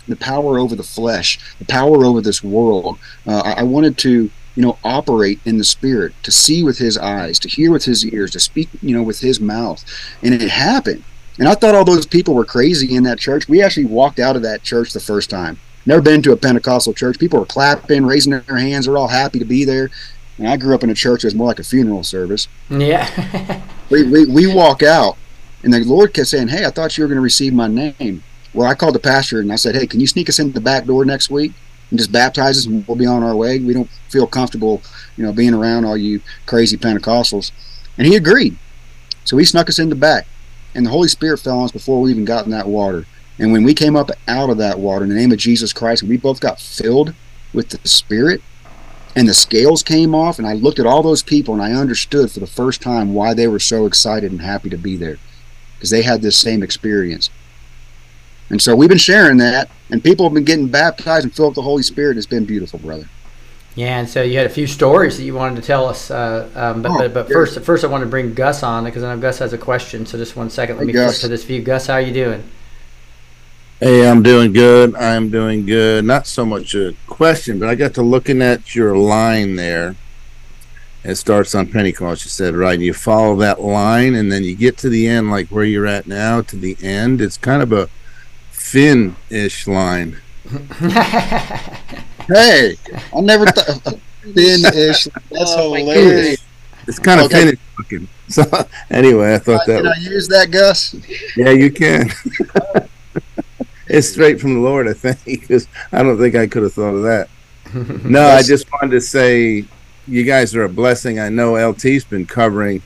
the 0.07 0.15
power 0.15 0.59
over 0.59 0.75
the 0.75 0.84
flesh, 0.84 1.39
the 1.59 1.65
power 1.65 2.05
over 2.05 2.21
this 2.21 2.43
world. 2.43 2.97
Uh, 3.25 3.41
I, 3.43 3.51
I 3.61 3.63
wanted 3.63 3.97
to, 3.99 4.30
you 4.55 4.63
know, 4.63 4.78
operate 4.84 5.39
in 5.45 5.57
the 5.57 5.63
spirit, 5.63 6.13
to 6.23 6.32
see 6.32 6.63
with 6.63 6.78
his 6.78 6.97
eyes, 6.97 7.39
to 7.39 7.49
hear 7.49 7.71
with 7.71 7.86
his 7.86 8.05
ears, 8.05 8.32
to 8.32 8.39
speak, 8.39 8.69
you 8.82 8.95
know, 8.95 9.03
with 9.03 9.19
his 9.19 9.39
mouth. 9.39 9.84
And 10.23 10.34
it 10.34 10.49
happened. 10.49 11.03
And 11.39 11.47
I 11.47 11.53
thought 11.53 11.75
all 11.75 11.85
those 11.85 12.05
people 12.05 12.33
were 12.33 12.45
crazy 12.45 12.95
in 12.95 13.03
that 13.03 13.19
church. 13.19 13.47
We 13.47 13.61
actually 13.61 13.85
walked 13.85 14.19
out 14.19 14.35
of 14.35 14.41
that 14.41 14.63
church 14.63 14.93
the 14.93 14.99
first 14.99 15.29
time. 15.29 15.59
Never 15.85 16.01
been 16.01 16.21
to 16.23 16.31
a 16.31 16.38
Pentecostal 16.38 16.93
church. 16.93 17.19
People 17.19 17.39
were 17.39 17.45
clapping, 17.45 18.05
raising 18.05 18.31
their 18.31 18.57
hands. 18.57 18.85
They're 18.85 18.97
all 18.97 19.07
happy 19.07 19.39
to 19.39 19.45
be 19.45 19.63
there. 19.63 19.89
And 20.38 20.47
I 20.47 20.57
grew 20.57 20.75
up 20.75 20.83
in 20.83 20.89
a 20.89 20.95
church 20.95 21.21
that 21.21 21.27
was 21.27 21.35
more 21.35 21.47
like 21.47 21.59
a 21.59 21.63
funeral 21.63 22.03
service. 22.03 22.47
Yeah. 22.69 23.61
We, 23.89 24.03
we, 24.03 24.25
we 24.25 24.53
walk 24.53 24.83
out, 24.83 25.15
and 25.63 25.73
the 25.73 25.79
Lord 25.85 26.13
kept 26.13 26.27
saying, 26.27 26.49
Hey, 26.49 26.65
I 26.65 26.71
thought 26.71 26.97
you 26.97 27.05
were 27.05 27.07
going 27.07 27.19
to 27.19 27.21
receive 27.21 27.53
my 27.53 27.69
name. 27.69 28.21
Well, 28.53 28.67
I 28.67 28.75
called 28.75 28.95
the 28.95 28.99
pastor 28.99 29.39
and 29.39 29.49
I 29.49 29.55
said, 29.55 29.75
Hey, 29.75 29.88
can 29.88 30.01
you 30.01 30.07
sneak 30.07 30.27
us 30.27 30.39
in 30.39 30.51
the 30.51 30.59
back 30.59 30.83
door 30.83 31.05
next 31.05 31.29
week 31.29 31.53
and 31.89 31.97
just 31.97 32.11
baptize 32.11 32.57
us 32.57 32.65
and 32.65 32.85
we'll 32.85 32.97
be 32.97 33.05
on 33.05 33.23
our 33.23 33.33
way? 33.33 33.59
We 33.59 33.73
don't 33.73 33.89
feel 34.09 34.27
comfortable, 34.27 34.81
you 35.15 35.23
know, 35.23 35.31
being 35.31 35.53
around 35.53 35.85
all 35.85 35.95
you 35.95 36.19
crazy 36.45 36.75
Pentecostals. 36.75 37.51
And 37.97 38.05
he 38.05 38.17
agreed. 38.17 38.57
So 39.23 39.38
he 39.38 39.45
snuck 39.45 39.69
us 39.69 39.79
in 39.79 39.88
the 39.88 39.95
back. 39.95 40.27
And 40.78 40.86
the 40.86 40.91
Holy 40.91 41.07
Spirit 41.07 41.39
fell 41.39 41.57
on 41.57 41.65
us 41.65 41.71
before 41.71 41.99
we 41.99 42.11
even 42.11 42.23
got 42.23 42.45
in 42.45 42.51
that 42.51 42.67
water. 42.67 43.07
And 43.39 43.51
when 43.51 43.63
we 43.63 43.73
came 43.73 43.95
up 43.95 44.11
out 44.28 44.51
of 44.51 44.57
that 44.59 44.78
water 44.78 45.03
in 45.03 45.09
the 45.09 45.15
name 45.15 45.32
of 45.32 45.39
Jesus 45.39 45.73
Christ, 45.73 46.03
we 46.03 46.17
both 46.17 46.39
got 46.39 46.61
filled 46.61 47.15
with 47.51 47.69
the 47.69 47.88
Spirit 47.88 48.41
and 49.15 49.28
the 49.28 49.34
scales 49.34 49.82
came 49.82 50.13
off. 50.13 50.38
And 50.38 50.47
I 50.47 50.53
looked 50.53 50.78
at 50.78 50.86
all 50.86 51.01
those 51.01 51.23
people 51.23 51.55
and 51.55 51.63
I 51.63 51.73
understood 51.73 52.32
for 52.32 52.39
the 52.39 52.45
first 52.45 52.80
time 52.80 53.15
why 53.15 53.34
they 53.34 53.47
were 53.47 53.59
so 53.59 53.88
excited 53.88 54.32
and 54.32 54.39
happy 54.39 54.69
to 54.69 54.78
be 54.78 54.95
there 54.95 55.17
because 55.73 55.89
they 55.89 56.03
had 56.03 56.21
this 56.21 56.38
same 56.38 56.61
experience. 56.61 57.32
And 58.51 58.61
so 58.61 58.75
we've 58.75 58.88
been 58.88 58.97
sharing 58.97 59.38
that, 59.38 59.69
and 59.89 60.03
people 60.03 60.25
have 60.25 60.34
been 60.34 60.45
getting 60.45 60.69
baptized 60.69 61.25
and 61.25 61.36
filled 61.36 61.49
with 61.49 61.55
the 61.55 61.61
Holy 61.63 61.84
Spirit. 61.84 62.17
It's 62.17 62.25
been 62.25 62.45
beautiful, 62.45 62.80
brother. 62.80 63.09
Yeah, 63.78 63.99
and 63.99 64.09
so 64.09 64.23
you 64.23 64.38
had 64.38 64.47
a 64.47 64.49
few 64.49 64.65
stories 64.65 65.17
that 65.17 65.23
you 65.23 65.36
wanted 65.36 65.57
to 65.57 65.61
tell 65.61 65.86
us, 65.88 66.09
uh, 66.09 66.49
um, 66.55 66.82
but, 66.82 66.91
Oh, 66.91 66.97
but 66.97 67.13
but 67.13 67.30
yeah. 67.30 67.34
first 67.34 67.59
first 67.61 67.84
I 67.84 67.88
want 67.88 68.01
to 68.01 68.09
bring 68.09 68.34
Gus 68.34 68.63
on 68.63 68.86
because 68.86 69.03
I 69.03 69.13
know 69.13 69.21
Gus 69.21 69.38
has 69.38 69.53
a 69.53 69.57
question. 69.57 70.07
So 70.07 70.17
just 70.17 70.36
one 70.36 70.49
second, 70.49 70.78
let 70.78 70.88
Hey, 70.88 70.93
me 70.93 70.93
flip 70.93 71.15
to 71.17 71.28
this 71.28 71.43
view. 71.43 71.61
Gus, 71.61 71.86
how 71.86 71.93
are 71.93 72.01
you 72.01 72.11
doing? 72.11 72.43
Hey, 73.80 74.09
I'm 74.09 74.23
doing 74.23 74.51
good. 74.51 74.95
I'm 74.95 75.30
doing 75.30 75.67
good. 75.67 76.03
Not 76.05 76.25
so 76.25 76.43
much 76.43 76.73
a 76.73 76.95
question, 77.05 77.59
but 77.59 77.69
I 77.69 77.75
got 77.75 77.93
to 77.93 78.01
looking 78.01 78.41
at 78.41 78.73
your 78.73 78.97
line 78.97 79.55
there. 79.57 79.95
It 81.03 81.13
starts 81.15 81.53
on 81.53 81.67
Pentecost. 81.67 82.25
You 82.25 82.30
said 82.32 82.55
right. 82.55 82.73
and 82.73 82.82
You 82.84 82.95
follow 82.95 83.36
that 83.36 83.61
line, 83.61 84.15
and 84.15 84.32
then 84.32 84.43
you 84.43 84.55
get 84.55 84.78
to 84.80 84.89
the 84.89 85.07
end, 85.07 85.30
like 85.30 85.49
where 85.49 85.63
you're 85.63 85.86
at 85.86 86.07
now, 86.07 86.41
to 86.41 86.55
the 86.55 86.75
end. 86.82 87.21
It's 87.21 87.38
kind 87.38 87.61
of 87.61 87.71
a 87.71 87.88
Finn-ish 88.49 89.67
line. 89.67 90.17
Hey, 92.28 92.75
I 93.15 93.21
never 93.21 93.45
thought 93.47 93.99
thin-ish. 94.34 95.05
That's 95.32 95.53
Oh, 95.55 95.71
my 95.71 95.80
hilarious. 95.80 96.41
It's 96.88 96.99
kind 96.99 97.19
of 97.19 97.28
Okay. 97.28 97.39
Finnish 97.41 97.60
looking. 97.77 98.07
So 98.30 98.43
anyway, 98.91 99.35
I 99.35 99.38
thought 99.38 99.61
uh, 99.61 99.65
that. 99.68 99.84
Did 99.84 99.88
I 99.88 99.99
use 99.99 100.27
that, 100.27 100.51
Gus? 100.51 100.93
Yeah, 101.38 101.51
you 101.51 101.72
can. 101.72 102.10
it's 103.88 104.10
straight 104.10 104.41
from 104.41 104.56
the 104.56 104.60
Lord, 104.60 104.85
I 104.85 104.91
think, 104.91 105.23
because 105.23 105.65
I 105.93 106.03
don't 106.03 106.18
think 106.18 106.35
I 106.35 106.45
could 106.45 106.64
have 106.64 106.73
thought 106.73 106.93
of 106.93 107.03
that. 107.03 107.30
No, 108.03 108.26
I 108.27 108.43
just 108.43 108.69
wanted 108.69 108.91
to 108.91 108.99
say 108.99 109.64
you 110.10 110.23
guys 110.26 110.53
are 110.57 110.65
a 110.65 110.69
blessing. 110.69 111.22
I 111.22 111.30
know 111.30 111.56
LT's 111.56 112.03
been 112.03 112.26
covering 112.26 112.81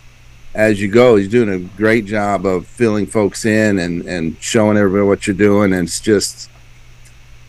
as 0.54 0.80
you 0.80 0.88
go. 0.90 1.16
He's 1.16 1.28
doing 1.28 1.50
a 1.50 1.58
great 1.76 2.06
job 2.06 2.46
of 2.46 2.68
filling 2.68 3.08
folks 3.08 3.44
in 3.44 3.80
and, 3.80 4.04
and 4.04 4.38
showing 4.40 4.78
everybody 4.78 5.08
what 5.08 5.26
you're 5.26 5.36
doing. 5.36 5.74
And 5.74 5.88
it's 5.88 6.00
just, 6.00 6.51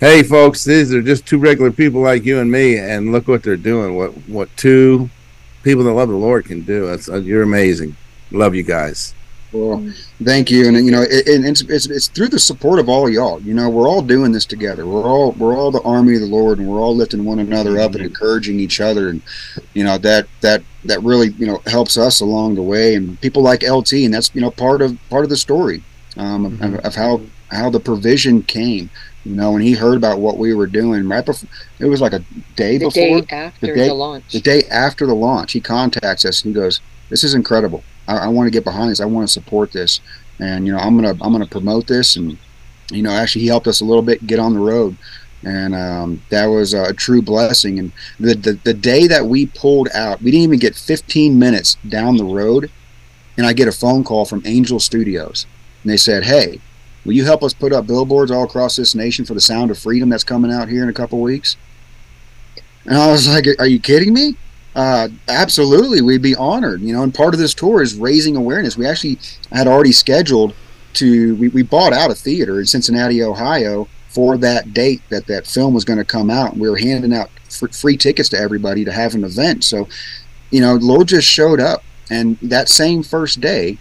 hey, 0.03 0.25
folks, 0.25 0.65
these 0.65 0.93
are 0.93 1.01
just 1.01 1.25
two 1.27 1.39
regular 1.39 1.71
people 1.71 2.01
like 2.01 2.25
you 2.25 2.41
and 2.41 2.51
me, 2.51 2.77
and 2.77 3.13
look 3.13 3.29
what 3.29 3.45
they're 3.45 3.57
doing. 3.57 3.97
What 3.97 4.11
what 4.29 4.55
two 4.57 5.09
people 5.63 5.85
that 5.85 5.93
love 5.93 6.09
the 6.09 6.17
Lord 6.17 6.45
can 6.45 6.63
do. 6.63 6.89
Uh, 6.89 7.19
you're 7.19 7.45
amazing. 7.45 7.95
Love 8.33 8.53
you 8.57 8.65
guys. 8.65 9.15
Well, 9.53 9.87
thank 10.25 10.51
you, 10.51 10.67
and 10.67 10.77
you 10.85 10.91
know, 10.91 11.03
it, 11.03 11.29
it, 11.29 11.45
it's, 11.45 11.61
it's 11.61 11.87
it's 11.87 12.09
through 12.09 12.29
the 12.29 12.41
support 12.41 12.81
of 12.81 12.89
all 12.89 13.09
y'all. 13.09 13.41
You 13.43 13.55
know, 13.55 13.71
we're 13.71 13.89
all 13.89 14.03
doing 14.03 14.33
this 14.33 14.45
together. 14.45 14.87
We're 14.87 15.05
all 15.05 15.33
we're 15.33 15.57
all 15.57 15.71
the 15.71 15.83
army 15.83 16.17
of 16.17 16.23
the 16.23 16.27
Lord, 16.27 16.59
and 16.59 16.67
we're 16.67 16.81
all 16.81 16.97
lifting 16.97 17.25
one 17.25 17.39
another 17.39 17.79
up 17.79 17.95
and 17.95 18.03
encouraging 18.03 18.59
each 18.59 18.81
other, 18.81 19.09
and 19.11 19.23
you 19.75 19.85
know 19.85 19.99
that 19.99 20.27
that 20.41 20.63
that 20.85 21.01
really 21.03 21.29
you 21.39 21.47
know 21.47 21.63
helps 21.67 21.97
us 21.97 22.21
along 22.21 22.57
the 22.57 22.63
way. 22.63 22.97
And 22.97 23.21
people 23.21 23.43
like 23.43 23.63
LT, 23.63 23.93
and 23.93 24.15
that's 24.15 24.35
you 24.35 24.41
know 24.41 24.51
part 24.51 24.83
of 24.83 24.99
part 25.11 25.23
of 25.23 25.31
the 25.31 25.37
story 25.37 25.85
um, 26.17 26.47
of, 26.47 26.53
Mhm. 26.55 26.81
of 26.85 26.95
how 26.97 27.21
how 27.53 27.69
the 27.71 27.81
provision 27.81 28.43
came. 28.43 28.89
You 29.25 29.37
know, 29.37 29.53
when 29.53 29.63
he 29.63 29.73
heard 29.73 29.97
about 29.97 30.19
what 30.19 30.37
we 30.39 30.53
were 30.55 30.67
doing, 30.67 31.09
right 31.09 31.25
before 31.25 31.49
it 31.79 31.85
was 31.87 32.01
like 32.01 32.13
a 32.13 32.25
day 32.57 32.79
The 32.79 32.87
before 32.87 33.21
day 33.21 33.27
after 33.31 33.67
the, 33.69 33.75
day- 33.75 33.91
launch. 33.91 34.33
the 34.33 34.41
day 34.41 34.63
after 34.71 35.07
the 35.07 35.15
launch, 35.15 35.53
he 35.53 35.61
contacts 35.61 36.25
us 36.25 36.45
and 36.45 36.55
he 36.55 36.61
goes, 36.61 36.81
"This 37.09 37.23
is 37.23 37.35
incredible. 37.35 37.85
I, 38.09 38.17
I 38.17 38.29
want 38.29 38.47
to 38.49 38.51
get 38.51 38.65
behind 38.65 38.91
this. 38.91 39.01
I 39.01 39.05
want 39.05 39.27
to 39.29 39.33
support 39.33 39.71
this, 39.73 40.01
and 40.41 40.67
you 40.67 40.73
know, 40.73 40.79
I'm 40.79 40.97
gonna 40.97 41.17
I'm 41.21 41.33
gonna 41.33 41.47
promote 41.47 41.87
this." 41.87 42.17
And 42.17 42.37
you 42.91 43.03
know, 43.03 43.11
actually, 43.11 43.43
he 43.43 43.49
helped 43.49 43.69
us 43.69 43.81
a 43.81 43.85
little 43.85 44.03
bit 44.03 44.27
get 44.27 44.39
on 44.41 44.55
the 44.55 44.61
road. 44.61 44.97
and 45.45 45.75
um, 45.75 46.23
that 46.31 46.47
was 46.47 46.73
a 46.75 46.93
true 46.93 47.23
blessing. 47.23 47.79
And 47.79 47.93
the, 48.21 48.35
the 48.35 48.53
the 48.65 48.75
day 48.75 49.07
that 49.07 49.27
we 49.27 49.47
pulled 49.47 49.89
out, 49.95 50.21
we 50.21 50.31
didn't 50.33 50.45
even 50.45 50.59
get 50.59 50.75
15 50.77 51.39
minutes 51.39 51.77
down 51.89 52.17
the 52.17 52.25
road, 52.25 52.71
and 53.37 53.47
I 53.47 53.53
get 53.53 53.69
a 53.69 53.73
phone 53.73 54.03
call 54.05 54.25
from 54.25 54.43
Angel 54.45 54.81
Studios, 54.81 55.47
and 55.85 55.93
they 55.93 55.97
said, 55.97 56.25
"Hey, 56.25 56.61
will 57.05 57.13
you 57.13 57.25
help 57.25 57.43
us 57.43 57.53
put 57.53 57.73
up 57.73 57.87
billboards 57.87 58.31
all 58.31 58.45
across 58.45 58.77
this 58.77 58.95
nation 58.95 59.25
for 59.25 59.35
the 59.35 59.41
Sound 59.41 59.71
of 59.71 59.79
Freedom 59.79 60.09
that's 60.09 60.25
coming 60.25 60.53
out 60.53 60.69
here 60.69 60.83
in 60.83 60.89
a 60.89 60.95
couple 60.95 61.21
weeks?" 61.21 61.57
And 62.87 62.97
I 62.97 63.11
was 63.11 63.29
like, 63.29 63.47
"Are 63.59 63.67
you 63.67 63.81
kidding 63.81 64.13
me?" 64.13 64.37
Uh, 64.75 65.09
absolutely, 65.29 66.01
we'd 66.01 66.23
be 66.23 66.35
honored. 66.35 66.81
You 66.81 66.95
know, 66.95 67.03
and 67.03 67.15
part 67.15 67.35
of 67.35 67.41
this 67.41 67.55
tour 67.55 67.83
is 67.83 67.95
raising 67.95 68.37
awareness. 68.37 68.77
We 68.77 68.87
actually 68.87 69.19
had 69.51 69.67
already 69.67 69.93
scheduled 69.93 70.55
to 70.95 71.35
we, 71.37 71.49
we 71.49 71.63
bought 71.63 71.93
out 71.93 72.11
a 72.11 72.15
theater 72.15 72.61
in 72.61 72.67
Cincinnati, 72.67 73.23
Ohio 73.23 73.89
for 74.09 74.37
that 74.37 74.75
date 74.75 75.01
that 75.09 75.27
that 75.27 75.47
film 75.47 75.73
was 75.73 75.85
going 75.85 75.99
to 75.99 76.05
come 76.05 76.31
out. 76.31 76.53
And 76.53 76.61
we 76.61 76.69
were 76.69 76.77
handing 76.77 77.15
out 77.15 77.31
fr- 77.49 77.69
free 77.69 77.97
tickets 77.97 78.29
to 78.31 78.39
everybody 78.39 78.85
to 78.85 78.93
have 78.93 79.15
an 79.15 79.25
event. 79.25 79.65
So, 79.65 79.89
you 80.51 80.61
know, 80.61 80.75
Lord 80.75 81.09
just 81.09 81.27
showed 81.27 81.61
up, 81.61 81.83
and 82.11 82.39
that 82.43 82.69
same 82.69 83.03
first 83.03 83.41
day, 83.41 83.79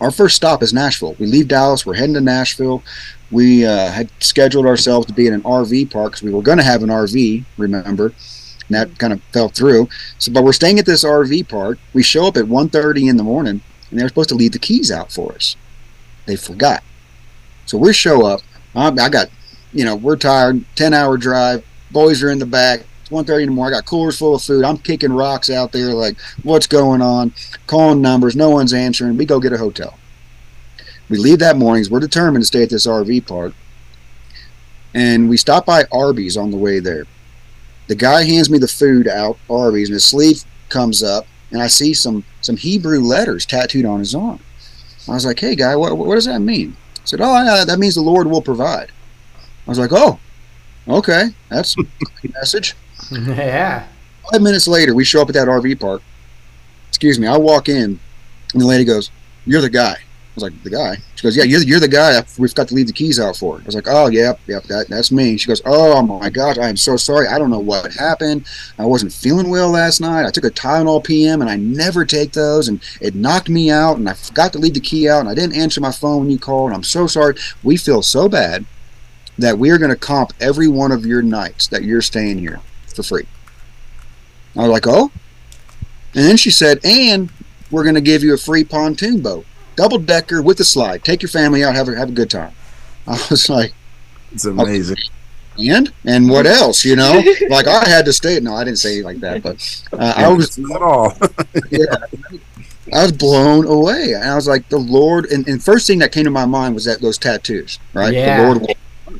our 0.00 0.10
first 0.10 0.36
stop 0.36 0.62
is 0.62 0.72
Nashville. 0.72 1.14
We 1.18 1.26
leave 1.26 1.48
Dallas, 1.48 1.86
we're 1.86 1.94
heading 1.94 2.14
to 2.14 2.20
Nashville. 2.20 2.82
We 3.30 3.64
uh, 3.66 3.90
had 3.90 4.10
scheduled 4.20 4.66
ourselves 4.66 5.06
to 5.06 5.12
be 5.12 5.26
in 5.26 5.34
an 5.34 5.42
RV 5.42 5.90
park 5.90 6.12
because 6.12 6.22
we 6.22 6.32
were 6.32 6.42
going 6.42 6.58
to 6.58 6.64
have 6.64 6.82
an 6.82 6.90
RV. 6.90 7.44
Remember, 7.56 8.06
and 8.06 8.14
that 8.74 8.98
kind 8.98 9.12
of 9.12 9.22
fell 9.32 9.48
through. 9.48 9.88
So, 10.18 10.32
but 10.32 10.44
we're 10.44 10.52
staying 10.52 10.78
at 10.78 10.86
this 10.86 11.04
RV 11.04 11.48
park. 11.48 11.78
We 11.92 12.02
show 12.02 12.26
up 12.26 12.36
at 12.36 12.44
1.30 12.44 13.08
in 13.08 13.16
the 13.16 13.22
morning, 13.22 13.60
and 13.90 13.98
they're 13.98 14.08
supposed 14.08 14.28
to 14.30 14.34
leave 14.34 14.52
the 14.52 14.58
keys 14.58 14.90
out 14.90 15.12
for 15.12 15.32
us. 15.32 15.56
They 16.26 16.36
forgot. 16.36 16.82
So 17.66 17.78
we 17.78 17.92
show 17.92 18.24
up. 18.26 18.40
I'm, 18.74 18.98
I 18.98 19.08
got, 19.08 19.28
you 19.72 19.84
know, 19.84 19.96
we're 19.96 20.16
tired. 20.16 20.64
Ten 20.74 20.92
hour 20.92 21.16
drive. 21.16 21.64
Boys 21.90 22.22
are 22.22 22.30
in 22.30 22.38
the 22.38 22.46
back. 22.46 22.80
It's 23.06 23.12
1.30 23.12 23.42
in 23.42 23.46
the 23.46 23.54
morning. 23.54 23.74
I 23.74 23.78
got 23.78 23.86
coolers 23.86 24.18
full 24.18 24.34
of 24.34 24.42
food. 24.42 24.64
I'm 24.64 24.78
kicking 24.78 25.12
rocks 25.12 25.48
out 25.48 25.70
there. 25.70 25.94
Like, 25.94 26.18
what's 26.42 26.66
going 26.66 27.00
on? 27.00 27.32
Calling 27.68 28.00
numbers. 28.02 28.34
No 28.34 28.50
one's 28.50 28.72
answering. 28.72 29.16
We 29.16 29.24
go 29.24 29.38
get 29.38 29.52
a 29.52 29.58
hotel. 29.58 29.96
We 31.08 31.16
leave 31.16 31.38
that 31.38 31.56
morning. 31.56 31.84
We're 31.88 32.00
determined 32.00 32.42
to 32.42 32.46
stay 32.46 32.64
at 32.64 32.70
this 32.70 32.84
RV 32.84 33.28
park. 33.28 33.54
And 34.92 35.28
we 35.28 35.36
stop 35.36 35.66
by 35.66 35.84
Arby's 35.92 36.36
on 36.36 36.50
the 36.50 36.56
way 36.56 36.80
there. 36.80 37.04
The 37.86 37.94
guy 37.94 38.24
hands 38.24 38.50
me 38.50 38.58
the 38.58 38.66
food 38.66 39.06
out 39.06 39.38
Arby's, 39.48 39.88
and 39.88 39.94
his 39.94 40.04
sleeve 40.04 40.42
comes 40.68 41.04
up, 41.04 41.28
and 41.52 41.62
I 41.62 41.68
see 41.68 41.94
some 41.94 42.24
some 42.40 42.56
Hebrew 42.56 42.98
letters 42.98 43.46
tattooed 43.46 43.84
on 43.84 44.00
his 44.00 44.16
arm. 44.16 44.40
I 45.08 45.12
was 45.12 45.24
like, 45.24 45.38
"Hey, 45.38 45.54
guy, 45.54 45.76
what 45.76 45.96
what 45.96 46.16
does 46.16 46.24
that 46.24 46.40
mean?" 46.40 46.70
He 46.94 47.00
said, 47.04 47.20
"Oh, 47.22 47.64
that 47.64 47.78
means 47.78 47.94
the 47.94 48.00
Lord 48.00 48.26
will 48.26 48.42
provide." 48.42 48.90
I 49.64 49.70
was 49.70 49.78
like, 49.78 49.92
"Oh, 49.92 50.18
okay, 50.88 51.28
that's 51.50 51.76
a 51.78 52.28
message." 52.32 52.74
yeah. 53.12 53.86
Five 54.30 54.42
minutes 54.42 54.66
later, 54.66 54.94
we 54.94 55.04
show 55.04 55.22
up 55.22 55.28
at 55.28 55.34
that 55.34 55.46
RV 55.48 55.78
park. 55.78 56.02
Excuse 56.88 57.18
me, 57.18 57.26
I 57.26 57.36
walk 57.36 57.68
in, 57.68 58.00
and 58.52 58.62
the 58.62 58.66
lady 58.66 58.84
goes, 58.84 59.10
"You're 59.44 59.60
the 59.60 59.70
guy." 59.70 59.92
I 59.92 60.34
was 60.34 60.42
like, 60.42 60.62
"The 60.64 60.70
guy?" 60.70 60.96
She 61.14 61.22
goes, 61.22 61.36
"Yeah, 61.36 61.44
you're, 61.44 61.62
you're 61.62 61.80
the 61.80 61.88
guy. 61.88 62.20
We've 62.36 62.54
got 62.54 62.66
to 62.68 62.74
leave 62.74 62.88
the 62.88 62.92
keys 62.92 63.20
out 63.20 63.36
for." 63.36 63.60
I 63.60 63.62
was 63.64 63.76
like, 63.76 63.86
"Oh, 63.86 64.08
yep, 64.08 64.40
yep, 64.48 64.64
that, 64.64 64.88
that's 64.88 65.12
me." 65.12 65.36
She 65.36 65.46
goes, 65.46 65.62
"Oh 65.64 66.02
my 66.02 66.28
gosh, 66.30 66.58
I 66.58 66.68
am 66.68 66.76
so 66.76 66.96
sorry. 66.96 67.28
I 67.28 67.38
don't 67.38 67.50
know 67.50 67.60
what 67.60 67.92
happened. 67.92 68.46
I 68.78 68.86
wasn't 68.86 69.12
feeling 69.12 69.48
well 69.48 69.70
last 69.70 70.00
night. 70.00 70.26
I 70.26 70.30
took 70.30 70.44
a 70.44 70.50
Tylenol 70.50 71.04
PM, 71.04 71.40
and 71.40 71.50
I 71.50 71.56
never 71.56 72.04
take 72.04 72.32
those, 72.32 72.66
and 72.66 72.82
it 73.00 73.14
knocked 73.14 73.48
me 73.48 73.70
out, 73.70 73.98
and 73.98 74.08
I 74.08 74.14
forgot 74.14 74.52
to 74.54 74.58
leave 74.58 74.74
the 74.74 74.80
key 74.80 75.08
out, 75.08 75.20
and 75.20 75.28
I 75.28 75.34
didn't 75.34 75.56
answer 75.56 75.80
my 75.80 75.92
phone 75.92 76.20
when 76.20 76.30
you 76.30 76.38
called. 76.38 76.70
And 76.70 76.76
I'm 76.76 76.82
so 76.82 77.06
sorry. 77.06 77.36
We 77.62 77.76
feel 77.76 78.02
so 78.02 78.28
bad 78.28 78.64
that 79.38 79.58
we 79.58 79.70
are 79.70 79.78
going 79.78 79.90
to 79.90 79.96
comp 79.96 80.32
every 80.40 80.66
one 80.66 80.90
of 80.90 81.06
your 81.06 81.22
nights 81.22 81.68
that 81.68 81.84
you're 81.84 82.02
staying 82.02 82.38
here 82.38 82.60
for 82.96 83.02
free." 83.02 83.26
I 84.56 84.60
was 84.62 84.70
like, 84.70 84.86
"Oh." 84.86 85.10
And 86.14 86.24
then 86.24 86.36
she 86.36 86.50
said, 86.50 86.80
"And 86.84 87.30
we're 87.70 87.82
going 87.84 87.94
to 87.94 88.00
give 88.00 88.22
you 88.22 88.32
a 88.34 88.38
free 88.38 88.64
pontoon 88.64 89.20
boat, 89.20 89.44
double 89.76 89.98
decker 89.98 90.40
with 90.42 90.58
a 90.60 90.64
slide. 90.64 91.04
Take 91.04 91.20
your 91.22 91.28
family 91.28 91.62
out, 91.62 91.74
have 91.74 91.88
a 91.88 91.96
have 91.96 92.08
a 92.08 92.12
good 92.12 92.30
time." 92.30 92.52
I 93.06 93.12
was 93.30 93.48
like, 93.48 93.72
It's 94.32 94.44
amazing. 94.46 94.96
"And 95.58 95.92
and 96.04 96.28
what 96.28 96.46
else?" 96.46 96.84
You 96.84 96.96
know, 96.96 97.22
like 97.50 97.66
I 97.66 97.88
had 97.88 98.04
to 98.06 98.12
stay. 98.12 98.40
No, 98.40 98.54
I 98.54 98.64
didn't 98.64 98.78
say 98.78 98.98
it 98.98 99.04
like 99.04 99.20
that, 99.20 99.42
but 99.42 99.82
uh, 99.92 100.14
I 100.16 100.28
was 100.28 100.56
not 100.58 100.82
all. 100.82 101.16
yeah. 101.70 101.84
I 102.94 103.02
was 103.02 103.10
blown 103.12 103.66
away. 103.66 104.12
And 104.12 104.24
I 104.30 104.36
was 104.36 104.46
like, 104.46 104.68
"The 104.68 104.78
Lord." 104.78 105.26
And, 105.26 105.46
and 105.48 105.62
first 105.62 105.86
thing 105.86 105.98
that 105.98 106.12
came 106.12 106.24
to 106.24 106.30
my 106.30 106.44
mind 106.46 106.74
was 106.74 106.84
that 106.84 107.00
those 107.02 107.18
tattoos, 107.18 107.78
right? 107.92 108.14
Yeah. 108.14 108.36
The 108.38 108.42
Lord. 108.44 108.60
will- 108.62 109.16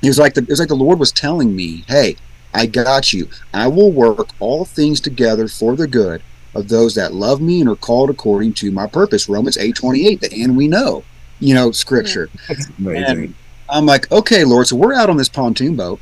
It 0.00 0.06
was 0.08 0.18
like 0.18 0.34
the, 0.34 0.40
it 0.42 0.48
was 0.48 0.58
like 0.58 0.68
the 0.70 0.74
Lord 0.76 0.98
was 0.98 1.12
telling 1.12 1.54
me, 1.54 1.84
"Hey, 1.86 2.16
I 2.54 2.66
got 2.66 3.12
you. 3.12 3.28
I 3.52 3.68
will 3.68 3.92
work 3.92 4.30
all 4.40 4.64
things 4.64 5.00
together 5.00 5.48
for 5.48 5.76
the 5.76 5.86
good 5.86 6.22
of 6.54 6.68
those 6.68 6.94
that 6.94 7.12
love 7.12 7.40
me 7.40 7.60
and 7.60 7.68
are 7.68 7.76
called 7.76 8.10
according 8.10 8.54
to 8.54 8.70
my 8.70 8.86
purpose." 8.86 9.28
Romans 9.28 9.58
eight 9.58 9.76
twenty 9.76 10.06
eight, 10.06 10.20
the 10.20 10.42
and 10.42 10.56
we 10.56 10.68
know, 10.68 11.04
you 11.40 11.54
know, 11.54 11.70
scripture. 11.72 12.30
amazing. 12.78 13.34
I'm 13.68 13.86
like, 13.86 14.10
"Okay, 14.10 14.44
Lord." 14.44 14.66
So 14.66 14.76
we're 14.76 14.94
out 14.94 15.10
on 15.10 15.16
this 15.16 15.28
pontoon 15.28 15.76
boat. 15.76 16.00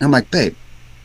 I'm 0.00 0.10
like, 0.10 0.30
"Babe, 0.30 0.54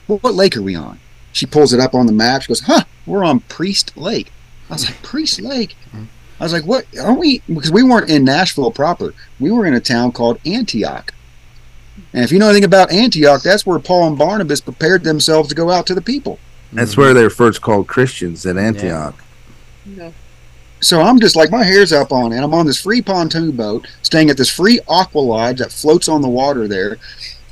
what, 0.08 0.24
what 0.24 0.34
lake 0.34 0.58
are 0.58 0.62
we 0.62 0.76
on?" 0.76 1.00
She 1.32 1.46
pulls 1.46 1.74
it 1.74 1.80
up 1.80 1.94
on 1.94 2.08
the 2.08 2.14
map. 2.14 2.42
She 2.42 2.50
goes, 2.50 2.62
"Huh, 2.62 2.84
we're 3.06 3.24
on 3.24 3.42
Priest 3.42 3.96
Lake." 3.96 4.32
I 4.70 4.74
was 4.74 4.86
like, 4.86 5.02
"Priest 5.04 5.42
Lake." 5.42 5.76
Mm-hmm. 5.88 6.06
I 6.40 6.44
was 6.44 6.54
like, 6.54 6.66
"What? 6.66 6.86
Aren't 7.00 7.20
we?" 7.20 7.42
Because 7.48 7.72
we 7.72 7.84
weren't 7.84 8.10
in 8.10 8.24
Nashville 8.24 8.72
proper. 8.72 9.14
We 9.40 9.52
were 9.52 9.66
in 9.66 9.74
a 9.74 9.80
town 9.80 10.12
called 10.12 10.40
Antioch. 10.46 11.14
And 12.14 12.24
if 12.24 12.32
you 12.32 12.40
know 12.40 12.48
anything 12.48 12.66
about 12.66 12.92
Antioch, 12.92 13.42
that's 13.42 13.66
where 13.66 13.80
Paul 13.80 14.08
and 14.08 14.18
Barnabas 14.18 14.62
prepared 14.62 15.04
themselves 15.04 15.50
to 15.50 15.56
go 15.56 15.70
out 15.70 15.88
to 15.88 15.96
the 15.96 16.02
people. 16.02 16.40
That's 16.74 16.96
where 16.96 17.14
they 17.14 17.24
were 17.24 17.30
first 17.30 17.62
called 17.62 17.88
Christians 17.88 18.46
at 18.46 18.58
Antioch. 18.58 19.22
No. 19.86 20.14
So 20.80 21.02
I'm 21.02 21.20
just 21.20 21.36
like 21.36 21.52
my 21.52 21.64
hair's 21.64 21.94
up 21.94 22.12
on 22.12 22.34
it. 22.34 22.42
I'm 22.42 22.54
on 22.54 22.66
this 22.66 22.82
free 22.82 23.02
pontoon 23.02 23.52
boat, 23.52 23.88
staying 24.02 24.30
at 24.30 24.38
this 24.38 24.50
free 24.50 24.80
aqua 24.88 25.20
lodge 25.20 25.60
that 25.60 25.72
floats 25.72 26.08
on 26.08 26.22
the 26.22 26.30
water 26.30 26.68
there, 26.68 26.98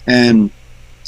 and 0.07 0.49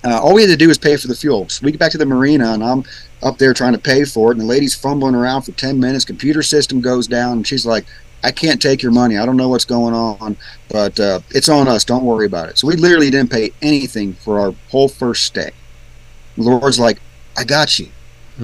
uh, 0.03 0.21
all 0.21 0.35
we 0.35 0.41
had 0.41 0.49
to 0.49 0.57
do 0.57 0.67
was 0.67 0.77
pay 0.77 0.97
for 0.97 1.07
the 1.07 1.15
fuel. 1.15 1.49
So 1.49 1.65
we 1.65 1.71
get 1.71 1.79
back 1.79 1.91
to 1.93 1.97
the 1.97 2.05
marina, 2.05 2.53
and 2.53 2.63
I'm 2.63 2.83
up 3.23 3.37
there 3.37 3.53
trying 3.53 3.73
to 3.73 3.79
pay 3.79 4.05
for 4.05 4.29
it, 4.29 4.33
and 4.33 4.41
the 4.41 4.45
lady's 4.45 4.75
fumbling 4.75 5.15
around 5.15 5.43
for 5.43 5.51
ten 5.53 5.79
minutes. 5.79 6.05
Computer 6.05 6.43
system 6.43 6.79
goes 6.79 7.07
down, 7.07 7.33
and 7.37 7.47
she's 7.47 7.65
like, 7.65 7.85
"I 8.23 8.31
can't 8.31 8.61
take 8.61 8.81
your 8.81 8.91
money. 8.91 9.17
I 9.17 9.25
don't 9.25 9.37
know 9.37 9.49
what's 9.49 9.65
going 9.65 9.93
on, 9.93 10.37
but 10.69 10.99
uh, 10.99 11.19
it's 11.29 11.49
on 11.49 11.67
us. 11.67 11.83
Don't 11.83 12.03
worry 12.03 12.25
about 12.25 12.49
it." 12.49 12.57
So 12.57 12.67
we 12.67 12.75
literally 12.75 13.09
didn't 13.09 13.31
pay 13.31 13.51
anything 13.61 14.13
for 14.13 14.39
our 14.39 14.53
whole 14.69 14.89
first 14.89 15.25
stay. 15.25 15.51
The 16.37 16.43
Lord's 16.43 16.79
like, 16.79 16.99
"I 17.37 17.43
got 17.43 17.79
you. 17.79 17.89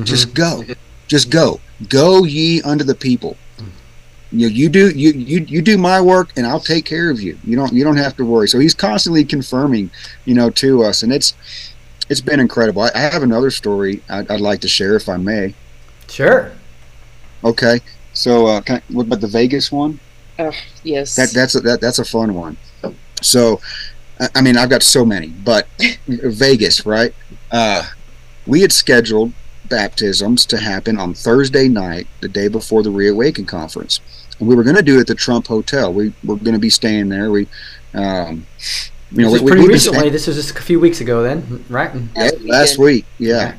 Just 0.04 0.36
go, 0.36 0.64
just 1.08 1.32
go, 1.32 1.60
go 1.90 2.24
ye 2.24 2.62
unto 2.62 2.84
the 2.84 2.96
people." 2.96 3.38
you 4.32 4.48
you 4.48 4.70
do 4.70 4.90
you, 4.90 5.12
you 5.12 5.40
you 5.48 5.62
do 5.62 5.78
my 5.78 6.02
work 6.02 6.32
and 6.36 6.46
I'll 6.46 6.60
take 6.60 6.86
care 6.86 7.10
of 7.10 7.22
you. 7.22 7.38
You 7.44 7.56
don't 7.56 7.72
you 7.74 7.84
don't 7.84 7.98
have 7.98 8.16
to 8.18 8.26
worry. 8.26 8.48
So 8.48 8.60
he's 8.60 8.74
constantly 8.74 9.24
confirming, 9.24 9.90
you 10.26 10.34
know, 10.34 10.50
to 10.52 10.84
us, 10.84 11.04
and 11.04 11.14
it's 11.14 11.34
it's 12.10 12.22
been 12.22 12.40
incredible. 12.40 12.82
I, 12.82 12.92
I 12.94 13.00
have 13.00 13.24
another 13.24 13.52
story 13.52 14.02
I'd, 14.10 14.30
I'd 14.30 14.42
like 14.42 14.62
to 14.62 14.68
share 14.68 14.96
if 14.96 15.08
I 15.08 15.18
may. 15.18 15.54
Sure. 16.10 16.52
Okay, 17.44 17.80
so 18.18 18.48
uh, 18.48 18.62
can 18.62 18.78
I, 18.78 18.82
what 18.94 19.06
about 19.08 19.22
the 19.22 19.28
Vegas 19.28 19.72
one? 19.72 20.00
Oh, 20.40 20.52
yes. 20.84 21.16
That 21.16 21.32
that's 21.32 21.56
a, 21.56 21.60
that 21.62 21.82
that's 21.82 22.00
a 22.00 22.06
fun 22.06 22.34
one. 22.34 22.58
So, 23.22 23.60
I- 24.20 24.30
I 24.36 24.42
mean, 24.42 24.58
I've 24.58 24.70
got 24.70 24.84
so 24.84 25.06
many, 25.06 25.28
but 25.28 25.68
Vegas, 26.08 26.86
right? 26.86 27.14
Uh, 27.52 27.84
we 28.46 28.62
had 28.62 28.72
scheduled 28.72 29.34
baptisms 29.70 30.46
to 30.48 30.58
happen 30.58 30.98
on 30.98 31.14
Thursday 31.14 31.68
night, 31.68 32.08
the 32.22 32.30
day 32.30 32.48
before 32.48 32.84
the 32.84 32.92
Reawaken 32.92 33.46
conference, 33.46 34.00
and 34.40 34.48
we 34.48 34.56
were 34.56 34.64
going 34.64 34.76
to 34.76 34.82
do 34.84 34.98
it 34.98 35.02
at 35.02 35.08
the 35.08 35.16
Trump 35.16 35.48
Hotel. 35.48 35.92
We 35.94 36.14
were 36.24 36.36
going 36.38 36.54
to 36.54 36.60
be 36.60 36.70
staying 36.70 37.10
there. 37.10 37.32
We, 37.32 37.48
um, 37.94 38.46
you 39.12 39.24
know, 39.24 39.32
this 39.32 39.42
we, 39.42 39.46
was 39.46 39.52
pretty 39.52 39.62
we've 39.62 39.70
recently. 39.72 40.00
staying- 40.00 40.14
this 40.14 40.28
was 40.28 40.36
just 40.36 40.58
a 40.58 40.62
few 40.62 40.80
weeks 40.80 41.02
ago, 41.02 41.24
then, 41.24 41.66
right? 41.70 41.92
yeah, 42.16 42.30
last 42.42 42.78
week, 42.78 43.06
yeah. 43.18 43.56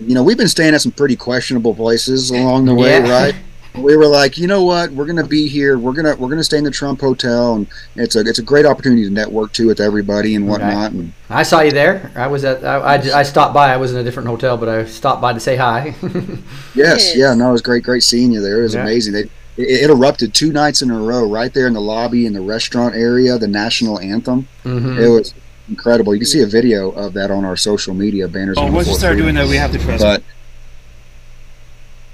You 0.00 0.14
know, 0.14 0.24
we've 0.24 0.38
been 0.38 0.48
staying 0.48 0.74
at 0.74 0.80
some 0.80 0.90
pretty 0.92 1.14
questionable 1.16 1.74
places 1.74 2.30
along 2.30 2.64
the 2.64 2.74
way, 2.74 2.90
Yeah. 2.98 3.10
right? 3.10 3.34
We 3.76 3.96
were 3.96 4.06
like, 4.06 4.38
you 4.38 4.46
know 4.46 4.62
what, 4.62 4.92
we're 4.92 5.04
gonna 5.06 5.26
be 5.26 5.48
here. 5.48 5.78
We're 5.78 5.92
gonna 5.94 6.14
we're 6.14 6.28
gonna 6.28 6.44
stay 6.44 6.58
in 6.58 6.64
the 6.64 6.70
Trump 6.70 7.00
Hotel, 7.00 7.56
and 7.56 7.66
it's 7.96 8.14
a 8.14 8.20
it's 8.20 8.38
a 8.38 8.42
great 8.42 8.66
opportunity 8.66 9.02
to 9.04 9.10
network 9.10 9.52
too 9.52 9.66
with 9.66 9.80
everybody 9.80 10.36
and 10.36 10.46
whatnot. 10.48 10.92
And 10.92 11.12
I 11.28 11.42
saw 11.42 11.60
you 11.60 11.72
there. 11.72 12.12
I 12.14 12.28
was 12.28 12.44
at. 12.44 12.64
I, 12.64 12.76
I, 12.76 13.18
I 13.18 13.22
stopped 13.24 13.52
by. 13.52 13.72
I 13.72 13.76
was 13.76 13.92
in 13.92 13.98
a 13.98 14.04
different 14.04 14.28
hotel, 14.28 14.56
but 14.56 14.68
I 14.68 14.84
stopped 14.84 15.20
by 15.20 15.32
to 15.32 15.40
say 15.40 15.56
hi. 15.56 15.86
yes, 16.02 16.44
Yes. 16.74 17.16
yeah, 17.16 17.34
no, 17.34 17.48
it 17.48 17.52
was 17.52 17.62
great, 17.62 17.82
great 17.82 18.04
seeing 18.04 18.30
you 18.30 18.40
there. 18.40 18.60
It 18.60 18.62
was 18.62 18.74
Yeah. 18.74 18.82
amazing. 18.82 19.12
They, 19.14 19.22
it, 19.56 19.82
it 19.84 19.90
erupted 19.90 20.34
two 20.34 20.52
nights 20.52 20.80
in 20.80 20.90
a 20.92 20.96
row, 20.98 21.28
right 21.28 21.52
there 21.52 21.66
in 21.66 21.72
the 21.72 21.80
lobby 21.80 22.26
in 22.26 22.32
the 22.32 22.40
restaurant 22.40 22.94
area, 22.94 23.38
the 23.38 23.48
national 23.48 23.98
anthem. 23.98 24.46
hmm 24.62 24.98
It 25.00 25.08
was 25.08 25.34
incredible. 25.68 26.14
You 26.14 26.20
can 26.20 26.26
see 26.28 26.42
a 26.42 26.46
video 26.46 26.90
of 26.92 27.12
that 27.14 27.32
on 27.32 27.44
our 27.44 27.56
social 27.56 27.92
media 27.94 28.28
banners. 28.28 28.56
Oh, 28.56 28.70
once 28.70 28.86
you 28.86 28.94
start 28.94 29.16
doing 29.18 29.34
that, 29.34 29.48
we 29.48 29.56
have 29.56 29.72
to 29.72 29.78
trust. 29.78 30.00
But 30.04 30.22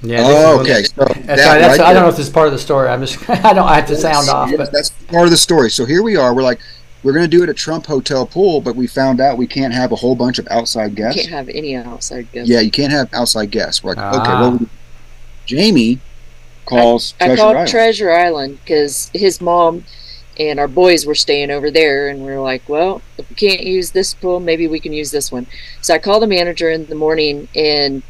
Yeah. 0.03 0.23
oh, 0.25 0.61
okay, 0.61 0.85
so 0.85 1.05
That's 1.05 1.15
that 1.27 1.39
sorry, 1.39 1.61
that's, 1.61 1.79
right 1.79 1.89
I 1.89 1.93
don't 1.93 2.03
know 2.05 2.09
if 2.09 2.17
this 2.17 2.27
is 2.27 2.33
part 2.33 2.47
of 2.47 2.53
the 2.53 2.59
story. 2.59 2.89
I'm 2.89 3.05
just. 3.05 3.29
I 3.31 3.53
don't. 3.53 3.69
I 3.69 3.77
have 3.77 3.87
to 3.89 3.97
sound 3.97 4.29
off, 4.29 4.49
Yes, 4.51 4.57
but 4.57 4.73
that's 4.73 4.91
part 5.09 5.25
of 5.25 5.31
the 5.31 5.37
story. 5.37 5.71
So 5.71 5.85
here 5.85 6.03
we 6.03 6.17
are. 6.17 6.35
We're 6.35 6.43
like, 6.43 6.59
we're 7.03 7.13
going 7.13 7.25
to 7.25 7.29
do 7.29 7.43
it 7.43 7.49
at 7.49 7.57
Trump 7.57 7.85
Hotel 7.87 8.25
pool, 8.27 8.61
but 8.63 8.77
we 8.77 8.87
found 8.87 9.21
out 9.21 9.37
we 9.37 9.47
can't 9.47 9.75
have 9.75 9.93
a 9.93 9.97
whole 9.97 10.15
bunch 10.15 10.39
of 10.39 10.49
outside 10.51 10.95
guests. 10.95 11.21
Can't 11.21 11.33
have 11.33 11.49
any 11.51 11.77
outside 11.77 12.31
guests. 12.33 12.51
Yeah, 12.51 12.61
you 12.61 12.71
can't 12.71 12.93
have 12.93 13.13
outside 13.13 13.51
guests. 13.51 13.83
We're 13.85 13.95
like, 13.95 14.15
okay, 14.15 14.31
Ah. 14.31 14.41
well, 14.41 14.61
Jamie 15.47 16.01
calls 16.67 17.15
I 17.21 17.27
Treasure 17.27 17.37
called 17.43 17.57
Island. 17.57 17.71
Treasure 17.71 18.11
Island 18.13 18.59
because 18.65 19.11
his 19.13 19.41
mom 19.41 19.85
and 20.39 20.59
our 20.59 20.69
boys 20.69 21.05
were 21.05 21.15
staying 21.15 21.51
over 21.51 21.71
there, 21.71 22.09
and 22.09 22.25
we 22.25 22.31
are 22.33 22.41
like, 22.41 22.67
well, 22.69 23.03
if 23.19 23.29
we 23.29 23.37
can't 23.37 23.61
use 23.63 23.91
this 23.91 24.15
pool, 24.15 24.41
maybe 24.41 24.67
we 24.67 24.81
can 24.81 24.93
use 24.93 25.11
this 25.11 25.31
one. 25.31 25.47
So 25.83 25.93
I 25.93 25.99
called 25.99 26.23
the 26.23 26.27
manager 26.27 26.71
in 26.71 26.87
the 26.87 26.95
morning, 26.95 27.49
and 27.55 28.03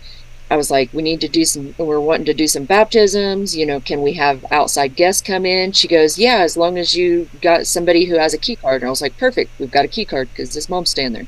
I 0.50 0.56
was 0.56 0.70
like, 0.70 0.92
we 0.92 1.02
need 1.02 1.20
to 1.20 1.28
do 1.28 1.44
some. 1.44 1.74
We're 1.78 2.00
wanting 2.00 2.26
to 2.26 2.34
do 2.34 2.46
some 2.46 2.64
baptisms. 2.64 3.56
You 3.56 3.66
know, 3.66 3.80
can 3.80 4.02
we 4.02 4.14
have 4.14 4.44
outside 4.50 4.96
guests 4.96 5.22
come 5.22 5.46
in? 5.46 5.72
She 5.72 5.86
goes, 5.86 6.18
yeah, 6.18 6.38
as 6.38 6.56
long 6.56 6.76
as 6.76 6.96
you 6.96 7.30
got 7.40 7.66
somebody 7.66 8.06
who 8.06 8.16
has 8.16 8.34
a 8.34 8.38
key 8.38 8.56
card. 8.56 8.82
And 8.82 8.88
I 8.88 8.90
was 8.90 9.02
like, 9.02 9.16
perfect, 9.16 9.52
we've 9.58 9.70
got 9.70 9.84
a 9.84 9.88
key 9.88 10.04
card 10.04 10.28
because 10.30 10.52
this 10.54 10.68
mom's 10.68 10.90
staying 10.90 11.12
there. 11.12 11.26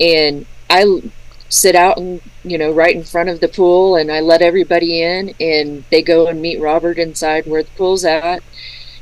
And 0.00 0.46
I 0.70 1.02
sit 1.50 1.76
out 1.76 1.98
and 1.98 2.20
you 2.42 2.58
know 2.58 2.72
right 2.72 2.96
in 2.96 3.04
front 3.04 3.28
of 3.28 3.38
the 3.38 3.46
pool 3.46 3.94
and 3.94 4.10
i 4.10 4.18
let 4.18 4.42
everybody 4.42 5.02
in 5.02 5.32
and 5.38 5.84
they 5.90 6.02
go 6.02 6.26
and 6.26 6.40
meet 6.40 6.58
robert 6.58 6.98
inside 6.98 7.46
where 7.46 7.62
the 7.62 7.70
pool's 7.76 8.04
at 8.04 8.42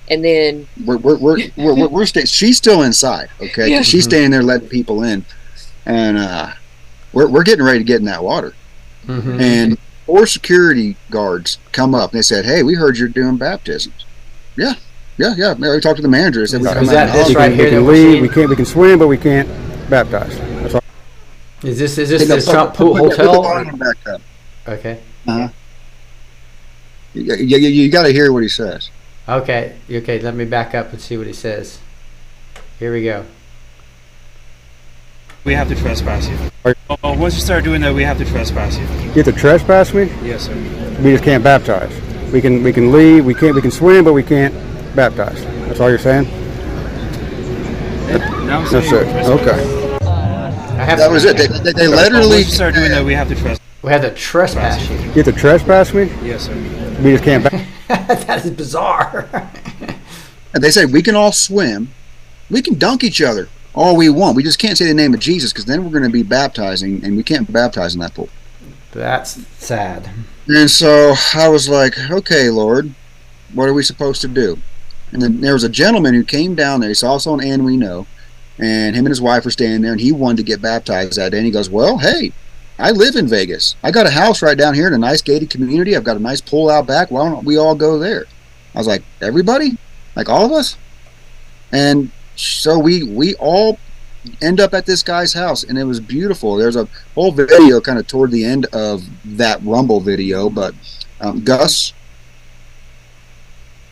and 0.08 0.24
then 0.24 0.68
we're 0.84 0.98
we're 0.98 1.16
we're 1.16 1.38
we're, 1.56 1.74
we're, 1.74 1.88
we're 1.88 2.06
staying. 2.06 2.26
She's 2.26 2.58
still 2.58 2.82
inside. 2.82 3.30
Okay. 3.40 3.70
Yeah. 3.70 3.82
she's 3.82 4.04
staying 4.04 4.30
there 4.30 4.42
letting 4.42 4.68
people 4.68 5.02
in, 5.04 5.24
and 5.86 6.18
uh, 6.18 6.52
we're 7.12 7.28
we're 7.28 7.44
getting 7.44 7.64
ready 7.64 7.78
to 7.78 7.84
get 7.84 8.00
in 8.00 8.04
that 8.06 8.22
water. 8.22 8.54
Mhm. 9.06 9.40
And 9.40 9.78
four 10.06 10.26
security 10.26 10.96
guards 11.10 11.58
come 11.72 11.94
up 11.94 12.12
and 12.12 12.18
they 12.18 12.22
said, 12.22 12.44
"Hey, 12.44 12.62
we 12.62 12.74
heard 12.74 12.96
you're 12.98 13.08
doing 13.08 13.36
baptisms." 13.36 14.04
Yeah, 14.56 14.74
yeah, 15.16 15.34
yeah. 15.36 15.54
We 15.54 15.80
talked 15.80 15.96
to 15.96 16.02
the 16.02 16.08
manager. 16.08 16.40
They 16.40 16.46
said, 16.46 16.60
we 16.60 16.66
Was 16.66 16.74
come 16.74 16.86
that 16.88 17.08
out 17.08 17.12
this 17.14 17.28
we 17.30 17.34
right 17.36 17.48
can, 17.50 17.58
here 17.58 17.64
we 17.66 17.70
can 17.70 17.86
we're 17.86 17.92
leave. 17.92 18.22
We 18.22 18.28
can't. 18.28 18.48
We 18.50 18.56
can 18.56 18.64
swim, 18.66 18.98
but 18.98 19.08
we 19.08 19.16
can't 19.18 19.48
baptize. 19.90 20.36
That's 20.38 20.74
all. 20.74 20.82
Is 21.62 21.78
this 21.78 21.96
is 21.98 22.08
this 22.10 22.22
Hey, 22.22 22.28
no, 22.28 22.34
this 22.36 22.44
put- 22.46 22.52
Trump 22.52 22.74
pool 22.74 22.96
put 22.96 23.02
the- 23.10 23.16
put 23.16 23.18
the 23.18 23.24
hotel? 23.30 23.42
volume 23.42 23.78
back 23.78 23.96
up. 24.08 24.20
Okay. 24.68 24.98
You, 27.14 27.34
you, 27.34 27.58
you 27.58 27.90
got 27.90 28.04
to 28.04 28.12
hear 28.12 28.32
what 28.32 28.42
he 28.42 28.48
says. 28.48 28.90
Okay. 29.28 29.74
Okay. 29.90 30.18
Let 30.20 30.34
me 30.34 30.44
back 30.44 30.74
up 30.74 30.92
and 30.92 31.00
see 31.00 31.16
what 31.16 31.26
he 31.26 31.32
says. 31.32 31.78
Here 32.78 32.92
we 32.92 33.04
go. 33.04 33.24
We 35.44 35.54
have 35.54 35.68
to 35.68 35.74
trespass 35.74 36.28
you. 36.28 36.38
Oh, 36.88 37.18
once 37.18 37.34
you 37.34 37.40
start 37.40 37.64
doing 37.64 37.80
that, 37.80 37.92
we 37.92 38.04
have 38.04 38.16
to 38.18 38.24
trespass 38.24 38.76
you. 38.76 38.84
You 38.84 39.22
have 39.22 39.24
to 39.24 39.32
trespass 39.32 39.92
me. 39.92 40.04
Yes, 40.22 40.46
sir. 40.46 40.54
We 41.02 41.10
just 41.10 41.24
can't 41.24 41.42
baptize. 41.42 41.90
We 42.32 42.40
can. 42.40 42.62
We 42.62 42.72
can 42.72 42.92
leave. 42.92 43.24
We 43.24 43.34
can't. 43.34 43.54
We 43.54 43.60
can 43.60 43.72
swim, 43.72 44.04
but 44.04 44.12
we 44.12 44.22
can't 44.22 44.54
baptize. 44.94 45.44
That's 45.66 45.80
all 45.80 45.88
you're 45.88 45.98
saying. 45.98 46.24
Now 48.46 48.60
I'm 48.60 48.72
That's 48.72 48.92
it. 48.92 49.06
Okay. 49.26 49.98
I 50.02 50.84
have 50.84 50.98
That 50.98 51.10
was 51.10 51.24
it. 51.24 51.36
They, 51.36 51.46
they, 51.48 51.72
they 51.72 51.88
literally 51.88 52.36
once 52.36 52.46
you 52.46 52.52
start 52.52 52.74
doing 52.74 52.90
that, 52.90 53.04
we 53.04 53.14
have 53.14 53.28
to 53.28 53.34
trespass. 53.34 53.60
we 53.82 53.90
have 53.90 54.02
to 54.02 54.14
trespass 54.14 54.88
you. 54.88 54.96
You 54.96 55.02
have 55.02 55.24
to 55.24 55.32
trespass 55.32 55.92
me. 55.92 56.04
Yes, 56.22 56.46
sir. 56.46 56.54
We 57.02 57.12
just 57.12 57.24
can't. 57.24 57.42
Ba- 57.42 57.66
that 57.88 58.44
is 58.44 58.50
bizarre. 58.52 59.28
And 60.54 60.62
they 60.62 60.70
say 60.70 60.84
we 60.84 61.02
can 61.02 61.16
all 61.16 61.32
swim, 61.32 61.88
we 62.48 62.62
can 62.62 62.78
dunk 62.78 63.02
each 63.02 63.20
other 63.20 63.48
all 63.74 63.96
we 63.96 64.08
want. 64.08 64.36
We 64.36 64.42
just 64.42 64.58
can't 64.58 64.76
say 64.76 64.86
the 64.86 64.94
name 64.94 65.14
of 65.14 65.20
Jesus 65.20 65.52
because 65.52 65.64
then 65.64 65.84
we're 65.84 65.90
going 65.90 66.04
to 66.04 66.10
be 66.10 66.22
baptizing, 66.22 67.04
and 67.04 67.16
we 67.16 67.22
can't 67.22 67.50
baptize 67.52 67.94
in 67.94 68.00
that 68.00 68.14
pool. 68.14 68.28
That's 68.92 69.46
sad. 69.58 70.10
And 70.48 70.70
so 70.70 71.14
I 71.34 71.48
was 71.48 71.68
like, 71.68 71.98
okay, 72.10 72.50
Lord, 72.50 72.92
what 73.54 73.68
are 73.68 73.74
we 73.74 73.82
supposed 73.82 74.20
to 74.22 74.28
do? 74.28 74.58
And 75.12 75.22
then 75.22 75.40
there 75.40 75.54
was 75.54 75.64
a 75.64 75.68
gentleman 75.68 76.14
who 76.14 76.24
came 76.24 76.54
down 76.54 76.80
there. 76.80 76.90
He's 76.90 77.02
also 77.02 77.32
on 77.32 77.44
And 77.44 77.64
We 77.64 77.76
Know, 77.76 78.06
and 78.58 78.94
him 78.96 79.06
and 79.06 79.10
his 79.10 79.20
wife 79.20 79.44
were 79.44 79.50
standing 79.50 79.82
there, 79.82 79.92
and 79.92 80.00
he 80.00 80.12
wanted 80.12 80.38
to 80.38 80.42
get 80.42 80.62
baptized 80.62 81.16
that 81.16 81.32
day. 81.32 81.38
And 81.38 81.46
he 81.46 81.52
goes, 81.52 81.70
well, 81.70 81.98
hey. 81.98 82.32
I 82.78 82.90
live 82.90 83.16
in 83.16 83.28
Vegas. 83.28 83.76
I 83.84 83.90
got 83.92 84.06
a 84.06 84.10
house 84.10 84.42
right 84.42 84.56
down 84.56 84.74
here 84.74 84.88
in 84.88 84.94
a 84.94 84.98
nice 84.98 85.22
gated 85.22 85.50
community. 85.50 85.94
I've 85.94 86.02
got 86.02 86.16
a 86.16 86.20
nice 86.20 86.40
pool 86.40 86.68
out 86.68 86.86
back. 86.86 87.10
Why 87.10 87.28
don't 87.28 87.44
we 87.44 87.56
all 87.56 87.76
go 87.76 87.98
there? 87.98 88.24
I 88.74 88.78
was 88.78 88.88
like, 88.88 89.02
everybody? 89.20 89.76
Like 90.16 90.28
all 90.28 90.46
of 90.46 90.52
us? 90.52 90.76
And 91.70 92.10
so 92.42 92.78
we 92.78 93.02
we 93.02 93.34
all 93.36 93.78
end 94.40 94.60
up 94.60 94.72
at 94.74 94.86
this 94.86 95.02
guy's 95.02 95.32
house 95.32 95.64
and 95.64 95.76
it 95.78 95.84
was 95.84 95.98
beautiful 96.00 96.56
there's 96.56 96.76
a 96.76 96.86
whole 97.14 97.32
video 97.32 97.80
kind 97.80 97.98
of 97.98 98.06
toward 98.06 98.30
the 98.30 98.44
end 98.44 98.66
of 98.66 99.02
that 99.24 99.60
rumble 99.62 100.00
video 100.00 100.48
but 100.48 100.74
um, 101.20 101.42
gus 101.44 101.92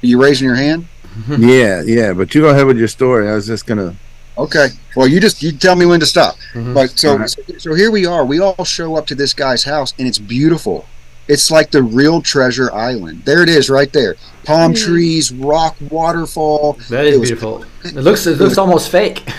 are 0.02 0.06
you 0.06 0.20
raising 0.22 0.46
your 0.46 0.56
hand 0.56 0.86
yeah, 1.28 1.82
yeah. 1.84 2.12
But 2.12 2.32
you 2.36 2.42
go 2.42 2.50
ahead 2.50 2.66
with 2.66 2.78
your 2.78 2.86
story. 2.86 3.28
I 3.28 3.34
was 3.34 3.44
just 3.48 3.66
gonna. 3.66 3.96
okay 4.38 4.68
well 4.94 5.08
you 5.08 5.18
just 5.20 5.42
you 5.42 5.50
tell 5.50 5.74
me 5.74 5.84
when 5.84 5.98
to 5.98 6.06
stop 6.06 6.36
Mhm. 6.54 6.72
but 6.72 6.90
so, 6.96 7.12
Alright. 7.12 7.30
so 7.30 7.42
so 7.58 7.74
here 7.74 7.90
we 7.90 8.06
are 8.06 8.24
we 8.24 8.38
all 8.40 8.64
show 8.64 8.94
up 8.96 9.06
to 9.08 9.16
this 9.16 9.34
guy's 9.34 9.64
house 9.64 9.92
and 9.98 10.06
it's 10.06 10.18
beautiful 10.20 10.86
it's 11.30 11.50
like 11.50 11.70
the 11.70 11.82
real 11.82 12.20
treasure 12.20 12.72
island 12.72 13.22
there 13.24 13.42
it 13.42 13.48
is 13.48 13.70
right 13.70 13.92
there 13.92 14.16
palm 14.44 14.72
hmm. 14.72 14.76
trees 14.76 15.32
rock 15.32 15.76
waterfall 15.90 16.72
That 16.88 17.06
is 17.06 17.14
It 17.14 17.20
was- 17.20 17.28
beautiful. 17.30 17.64
It 17.84 17.94
looks 17.94 18.26
it 18.26 18.38
looks 18.38 18.58
almost 18.58 18.90
fake. 18.90 19.24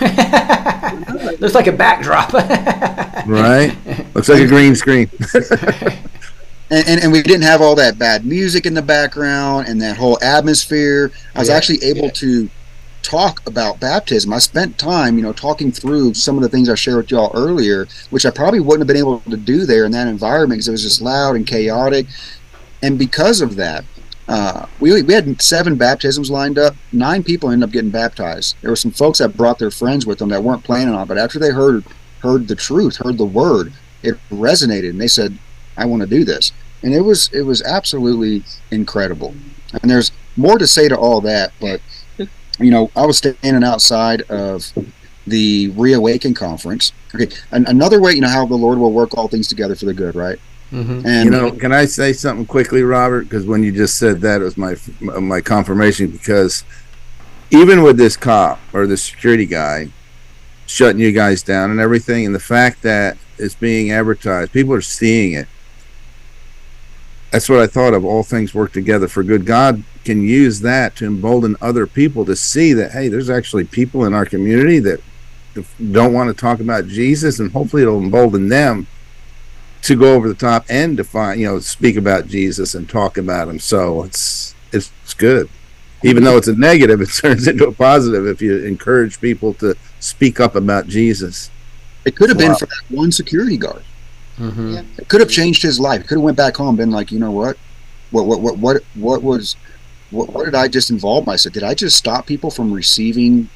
looks 1.40 1.54
like 1.54 1.68
a 1.68 1.72
backdrop. 1.72 2.32
Right. 3.24 3.76
Looks 4.14 4.28
like 4.28 4.42
a 4.42 4.48
green 4.48 4.74
screen. 4.74 5.08
and, 6.72 6.88
and, 6.88 7.00
and 7.04 7.12
we 7.12 7.22
didn't 7.22 7.42
have 7.42 7.60
all 7.60 7.76
that 7.76 7.96
bad 7.98 8.26
music 8.26 8.66
in 8.66 8.74
the 8.74 8.82
background 8.82 9.68
and 9.68 9.80
that 9.80 9.96
whole 9.96 10.18
atmosphere. 10.22 11.12
I 11.36 11.38
was 11.38 11.48
Yeah, 11.48 11.54
actually 11.54 11.84
able 11.84 12.10
to 12.10 12.50
talk 13.02 13.46
about 13.46 13.80
baptism. 13.80 14.32
I 14.32 14.38
spent 14.38 14.78
time, 14.78 15.16
you 15.16 15.22
know, 15.22 15.32
talking 15.32 15.72
through 15.72 16.14
some 16.14 16.36
of 16.36 16.42
the 16.42 16.48
things 16.48 16.68
I 16.68 16.74
shared 16.74 16.96
with 16.98 17.10
y'all 17.10 17.32
earlier, 17.34 17.86
which 18.10 18.24
I 18.24 18.30
probably 18.30 18.60
wouldn't 18.60 18.80
have 18.80 18.86
been 18.86 18.96
able 18.96 19.20
to 19.20 19.36
do 19.36 19.66
there 19.66 19.84
in 19.84 19.92
that 19.92 20.08
environment 20.08 20.58
because 20.58 20.68
it 20.68 20.72
was 20.72 20.82
just 20.82 21.02
loud 21.02 21.36
and 21.36 21.46
chaotic. 21.46 22.06
And 22.82 22.98
because 22.98 23.40
of 23.40 23.56
that, 23.56 23.84
uh, 24.28 24.66
we, 24.80 25.02
we 25.02 25.12
had 25.12 25.40
seven 25.42 25.76
baptisms 25.76 26.30
lined 26.30 26.58
up. 26.58 26.74
Nine 26.92 27.22
people 27.22 27.50
ended 27.50 27.68
up 27.68 27.72
getting 27.72 27.90
baptized. 27.90 28.56
There 28.62 28.70
were 28.70 28.76
some 28.76 28.92
folks 28.92 29.18
that 29.18 29.36
brought 29.36 29.58
their 29.58 29.70
friends 29.70 30.06
with 30.06 30.18
them 30.18 30.28
that 30.30 30.42
weren't 30.42 30.64
planning 30.64 30.94
on, 30.94 31.02
it, 31.02 31.08
but 31.08 31.18
after 31.18 31.38
they 31.38 31.50
heard 31.50 31.84
heard 32.20 32.46
the 32.46 32.54
truth, 32.54 32.98
heard 32.98 33.18
the 33.18 33.24
word, 33.24 33.72
it 34.02 34.14
resonated, 34.30 34.90
and 34.90 35.00
they 35.00 35.08
said, 35.08 35.36
"I 35.76 35.86
want 35.86 36.02
to 36.02 36.08
do 36.08 36.24
this." 36.24 36.52
And 36.82 36.94
it 36.94 37.00
was 37.00 37.30
it 37.32 37.42
was 37.42 37.62
absolutely 37.62 38.44
incredible. 38.70 39.34
And 39.82 39.90
there's 39.90 40.12
more 40.36 40.58
to 40.58 40.66
say 40.66 40.88
to 40.88 40.96
all 40.96 41.20
that, 41.22 41.52
but 41.60 41.80
you 42.62 42.70
know, 42.70 42.90
I 42.96 43.06
was 43.06 43.18
standing 43.18 43.64
outside 43.64 44.22
of 44.22 44.72
the 45.26 45.68
Reawaken 45.70 46.34
conference. 46.34 46.92
Okay, 47.14 47.34
an, 47.50 47.66
another 47.66 48.00
way, 48.00 48.12
you 48.12 48.20
know, 48.20 48.28
how 48.28 48.46
the 48.46 48.54
Lord 48.54 48.78
will 48.78 48.92
work 48.92 49.16
all 49.16 49.28
things 49.28 49.48
together 49.48 49.74
for 49.74 49.86
the 49.86 49.94
good, 49.94 50.14
right? 50.14 50.38
hmm 50.70 51.02
And 51.04 51.24
You 51.24 51.30
know, 51.30 51.50
can 51.52 51.72
I 51.72 51.84
say 51.84 52.12
something 52.12 52.46
quickly, 52.46 52.82
Robert? 52.82 53.24
Because 53.24 53.46
when 53.46 53.62
you 53.62 53.72
just 53.72 53.98
said 53.98 54.20
that, 54.22 54.40
it 54.40 54.44
was 54.44 54.56
my 54.56 54.76
my 55.00 55.40
confirmation. 55.40 56.10
Because 56.10 56.64
even 57.50 57.82
with 57.82 57.98
this 57.98 58.16
cop 58.16 58.58
or 58.72 58.86
the 58.86 58.96
security 58.96 59.46
guy 59.46 59.88
shutting 60.66 61.00
you 61.00 61.12
guys 61.12 61.42
down 61.42 61.70
and 61.70 61.80
everything, 61.80 62.24
and 62.24 62.34
the 62.34 62.40
fact 62.40 62.82
that 62.82 63.18
it's 63.38 63.54
being 63.54 63.90
advertised, 63.90 64.52
people 64.52 64.72
are 64.72 64.80
seeing 64.80 65.34
it. 65.34 65.48
That's 67.30 67.48
what 67.48 67.60
I 67.60 67.66
thought 67.66 67.94
of. 67.94 68.04
All 68.04 68.22
things 68.22 68.54
work 68.54 68.72
together 68.72 69.08
for 69.08 69.22
good. 69.22 69.46
God 69.46 69.82
can 70.04 70.22
use 70.22 70.60
that 70.60 70.96
to 70.96 71.06
embolden 71.06 71.56
other 71.60 71.86
people 71.86 72.24
to 72.24 72.36
see 72.36 72.72
that 72.72 72.92
hey, 72.92 73.08
there's 73.08 73.30
actually 73.30 73.64
people 73.64 74.04
in 74.04 74.14
our 74.14 74.24
community 74.24 74.78
that 74.80 75.00
don't 75.92 76.12
want 76.14 76.28
to 76.28 76.40
talk 76.40 76.60
about 76.60 76.86
Jesus, 76.86 77.38
and 77.38 77.52
hopefully 77.52 77.82
it'll 77.82 78.02
embolden 78.02 78.48
them 78.48 78.86
to 79.82 79.96
go 79.96 80.14
over 80.14 80.28
the 80.28 80.34
top 80.34 80.64
and 80.68 80.96
define, 80.96 81.40
you 81.40 81.46
know, 81.46 81.58
speak 81.58 81.96
about 81.96 82.26
Jesus 82.26 82.74
and 82.74 82.88
talk 82.88 83.18
about 83.18 83.48
him. 83.48 83.58
So 83.58 84.04
it's 84.04 84.54
it's, 84.72 84.90
it's 85.02 85.14
good. 85.14 85.48
Even 86.04 86.24
though 86.24 86.36
it's 86.36 86.48
a 86.48 86.56
negative, 86.56 87.00
it 87.00 87.06
turns 87.20 87.46
into 87.46 87.66
a 87.66 87.72
positive 87.72 88.26
if 88.26 88.42
you 88.42 88.64
encourage 88.64 89.20
people 89.20 89.54
to 89.54 89.76
speak 90.00 90.40
up 90.40 90.56
about 90.56 90.88
Jesus. 90.88 91.50
it 92.04 92.16
could 92.16 92.28
have 92.28 92.38
been 92.38 92.54
for 92.54 92.66
that 92.66 92.82
one 92.88 93.12
security 93.12 93.56
guard. 93.56 93.84
hmm 94.36 94.74
Yeah. 94.74 94.82
It 94.98 95.08
could 95.08 95.20
have 95.20 95.30
changed 95.30 95.62
his 95.62 95.78
life. 95.78 96.02
He 96.02 96.08
could 96.08 96.16
have 96.16 96.24
went 96.24 96.36
back 96.36 96.56
home, 96.56 96.70
and 96.70 96.78
been 96.78 96.90
like, 96.90 97.12
you 97.12 97.20
know 97.20 97.30
what, 97.30 97.56
what, 98.10 98.26
what, 98.26 98.40
what, 98.40 98.58
what, 98.58 98.82
what 98.94 99.22
was, 99.22 99.56
what, 100.12 100.32
what 100.32 100.44
did 100.44 100.54
I 100.54 100.68
just 100.68 100.90
involve 100.90 101.26
myself? 101.26 101.54
Did 101.54 101.64
I 101.64 101.74
just 101.74 101.96
stop 101.96 102.26
people 102.26 102.50
from 102.50 102.72
receiving 102.72 103.48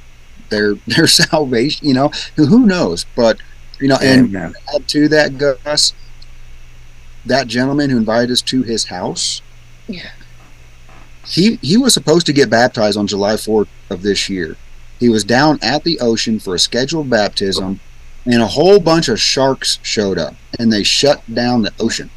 their 0.49 0.75
their 0.87 1.07
salvation? 1.07 1.87
You 1.87 1.95
know, 1.95 2.11
who, 2.35 2.47
who 2.47 2.67
knows? 2.67 3.07
But 3.15 3.39
you 3.81 3.89
know, 3.89 3.99
and 4.03 4.35
Amen. 4.35 4.55
add 4.75 4.89
to 4.89 5.09
that, 5.09 5.39
Gus, 5.39 5.93
that 7.27 7.47
gentleman 7.47 7.91
who 7.91 7.99
invited 7.99 8.31
us 8.31 8.43
to 8.43 8.63
his 8.63 8.85
house. 8.85 9.43
Yeah. 9.87 10.11
He 11.27 11.57
he 11.57 11.77
was 11.77 11.93
supposed 11.93 12.27
to 12.27 12.33
get 12.33 12.51
baptized 12.51 12.97
on 12.97 13.07
July 13.07 13.35
4th 13.35 13.69
of 13.91 14.03
this 14.03 14.29
year. 14.29 14.57
He 14.99 15.09
was 15.09 15.25
down 15.25 15.59
at 15.61 15.85
the 15.85 16.01
ocean 16.01 16.39
for 16.39 16.55
a 16.55 16.59
scheduled 16.59 17.11
baptism, 17.11 17.81
and 18.25 18.43
a 18.43 18.47
whole 18.47 18.81
bunch 18.81 19.09
of 19.09 19.21
sharks 19.21 19.79
showed 19.83 20.19
up, 20.19 20.35
and 20.59 20.73
they 20.73 20.83
shut 20.83 21.23
down 21.35 21.63
the 21.63 21.73
ocean. 21.79 22.11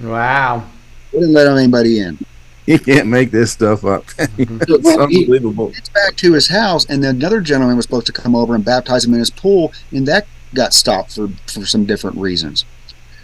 Wow. 0.00 0.64
They 1.12 1.20
didn't 1.20 1.32
let 1.34 1.46
anybody 1.46 2.00
in. 2.00 2.18
you 2.72 2.78
can't 2.78 3.06
make 3.06 3.30
this 3.30 3.52
stuff 3.52 3.84
up. 3.84 4.04
it's 4.18 4.84
Well, 4.84 5.06
he- 5.06 5.22
unbelievable. 5.22 5.68
gets 5.70 5.88
back 5.90 6.16
to 6.16 6.32
his 6.32 6.48
house, 6.48 6.84
and 6.86 7.02
then 7.02 7.16
another 7.16 7.40
gentleman 7.40 7.76
was 7.76 7.84
supposed 7.84 8.06
to 8.06 8.12
come 8.12 8.34
over 8.34 8.54
and 8.54 8.64
baptize 8.64 9.04
him 9.04 9.12
in 9.14 9.20
his 9.20 9.30
pool, 9.30 9.72
and 9.92 10.06
that 10.08 10.26
got 10.54 10.74
stopped 10.74 11.14
for, 11.14 11.28
for 11.46 11.64
some 11.66 11.86
different 11.86 12.16
reasons. 12.16 12.64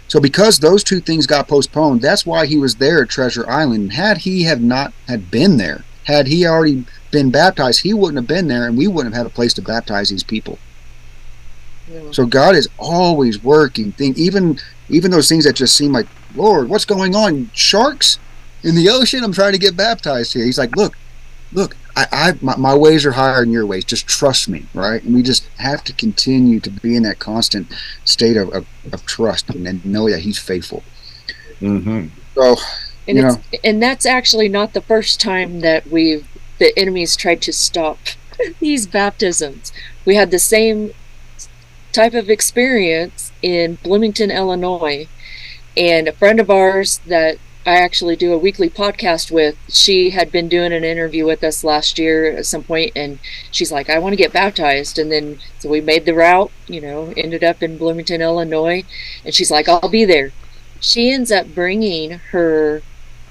So 0.07 0.19
because 0.19 0.59
those 0.59 0.83
two 0.83 0.99
things 0.99 1.25
got 1.25 1.47
postponed, 1.47 2.01
that's 2.01 2.25
why 2.25 2.45
he 2.45 2.57
was 2.57 2.75
there 2.75 3.01
at 3.03 3.09
Treasure 3.09 3.49
Island. 3.49 3.93
Had 3.93 4.19
he 4.19 4.43
have 4.43 4.61
not 4.61 4.93
had 5.07 5.31
been 5.31 5.57
there, 5.57 5.83
had 6.05 6.27
he 6.27 6.45
already 6.45 6.85
been 7.11 7.31
baptized, 7.31 7.81
he 7.81 7.93
wouldn't 7.93 8.17
have 8.17 8.27
been 8.27 8.47
there, 8.47 8.67
and 8.67 8.77
we 8.77 8.87
wouldn't 8.87 9.13
have 9.15 9.23
had 9.25 9.31
a 9.31 9.33
place 9.35 9.53
to 9.55 9.61
baptize 9.61 10.09
these 10.09 10.23
people. 10.23 10.59
Yeah. 11.91 12.01
So 12.11 12.25
God 12.25 12.55
is 12.55 12.69
always 12.77 13.43
working. 13.43 13.91
Think 13.93 14.17
even 14.17 14.59
even 14.89 15.11
those 15.11 15.27
things 15.29 15.45
that 15.45 15.53
just 15.55 15.75
seem 15.75 15.91
like, 15.91 16.07
Lord, 16.35 16.69
what's 16.69 16.85
going 16.85 17.15
on? 17.15 17.49
Sharks 17.53 18.19
in 18.63 18.75
the 18.75 18.89
ocean? 18.89 19.23
I'm 19.23 19.33
trying 19.33 19.53
to 19.53 19.59
get 19.59 19.75
baptized 19.75 20.33
here. 20.33 20.45
He's 20.45 20.57
like, 20.57 20.75
look, 20.75 20.97
look, 21.51 21.75
I, 21.95 22.07
I 22.11 22.33
my, 22.41 22.55
my 22.57 22.75
ways 22.75 23.05
are 23.05 23.11
higher 23.11 23.41
than 23.41 23.51
your 23.51 23.65
ways. 23.65 23.85
Just 23.85 24.07
trust 24.07 24.49
me, 24.49 24.65
right? 24.73 25.03
And 25.03 25.13
we 25.13 25.23
just 25.23 25.47
have 25.57 25.83
to 25.85 25.93
continue 25.93 26.59
to 26.59 26.69
be 26.69 26.95
in 26.95 27.03
that 27.03 27.19
constant 27.19 27.67
state 28.05 28.37
of, 28.37 28.53
of, 28.53 28.67
of 28.91 29.05
trust 29.05 29.49
and 29.49 29.65
then 29.65 29.81
know 29.83 30.09
that 30.09 30.19
He's 30.19 30.39
faithful. 30.39 30.83
Mm-hmm. 31.61 32.07
So 32.35 32.55
and 33.07 33.17
you 33.17 33.27
it's 33.27 33.37
and 33.63 33.81
that's 33.81 34.05
actually 34.05 34.49
not 34.49 34.73
the 34.73 34.81
first 34.81 35.19
time 35.19 35.59
that 35.61 35.87
we've 35.87 36.27
the 36.59 36.77
enemies 36.77 37.15
tried 37.15 37.41
to 37.41 37.53
stop 37.53 37.97
these 38.59 38.87
baptisms 38.87 39.71
we 40.05 40.15
had 40.15 40.31
the 40.31 40.39
same 40.39 40.91
type 41.91 42.13
of 42.13 42.29
experience 42.29 43.31
in 43.41 43.75
bloomington 43.83 44.31
illinois 44.31 45.07
and 45.75 46.07
a 46.07 46.13
friend 46.13 46.39
of 46.39 46.49
ours 46.49 46.99
that 47.05 47.37
i 47.65 47.75
actually 47.75 48.15
do 48.15 48.33
a 48.33 48.37
weekly 48.37 48.69
podcast 48.69 49.31
with 49.31 49.55
she 49.67 50.11
had 50.11 50.31
been 50.31 50.49
doing 50.49 50.73
an 50.73 50.83
interview 50.83 51.25
with 51.25 51.43
us 51.43 51.63
last 51.63 51.97
year 51.97 52.31
at 52.31 52.45
some 52.45 52.63
point 52.63 52.91
and 52.95 53.19
she's 53.51 53.71
like 53.71 53.89
i 53.89 53.97
want 53.97 54.13
to 54.13 54.17
get 54.17 54.33
baptized 54.33 54.99
and 54.99 55.11
then 55.11 55.39
so 55.59 55.69
we 55.69 55.81
made 55.81 56.05
the 56.05 56.13
route 56.13 56.51
you 56.67 56.81
know 56.81 57.13
ended 57.15 57.43
up 57.43 57.63
in 57.63 57.77
bloomington 57.77 58.21
illinois 58.21 58.83
and 59.23 59.33
she's 59.33 59.51
like 59.51 59.67
i'll 59.69 59.89
be 59.89 60.05
there 60.05 60.31
she 60.83 61.11
ends 61.11 61.31
up 61.31 61.55
bringing 61.55 62.19
her 62.31 62.83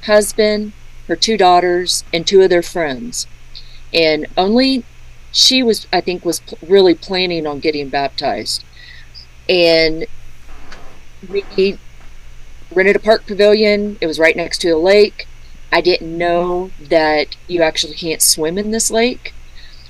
husband, 0.05 0.73
her 1.07 1.17
two 1.17 1.37
daughters, 1.37 2.03
and 2.13 2.27
two 2.27 2.41
of 2.41 2.51
their 2.51 2.63
friends. 2.63 3.27
And 3.93 4.27
only 4.37 4.85
she 5.33 5.63
was, 5.63 5.87
I 5.93 6.01
think, 6.01 6.25
was 6.25 6.41
really 6.67 6.95
planning 6.95 7.47
on 7.47 7.61
getting 7.61 7.91
baptized. 7.91 8.65
And 9.49 10.07
we 11.29 11.79
rented 12.77 12.97
a 12.97 13.01
park 13.01 13.27
pavilion. 13.27 13.99
It 14.01 14.07
was 14.07 14.19
right 14.19 14.37
next 14.37 14.59
to 14.63 14.71
a 14.71 14.79
lake. 14.79 15.27
I 15.71 15.81
didn't 15.81 16.17
know 16.17 16.71
that 16.81 17.37
you 17.49 17.63
actually 17.63 17.95
can't 17.95 18.21
swim 18.21 18.59
in 18.59 18.71
this 18.71 18.91
lake, 18.91 19.33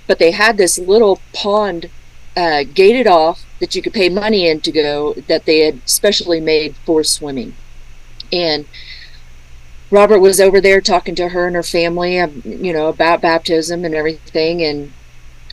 but 0.06 0.18
they 0.18 0.30
had 0.30 0.56
this 0.56 0.78
little 0.78 1.20
pond 1.32 1.90
uh, 2.36 2.64
gated 2.72 3.06
off 3.06 3.44
that 3.60 3.74
you 3.74 3.82
could 3.82 3.92
pay 3.92 4.09
money 4.09 4.48
in 4.48 4.60
to 4.60 4.72
go 4.72 5.14
that 5.14 5.44
they 5.44 5.60
had 5.60 5.86
specially 5.88 6.40
made 6.40 6.76
for 6.84 7.02
swimming. 7.02 7.54
And 8.32 8.66
Robert 9.90 10.20
was 10.20 10.40
over 10.40 10.60
there 10.60 10.80
talking 10.80 11.14
to 11.16 11.30
her 11.30 11.46
and 11.46 11.54
her 11.54 11.62
family, 11.62 12.18
um, 12.18 12.42
you 12.44 12.72
know, 12.72 12.88
about 12.88 13.20
baptism 13.20 13.84
and 13.84 13.94
everything. 13.94 14.62
And 14.62 14.92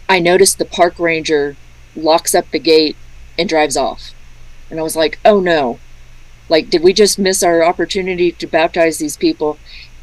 I 0.08 0.20
noticed 0.20 0.58
the 0.58 0.66
park 0.66 0.98
ranger 0.98 1.58
locks 1.96 2.34
up 2.34 2.50
the 2.52 2.60
gate 2.60 2.96
and 3.38 3.50
drives 3.50 3.76
off. 3.76 4.14
And 4.70 4.80
I 4.80 4.84
was 4.84 4.96
like, 4.96 5.20
oh 5.26 5.40
no. 5.40 5.80
Like, 6.50 6.70
did 6.70 6.84
we 6.84 6.94
just 6.94 7.20
miss 7.20 7.44
our 7.44 7.64
opportunity 7.64 8.32
to 8.34 8.48
baptize 8.48 8.98
these 8.98 9.18
people? 9.18 9.58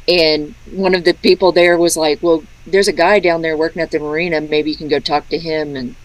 And 0.07 0.55
one 0.71 0.95
of 0.95 1.03
the 1.03 1.13
people 1.13 1.51
there 1.51 1.77
was 1.77 1.97
like, 1.97 2.23
well, 2.23 2.43
there's 2.65 2.87
a 2.87 2.93
guy 2.93 3.19
down 3.19 3.41
there 3.41 3.57
working 3.57 3.81
at 3.81 3.91
the 3.91 3.99
marina. 3.99 4.39
Maybe 4.39 4.71
you 4.71 4.77
can 4.77 4.87
go 4.87 4.99
talk 4.99 5.27
to 5.29 5.37
him. 5.37 5.75
And 5.75 5.95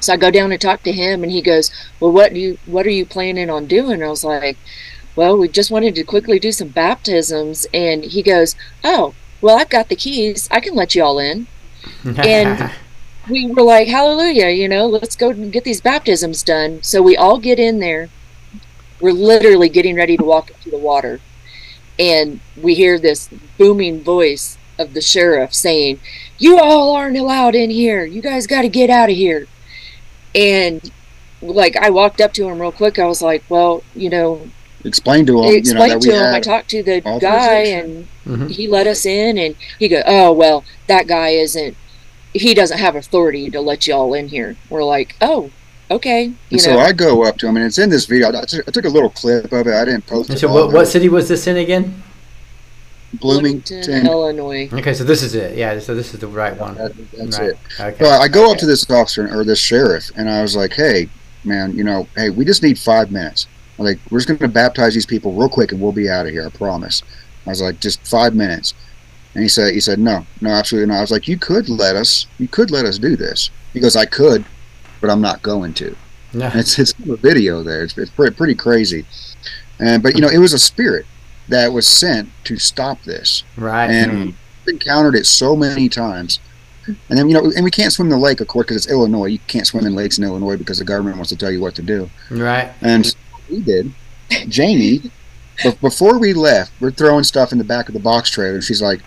so 0.00 0.14
I 0.14 0.16
go 0.16 0.30
down 0.30 0.52
and 0.52 0.60
talk 0.60 0.82
to 0.82 0.92
him, 0.92 1.22
and 1.22 1.32
he 1.32 1.40
goes, 1.40 1.70
well, 2.00 2.12
what 2.12 2.34
do 2.34 2.40
you, 2.40 2.58
what 2.66 2.86
are 2.86 2.90
you 2.90 3.06
planning 3.06 3.48
on 3.48 3.66
doing? 3.66 4.02
I 4.02 4.08
was 4.08 4.24
like, 4.24 4.58
well, 5.14 5.38
we 5.38 5.48
just 5.48 5.70
wanted 5.70 5.94
to 5.94 6.04
quickly 6.04 6.38
do 6.38 6.52
some 6.52 6.68
baptisms. 6.68 7.66
And 7.72 8.04
he 8.04 8.22
goes, 8.22 8.54
oh, 8.84 9.14
well, 9.40 9.58
I've 9.58 9.70
got 9.70 9.88
the 9.88 9.96
keys. 9.96 10.48
I 10.50 10.60
can 10.60 10.74
let 10.74 10.94
you 10.94 11.04
all 11.04 11.18
in. 11.18 11.46
And 12.04 12.72
we 13.30 13.46
were 13.46 13.62
like, 13.62 13.88
hallelujah, 13.88 14.50
you 14.50 14.68
know, 14.68 14.86
let's 14.86 15.16
go 15.16 15.30
and 15.30 15.52
get 15.52 15.64
these 15.64 15.80
baptisms 15.80 16.42
done. 16.42 16.82
So 16.82 17.02
we 17.02 17.16
all 17.16 17.38
get 17.38 17.58
in 17.58 17.80
there. 17.80 18.08
We're 19.00 19.12
literally 19.12 19.68
getting 19.68 19.96
ready 19.96 20.16
to 20.16 20.24
walk 20.24 20.50
into 20.50 20.70
the 20.70 20.78
water. 20.78 21.20
And 21.98 22.40
we 22.60 22.74
hear 22.74 22.98
this 22.98 23.28
booming 23.58 24.02
voice 24.02 24.58
of 24.78 24.92
the 24.94 25.00
sheriff 25.00 25.54
saying, 25.54 26.00
You 26.38 26.58
all 26.58 26.94
aren't 26.94 27.16
allowed 27.16 27.54
in 27.54 27.70
here. 27.70 28.04
You 28.04 28.20
guys 28.22 28.46
got 28.46 28.62
to 28.62 28.68
get 28.68 28.90
out 28.90 29.08
of 29.10 29.16
here. 29.16 29.46
And 30.34 30.90
like, 31.40 31.76
I 31.76 31.90
walked 31.90 32.20
up 32.20 32.32
to 32.34 32.48
him 32.48 32.60
real 32.60 32.72
quick. 32.72 32.98
I 32.98 33.06
was 33.06 33.22
like, 33.22 33.44
Well, 33.48 33.82
you 33.94 34.10
know, 34.10 34.48
explain 34.84 35.26
to 35.26 35.38
him, 35.38 35.44
I 35.44 35.48
you 35.48 35.52
know, 35.54 35.58
explained 35.58 35.92
that 35.92 36.00
to 36.02 36.08
we 36.10 36.14
him. 36.16 36.34
I 36.34 36.40
talked 36.40 36.68
to 36.70 36.82
the 36.82 37.00
guy, 37.00 37.10
authorization. 37.10 38.08
and 38.26 38.40
Mhm. 38.48 38.50
he 38.50 38.68
let 38.68 38.86
us 38.86 39.06
in. 39.06 39.38
And 39.38 39.54
he 39.78 39.88
go, 39.88 40.02
"Oh 40.06 40.32
well, 40.32 40.64
that 40.88 41.06
guy 41.06 41.30
isn't. 41.30 41.76
He 42.32 42.52
doesn't 42.54 42.78
have 42.78 42.94
authority 42.96 43.50
to 43.50 43.60
let 43.60 43.86
y'all 43.86 44.12
in 44.14 44.28
here." 44.28 44.56
We're 44.68 44.84
like, 44.84 45.14
"Oh, 45.20 45.50
okay." 45.90 46.24
You 46.24 46.34
And 46.52 46.60
so 46.60 46.72
know, 46.74 46.78
I 46.80 46.92
go 46.92 47.24
up 47.24 47.36
to 47.38 47.46
him, 47.48 47.56
and 47.56 47.64
it's 47.66 47.78
in 47.78 47.90
this 47.90 48.06
video. 48.06 48.28
I 48.28 48.44
took, 48.44 48.66
I 48.68 48.70
took 48.70 48.84
a 48.84 48.88
little 48.88 49.10
clip 49.10 49.52
of 49.52 49.66
it. 49.66 49.74
I 49.74 49.84
didn't 49.84 50.06
post 50.06 50.30
And 50.30 50.36
it. 50.36 50.40
so, 50.40 50.52
what, 50.52 50.72
what 50.72 50.86
city 50.86 51.08
was 51.08 51.28
this 51.28 51.46
in 51.46 51.56
again? 51.56 52.02
Bloomington. 53.14 54.06
Illinois. 54.06 54.68
Okay, 54.72 54.92
so 54.92 55.04
this 55.04 55.22
is 55.22 55.34
it. 55.34 55.56
Yeah, 55.56 55.78
so 55.78 55.94
this 55.94 56.12
is 56.12 56.20
the 56.20 56.26
right 56.26 56.56
one. 56.58 56.74
That- 56.74 56.92
that's 57.12 57.38
right. 57.38 57.50
it. 57.50 57.58
Okay. 57.80 58.04
So 58.04 58.10
I 58.10 58.28
go 58.28 58.50
up 58.52 58.58
to 58.58 58.66
this 58.66 58.88
officer 58.90 59.28
or 59.32 59.44
this 59.44 59.58
sheriff, 59.60 60.10
and 60.16 60.28
I 60.28 60.42
was 60.42 60.56
like, 60.56 60.72
"Hey, 60.72 61.08
man, 61.44 61.76
you 61.76 61.84
know, 61.84 62.08
hey, 62.16 62.30
we 62.30 62.44
just 62.44 62.62
need 62.62 62.78
five 62.78 63.10
minutes. 63.10 63.46
I'm 63.78 63.84
like, 63.84 63.98
we're 64.10 64.18
just 64.18 64.28
going 64.28 64.38
to 64.38 64.48
baptize 64.48 64.94
these 64.94 65.06
people 65.06 65.32
real 65.32 65.48
quick, 65.48 65.72
and 65.72 65.80
we'll 65.80 65.92
be 65.92 66.10
out 66.10 66.26
of 66.26 66.32
here. 66.32 66.46
I 66.46 66.50
promise." 66.50 67.02
I 67.46 67.50
was 67.50 67.62
like, 67.62 67.80
"Just 67.80 68.04
five 68.06 68.34
minutes." 68.34 68.74
And 69.34 69.42
he 69.42 69.48
said, 69.48 69.72
"He 69.72 69.80
said 69.80 69.98
no, 69.98 70.26
no, 70.40 70.50
absolutely 70.50 70.88
not." 70.88 70.98
I 70.98 71.00
was 71.02 71.10
like, 71.12 71.28
"You 71.28 71.38
could 71.38 71.68
let 71.68 71.94
us. 71.96 72.26
You 72.38 72.48
could 72.48 72.70
let 72.70 72.84
us 72.84 72.98
do 72.98 73.16
this." 73.16 73.50
He 73.72 73.80
goes, 73.80 73.94
"I 73.96 74.04
could, 74.04 74.44
but 75.06 75.12
I'm 75.12 75.20
not 75.20 75.42
going 75.42 75.72
to." 75.74 75.96
No. 76.32 76.46
And 76.46 76.60
it's 76.60 76.78
it's 76.78 76.92
a 77.08 77.16
video 77.16 77.62
there. 77.62 77.82
It's, 77.84 77.96
it's 77.96 78.10
pretty, 78.10 78.34
pretty 78.34 78.54
crazy. 78.54 79.06
And 79.78 80.02
but 80.02 80.14
you 80.14 80.20
know, 80.20 80.28
it 80.28 80.38
was 80.38 80.52
a 80.52 80.58
spirit 80.58 81.06
that 81.48 81.72
was 81.72 81.86
sent 81.86 82.28
to 82.44 82.56
stop 82.56 83.02
this 83.04 83.44
Right. 83.56 83.88
and 83.88 84.10
mm. 84.10 84.24
we've 84.26 84.74
encountered 84.74 85.14
it 85.14 85.26
so 85.26 85.54
many 85.54 85.88
times. 85.88 86.40
And 86.86 87.18
then 87.18 87.28
you 87.28 87.34
know, 87.34 87.52
and 87.54 87.64
we 87.64 87.70
can't 87.70 87.92
swim 87.92 88.10
the 88.10 88.16
lake, 88.16 88.40
of 88.40 88.48
course, 88.48 88.64
because 88.64 88.76
it's 88.76 88.92
Illinois. 88.92 89.26
You 89.26 89.38
can't 89.46 89.66
swim 89.66 89.86
in 89.86 89.94
lakes 89.94 90.18
in 90.18 90.24
Illinois 90.24 90.56
because 90.56 90.78
the 90.78 90.84
government 90.84 91.16
wants 91.16 91.30
to 91.30 91.36
tell 91.36 91.50
you 91.50 91.60
what 91.60 91.74
to 91.76 91.82
do. 91.82 92.10
right. 92.30 92.72
And 92.80 93.06
so 93.06 93.16
we 93.50 93.60
did. 93.62 93.92
Jamie, 94.48 95.10
but 95.62 95.80
before 95.80 96.18
we 96.18 96.32
left, 96.32 96.72
we're 96.80 96.90
throwing 96.90 97.24
stuff 97.24 97.52
in 97.52 97.58
the 97.58 97.64
back 97.64 97.88
of 97.88 97.94
the 97.94 98.00
box 98.00 98.28
trailer, 98.30 98.54
and 98.54 98.64
she's 98.64 98.82
like, 98.82 99.00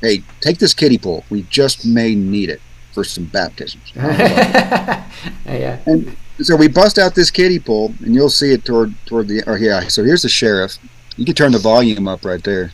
"Hey, 0.00 0.22
take 0.40 0.58
this 0.58 0.74
kiddie 0.74 0.98
pool. 0.98 1.24
We 1.30 1.42
just 1.42 1.86
may 1.86 2.14
need 2.14 2.50
it 2.50 2.60
for 2.94 3.04
some 3.04 3.24
baptisms." 3.24 3.92
yeah. 5.46 5.78
so 6.40 6.56
we 6.56 6.68
bust 6.68 6.98
out 6.98 7.14
this 7.14 7.30
kiddie 7.30 7.58
pool, 7.58 7.92
and 8.04 8.14
you'll 8.14 8.30
see 8.30 8.52
it 8.52 8.64
toward 8.64 8.94
toward 9.06 9.28
the. 9.28 9.42
Oh 9.46 9.54
yeah. 9.56 9.80
So 9.88 10.04
here's 10.04 10.22
the 10.22 10.28
sheriff. 10.28 10.78
You 11.16 11.24
can 11.24 11.34
turn 11.34 11.52
the 11.52 11.58
volume 11.58 12.08
up 12.08 12.24
right 12.24 12.42
there. 12.42 12.72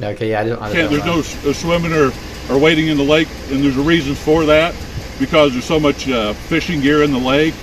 Okay. 0.00 0.30
Yeah. 0.30 0.40
I 0.40 0.44
don't. 0.44 0.62
I 0.62 0.72
don't 0.72 0.90
there's 0.90 1.04
know. 1.04 1.14
no 1.44 1.50
uh, 1.50 1.52
swimming 1.52 1.92
or, 1.92 2.12
or 2.50 2.58
wading 2.58 2.88
in 2.88 2.96
the 2.96 3.04
lake, 3.04 3.28
and 3.50 3.62
there's 3.64 3.76
a 3.76 3.82
reason 3.82 4.14
for 4.14 4.44
that 4.46 4.74
because 5.18 5.52
there's 5.52 5.64
so 5.64 5.78
much 5.80 6.08
uh, 6.08 6.32
fishing 6.32 6.80
gear 6.80 7.02
in 7.02 7.12
the 7.12 7.18
lake. 7.18 7.54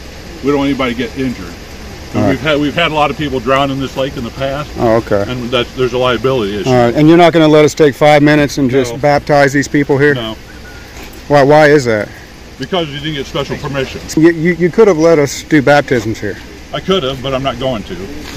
We 0.43 0.49
don't 0.49 0.57
want 0.59 0.69
anybody 0.69 0.93
to 0.93 0.97
get 0.97 1.17
injured. 1.17 1.53
And 2.13 2.19
All 2.19 2.21
right. 2.23 2.29
We've 2.31 2.41
had 2.41 2.59
we've 2.59 2.73
had 2.75 2.91
a 2.91 2.95
lot 2.95 3.09
of 3.11 3.17
people 3.17 3.39
drown 3.39 3.71
in 3.71 3.79
this 3.79 3.95
lake 3.95 4.17
in 4.17 4.23
the 4.23 4.31
past, 4.31 4.69
Oh, 4.77 4.97
okay. 4.97 5.23
and 5.31 5.43
that's 5.49 5.73
there's 5.75 5.93
a 5.93 5.97
liability 5.97 6.57
issue. 6.57 6.69
All 6.69 6.75
right. 6.75 6.93
And 6.95 7.07
you're 7.07 7.17
not 7.17 7.31
going 7.31 7.45
to 7.45 7.51
let 7.51 7.63
us 7.63 7.73
take 7.73 7.95
five 7.95 8.21
minutes 8.21 8.57
and 8.57 8.69
just 8.69 8.93
No. 8.93 8.99
baptize 8.99 9.53
these 9.53 9.67
people 9.69 9.97
here? 9.97 10.13
No, 10.15 10.35
Why? 11.31 11.43
Why 11.43 11.67
is 11.67 11.85
that? 11.85 12.09
because 12.59 12.89
you 12.89 12.99
didn't 12.99 13.15
get 13.15 13.25
special 13.25 13.57
permission. 13.57 13.99
You, 14.21 14.31
you, 14.33 14.53
you 14.53 14.69
could 14.69 14.87
have 14.87 14.97
let 14.99 15.17
us 15.17 15.41
do 15.43 15.63
baptisms 15.63 16.19
here. 16.19 16.37
I 16.73 16.79
could 16.79 17.01
have, 17.01 17.23
but 17.23 17.33
I'm 17.33 17.41
not 17.41 17.57
going 17.57 17.81
to. 17.83 17.95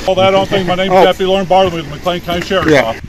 All 0.08 0.14
that 0.14 0.32
on 0.34 0.46
thing. 0.46 0.66
My 0.66 0.76
name's 0.76 0.92
Oh. 0.94 1.04
Deputy 1.04 1.26
Lauren 1.26 1.44
Bartley 1.46 1.82
with 1.82 1.90
McLean 1.90 2.20
County 2.22 2.40
Sheriff's 2.40 2.70
Yeah. 2.70 2.84
Office. 2.84 3.02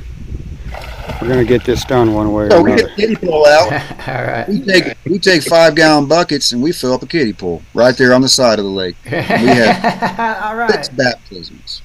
We're 1.21 1.27
going 1.29 1.39
to 1.39 1.45
get 1.45 1.63
this 1.63 1.85
done 1.85 2.13
one 2.13 2.33
way 2.33 2.45
or 2.45 2.51
So 2.51 2.61
we 2.63 2.73
another. 2.73 2.87
get 2.89 2.95
the 2.97 3.01
kiddie 3.01 3.15
pool 3.15 3.45
out. 3.45 3.71
All 4.07 4.23
right. 4.25 4.45
We 4.49 4.59
take 4.65 4.97
we 5.05 5.19
take 5.19 5.43
five 5.43 5.75
gallon 5.75 6.07
buckets 6.07 6.51
and 6.51 6.61
we 6.61 6.71
fill 6.73 6.91
up 6.93 7.03
a 7.03 7.07
kiddie 7.07 7.31
pool 7.31 7.61
right 7.73 7.95
there 7.95 8.13
on 8.13 8.21
the 8.21 8.27
side 8.29 8.59
of 8.59 8.65
the 8.65 8.71
lake. 8.71 8.97
We 9.05 9.11
had 9.11 10.41
All 10.59 10.67
six 10.69 10.89
baptisms. 10.89 11.81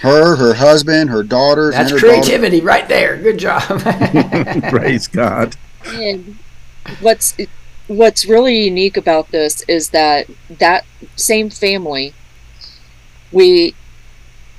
Her, 0.00 0.36
her 0.36 0.54
husband, 0.54 1.10
her 1.10 1.22
daughters, 1.22 1.74
That's 1.74 1.90
and 1.92 2.00
her 2.00 2.06
daughter. 2.06 2.22
creativity 2.22 2.60
right 2.62 2.88
there. 2.88 3.18
Good 3.18 3.38
job. 3.38 3.62
Praise 4.70 5.06
God. 5.08 5.54
And 5.86 6.38
what's 7.00 7.36
what's 7.86 8.24
really 8.26 8.64
unique 8.64 8.96
about 8.96 9.30
this 9.30 9.62
is 9.62 9.90
that 9.90 10.28
that 10.48 10.84
same 11.16 11.50
family, 11.50 12.14
we, 13.30 13.74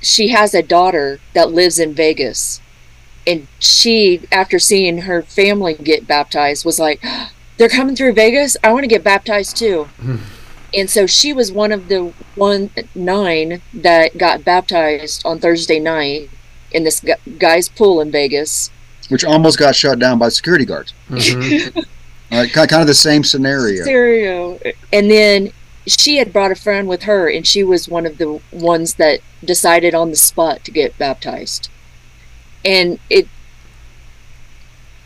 she 0.00 0.28
has 0.28 0.54
a 0.54 0.62
daughter 0.62 1.20
that 1.32 1.50
lives 1.50 1.78
in 1.78 1.94
Vegas, 1.94 2.60
and 3.26 3.46
she, 3.58 4.20
after 4.30 4.58
seeing 4.58 5.02
her 5.02 5.22
family 5.22 5.74
get 5.74 6.06
baptized, 6.06 6.64
was 6.64 6.78
like, 6.78 7.02
"They're 7.58 7.68
coming 7.68 7.96
through 7.96 8.14
Vegas. 8.14 8.56
I 8.62 8.72
want 8.72 8.84
to 8.84 8.88
get 8.88 9.04
baptized 9.04 9.56
too." 9.56 9.84
Hmm. 10.00 10.16
and 10.74 10.90
so 10.90 11.06
she 11.06 11.32
was 11.32 11.52
one 11.52 11.72
of 11.72 11.88
the 11.88 12.12
one 12.34 12.70
nine 12.94 13.62
that 13.72 14.18
got 14.18 14.44
baptized 14.44 15.24
on 15.24 15.38
Thursday 15.38 15.78
night 15.78 16.30
in 16.72 16.84
this 16.84 17.04
guy's 17.38 17.68
pool 17.68 18.00
in 18.00 18.10
Vegas. 18.10 18.70
which 19.08 19.24
almost 19.24 19.58
got 19.58 19.76
shut 19.76 19.98
down 19.98 20.18
by 20.18 20.28
security 20.28 20.64
guards. 20.64 20.92
Mm-hmm. 21.08 21.78
All 21.78 21.84
right, 22.38 22.52
kind 22.52 22.72
of 22.74 22.86
the 22.86 22.94
same 22.94 23.24
scenario. 23.24 23.82
Stereo. 23.82 24.58
And 24.92 25.10
then 25.10 25.50
she 25.86 26.16
had 26.16 26.32
brought 26.32 26.50
a 26.50 26.54
friend 26.54 26.88
with 26.88 27.02
her, 27.04 27.28
and 27.28 27.46
she 27.46 27.62
was 27.64 27.88
one 27.88 28.06
of 28.06 28.18
the 28.18 28.40
ones 28.52 28.94
that 28.94 29.20
decided 29.44 29.94
on 29.94 30.10
the 30.10 30.16
spot 30.16 30.64
to 30.64 30.70
get 30.70 30.96
baptized. 30.98 31.68
And 32.64 32.98
it, 33.10 33.28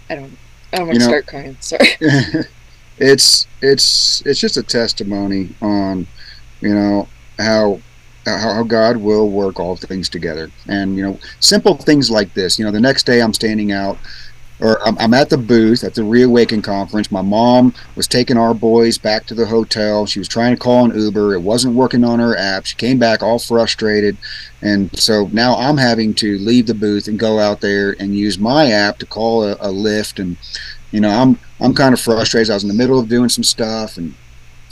I 0.09 0.15
don't, 0.15 0.39
I 0.73 0.77
don't 0.79 0.87
want 0.87 0.95
You 0.95 1.01
to 1.01 1.05
know- 1.07 1.11
start 1.11 1.27
crying. 1.27 1.57
Sorry. 1.61 1.89
it's 2.99 3.47
it's 3.63 4.23
it's 4.27 4.41
just 4.41 4.57
a 4.57 4.63
testimony 4.63 5.49
on 5.63 6.05
you 6.61 6.75
know 6.75 7.07
how 7.39 7.81
how 8.27 8.55
how 8.55 8.63
God 8.65 8.97
will 8.97 9.31
work 9.31 9.61
all 9.61 9.77
things 9.77 10.09
together 10.09 10.51
and 10.67 10.97
you 10.97 11.05
know 11.05 11.19
simple 11.39 11.77
things 11.77 12.11
like 12.11 12.35
this 12.35 12.59
you 12.59 12.65
know 12.65 12.73
the 12.73 12.81
next 12.81 13.07
day 13.07 13.23
I'm 13.23 13.33
standing 13.33 13.71
out 13.71 13.97
or 14.61 14.87
I'm, 14.87 14.99
I'm 14.99 15.15
at 15.15 15.31
the 15.31 15.39
booth 15.39 15.85
at 15.85 15.95
the 15.95 16.05
reawaken 16.05 16.63
conference. 16.63 17.13
My 17.13 17.23
mom 17.23 17.75
was 17.95 18.09
taking 18.09 18.37
our 18.37 18.55
boys 18.55 18.99
back 18.99 19.27
to 19.27 19.35
the 19.35 19.47
hotel. 19.47 20.07
She 20.07 20.19
was 20.19 20.29
trying 20.29 20.55
to 20.55 20.61
call 20.61 20.85
an 20.85 20.99
Uber. 20.99 21.35
It 21.35 21.43
wasn't 21.43 21.75
working 21.75 22.05
on 22.05 22.19
her 22.19 22.37
app. 22.37 22.67
She 22.67 22.77
came 22.77 22.99
back 22.99 23.23
all 23.23 23.39
frustrated. 23.39 24.17
And 24.63 24.97
so 24.99 25.29
now 25.33 25.57
I'm 25.57 25.77
having 25.77 26.15
to 26.15 26.39
leave 26.39 26.67
the 26.67 26.75
booth 26.75 27.09
and 27.09 27.19
go 27.19 27.39
out 27.39 27.61
there 27.61 27.95
and 28.01 28.17
use 28.17 28.39
my 28.39 28.71
app 28.71 28.99
to 28.99 29.07
call 29.07 29.45
a, 29.45 29.53
a 29.55 29.69
Lyft 29.69 30.19
and 30.19 30.37
you 30.91 31.01
know 31.01 31.11
I'm 31.11 31.39
I'm 31.61 31.75
kind 31.75 31.93
of 31.93 32.01
frustrated. 32.01 32.51
I 32.51 32.55
was 32.55 32.63
in 32.63 32.69
the 32.69 32.75
middle 32.75 32.99
of 32.99 33.09
doing 33.09 33.29
some 33.29 33.45
stuff, 33.45 33.97
and 33.97 34.15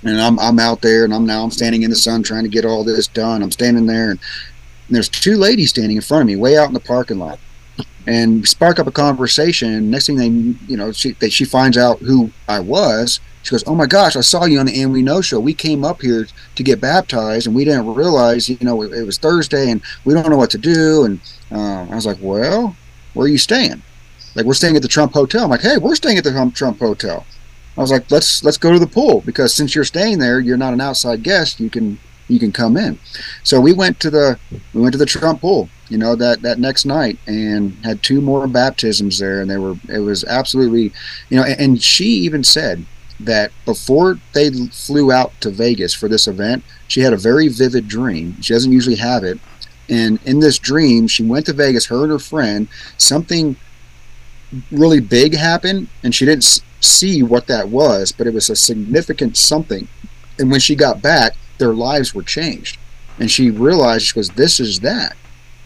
and 0.03 0.21
I'm 0.21 0.39
I'm 0.39 0.59
out 0.59 0.81
there, 0.81 1.05
and 1.05 1.13
I'm 1.13 1.27
now 1.27 1.43
I'm 1.43 1.51
standing 1.51 1.83
in 1.83 1.91
the 1.91 1.97
sun 1.97 2.23
trying 2.23 2.45
to 2.45 2.49
get 2.49 2.65
all 2.65 2.85
this 2.85 3.07
done. 3.07 3.43
I'm 3.43 3.51
standing 3.51 3.87
there, 3.87 4.11
and, 4.11 4.21
and 4.89 4.95
there's 4.95 5.09
two 5.09 5.37
ladies 5.37 5.71
standing 5.71 5.97
in 5.97 6.03
front 6.03 6.23
of 6.23 6.27
me, 6.27 6.37
way 6.37 6.57
out 6.57 6.69
in 6.69 6.75
the 6.75 6.81
parking 6.81 7.19
lot, 7.19 7.39
and 8.07 8.47
spark 8.47 8.78
up 8.78 8.87
a 8.87 8.93
conversation. 8.93 9.91
Next 9.91 10.07
thing 10.07 10.16
they, 10.16 10.28
you 10.69 10.77
know, 10.77 10.93
she 10.93 11.12
they, 11.12 11.28
she 11.28 11.45
finds 11.45 11.77
out 11.77 11.99
who 11.99 12.31
I 12.49 12.61
was. 12.61 13.20
She 13.43 13.51
goes, 13.53 13.65
"Oh 13.66 13.74
my 13.74 13.87
gosh, 13.87 14.16
I 14.16 14.23
saw 14.23 14.45
you 14.45 14.59
on 14.59 14.66
the 14.66 14.81
And 14.81 14.93
We 14.93 15.03
Know 15.03 15.20
show. 15.20 15.39
We 15.39 15.55
came 15.55 15.85
up 15.85 16.03
here 16.03 16.27
to 16.55 16.62
get 16.62 16.81
baptized, 16.81 17.47
and 17.47 17.55
we 17.55 17.65
didn't 17.65 17.87
realize, 17.95 18.49
you 18.49 18.59
know, 18.61 18.83
it, 18.83 18.93
it 18.93 19.05
was 19.05 19.19
Thursday, 19.19 19.70
and 19.70 19.81
we 20.05 20.15
don't 20.15 20.31
know 20.31 20.37
what 20.37 20.51
to 20.51 20.59
do." 20.59 21.05
And 21.05 21.20
uh, 21.53 21.87
I 21.91 21.95
was 21.95 22.07
like, 22.07 22.19
"Well, 22.20 22.77
where 23.15 23.27
are 23.27 23.28
you 23.28 23.39
staying?" 23.39 23.83
like 24.37 24.45
we're 24.45 24.55
staying 24.55 24.77
at 24.77 24.83
the 24.83 24.89
Trump 24.89 25.15
Hotel. 25.15 25.45
I'm 25.45 25.51
like, 25.51 25.62
hey, 25.62 25.78
we're 25.78 25.97
staying 25.97 26.19
at 26.19 26.24
the 26.24 26.31
Trump, 26.31 26.55
Trump 26.55 26.78
Hotel. 26.78 27.27
I 27.77 27.81
was 27.81 27.91
like, 27.91 28.11
let's 28.11 28.45
let's 28.45 28.59
go 28.59 28.73
to 28.73 28.78
the 28.78 28.87
pool 28.87 29.23
because 29.23 29.53
since 29.55 29.74
you're 29.74 29.85
staying 29.85 30.19
there, 30.19 30.41
you're 30.41 30.57
not 30.57 30.73
an 30.73 30.81
outside 30.81 31.23
guest. 31.23 31.59
You 31.59 31.70
can 31.70 31.99
you 32.28 32.39
can 32.39 32.53
come 32.53 32.77
in. 32.77 32.99
So 33.43 33.61
we 33.61 33.73
went 33.73 33.99
to 34.01 34.11
the 34.11 34.39
we 34.73 34.81
went 34.81 34.93
to 34.93 34.99
the 34.99 35.07
Trump 35.07 35.41
pool, 35.41 35.69
you 35.89 35.99
know, 35.99 36.17
that 36.17 36.43
that 36.43 36.59
next 36.59 36.85
night 36.85 37.19
and 37.27 37.73
had 37.85 38.03
two 38.03 38.21
more 38.21 38.47
baptisms 38.47 39.19
there, 39.19 39.41
and 39.41 39.51
they 39.51 39.59
were 39.59 39.77
it 39.89 40.01
was 40.01 40.25
absolutely, 40.25 40.93
you 41.29 41.37
know, 41.37 41.45
and, 41.45 41.61
and 41.61 41.83
she 41.83 42.05
even 42.05 42.43
said 42.43 42.85
that 43.21 43.51
before 43.65 44.19
they 44.35 44.51
flew 44.69 45.11
out 45.11 45.33
to 45.41 45.51
Vegas 45.51 45.95
for 45.95 46.09
this 46.09 46.27
event, 46.27 46.65
she 46.89 47.01
had 47.01 47.13
a 47.13 47.17
very 47.19 47.49
vivid 47.49 47.89
dream. 47.89 48.41
She 48.43 48.53
doesn't 48.53 48.73
usually 48.73 48.97
have 48.97 49.25
it. 49.25 49.39
And 49.89 50.19
in 50.25 50.41
this 50.41 50.59
dream, 50.59 51.07
she 51.07 51.23
went 51.23 51.47
to 51.47 51.53
Vegas, 51.53 51.87
her 51.87 52.03
and 52.03 52.11
her 52.11 52.19
friend, 52.19 52.69
something 52.99 53.57
really 54.71 55.01
big 55.01 55.35
happened 55.35 55.89
and 56.03 56.15
she 56.15 56.25
didn't 56.25 56.63
see 56.81 57.23
what 57.23 57.47
that 57.47 57.69
was 57.69 58.13
but 58.13 58.27
it 58.27 58.35
was 58.35 58.49
a 58.49 58.57
significant 58.57 59.37
something 59.37 59.89
and 60.39 60.51
when 60.51 60.61
she 60.61 60.77
got 60.77 61.03
back 61.03 61.33
their 61.59 61.75
lives 61.75 62.15
were 62.15 62.23
changed 62.23 62.79
and 63.19 63.31
she 63.31 63.51
realized 63.51 64.07
she 64.07 64.15
goes 64.15 64.31
this 64.31 64.61
is 64.61 64.81
that 64.81 65.17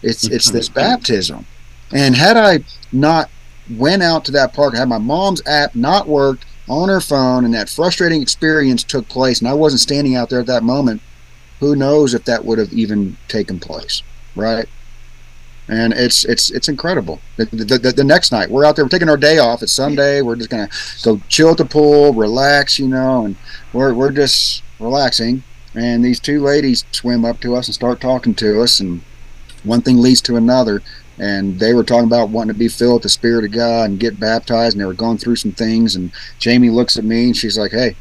it's 0.03 0.27
it's 0.27 0.51
this 0.51 0.69
mm-hmm. 0.69 0.79
baptism 0.79 1.45
and 1.91 2.15
had 2.15 2.37
i 2.37 2.59
not 2.91 3.29
went 3.77 4.03
out 4.03 4.25
to 4.25 4.31
that 4.31 4.53
park 4.53 4.75
had 4.75 4.89
my 4.89 4.97
mom's 4.97 5.41
app 5.45 5.75
not 5.75 6.07
worked 6.07 6.45
on 6.67 6.89
her 6.89 7.01
phone 7.01 7.45
and 7.45 7.53
that 7.53 7.69
frustrating 7.69 8.21
experience 8.21 8.83
took 8.83 9.07
place 9.07 9.39
and 9.39 9.47
i 9.47 9.53
wasn't 9.53 9.79
standing 9.79 10.15
out 10.15 10.29
there 10.29 10.39
at 10.39 10.45
that 10.47 10.63
moment 10.63 11.01
who 11.59 11.75
knows 11.75 12.13
if 12.13 12.25
that 12.25 12.43
would 12.43 12.57
have 12.57 12.71
even 12.73 13.15
taken 13.27 13.59
place 13.59 14.01
right 14.35 14.67
and 15.71 15.93
it's 15.93 16.25
it's 16.25 16.51
it's 16.51 16.67
incredible. 16.67 17.19
The, 17.37 17.45
the, 17.45 17.77
the, 17.77 17.91
the 17.91 18.03
next 18.03 18.31
night, 18.31 18.49
we're 18.49 18.65
out 18.65 18.75
there, 18.75 18.83
we're 18.83 18.89
taking 18.89 19.09
our 19.09 19.17
day 19.17 19.37
off. 19.37 19.63
It's 19.63 19.71
Sunday. 19.71 20.21
We're 20.21 20.35
just 20.35 20.49
gonna 20.49 20.69
go 21.03 21.21
chill 21.29 21.51
at 21.51 21.57
the 21.57 21.65
pool, 21.65 22.13
relax, 22.13 22.77
you 22.77 22.87
know, 22.87 23.25
and 23.25 23.35
we're 23.71 23.93
we're 23.93 24.11
just 24.11 24.63
relaxing. 24.79 25.43
And 25.73 26.03
these 26.03 26.19
two 26.19 26.41
ladies 26.41 26.83
swim 26.91 27.23
up 27.23 27.39
to 27.41 27.55
us 27.55 27.67
and 27.67 27.75
start 27.75 28.01
talking 28.01 28.35
to 28.35 28.61
us, 28.61 28.81
and 28.81 29.01
one 29.63 29.81
thing 29.81 29.97
leads 29.97 30.21
to 30.23 30.35
another. 30.35 30.81
And 31.17 31.59
they 31.59 31.73
were 31.73 31.83
talking 31.83 32.07
about 32.07 32.29
wanting 32.29 32.53
to 32.53 32.59
be 32.59 32.67
filled 32.67 32.95
with 32.95 33.03
the 33.03 33.09
Spirit 33.09 33.45
of 33.45 33.51
God 33.51 33.89
and 33.89 33.99
get 33.99 34.19
baptized, 34.19 34.75
and 34.75 34.81
they 34.81 34.85
were 34.85 34.93
going 34.93 35.17
through 35.17 35.35
some 35.35 35.51
things. 35.51 35.95
And 35.95 36.11
Jamie 36.39 36.71
looks 36.71 36.97
at 36.97 37.03
me 37.03 37.25
and 37.25 37.37
she's 37.37 37.57
like, 37.57 37.71
"Hey." 37.71 37.95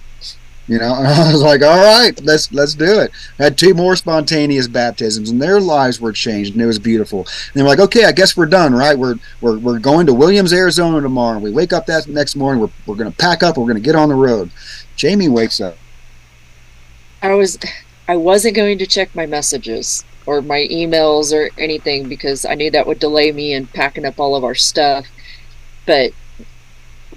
You 0.70 0.78
know, 0.78 0.94
and 0.98 1.08
I 1.08 1.32
was 1.32 1.42
like, 1.42 1.62
"All 1.62 1.76
right, 1.76 2.18
let's 2.22 2.52
let's 2.52 2.74
do 2.74 3.00
it." 3.00 3.10
I 3.40 3.42
had 3.44 3.58
two 3.58 3.74
more 3.74 3.96
spontaneous 3.96 4.68
baptisms, 4.68 5.28
and 5.28 5.42
their 5.42 5.60
lives 5.60 6.00
were 6.00 6.12
changed, 6.12 6.52
and 6.52 6.62
it 6.62 6.66
was 6.66 6.78
beautiful. 6.78 7.20
And 7.20 7.54
they 7.54 7.62
were 7.62 7.68
like, 7.68 7.80
okay, 7.80 8.04
I 8.04 8.12
guess 8.12 8.36
we're 8.36 8.46
done, 8.46 8.72
right? 8.72 8.96
We're 8.96 9.16
we're, 9.40 9.58
we're 9.58 9.80
going 9.80 10.06
to 10.06 10.14
Williams, 10.14 10.52
Arizona 10.52 11.00
tomorrow. 11.00 11.40
We 11.40 11.50
wake 11.50 11.72
up 11.72 11.86
that 11.86 12.06
next 12.06 12.36
morning. 12.36 12.60
We're, 12.60 12.70
we're 12.86 12.94
going 12.94 13.10
to 13.10 13.16
pack 13.18 13.42
up. 13.42 13.56
We're 13.56 13.64
going 13.64 13.74
to 13.74 13.80
get 13.80 13.96
on 13.96 14.10
the 14.10 14.14
road. 14.14 14.52
Jamie 14.94 15.28
wakes 15.28 15.60
up. 15.60 15.76
I 17.20 17.34
was 17.34 17.58
I 18.06 18.16
wasn't 18.16 18.54
going 18.54 18.78
to 18.78 18.86
check 18.86 19.14
my 19.14 19.26
messages 19.26 20.04
or 20.30 20.40
my 20.40 20.68
emails 20.70 21.34
or 21.36 21.50
anything 21.58 22.08
because 22.08 22.44
I 22.44 22.54
knew 22.54 22.70
that 22.70 22.86
would 22.86 23.00
delay 23.00 23.32
me 23.32 23.52
in 23.52 23.66
packing 23.66 24.04
up 24.04 24.20
all 24.20 24.36
of 24.36 24.44
our 24.44 24.54
stuff. 24.54 25.08
But 25.86 26.12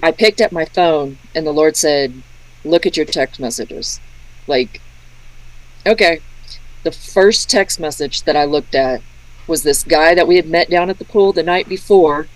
I 0.02 0.12
picked 0.12 0.42
up 0.42 0.52
my 0.52 0.66
phone 0.66 1.20
and 1.36 1.46
the 1.46 1.52
Lord 1.52 1.78
said, 1.78 2.24
"Look 2.66 2.88
at 2.88 2.98
your 2.98 3.06
text 3.06 3.40
messages." 3.40 4.00
Like 4.48 4.82
okay. 5.86 6.22
The 6.82 6.92
first 6.92 7.52
text 7.52 7.80
message 7.80 8.24
that 8.24 8.36
I 8.36 8.46
looked 8.46 8.74
at 8.74 9.04
was 9.46 9.62
this 9.62 9.84
guy 9.84 10.16
that 10.16 10.28
we 10.28 10.38
had 10.38 10.48
met 10.48 10.72
down 10.72 10.90
at 10.90 10.98
the 10.98 11.06
pool 11.06 11.34
the 11.34 11.44
night 11.44 11.70
before 11.70 12.28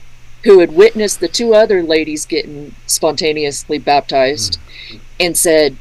who 0.44 0.60
had 0.60 0.76
witnessed 0.76 1.20
the 1.20 1.28
two 1.28 1.56
other 1.56 1.82
ladies 1.82 2.28
getting 2.28 2.76
spontaneously 2.86 3.80
baptized 3.80 4.60
hmm. 4.92 4.98
and 5.20 5.36
said 5.36 5.76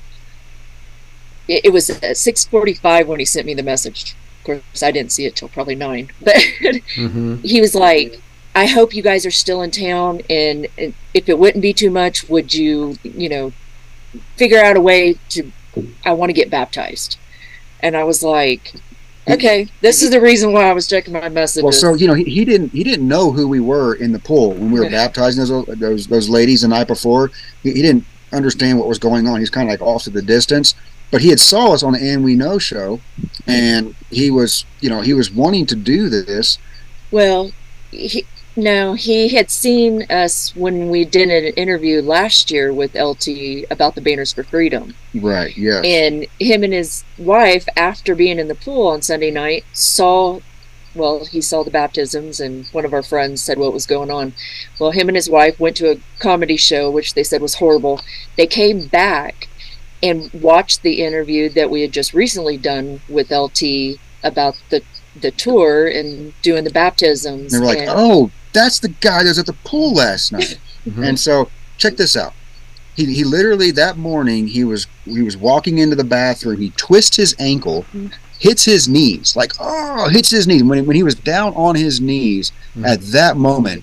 it, 1.46 1.66
it 1.66 1.70
was 1.70 1.90
at 1.90 2.16
6:45 2.16 3.06
when 3.06 3.18
he 3.18 3.26
sent 3.26 3.46
me 3.46 3.52
the 3.52 3.62
message. 3.62 4.16
Course, 4.46 4.82
I 4.82 4.92
didn't 4.92 5.10
see 5.10 5.26
it 5.26 5.34
till 5.36 5.48
probably 5.48 5.74
9. 5.74 6.08
But 6.22 6.36
Mm-hmm. 6.36 7.36
he 7.42 7.60
was 7.60 7.74
like, 7.74 8.20
"I 8.54 8.66
hope 8.66 8.94
you 8.94 9.02
guys 9.02 9.26
are 9.26 9.30
still 9.30 9.60
in 9.62 9.70
town 9.72 10.20
and, 10.30 10.68
and 10.78 10.94
if 11.14 11.28
it 11.28 11.38
wouldn't 11.38 11.62
be 11.62 11.72
too 11.72 11.90
much, 11.90 12.28
would 12.28 12.54
you, 12.54 12.96
you 13.02 13.28
know, 13.28 13.52
figure 14.36 14.62
out 14.62 14.76
a 14.76 14.80
way 14.80 15.16
to 15.30 15.50
I 16.04 16.12
want 16.12 16.30
to 16.30 16.32
get 16.32 16.48
baptized." 16.50 17.18
And 17.80 17.96
I 17.96 18.04
was 18.04 18.22
like, 18.22 18.72
"Okay, 19.28 19.68
this 19.80 20.02
is 20.02 20.10
the 20.10 20.20
reason 20.20 20.52
why 20.52 20.70
I 20.70 20.72
was 20.72 20.86
checking 20.86 21.12
my 21.12 21.28
messages." 21.28 21.64
Well, 21.64 21.72
so 21.72 21.94
you 21.94 22.06
know, 22.06 22.14
he, 22.14 22.24
he 22.24 22.44
didn't 22.44 22.70
he 22.70 22.84
didn't 22.84 23.08
know 23.08 23.32
who 23.32 23.48
we 23.48 23.60
were 23.60 23.94
in 23.96 24.12
the 24.12 24.20
pool 24.20 24.52
when 24.52 24.70
we 24.70 24.78
were 24.80 24.90
baptizing 25.02 25.44
those 25.44 25.66
those 25.78 26.06
those 26.06 26.28
ladies 26.28 26.62
the 26.62 26.68
night 26.68 26.86
before. 26.86 27.30
He, 27.62 27.72
he 27.72 27.82
didn't 27.82 28.04
understand 28.32 28.78
what 28.78 28.88
was 28.88 28.98
going 28.98 29.26
on. 29.26 29.40
He's 29.40 29.50
kind 29.50 29.68
of 29.68 29.72
like 29.72 29.82
off 29.82 30.04
to 30.04 30.10
the 30.10 30.22
distance. 30.22 30.74
But 31.10 31.22
he 31.22 31.28
had 31.28 31.40
saw 31.40 31.72
us 31.72 31.82
on 31.82 31.92
the 31.92 32.00
And 32.00 32.24
We 32.24 32.34
Know 32.34 32.58
show, 32.58 33.00
and 33.46 33.94
he 34.10 34.30
was, 34.30 34.64
you 34.80 34.90
know, 34.90 35.02
he 35.02 35.14
was 35.14 35.30
wanting 35.30 35.66
to 35.66 35.76
do 35.76 36.08
this. 36.08 36.58
Well, 37.10 37.52
he, 37.90 38.26
no, 38.56 38.94
he 38.94 39.28
had 39.28 39.50
seen 39.50 40.02
us 40.10 40.56
when 40.56 40.88
we 40.88 41.04
did 41.04 41.28
an 41.28 41.52
interview 41.54 42.00
last 42.00 42.50
year 42.50 42.72
with 42.72 42.94
LT 42.94 43.28
about 43.70 43.94
the 43.94 44.00
Banners 44.00 44.32
for 44.32 44.42
Freedom. 44.42 44.94
Right. 45.14 45.54
Yeah. 45.56 45.82
And 45.84 46.26
him 46.40 46.64
and 46.64 46.72
his 46.72 47.04
wife, 47.18 47.66
after 47.76 48.14
being 48.14 48.38
in 48.38 48.48
the 48.48 48.54
pool 48.54 48.88
on 48.88 49.02
Sunday 49.02 49.30
night, 49.30 49.64
saw, 49.74 50.40
well, 50.94 51.26
he 51.26 51.42
saw 51.42 51.64
the 51.64 51.70
baptisms, 51.70 52.40
and 52.40 52.66
one 52.68 52.86
of 52.86 52.94
our 52.94 53.02
friends 53.02 53.42
said 53.42 53.58
what 53.58 53.74
was 53.74 53.84
going 53.84 54.10
on. 54.10 54.32
Well, 54.80 54.90
him 54.90 55.08
and 55.08 55.16
his 55.16 55.28
wife 55.28 55.60
went 55.60 55.76
to 55.76 55.90
a 55.90 56.00
comedy 56.18 56.56
show, 56.56 56.90
which 56.90 57.12
they 57.12 57.24
said 57.24 57.42
was 57.42 57.56
horrible. 57.56 58.00
They 58.38 58.46
came 58.46 58.86
back 58.86 59.48
and 60.02 60.30
watched 60.32 60.82
the 60.82 61.02
interview 61.02 61.48
that 61.50 61.70
we 61.70 61.82
had 61.82 61.92
just 61.92 62.14
recently 62.14 62.56
done 62.56 63.00
with 63.08 63.30
LT 63.30 63.98
about 64.22 64.56
the 64.70 64.82
the 65.18 65.30
tour 65.30 65.86
and 65.86 66.34
doing 66.42 66.64
the 66.64 66.70
baptisms. 66.70 67.54
And 67.54 67.62
they 67.62 67.66
were 67.66 67.72
like, 67.72 67.88
and- 67.88 67.90
"Oh, 67.92 68.30
that's 68.52 68.80
the 68.80 68.88
guy 68.88 69.22
that 69.22 69.30
was 69.30 69.38
at 69.38 69.46
the 69.46 69.52
pool 69.64 69.94
last 69.94 70.32
night." 70.32 70.58
Mm-hmm. 70.86 71.02
And 71.02 71.18
so, 71.18 71.50
check 71.78 71.96
this 71.96 72.16
out. 72.16 72.32
He, 72.94 73.12
he 73.12 73.24
literally 73.24 73.72
that 73.72 73.96
morning 73.96 74.46
he 74.46 74.62
was 74.62 74.86
he 75.04 75.20
was 75.20 75.36
walking 75.36 75.78
into 75.78 75.96
the 75.96 76.04
bathroom. 76.04 76.60
He 76.60 76.70
twists 76.76 77.16
his 77.16 77.34
ankle, 77.40 77.82
mm-hmm. 77.92 78.06
hits 78.38 78.64
his 78.64 78.88
knees 78.88 79.34
like 79.34 79.50
oh 79.58 80.08
hits 80.08 80.30
his 80.30 80.46
knees. 80.46 80.62
When 80.62 80.86
when 80.86 80.94
he 80.94 81.02
was 81.02 81.16
down 81.16 81.54
on 81.54 81.74
his 81.74 82.00
knees 82.00 82.52
mm-hmm. 82.70 82.84
at 82.84 83.00
that 83.00 83.36
moment, 83.36 83.82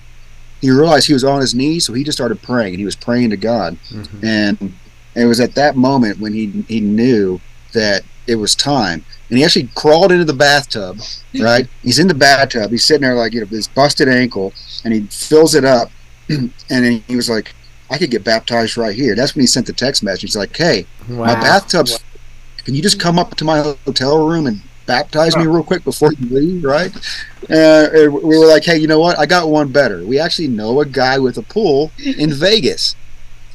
he 0.62 0.70
realized 0.70 1.06
he 1.06 1.12
was 1.12 1.24
on 1.24 1.42
his 1.42 1.54
knees, 1.54 1.84
so 1.84 1.92
he 1.92 2.02
just 2.02 2.16
started 2.16 2.40
praying, 2.40 2.72
and 2.72 2.78
he 2.78 2.86
was 2.86 2.96
praying 2.96 3.28
to 3.28 3.36
God. 3.36 3.76
Mhm. 3.90 4.72
And 5.14 5.24
it 5.24 5.26
was 5.26 5.40
at 5.40 5.54
that 5.54 5.76
moment 5.76 6.18
when 6.20 6.32
he 6.32 6.64
he 6.68 6.80
knew 6.80 7.40
that 7.72 8.02
it 8.26 8.36
was 8.36 8.54
time, 8.54 9.04
and 9.28 9.38
he 9.38 9.44
actually 9.44 9.68
crawled 9.74 10.10
into 10.12 10.24
the 10.24 10.32
bathtub. 10.32 10.98
Right, 11.38 11.68
he's 11.82 11.98
in 11.98 12.08
the 12.08 12.14
bathtub. 12.14 12.70
He's 12.70 12.84
sitting 12.84 13.02
there 13.02 13.14
like 13.14 13.32
you 13.32 13.40
know 13.40 13.46
this 13.46 13.68
busted 13.68 14.08
ankle, 14.08 14.52
and 14.84 14.92
he 14.94 15.02
fills 15.02 15.54
it 15.54 15.64
up, 15.64 15.90
and 16.28 16.50
then 16.68 17.02
he 17.06 17.16
was 17.16 17.28
like, 17.30 17.54
"I 17.90 17.98
could 17.98 18.10
get 18.10 18.24
baptized 18.24 18.76
right 18.76 18.94
here." 18.94 19.14
That's 19.14 19.34
when 19.34 19.42
he 19.42 19.46
sent 19.46 19.66
the 19.66 19.72
text 19.72 20.02
message. 20.02 20.22
He's 20.22 20.36
like, 20.36 20.56
"Hey, 20.56 20.86
Wow. 21.08 21.26
my 21.26 21.34
bathtub's. 21.34 21.98
Can 22.64 22.74
you 22.74 22.80
just 22.82 22.98
come 22.98 23.18
up 23.18 23.34
to 23.36 23.44
my 23.44 23.60
hotel 23.84 24.26
room 24.26 24.46
and 24.46 24.62
baptize 24.86 25.36
me 25.36 25.44
real 25.46 25.62
quick 25.62 25.84
before 25.84 26.12
you 26.14 26.28
leave?" 26.34 26.64
Right? 26.64 26.94
Uh, 27.50 27.88
and 27.92 28.12
we 28.12 28.38
were 28.38 28.46
like, 28.46 28.64
"Hey, 28.64 28.78
you 28.78 28.86
know 28.86 29.00
what? 29.00 29.18
I 29.18 29.26
got 29.26 29.48
one 29.50 29.68
better. 29.68 30.04
We 30.04 30.18
actually 30.18 30.48
know 30.48 30.80
a 30.80 30.86
guy 30.86 31.18
with 31.18 31.36
a 31.36 31.42
pool 31.42 31.92
in 32.02 32.32
Vegas." 32.32 32.96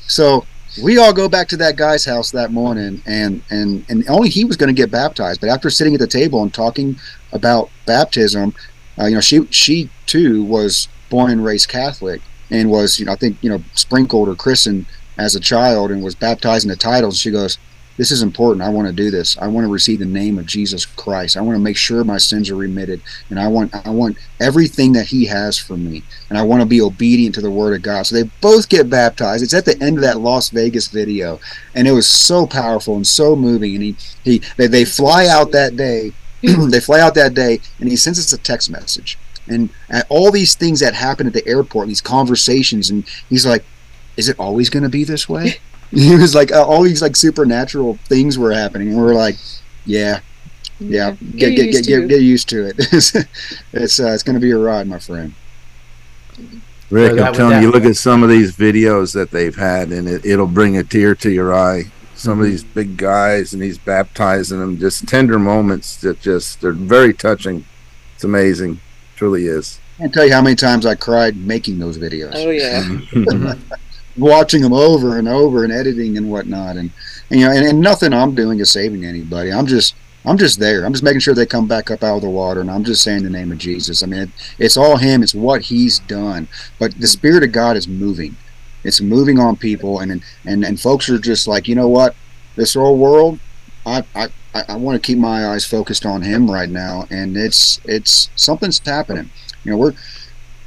So 0.08 0.46
we 0.84 0.98
all 0.98 1.14
go 1.14 1.28
back 1.28 1.48
to 1.50 1.58
that 1.58 1.76
guy's 1.76 2.06
house 2.06 2.32
that 2.32 2.52
morning, 2.52 3.02
and 3.06 3.42
and 3.50 3.84
and 3.90 4.08
only 4.10 4.30
he 4.30 4.46
was 4.46 4.58
going 4.58 4.74
to 4.74 4.80
get 4.80 4.92
baptized. 4.92 5.42
But 5.42 5.50
after 5.50 5.70
sitting 5.70 5.94
at 5.94 6.00
the 6.00 6.08
table 6.08 6.42
and 6.44 6.54
talking 6.54 6.98
about 7.32 7.70
baptism, 7.86 8.54
uh, 9.00 9.06
you 9.06 9.16
know, 9.16 9.22
she 9.22 9.46
she 9.48 9.90
too 10.06 10.44
was 10.44 10.88
born 11.10 11.32
and 11.32 11.44
raised 11.44 11.70
Catholic, 11.70 12.22
and 12.52 12.70
was 12.70 13.00
you 13.00 13.06
know 13.06 13.14
I 13.14 13.16
think 13.16 13.38
you 13.42 13.50
know 13.50 13.64
sprinkled 13.74 14.30
or 14.30 14.36
christened 14.36 14.86
as 15.18 15.36
a 15.36 15.40
child, 15.40 15.92
and 15.92 16.04
was 16.04 16.16
baptized 16.16 16.66
in 16.66 16.70
the 16.70 16.76
titles. 16.76 17.18
She 17.20 17.32
goes. 17.32 17.58
This 18.00 18.12
is 18.12 18.22
important. 18.22 18.66
I 18.66 18.70
want 18.70 18.88
to 18.88 18.94
do 18.94 19.12
this. 19.12 19.38
I 19.40 19.48
want 19.48 19.66
to 19.66 19.70
receive 19.70 20.00
the 20.00 20.06
name 20.06 20.40
of 20.40 20.46
Jesus 20.46 20.86
Christ. 20.86 21.36
I 21.36 21.42
want 21.42 21.58
to 21.58 21.62
make 21.62 21.76
sure 21.76 22.06
my 22.06 22.18
sins 22.18 22.50
are 22.50 22.56
remitted, 22.56 23.02
and 23.30 23.38
I 23.38 23.50
want 23.50 23.76
I 23.86 23.90
want 23.90 24.18
everything 24.40 24.94
that 24.94 25.08
He 25.08 25.26
has 25.26 25.58
for 25.58 25.76
me, 25.76 26.04
and 26.30 26.38
I 26.38 26.44
want 26.44 26.62
to 26.62 26.66
be 26.66 26.80
obedient 26.80 27.36
to 27.36 27.42
the 27.42 27.52
Word 27.52 27.76
of 27.76 27.82
God. 27.82 28.04
So 28.04 28.16
they 28.16 28.32
both 28.40 28.70
get 28.70 28.90
baptized. 28.90 29.44
It's 29.44 29.54
at 29.54 29.66
the 29.66 29.78
end 29.84 29.98
of 29.98 30.04
that 30.04 30.22
Las 30.22 30.48
Vegas 30.48 30.88
video, 30.88 31.42
and 31.76 31.90
it 31.90 31.92
was 31.92 32.08
so 32.08 32.48
powerful 32.48 32.96
and 32.96 33.06
so 33.06 33.36
moving. 33.36 33.76
And 33.76 33.84
he 33.84 33.96
he 34.24 34.42
they, 34.56 34.68
they 34.68 34.86
fly 34.86 35.28
out 35.28 35.52
that 35.52 35.76
day. 35.76 36.14
they 36.42 36.80
fly 36.80 37.02
out 37.02 37.16
that 37.16 37.34
day, 37.34 37.60
and 37.82 37.90
he 37.90 37.98
sends 37.98 38.18
us 38.18 38.32
a 38.32 38.38
text 38.38 38.70
message. 38.70 39.18
And 39.50 39.72
all 40.08 40.32
these 40.32 40.56
things 40.56 40.80
that 40.80 40.94
happen 40.94 41.28
at 41.28 41.34
the 41.34 41.46
airport, 41.46 41.90
these 41.90 42.00
conversations, 42.00 42.90
and 42.90 43.06
he's 43.28 43.46
like, 43.46 43.66
"Is 44.16 44.30
it 44.30 44.40
always 44.40 44.70
going 44.70 44.84
to 44.84 44.90
be 44.90 45.04
this 45.04 45.28
way?" 45.28 45.58
he 45.92 46.16
was 46.16 46.36
like, 46.36 46.52
uh, 46.52 46.64
all 46.66 46.84
these 46.84 47.02
like 47.02 47.16
supernatural 47.16 47.96
things 48.06 48.38
were 48.38 48.52
happening. 48.52 48.90
And 48.90 48.98
we 48.98 49.04
are 49.04 49.14
like, 49.16 49.36
"Yeah, 49.86 50.20
yeah, 50.80 51.16
get 51.36 51.56
get 51.56 51.72
get, 51.72 51.86
get, 51.86 52.08
get 52.08 52.22
used 52.22 52.50
to 52.50 52.68
it. 52.68 52.76
it's 53.74 54.00
uh, 54.00 54.12
it's 54.14 54.24
going 54.24 54.36
to 54.36 54.40
be 54.40 54.52
a 54.52 54.58
ride, 54.58 54.88
my 54.88 55.00
friend." 55.00 55.34
Rick, 56.90 57.18
that 57.18 57.28
I'm 57.28 57.34
telling 57.34 57.52
that- 57.52 57.62
you, 57.62 57.72
look 57.72 57.86
at 57.86 57.96
some 57.96 58.24
of 58.24 58.30
these 58.30 58.56
videos 58.56 59.14
that 59.14 59.30
they've 59.32 59.56
had, 59.56 59.90
and 59.92 60.08
it, 60.08 60.26
it'll 60.26 60.48
bring 60.48 60.78
a 60.78 60.84
tear 60.84 61.14
to 61.16 61.30
your 61.32 61.54
eye. 61.54 61.84
Some 62.16 62.34
Mm-hmm. 62.34 62.42
of 62.42 62.48
these 62.48 62.64
big 62.66 62.98
guys, 62.98 63.54
and 63.54 63.64
he's 63.64 63.78
baptizing 63.78 64.60
them, 64.60 64.78
just 64.78 65.08
tender 65.08 65.40
moments 65.40 65.96
that 66.02 66.20
just 66.20 66.60
they're 66.62 66.74
very 66.74 67.14
touching. 67.14 67.64
It's 68.16 68.26
amazing, 68.26 68.82
truly 69.16 69.46
is. 69.46 69.80
I 69.98 70.02
can't 70.04 70.14
tell 70.14 70.26
you 70.26 70.34
how 70.34 70.42
many 70.42 70.56
times 70.58 70.86
I 70.86 70.96
cried 70.96 71.38
making 71.38 71.80
those 71.80 71.98
videos. 71.98 72.34
Oh 72.36 72.50
yeah. 72.50 73.54
Watching 74.20 74.62
them 74.62 74.74
over 74.74 75.18
and 75.18 75.28
over 75.28 75.64
and 75.64 75.74
editing 75.74 76.18
and 76.18 76.30
whatnot. 76.30 76.78
And, 76.78 76.92
and 77.30 77.40
you 77.40 77.46
know 77.46 77.52
and, 77.52 77.66
and 77.66 77.80
nothing 77.80 78.14
i'm 78.14 78.36
doing 78.36 78.60
is 78.60 78.72
saving 78.72 79.06
anybody. 79.06 79.52
I'm 79.52 79.66
just 79.66 79.96
i'm 80.26 80.38
just 80.38 80.60
there. 80.60 80.86
I'm 80.86 80.94
just 80.94 81.04
making 81.04 81.22
sure 81.22 81.34
they 81.34 81.46
come 81.46 81.68
back 81.68 81.90
up 81.92 82.04
out 82.04 82.18
of 82.18 82.22
the 82.22 82.30
water. 82.30 82.62
And 82.62 82.72
i'm 82.72 82.84
just 82.84 83.04
saying 83.04 83.24
the 83.24 83.30
name 83.30 83.52
of 83.52 83.58
jesus. 83.58 84.04
I 84.04 84.08
mean 84.08 84.22
it, 84.22 84.30
it's 84.58 84.78
all 84.78 84.98
him. 84.98 85.24
It's 85.24 85.36
what 85.36 85.64
he's 85.64 86.00
done. 86.00 86.48
But 86.80 87.00
the 87.00 87.08
spirit 87.08 87.44
of 87.44 87.52
god 87.52 87.78
is 87.78 87.88
moving. 87.88 88.36
It's 88.84 89.02
moving 89.02 89.40
on 89.40 89.56
people. 89.56 90.00
And 90.00 90.24
and 90.46 90.64
and 90.64 90.80
folks 90.80 91.10
are 91.10 91.20
just 91.20 91.48
like 91.48 91.68
you 91.68 91.76
know 91.76 91.90
what? 91.90 92.16
This 92.56 92.74
whole 92.74 92.98
world 92.98 93.40
i 93.86 94.04
I 94.14 94.30
I 94.68 94.76
want 94.76 95.02
to 95.02 95.06
keep 95.06 95.20
my 95.20 95.48
eyes 95.48 95.66
focused 95.66 96.06
on 96.06 96.22
him 96.22 96.50
right 96.50 96.70
now, 96.70 97.06
and 97.10 97.38
it's 97.38 97.80
it's 97.86 98.30
something's 98.36 98.80
happening. 98.80 99.30
You 99.64 99.72
know, 99.72 99.78
we're 99.78 99.94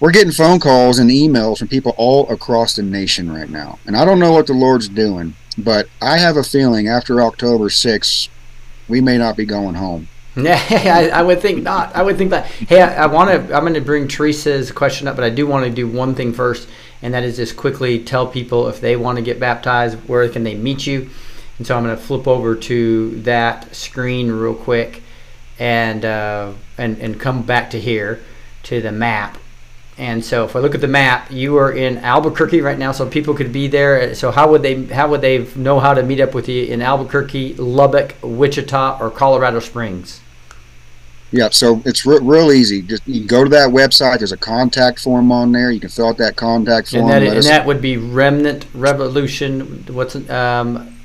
we're 0.02 0.10
getting 0.10 0.32
phone 0.32 0.58
calls 0.58 0.98
and 0.98 1.08
emails 1.10 1.58
from 1.58 1.68
people 1.68 1.94
all 1.96 2.28
across 2.28 2.74
the 2.74 2.82
nation 2.82 3.30
right 3.30 3.48
now. 3.48 3.78
And 3.86 3.96
I 3.96 4.04
don't 4.04 4.18
know 4.18 4.32
what 4.32 4.48
the 4.48 4.52
Lord's 4.52 4.88
doing, 4.88 5.36
but 5.56 5.88
I 6.00 6.18
have 6.18 6.36
a 6.36 6.42
feeling 6.42 6.88
after 6.88 7.22
October 7.22 7.68
6th, 7.68 8.28
we 8.88 9.00
may 9.00 9.16
not 9.16 9.36
be 9.36 9.46
going 9.46 9.76
home. 9.76 10.08
Yeah, 10.34 10.58
I, 10.70 11.20
I 11.20 11.22
would 11.22 11.40
think 11.42 11.62
not. 11.62 11.94
I 11.94 12.02
would 12.02 12.16
think 12.16 12.30
that. 12.30 12.46
Hey, 12.46 12.80
I, 12.80 13.04
I 13.04 13.06
want 13.06 13.28
to. 13.28 13.54
I'm 13.54 13.64
going 13.64 13.74
to 13.74 13.82
bring 13.82 14.08
Teresa's 14.08 14.72
question 14.72 15.06
up, 15.06 15.14
but 15.14 15.26
I 15.26 15.28
do 15.28 15.46
want 15.46 15.66
to 15.66 15.70
do 15.70 15.86
one 15.86 16.14
thing 16.14 16.32
first, 16.32 16.70
and 17.02 17.12
that 17.12 17.22
is 17.22 17.36
just 17.36 17.54
quickly 17.54 18.02
tell 18.02 18.26
people 18.26 18.66
if 18.68 18.80
they 18.80 18.96
want 18.96 19.16
to 19.16 19.22
get 19.22 19.38
baptized, 19.38 19.98
where 20.08 20.26
can 20.30 20.42
they 20.42 20.54
meet 20.54 20.86
you? 20.86 21.10
And 21.58 21.66
so 21.66 21.76
I'm 21.76 21.84
going 21.84 21.94
to 21.94 22.02
flip 22.02 22.26
over 22.26 22.56
to 22.56 23.20
that 23.20 23.76
screen 23.76 24.32
real 24.32 24.54
quick, 24.54 25.02
and 25.58 26.02
uh, 26.02 26.52
and 26.78 26.96
and 26.96 27.20
come 27.20 27.42
back 27.42 27.68
to 27.72 27.78
here 27.78 28.22
to 28.62 28.80
the 28.80 28.90
map. 28.90 29.36
And 29.98 30.24
so 30.24 30.44
if 30.44 30.56
I 30.56 30.60
look 30.60 30.74
at 30.74 30.80
the 30.80 30.88
map, 30.88 31.30
you 31.30 31.58
are 31.58 31.70
in 31.70 31.98
Albuquerque 31.98 32.62
right 32.62 32.78
now, 32.78 32.92
so 32.92 33.06
people 33.06 33.34
could 33.34 33.52
be 33.52 33.68
there. 33.68 34.14
So 34.14 34.30
how 34.30 34.50
would 34.50 34.62
they 34.62 34.84
how 34.86 35.08
would 35.08 35.20
they 35.20 35.46
know 35.54 35.80
how 35.80 35.92
to 35.92 36.02
meet 36.02 36.20
up 36.20 36.34
with 36.34 36.48
you 36.48 36.64
in 36.64 36.80
Albuquerque, 36.80 37.54
Lubbock, 37.54 38.14
Wichita, 38.22 38.98
or 39.00 39.10
Colorado 39.10 39.60
Springs? 39.60 40.20
Yeah, 41.30 41.48
so 41.50 41.82
it's 41.86 42.04
re- 42.04 42.20
real 42.20 42.52
easy. 42.52 42.82
Just 42.82 43.06
you 43.06 43.20
can 43.20 43.26
go 43.26 43.44
to 43.44 43.50
that 43.50 43.70
website. 43.70 44.18
There's 44.18 44.32
a 44.32 44.36
contact 44.36 45.00
form 45.00 45.32
on 45.32 45.52
there. 45.52 45.70
You 45.70 45.80
can 45.80 45.88
fill 45.88 46.08
out 46.08 46.18
that 46.18 46.36
contact 46.36 46.90
form. 46.90 47.04
And 47.04 47.10
that, 47.10 47.22
and 47.22 47.38
us- 47.38 47.46
that 47.46 47.66
would 47.66 47.80
be 47.80 47.96
Remnant 47.96 48.66
Revolution. 48.74 49.84
What's 49.88 50.14
it, 50.14 50.30
um, 50.30 50.98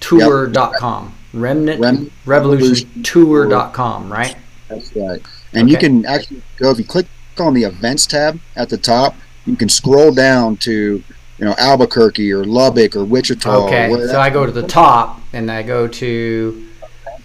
tour.com. 0.00 1.14
Remnant 1.32 1.80
Remnant 1.80 2.12
Revolution 2.26 3.02
Tour.com, 3.02 4.12
right? 4.12 4.36
That's 4.68 4.94
right. 4.94 5.20
And 5.52 5.70
you 5.70 5.76
can 5.76 6.04
actually 6.06 6.42
go 6.58 6.70
if 6.70 6.78
you 6.78 6.84
click 6.84 7.06
on 7.40 7.54
the 7.54 7.64
events 7.64 8.06
tab 8.06 8.40
at 8.56 8.68
the 8.68 8.76
top. 8.78 9.14
You 9.46 9.56
can 9.56 9.68
scroll 9.68 10.12
down 10.12 10.56
to 10.58 11.02
you 11.38 11.44
know 11.44 11.54
Albuquerque 11.58 12.32
or 12.32 12.44
Lubbock 12.44 12.96
or 12.96 13.04
Wichita. 13.04 13.66
Okay, 13.66 13.90
where 13.90 14.08
so 14.08 14.20
I 14.20 14.30
go 14.30 14.46
to 14.46 14.52
the 14.52 14.66
top 14.66 15.20
and 15.32 15.50
I 15.50 15.62
go 15.62 15.86
to 15.88 16.66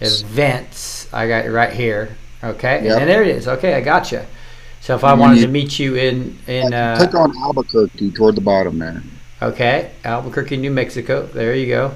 events. 0.00 1.08
I 1.12 1.26
got 1.28 1.46
it 1.46 1.50
right 1.50 1.72
here. 1.72 2.16
Okay, 2.42 2.84
Yep. 2.84 3.00
and 3.00 3.10
there 3.10 3.22
it 3.22 3.28
is. 3.28 3.46
Okay, 3.48 3.74
I 3.74 3.80
got 3.80 4.10
you. 4.12 4.22
So 4.80 4.94
if 4.94 5.04
I 5.04 5.12
And 5.12 5.20
wanted 5.20 5.38
you- 5.38 5.46
to 5.46 5.52
meet 5.52 5.78
you 5.78 5.94
in 5.94 6.38
in 6.46 6.72
uh, 6.72 6.96
click 6.96 7.14
on 7.14 7.36
Albuquerque 7.36 8.10
toward 8.12 8.34
the 8.34 8.40
bottom 8.40 8.78
there. 8.78 9.02
okay 9.42 9.90
Albuquerque, 10.04 10.56
New 10.56 10.70
Mexico. 10.70 11.26
There 11.32 11.54
you 11.54 11.66
go. 11.66 11.92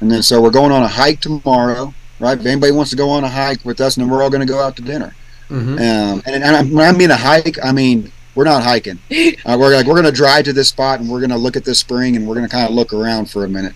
And 0.00 0.10
then 0.10 0.22
so 0.22 0.40
we're 0.40 0.50
going 0.50 0.72
on 0.72 0.82
a 0.82 0.88
hike 0.88 1.20
tomorrow, 1.20 1.94
right? 2.20 2.38
If 2.38 2.44
anybody 2.46 2.72
wants 2.72 2.90
to 2.90 2.96
go 2.96 3.10
on 3.10 3.24
a 3.24 3.28
hike 3.30 3.64
with 3.64 3.80
us, 3.80 3.96
and 3.96 4.04
then 4.04 4.10
we're 4.12 4.22
all 4.22 4.30
going 4.30 4.46
to 4.46 4.52
go 4.52 4.60
out 4.62 4.76
to 4.76 4.82
dinner. 4.82 5.14
Hmm 5.48 5.72
Um, 5.78 6.22
and, 6.26 6.42
and 6.42 6.56
I, 6.56 6.62
when 6.64 6.86
I 6.86 6.92
mean 6.96 7.10
a 7.10 7.16
hike, 7.16 7.58
I 7.64 7.72
mean 7.72 8.10
we're 8.34 8.44
not 8.44 8.62
hiking. 8.62 8.98
Uh, 9.46 9.56
we're 9.58 9.74
like 9.74 9.86
we're 9.86 9.94
going 9.94 10.04
to 10.04 10.12
drive 10.12 10.44
to 10.44 10.52
this 10.52 10.68
spot 10.68 10.98
and 11.00 11.08
we're 11.08 11.20
going 11.20 11.30
to 11.30 11.36
look 11.36 11.56
at 11.56 11.64
this 11.64 11.78
spring 11.78 12.16
and 12.16 12.26
we're 12.26 12.34
going 12.34 12.46
to 12.48 12.50
kind 12.52 12.68
of 12.68 12.74
look 12.74 12.92
around 12.92 13.30
for 13.30 13.44
a 13.44 13.48
minute. 13.48 13.72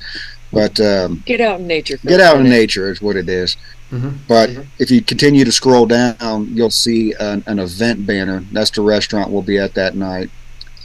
But 0.52 0.80
um, 0.80 1.22
Get 1.26 1.40
out 1.40 1.60
in 1.60 1.66
nature. 1.68 1.96
get 2.04 2.20
out 2.20 2.38
in 2.40 2.48
nature 2.48 2.90
is 2.90 3.00
what 3.00 3.14
it 3.16 3.28
is. 3.28 3.56
Mhm. 3.92 4.14
But 4.28 4.50
if 4.78 4.90
you 4.90 5.00
continue 5.02 5.44
to 5.44 5.52
scroll 5.52 5.86
down, 5.86 6.48
you'll 6.52 6.70
see 6.70 7.12
an, 7.20 7.42
an 7.46 7.58
event 7.60 8.04
banner. 8.06 8.44
That's 8.52 8.70
the 8.70 8.82
restaurant 8.82 9.30
we'll 9.30 9.42
be 9.42 9.58
at 9.58 9.74
that 9.74 9.94
night. 9.96 10.30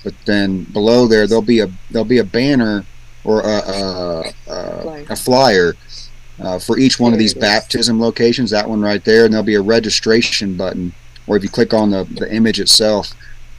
But 0.04 0.14
then 0.26 0.66
below 0.66 1.08
there, 1.08 1.26
there'll 1.28 1.42
be 1.42 1.62
a 1.62 1.70
there'll 1.90 2.06
be 2.06 2.20
a 2.20 2.24
banner 2.24 2.86
or 3.24 3.42
a 3.42 3.58
a, 3.58 4.24
a, 4.48 5.06
a 5.10 5.16
flyer 5.16 5.76
uh, 6.40 6.60
for 6.60 6.78
each 6.78 7.00
one 7.00 7.14
of 7.14 7.20
these 7.20 7.34
baptism 7.34 8.00
locations. 8.00 8.52
That 8.52 8.70
one 8.70 8.82
right 8.82 9.04
there, 9.04 9.26
and 9.26 9.34
there'll 9.34 9.46
be 9.46 9.56
a 9.56 9.62
registration 9.62 10.56
button. 10.56 10.94
Or 11.28 11.36
if 11.36 11.44
you 11.44 11.50
click 11.50 11.74
on 11.74 11.90
the, 11.90 12.04
the 12.04 12.32
image 12.32 12.60
itself, 12.60 13.14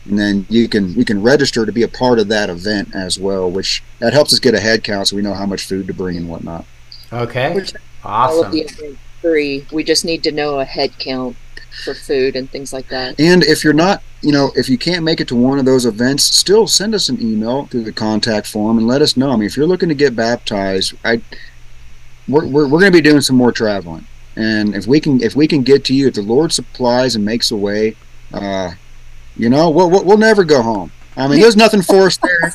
and 0.04 0.18
then 0.18 0.46
you 0.48 0.68
can 0.68 0.94
you 0.94 1.04
can 1.04 1.22
register 1.22 1.66
to 1.66 1.72
be 1.72 1.82
a 1.82 1.88
part 1.88 2.18
of 2.18 2.28
that 2.28 2.48
event 2.48 2.94
as 2.94 3.18
well, 3.18 3.50
which 3.50 3.82
that 3.98 4.12
helps 4.12 4.32
us 4.32 4.38
get 4.38 4.54
a 4.54 4.60
head 4.60 4.84
count 4.84 5.08
so 5.08 5.16
we 5.16 5.22
know 5.22 5.34
how 5.34 5.46
much 5.46 5.64
food 5.64 5.86
to 5.86 5.94
bring 5.94 6.16
and 6.16 6.28
whatnot. 6.28 6.64
Okay, 7.12 7.54
Which 7.54 7.72
All 8.04 8.40
of 8.40 8.48
awesome. 8.48 8.52
the 8.52 8.96
free. 9.20 9.66
We 9.72 9.84
just 9.84 10.04
need 10.04 10.22
to 10.24 10.32
know 10.32 10.60
a 10.60 10.64
head 10.64 10.98
count 10.98 11.36
for 11.84 11.94
food 11.94 12.36
and 12.36 12.50
things 12.50 12.72
like 12.72 12.88
that. 12.88 13.20
And 13.20 13.42
if 13.42 13.62
you're 13.62 13.72
not, 13.72 14.02
you 14.22 14.32
know, 14.32 14.50
if 14.54 14.68
you 14.68 14.78
can't 14.78 15.04
make 15.04 15.20
it 15.20 15.28
to 15.28 15.36
one 15.36 15.58
of 15.58 15.64
those 15.64 15.84
events, 15.84 16.24
still 16.24 16.66
send 16.66 16.94
us 16.94 17.08
an 17.08 17.20
email 17.20 17.66
through 17.66 17.84
the 17.84 17.92
contact 17.92 18.46
form 18.46 18.78
and 18.78 18.86
let 18.86 19.02
us 19.02 19.16
know. 19.16 19.30
I 19.30 19.36
mean, 19.36 19.46
if 19.46 19.56
you're 19.56 19.66
looking 19.66 19.88
to 19.88 19.94
get 19.94 20.16
baptized, 20.16 20.94
I 21.04 21.20
we're 22.28 22.46
we're, 22.46 22.68
we're 22.68 22.80
going 22.80 22.92
to 22.92 22.98
be 22.98 23.02
doing 23.02 23.20
some 23.20 23.36
more 23.36 23.52
traveling, 23.52 24.06
and 24.36 24.74
if 24.74 24.86
we 24.86 25.00
can 25.00 25.22
if 25.22 25.36
we 25.36 25.46
can 25.46 25.62
get 25.62 25.84
to 25.86 25.94
you, 25.94 26.08
if 26.08 26.14
the 26.14 26.22
Lord 26.22 26.52
supplies 26.52 27.16
and 27.16 27.24
makes 27.24 27.50
a 27.50 27.56
way, 27.56 27.96
uh, 28.32 28.72
you 29.36 29.48
know, 29.48 29.70
we'll 29.70 29.90
we'll, 29.90 30.04
we'll 30.04 30.18
never 30.18 30.44
go 30.44 30.62
home. 30.62 30.92
I 31.16 31.28
mean, 31.28 31.40
there's 31.40 31.56
nothing 31.56 31.82
for 31.82 32.06
us 32.06 32.18
there. 32.18 32.54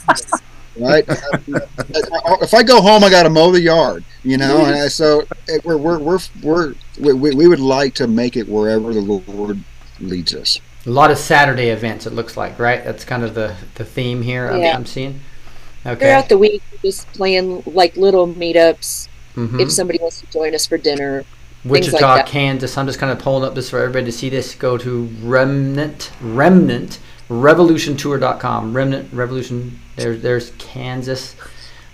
Right? 0.78 1.04
if 1.08 2.54
I 2.54 2.64
go 2.64 2.82
home, 2.82 3.04
I 3.04 3.10
got 3.10 3.24
to 3.24 3.30
mow 3.30 3.52
the 3.52 3.62
yard, 3.62 4.04
you 4.24 4.38
know. 4.38 4.66
And 4.66 4.92
so 4.92 5.22
eh, 5.50 5.58
we're 5.64 5.78
we're 5.78 6.00
we're, 6.00 6.20
we're 6.42 6.74
we, 7.00 7.14
we 7.14 7.36
we 7.36 7.48
would 7.48 7.60
like 7.60 7.94
to 7.96 8.08
make 8.08 8.38
it 8.38 8.48
wherever 8.48 8.94
the 8.94 9.02
Lord 9.02 9.64
leads 10.00 10.34
us. 10.34 10.60
A 10.86 10.90
lot 10.90 11.12
of 11.12 11.18
Saturday 11.18 11.70
events. 11.70 12.08
It 12.08 12.14
looks 12.14 12.38
like, 12.38 12.58
right? 12.58 12.84
That's 12.84 13.04
kind 13.04 13.24
of 13.24 13.36
the 13.36 13.56
the 13.76 13.86
theme 13.86 14.22
here. 14.22 14.50
I'm, 14.50 14.78
I'm 14.78 14.86
seeing. 14.86 15.20
Okay. 15.86 16.00
Throughout 16.00 16.30
the 16.30 16.38
week, 16.38 16.62
just 16.84 17.08
playing 17.14 17.64
like 17.66 17.98
little 17.98 18.28
meetups. 18.28 19.08
Mhm. 19.36 19.60
If 19.60 19.72
somebody 19.72 20.00
wants 20.00 20.22
to 20.22 20.28
join 20.28 20.54
us 20.56 20.66
for 20.66 20.78
dinner, 20.78 21.24
Wichita, 21.64 21.92
like 21.98 22.26
that. 22.26 22.28
Kansas. 22.28 22.78
I'm 22.78 22.88
just 22.88 23.00
kind 23.00 23.12
of 23.12 23.20
pulling 23.20 23.44
up 23.44 23.56
this 23.56 23.70
for 23.70 23.80
everybody 23.80 24.06
to 24.06 24.12
see 24.12 24.30
this. 24.30 24.56
Go 24.56 24.78
to 24.78 25.10
Remnant 25.24 26.12
Remnant 26.22 27.00
RevolutionTour.com. 27.30 28.76
Remnant 28.76 29.14
Revolution. 29.14 29.80
There's 29.96 30.22
there's 30.22 30.52
Kansas 30.58 31.36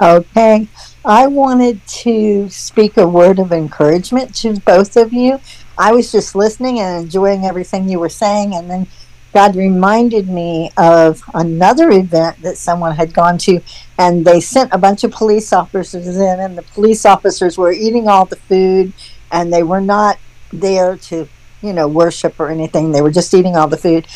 Okay. 0.00 0.68
I 1.04 1.26
wanted 1.26 1.86
to 1.86 2.48
speak 2.50 2.96
a 2.96 3.08
word 3.08 3.38
of 3.38 3.52
encouragement 3.52 4.34
to 4.36 4.60
both 4.60 4.96
of 4.96 5.12
you. 5.12 5.40
I 5.78 5.92
was 5.92 6.12
just 6.12 6.34
listening 6.34 6.80
and 6.80 7.04
enjoying 7.04 7.44
everything 7.44 7.88
you 7.88 7.98
were 7.98 8.08
saying, 8.08 8.54
and 8.54 8.68
then 8.68 8.86
God 9.32 9.56
reminded 9.56 10.28
me 10.28 10.70
of 10.76 11.22
another 11.34 11.90
event 11.90 12.42
that 12.42 12.58
someone 12.58 12.96
had 12.96 13.14
gone 13.14 13.38
to, 13.38 13.60
and 13.98 14.24
they 14.24 14.40
sent 14.40 14.72
a 14.72 14.78
bunch 14.78 15.04
of 15.04 15.12
police 15.12 15.52
officers 15.52 16.06
in, 16.16 16.40
and 16.40 16.58
the 16.58 16.62
police 16.62 17.06
officers 17.06 17.56
were 17.56 17.72
eating 17.72 18.08
all 18.08 18.24
the 18.24 18.36
food, 18.36 18.92
and 19.30 19.52
they 19.52 19.62
were 19.62 19.80
not 19.80 20.18
there 20.52 20.96
to, 20.96 21.28
you 21.62 21.72
know, 21.72 21.88
worship 21.88 22.38
or 22.40 22.48
anything. 22.50 22.92
They 22.92 23.02
were 23.02 23.10
just 23.10 23.32
eating 23.32 23.56
all 23.56 23.68
the 23.68 23.76
food. 23.76 24.06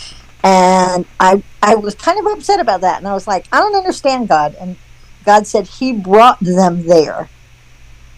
And 0.43 1.05
I, 1.19 1.43
I 1.63 1.75
was 1.75 1.95
kind 1.95 2.19
of 2.19 2.33
upset 2.33 2.61
about 2.61 2.81
that, 2.81 2.99
and 2.99 3.07
I 3.07 3.13
was 3.13 3.27
like, 3.27 3.47
I 3.53 3.59
don't 3.61 3.77
understand 3.77 4.29
God. 4.29 4.55
And 4.59 4.77
God 5.25 5.47
said 5.47 5.67
He 5.67 5.93
brought 5.93 6.41
them 6.41 6.87
there 6.87 7.29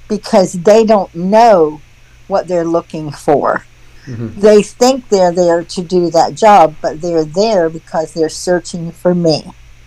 because 0.08 0.52
they 0.52 0.84
don't 0.84 1.14
know 1.14 1.80
what 2.26 2.48
they're 2.48 2.64
looking 2.64 3.10
for. 3.10 3.64
They 4.06 4.62
think 4.62 5.08
they're 5.08 5.32
there 5.32 5.62
to 5.62 5.82
do 5.82 6.10
that 6.10 6.34
job, 6.34 6.74
but 6.82 7.00
they're 7.00 7.24
there 7.24 7.70
because 7.70 8.12
they're 8.12 8.28
searching 8.28 8.90
for 8.90 9.14
me. 9.14 9.44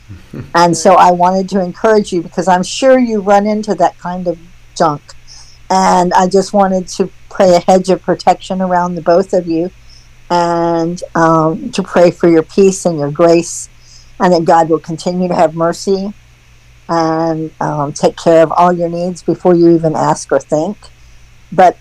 and 0.56 0.76
so 0.78 0.94
I 0.94 1.12
wanted 1.12 1.50
to 1.50 1.62
encourage 1.62 2.14
you 2.14 2.22
because 2.22 2.48
I'm 2.48 2.64
sure 2.64 2.98
you 2.98 3.22
run 3.22 3.46
into 3.46 3.76
that 3.76 3.98
kind 3.98 4.28
of 4.28 4.40
junk. 4.78 5.02
And 5.70 6.14
I 6.14 6.28
just 6.28 6.54
wanted 6.54 6.88
to 6.90 7.12
pray 7.30 7.56
a 7.56 7.60
hedge 7.60 7.90
of 7.90 8.02
protection 8.02 8.62
around 8.62 8.96
the 8.96 9.02
both 9.02 9.34
of 9.34 9.48
you 9.48 9.70
and 10.30 11.02
um, 11.14 11.72
to 11.72 11.84
pray 11.84 12.12
for 12.12 12.30
your 12.30 12.44
peace 12.44 12.86
and 12.86 12.98
your 12.98 13.12
grace 13.12 13.70
and 14.20 14.32
that 14.34 14.46
God 14.46 14.70
will 14.70 14.80
continue 14.80 15.28
to 15.28 15.36
have 15.36 15.56
mercy 15.56 16.14
and 16.88 17.52
um, 17.62 17.94
take 17.94 18.18
care 18.18 18.44
of 18.44 18.52
all 18.52 18.72
your 18.72 18.90
needs 18.90 19.24
before 19.24 19.56
you 19.56 19.70
even 19.76 19.96
ask 19.96 20.32
or 20.32 20.40
think. 20.40 20.78
But 21.52 21.78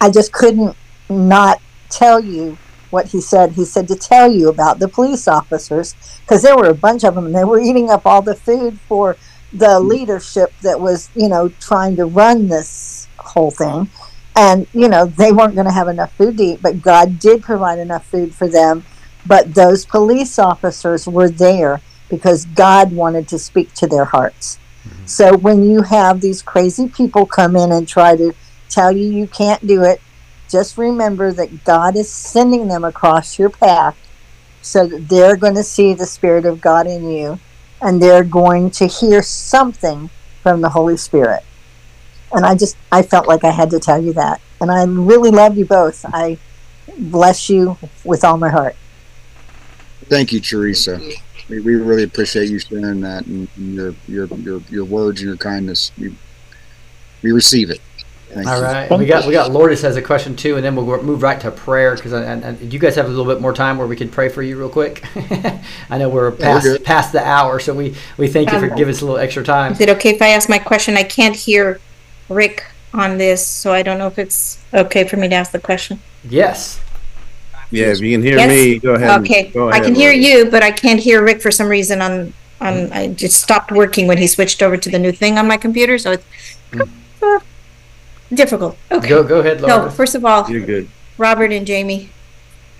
I 0.00 0.10
just 0.10 0.32
couldn't 0.32 0.76
not 1.08 1.60
tell 1.90 2.22
you 2.22 2.58
what 2.90 3.08
he 3.08 3.20
said. 3.20 3.52
He 3.52 3.64
said 3.64 3.88
to 3.88 3.96
tell 3.96 4.30
you 4.30 4.48
about 4.48 4.78
the 4.78 4.88
police 4.88 5.28
officers 5.28 5.94
because 6.20 6.42
there 6.42 6.56
were 6.56 6.68
a 6.68 6.74
bunch 6.74 7.04
of 7.04 7.14
them 7.14 7.26
and 7.26 7.34
they 7.34 7.44
were 7.44 7.60
eating 7.60 7.90
up 7.90 8.06
all 8.06 8.22
the 8.22 8.34
food 8.34 8.78
for 8.88 9.16
the 9.52 9.80
leadership 9.80 10.52
that 10.62 10.80
was, 10.80 11.10
you 11.14 11.28
know, 11.28 11.48
trying 11.60 11.96
to 11.96 12.04
run 12.04 12.48
this 12.48 13.08
whole 13.18 13.50
thing. 13.50 13.88
And, 14.36 14.66
you 14.72 14.88
know, 14.88 15.06
they 15.06 15.32
weren't 15.32 15.54
going 15.54 15.66
to 15.66 15.72
have 15.72 15.88
enough 15.88 16.12
food 16.16 16.38
to 16.38 16.44
eat, 16.44 16.62
but 16.62 16.80
God 16.80 17.18
did 17.18 17.42
provide 17.42 17.78
enough 17.78 18.06
food 18.06 18.34
for 18.34 18.48
them. 18.48 18.84
But 19.26 19.54
those 19.54 19.84
police 19.84 20.38
officers 20.38 21.06
were 21.06 21.28
there 21.28 21.80
because 22.08 22.44
God 22.46 22.92
wanted 22.92 23.28
to 23.28 23.38
speak 23.38 23.72
to 23.74 23.86
their 23.86 24.04
hearts. 24.04 24.58
Mm-hmm. 24.86 25.06
So 25.06 25.36
when 25.36 25.68
you 25.68 25.82
have 25.82 26.20
these 26.20 26.42
crazy 26.42 26.88
people 26.88 27.26
come 27.26 27.56
in 27.56 27.72
and 27.72 27.86
try 27.86 28.16
to 28.16 28.34
tell 28.68 28.92
you 28.92 29.06
you 29.06 29.26
can't 29.26 29.66
do 29.66 29.82
it, 29.82 30.00
just 30.50 30.78
remember 30.78 31.32
that 31.32 31.64
God 31.64 31.96
is 31.96 32.10
sending 32.10 32.68
them 32.68 32.84
across 32.84 33.38
your 33.38 33.50
path 33.50 33.96
so 34.62 34.86
that 34.86 35.08
they're 35.08 35.36
going 35.36 35.54
to 35.54 35.62
see 35.62 35.94
the 35.94 36.06
Spirit 36.06 36.46
of 36.46 36.60
God 36.60 36.86
in 36.86 37.10
you 37.10 37.38
and 37.82 38.02
they're 38.02 38.24
going 38.24 38.70
to 38.70 38.86
hear 38.86 39.22
something 39.22 40.10
from 40.42 40.60
the 40.60 40.68
Holy 40.70 40.96
Spirit. 40.96 41.42
And 42.32 42.44
I 42.44 42.54
just, 42.54 42.76
I 42.90 43.02
felt 43.02 43.26
like 43.26 43.44
I 43.44 43.50
had 43.50 43.70
to 43.70 43.78
tell 43.78 44.02
you 44.02 44.12
that. 44.14 44.40
And 44.60 44.70
I 44.70 44.84
really 44.84 45.30
love 45.30 45.56
you 45.56 45.64
both. 45.64 46.04
I 46.04 46.38
bless 46.98 47.48
you 47.48 47.76
with 48.04 48.24
all 48.24 48.36
my 48.36 48.50
heart. 48.50 48.76
thank 50.08 50.32
you, 50.32 50.40
Teresa. 50.40 51.00
We, 51.48 51.60
we 51.60 51.74
really 51.76 52.02
appreciate 52.02 52.50
you 52.50 52.58
sharing 52.58 53.00
that 53.00 53.26
and, 53.26 53.48
and 53.56 53.74
your, 53.74 53.94
your 54.06 54.26
your 54.26 54.60
your 54.70 54.84
words 54.84 55.20
and 55.20 55.28
your 55.28 55.36
kindness. 55.36 55.92
We 55.98 56.14
we 57.22 57.32
receive 57.32 57.70
it. 57.70 57.80
Thank 58.30 58.46
All 58.46 58.58
you. 58.58 58.62
right, 58.62 58.90
we 58.98 59.06
got 59.06 59.26
we 59.26 59.32
got 59.32 59.50
Lourdes 59.50 59.80
has 59.80 59.96
a 59.96 60.02
question 60.02 60.36
too, 60.36 60.56
and 60.56 60.64
then 60.64 60.76
we'll 60.76 61.02
move 61.02 61.22
right 61.22 61.40
to 61.40 61.50
prayer 61.50 61.94
because 61.94 62.12
and, 62.12 62.44
and 62.44 62.58
do 62.58 62.66
you 62.66 62.78
guys 62.78 62.94
have 62.96 63.06
a 63.06 63.08
little 63.08 63.24
bit 63.24 63.40
more 63.40 63.54
time 63.54 63.78
where 63.78 63.86
we 63.86 63.96
can 63.96 64.10
pray 64.10 64.28
for 64.28 64.42
you 64.42 64.58
real 64.58 64.68
quick? 64.68 65.02
I 65.90 65.96
know 65.96 66.10
we're 66.10 66.32
past 66.32 66.64
good. 66.64 66.84
past 66.84 67.12
the 67.12 67.26
hour, 67.26 67.58
so 67.58 67.72
we 67.72 67.94
we 68.18 68.28
thank 68.28 68.52
you 68.52 68.58
for 68.60 68.70
Um, 68.70 68.76
giving 68.76 68.94
us 68.94 69.00
a 69.00 69.06
little 69.06 69.18
extra 69.18 69.42
time. 69.42 69.72
Is 69.72 69.80
it 69.80 69.88
okay 69.88 70.10
if 70.10 70.20
I 70.20 70.28
ask 70.28 70.48
my 70.48 70.58
question? 70.58 70.98
I 70.98 71.04
can't 71.04 71.34
hear 71.34 71.80
Rick 72.28 72.66
on 72.92 73.16
this, 73.16 73.46
so 73.46 73.72
I 73.72 73.82
don't 73.82 73.96
know 73.96 74.08
if 74.08 74.18
it's 74.18 74.58
okay 74.74 75.04
for 75.08 75.16
me 75.16 75.28
to 75.28 75.34
ask 75.34 75.52
the 75.52 75.58
question. 75.58 76.00
Yes. 76.28 76.80
Yeah, 77.70 77.86
if 77.86 78.00
you 78.00 78.12
can 78.12 78.22
hear 78.22 78.36
Yes? 78.36 78.48
me, 78.48 78.78
go 78.78 78.94
ahead. 78.94 79.10
and- 79.10 79.24
Okay, 79.26 79.50
go 79.50 79.68
I 79.68 79.72
ahead, 79.72 79.84
can 79.84 79.94
hear 79.94 80.12
Lourdes. 80.12 80.26
you, 80.26 80.50
but 80.50 80.62
I 80.62 80.70
can't 80.70 81.00
hear 81.00 81.22
Rick 81.22 81.42
for 81.42 81.50
some 81.50 81.68
reason 81.68 82.00
on, 82.00 82.32
on, 82.60 82.90
I 82.92 83.08
just 83.08 83.40
stopped 83.42 83.70
working 83.72 84.06
when 84.06 84.18
he 84.18 84.26
switched 84.26 84.62
over 84.62 84.76
to 84.76 84.90
the 84.90 84.98
new 84.98 85.12
thing 85.12 85.38
on 85.38 85.46
my 85.46 85.56
computer, 85.58 85.98
so 85.98 86.12
it's 86.12 86.24
uh, 87.22 87.38
difficult. 88.32 88.76
Okay. 88.90 89.08
Go 89.08 89.22
go 89.22 89.40
ahead, 89.40 89.60
No, 89.60 89.66
Lourdes. 89.78 89.96
first 89.96 90.14
of 90.14 90.24
all, 90.24 90.50
You're 90.50 90.64
good. 90.64 90.88
Robert 91.18 91.52
and 91.52 91.66
Jamie, 91.66 92.10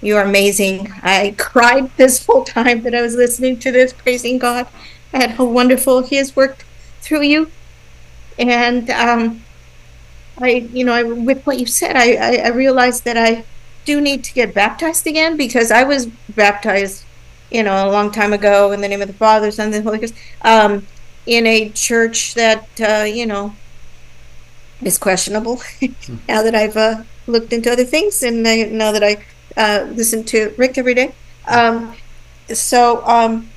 you 0.01 0.17
are 0.17 0.23
amazing. 0.23 0.93
I 1.03 1.35
cried 1.39 1.91
this 1.97 2.25
whole 2.25 2.45
time 2.45 2.83
that 2.83 2.95
I 2.95 3.03
was 3.03 3.15
listening 3.15 3.59
to 3.61 3.73
this, 3.73 3.93
praising 3.93 4.39
God 4.39 4.67
and 5.13 5.33
how 5.33 5.45
wonderful 5.45 6.03
He 6.03 6.17
has 6.17 6.35
worked 6.37 6.65
through 7.01 7.23
you. 7.23 7.51
And 8.39 8.89
um, 8.91 9.43
I, 10.41 10.69
you 10.73 10.85
know, 10.85 10.93
I, 10.93 11.03
with 11.03 11.45
what 11.45 11.59
you 11.59 11.67
said, 11.67 11.97
I, 11.97 12.13
I, 12.15 12.37
I 12.47 12.49
realized 12.49 13.05
that 13.05 13.17
I 13.17 13.45
do 13.89 14.03
need 14.03 14.23
to 14.23 14.35
get 14.35 14.53
baptized 14.53 15.07
again 15.07 15.39
because 15.39 15.71
I 15.71 15.83
was 15.83 16.05
baptized, 16.45 17.05
you 17.51 17.63
know, 17.63 17.89
a 17.89 17.91
long 17.91 18.13
time 18.13 18.35
ago 18.35 18.71
in 18.73 18.83
the 18.83 18.89
name 18.89 19.01
of 19.01 19.09
the 19.09 19.15
Father, 19.15 19.51
Son, 19.51 19.73
and 19.73 19.75
the 19.77 19.83
Holy 19.83 19.99
Ghost, 19.99 20.13
um, 20.43 20.87
in 21.25 21.47
a 21.47 21.71
church 21.71 22.35
that, 22.35 22.69
uh, 22.83 23.05
you 23.05 23.25
know, 23.25 23.57
is 24.83 24.99
questionable. 24.99 25.63
now 26.29 26.43
that 26.43 26.55
I've 26.55 26.77
uh, 26.77 27.05
looked 27.27 27.55
into 27.55 27.73
other 27.73 27.85
things 27.85 28.23
and 28.23 28.47
I, 28.47 28.65
now 28.65 28.93
that 28.93 29.03
I 29.03 29.25
uh, 29.57 29.87
listen 29.87 30.23
to 30.25 30.53
Rick 30.59 30.77
every 30.77 30.93
day. 30.93 31.15
Um, 31.47 31.97
so, 32.53 33.03
um, 33.07 33.49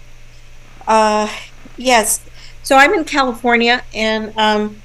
uh, 0.87 1.27
yes. 1.75 2.21
So 2.63 2.77
I'm 2.77 2.93
in 2.93 3.03
California 3.03 3.83
and, 3.93 4.31
um, 4.37 4.81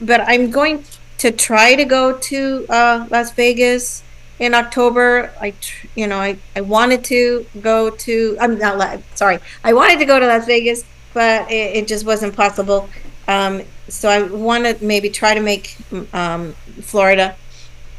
but 0.00 0.22
I'm 0.22 0.50
going 0.50 0.84
to 1.18 1.30
try 1.30 1.74
to 1.74 1.84
go 1.84 2.16
to 2.16 2.66
uh, 2.70 3.06
Las 3.10 3.32
Vegas 3.32 4.02
in 4.38 4.54
October. 4.54 5.32
I, 5.40 5.54
you 5.94 6.06
know, 6.06 6.18
I, 6.18 6.38
I 6.54 6.60
wanted 6.60 7.04
to 7.04 7.46
go 7.60 7.90
to, 7.90 8.36
I'm 8.40 8.58
not, 8.58 9.00
sorry, 9.14 9.38
I 9.64 9.72
wanted 9.72 9.98
to 9.98 10.04
go 10.04 10.18
to 10.18 10.26
Las 10.26 10.46
Vegas 10.46 10.84
but 11.16 11.50
it, 11.50 11.76
it 11.76 11.88
just 11.88 12.04
wasn't 12.04 12.36
possible. 12.36 12.90
Um, 13.26 13.62
so 13.88 14.10
I 14.10 14.22
want 14.24 14.64
to 14.66 14.84
maybe 14.84 15.08
try 15.08 15.32
to 15.32 15.40
make 15.40 15.74
um, 16.12 16.52
Florida. 16.82 17.34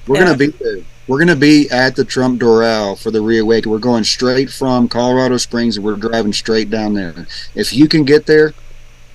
We're 0.05 0.19
gonna 0.19 0.38
be 0.38 0.47
there. 0.47 0.84
We're 1.07 1.18
gonna 1.18 1.35
be 1.35 1.68
at 1.72 1.95
the 1.95 2.05
Trump 2.05 2.39
Doral 2.39 2.95
for 3.01 3.09
the 3.09 3.19
reawaken. 3.19 3.72
We're 3.72 3.80
going 3.80 4.03
straight 4.03 4.51
from 4.51 4.88
Colorado 4.88 5.38
Springs, 5.38 5.77
and 5.77 5.85
we're 5.85 5.95
driving 5.95 6.31
straight 6.31 6.69
down 6.69 6.93
there. 6.93 7.26
If 7.55 7.73
you 7.73 7.88
can 7.88 8.03
get 8.03 8.27
there, 8.27 8.53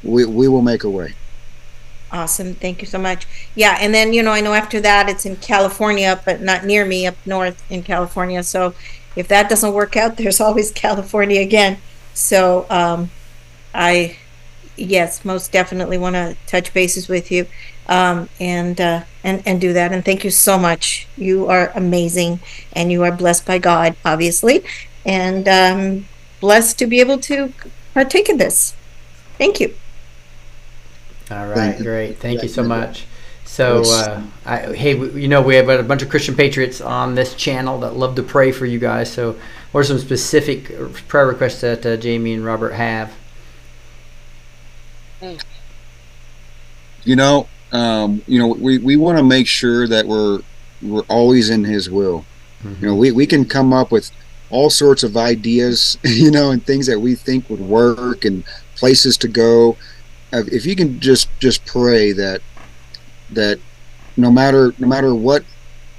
we 0.03 0.25
we 0.25 0.49
will 0.49 0.63
make 0.63 0.83
a 0.83 0.91
way. 0.91 1.15
Awesome. 2.13 2.55
Thank 2.55 2.83
you 2.83 2.87
so 2.87 2.99
much. 2.99 3.27
Yeah. 3.55 3.79
And 3.81 3.95
then, 3.95 4.13
you 4.13 4.23
know, 4.23 4.33
I 4.33 4.43
know 4.43 4.53
after 4.53 4.81
that 4.83 5.09
it's 5.09 5.25
in 5.25 5.37
California, 5.37 6.21
but 6.27 6.43
not 6.43 6.65
near 6.65 6.85
me 6.85 7.07
up 7.07 7.17
north 7.25 7.65
in 7.71 7.83
California. 7.83 8.43
So 8.43 8.75
if 9.17 9.29
that 9.29 9.49
doesn't 9.49 9.73
work 9.73 9.97
out, 9.97 10.17
there's 10.19 10.41
always 10.41 10.71
California 10.71 11.41
again. 11.41 11.79
So 12.13 12.67
um, 12.69 13.11
I, 13.75 14.19
yes, 14.77 15.25
most 15.25 15.53
definitely 15.53 15.97
want 15.97 16.15
to 16.15 16.37
touch 16.47 16.75
bases 16.75 17.09
with 17.09 17.33
you 17.33 17.47
um, 17.89 18.29
and, 18.39 18.79
uh, 18.79 19.05
and, 19.25 19.43
and 19.47 19.59
do 19.59 19.73
that. 19.73 19.91
And 19.91 20.05
thank 20.05 20.23
you 20.23 20.31
so 20.31 20.59
much. 20.59 21.09
You 21.17 21.47
are 21.47 21.73
amazing 21.75 22.41
and 22.75 22.93
you 22.93 23.03
are 23.05 23.13
blessed 23.13 23.47
by 23.47 23.57
God, 23.57 23.97
obviously, 24.05 24.63
and 25.07 25.49
um, 25.49 26.09
blessed 26.41 26.79
to 26.81 26.87
be 26.87 27.01
able 27.01 27.19
to 27.21 27.55
partake 27.95 28.29
in 28.29 28.37
this. 28.37 28.77
Thank 29.39 29.61
you. 29.61 29.75
All 31.31 31.47
right, 31.47 31.79
great. 31.79 32.19
Thank 32.19 32.43
you 32.43 32.49
so 32.49 32.63
much. 32.63 33.07
So, 33.45 33.91
uh, 33.91 34.23
I, 34.47 34.59
hey, 34.75 34.95
we- 34.95 35.23
you 35.23 35.29
know, 35.29 35.43
we 35.43 35.57
have 35.57 35.69
a 35.69 35.83
bunch 35.83 36.03
of 36.03 36.09
Christian 36.09 36.35
patriots 36.35 36.81
on 36.81 37.15
this 37.15 37.35
channel 37.35 37.79
that 37.81 37.97
love 37.97 38.15
to 38.17 38.23
pray 38.23 38.51
for 38.53 38.67
you 38.67 38.79
guys. 38.79 39.13
So, 39.13 39.37
what 39.73 39.81
are 39.81 39.85
some 39.85 39.99
specific 39.99 40.71
uh, 40.71 40.89
prayer 41.09 41.27
requests 41.27 41.61
that 41.61 41.85
uh, 41.85 41.97
Jamie 41.97 42.35
and 42.35 42.45
Robert 42.45 42.73
have? 42.73 43.13
You 47.05 47.17
know, 47.17 47.49
um, 47.73 48.23
you 48.27 48.39
know, 48.39 48.49
we, 48.49 48.79
we 48.79 48.97
want 48.97 49.19
to 49.19 49.25
make 49.25 49.47
sure 49.47 49.87
that 49.89 50.07
we're 50.07 50.41
we're 50.81 51.03
always 51.09 51.51
in 51.51 51.65
His 51.65 51.89
will. 51.91 52.25
You 52.81 52.89
know, 52.89 52.95
we, 52.95 53.11
we 53.13 53.27
can 53.27 53.45
come 53.45 53.73
up 53.73 53.91
with 53.91 54.11
all 54.51 54.71
sorts 54.71 55.03
of 55.03 55.17
ideas, 55.17 55.99
you 56.05 56.31
know, 56.31 56.51
and 56.51 56.65
things 56.65 56.87
that 56.87 57.01
we 57.01 57.15
think 57.15 57.49
would 57.51 57.61
work 57.61 58.25
and 58.25 58.45
places 58.77 59.17
to 59.19 59.29
go. 59.29 59.77
If 60.33 60.67
you 60.67 60.75
can 60.75 61.01
just 61.01 61.29
just 61.39 61.65
pray 61.67 62.13
that 62.13 62.41
that 63.31 63.59
no 64.17 64.31
matter 64.31 64.75
no 64.79 64.87
matter 64.87 65.15
what 65.15 65.45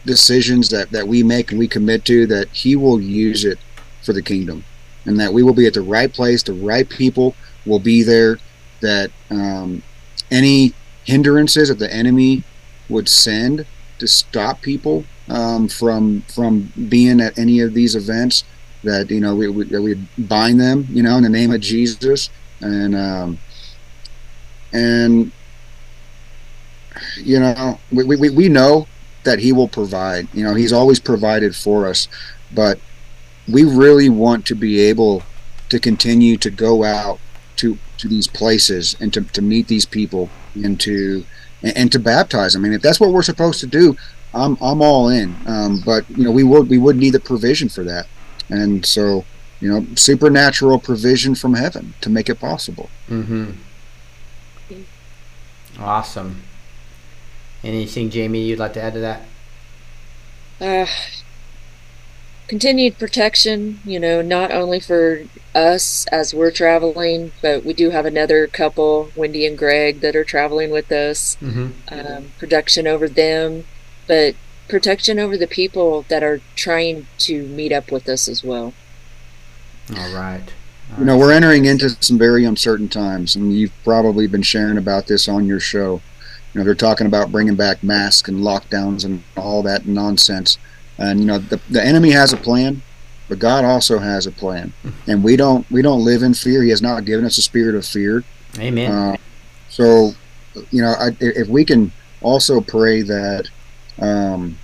decisions 0.05 0.69
that 0.69 0.91
that 0.91 1.07
we 1.07 1.23
make 1.23 1.51
and 1.51 1.60
we 1.60 1.68
commit 1.68 2.05
to, 2.05 2.26
that 2.27 2.49
He 2.49 2.76
will 2.76 2.99
use 2.99 3.45
it 3.45 3.60
for 4.01 4.14
the 4.14 4.22
kingdom, 4.22 4.65
and 5.05 5.19
that 5.19 5.34
we 5.34 5.43
will 5.43 5.53
be 5.53 5.68
at 5.68 5.73
the 5.73 5.81
right 5.81 6.11
place, 6.11 6.43
the 6.43 6.53
right 6.53 6.88
people 6.88 7.35
will 7.65 7.80
be 7.80 8.03
there. 8.03 8.39
That 8.81 9.11
um, 9.30 9.81
any 10.30 10.73
hindrances 11.05 11.69
that 11.69 11.80
the 11.80 11.93
enemy 11.93 12.43
would 12.89 13.07
send 13.07 13.65
to 13.99 14.07
stop 14.07 14.61
people 14.61 15.05
um, 15.30 15.68
from 15.68 16.22
from 16.23 16.72
being 16.89 17.22
at 17.22 17.38
any 17.38 17.60
of 17.61 17.73
these 17.73 17.95
events 17.95 18.43
that 18.84 19.10
you 19.10 19.22
know 19.22 19.35
we 19.35 19.47
we, 19.47 19.64
that 19.65 19.81
we 19.81 19.95
bind 20.18 20.60
them 20.60 20.85
you 20.89 21.01
know 21.01 21.15
in 21.18 21.23
the 21.23 21.30
name 21.30 21.51
of 21.51 21.61
Jesus 21.61 22.30
and 22.61 22.95
um, 22.95 23.39
and 24.73 25.31
you 27.17 27.39
know 27.39 27.79
we, 27.91 28.03
we, 28.03 28.29
we 28.29 28.49
know 28.49 28.87
that 29.23 29.39
he 29.39 29.53
will 29.53 29.67
provide 29.67 30.27
you 30.33 30.43
know 30.43 30.53
he's 30.53 30.73
always 30.73 30.99
provided 30.99 31.55
for 31.55 31.87
us 31.87 32.07
but 32.53 32.79
we 33.47 33.63
really 33.63 34.09
want 34.09 34.45
to 34.45 34.55
be 34.55 34.79
able 34.79 35.23
to 35.69 35.79
continue 35.79 36.37
to 36.37 36.49
go 36.49 36.83
out 36.83 37.19
to 37.55 37.77
to 37.97 38.07
these 38.07 38.27
places 38.27 38.95
and 38.99 39.13
to, 39.13 39.21
to 39.21 39.41
meet 39.41 39.67
these 39.67 39.85
people 39.85 40.29
and 40.55 40.79
to 40.79 41.25
and, 41.61 41.77
and 41.77 41.91
to 41.91 41.99
baptize 41.99 42.53
them. 42.53 42.61
I 42.61 42.63
mean, 42.63 42.73
if 42.73 42.81
that's 42.81 42.99
what 42.99 43.11
we're 43.11 43.23
supposed 43.23 43.59
to 43.61 43.67
do, 43.67 43.95
I'm 44.33 44.57
I'm 44.61 44.81
all 44.81 45.09
in. 45.09 45.35
Um, 45.45 45.81
but 45.85 46.09
you 46.09 46.23
know, 46.23 46.31
we 46.31 46.43
would 46.43 46.69
we 46.69 46.77
would 46.77 46.97
need 46.97 47.11
the 47.11 47.19
provision 47.19 47.69
for 47.69 47.83
that, 47.83 48.07
and 48.49 48.85
so 48.85 49.25
you 49.59 49.69
know, 49.69 49.85
supernatural 49.95 50.77
provision 50.77 51.35
from 51.35 51.53
heaven 51.53 51.93
to 52.01 52.09
make 52.09 52.29
it 52.29 52.39
possible. 52.39 52.89
Mm-hmm. 53.09 53.51
Awesome. 55.79 56.43
Anything, 57.63 58.09
Jamie, 58.09 58.41
you'd 58.41 58.59
like 58.59 58.73
to 58.73 58.81
add 58.81 58.93
to 58.93 58.99
that? 58.99 59.23
uh, 60.63 60.85
continued 62.47 62.97
protection, 62.97 63.79
you 63.85 63.99
know, 63.99 64.21
not 64.21 64.51
only 64.51 64.79
for 64.79 65.23
us 65.53 66.05
as 66.07 66.33
we're 66.33 66.51
traveling, 66.51 67.31
but 67.41 67.63
we 67.63 67.73
do 67.73 67.89
have 67.89 68.05
another 68.05 68.47
couple, 68.47 69.11
Wendy 69.15 69.45
and 69.45 69.57
Greg, 69.57 69.99
that 70.01 70.15
are 70.15 70.23
traveling 70.23 70.71
with 70.71 70.91
us. 70.91 71.37
Mm-hmm. 71.41 71.67
Um, 71.93 72.31
protection 72.39 72.87
over 72.87 73.09
them, 73.09 73.65
but 74.07 74.35
protection 74.67 75.19
over 75.19 75.37
the 75.37 75.47
people 75.47 76.03
that 76.09 76.23
are 76.23 76.41
trying 76.55 77.07
to 77.19 77.43
meet 77.47 77.71
up 77.71 77.91
with 77.91 78.07
us 78.07 78.27
as 78.27 78.43
well. 78.43 78.73
All 79.95 80.15
right. 80.15 80.53
You 80.99 81.05
know, 81.05 81.17
we're 81.17 81.33
entering 81.33 81.65
into 81.65 81.89
some 82.03 82.17
very 82.17 82.45
uncertain 82.45 82.87
times, 82.87 83.35
and 83.35 83.53
you've 83.53 83.73
probably 83.83 84.27
been 84.27 84.41
sharing 84.43 84.77
about 84.77 85.07
this 85.07 85.27
on 85.27 85.45
your 85.45 85.59
show. 85.59 86.01
You 86.53 86.59
know, 86.59 86.63
they're 86.63 86.75
talking 86.75 87.07
about 87.07 87.31
bringing 87.31 87.55
back 87.55 87.83
masks 87.83 88.29
and 88.29 88.39
lockdowns 88.39 89.03
and 89.03 89.23
all 89.35 89.63
that 89.63 89.87
nonsense. 89.87 90.57
And 90.97 91.19
you 91.19 91.25
know, 91.25 91.39
the, 91.39 91.59
the 91.69 91.83
enemy 91.83 92.11
has 92.11 92.31
a 92.31 92.37
plan, 92.37 92.81
but 93.27 93.39
God 93.39 93.65
also 93.65 93.97
has 93.97 94.27
a 94.27 94.31
plan, 94.31 94.71
and 95.07 95.23
we 95.23 95.35
don't 95.35 95.69
we 95.71 95.81
don't 95.81 96.05
live 96.05 96.21
in 96.21 96.33
fear. 96.33 96.61
He 96.61 96.69
has 96.69 96.81
not 96.81 97.05
given 97.05 97.25
us 97.25 97.37
a 97.37 97.41
spirit 97.41 97.75
of 97.75 97.85
fear. 97.85 98.23
Amen. 98.59 98.91
Uh, 98.91 99.17
so, 99.69 100.11
you 100.69 100.83
know, 100.83 100.93
I, 100.99 101.09
if 101.19 101.47
we 101.47 101.65
can 101.65 101.91
also 102.21 102.61
pray 102.61 103.01
that 103.01 103.49
um, 103.99 104.57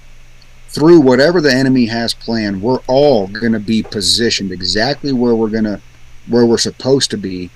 through 0.68 1.02
whatever 1.02 1.42
the 1.42 1.52
enemy 1.52 1.88
has 1.88 2.14
planned, 2.14 2.62
we're 2.62 2.82
all 2.88 3.28
going 3.28 3.54
to 3.54 3.60
be 3.60 3.82
positioned 3.82 4.52
exactly 4.52 5.12
where 5.12 5.34
we're 5.34 5.50
going 5.50 5.64
to, 5.64 5.82
where 6.28 6.46
we're 6.46 6.58
supposed 6.58 7.10
to 7.12 7.18
be, 7.18 7.50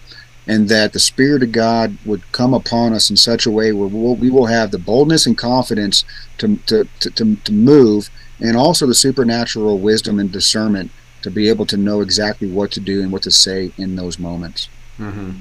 and 0.47 0.69
that 0.69 0.93
the 0.93 0.99
Spirit 0.99 1.43
of 1.43 1.51
God 1.51 1.97
would 2.05 2.29
come 2.31 2.53
upon 2.53 2.93
us 2.93 3.09
in 3.09 3.15
such 3.15 3.45
a 3.45 3.51
way 3.51 3.71
where 3.71 3.87
we'll, 3.87 4.15
we 4.15 4.29
will 4.29 4.47
have 4.47 4.71
the 4.71 4.79
boldness 4.79 5.25
and 5.25 5.37
confidence 5.37 6.03
to, 6.37 6.57
to, 6.67 6.87
to, 6.99 7.35
to, 7.35 7.51
move, 7.51 8.09
and 8.39 8.57
also 8.57 8.85
the 8.85 8.95
supernatural 8.95 9.79
wisdom 9.79 10.19
and 10.19 10.31
discernment 10.31 10.91
to 11.21 11.31
be 11.31 11.47
able 11.47 11.65
to 11.65 11.77
know 11.77 12.01
exactly 12.01 12.51
what 12.51 12.71
to 12.71 12.79
do 12.79 13.01
and 13.01 13.11
what 13.11 13.23
to 13.23 13.31
say 13.31 13.71
in 13.77 13.95
those 13.95 14.19
moments. 14.19 14.67
Mm-hmm. 14.99 15.31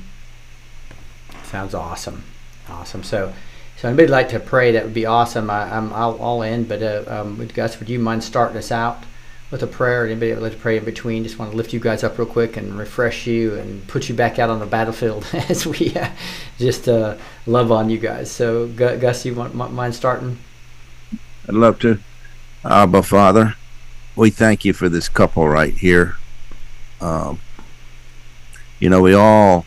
Sounds 1.45 1.75
awesome. 1.75 2.25
Awesome. 2.69 3.03
So, 3.03 3.35
so 3.77 3.89
anybody 3.89 4.09
like 4.09 4.29
to 4.29 4.41
pray? 4.41 4.73
That 4.73 4.85
would 4.85 4.95
be 4.95 5.07
awesome. 5.07 5.51
I, 5.51 5.77
I'm 5.77 5.93
I'll, 5.93 6.17
all 6.19 6.43
in. 6.43 6.65
But 6.65 6.83
uh, 6.83 7.05
um, 7.09 7.45
Gus, 7.49 7.79
would 7.81 7.89
you 7.89 7.99
mind 7.99 8.23
starting 8.23 8.57
us 8.57 8.71
out 8.71 9.03
with 9.53 9.63
a 9.63 9.67
prayer? 9.69 10.07
Anybody 10.07 10.31
that 10.31 10.41
would 10.41 10.43
like 10.43 10.53
to 10.55 10.59
pray 10.59 10.79
in 10.79 10.85
between? 10.85 11.23
Just 11.23 11.39
want 11.39 11.53
to 11.53 11.57
lift 11.57 11.73
you 11.73 11.79
guys 11.79 12.03
up 12.03 12.19
real 12.19 12.27
quick 12.27 12.57
and 12.57 12.77
refresh 12.77 13.27
you 13.27 13.55
and 13.55 13.87
put 13.87 14.09
you 14.09 14.15
back 14.15 14.41
out 14.41 14.51
on 14.51 14.59
the 14.59 14.67
battlefield 14.67 15.25
as 15.49 15.65
we 15.65 15.95
uh, 15.95 16.11
just 16.59 16.89
uh, 16.89 17.17
love 17.47 17.71
on 17.71 17.91
you 17.91 17.99
guys. 17.99 18.33
So, 18.33 18.67
Gus, 18.67 19.25
you 19.25 19.35
want 19.35 19.55
mind 19.55 19.95
starting? 19.95 20.39
I'd 21.47 21.55
love 21.55 21.79
to. 21.81 22.01
Abba, 22.65 23.03
Father, 23.03 23.57
we 24.17 24.31
thank 24.31 24.65
you 24.65 24.73
for 24.73 24.89
this 24.89 25.09
couple 25.09 25.47
right 25.47 25.75
here. 25.75 26.17
Um, 27.01 27.39
you 28.81 28.89
know, 28.89 29.03
we 29.03 29.15
all. 29.15 29.67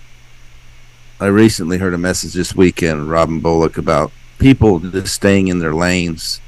I 1.20 1.28
recently 1.28 1.78
heard 1.78 1.94
a 1.94 1.98
message 1.98 2.34
this 2.34 2.56
weekend, 2.56 3.10
Robin 3.10 3.40
Bullock, 3.40 3.78
about 3.78 4.12
people 4.38 4.80
just 4.80 5.14
staying 5.14 5.48
in 5.48 5.60
their 5.60 5.74
lanes. 5.74 6.41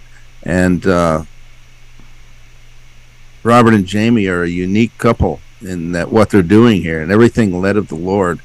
And 0.44 0.86
uh, 0.86 1.24
Robert 3.48 3.74
and 3.74 3.86
Jamie 3.86 4.28
are 4.28 4.44
a 4.44 4.49
unique 4.49 4.98
couple 4.98 5.40
in 5.61 5.94
that 5.94 6.11
what 6.11 6.30
they're 6.30 6.41
doing 6.41 6.82
here 6.82 7.02
and 7.02 7.14
everything 7.14 7.61
led 7.61 7.78
of 7.78 7.88
the 7.88 7.95
Lord. 7.95 8.41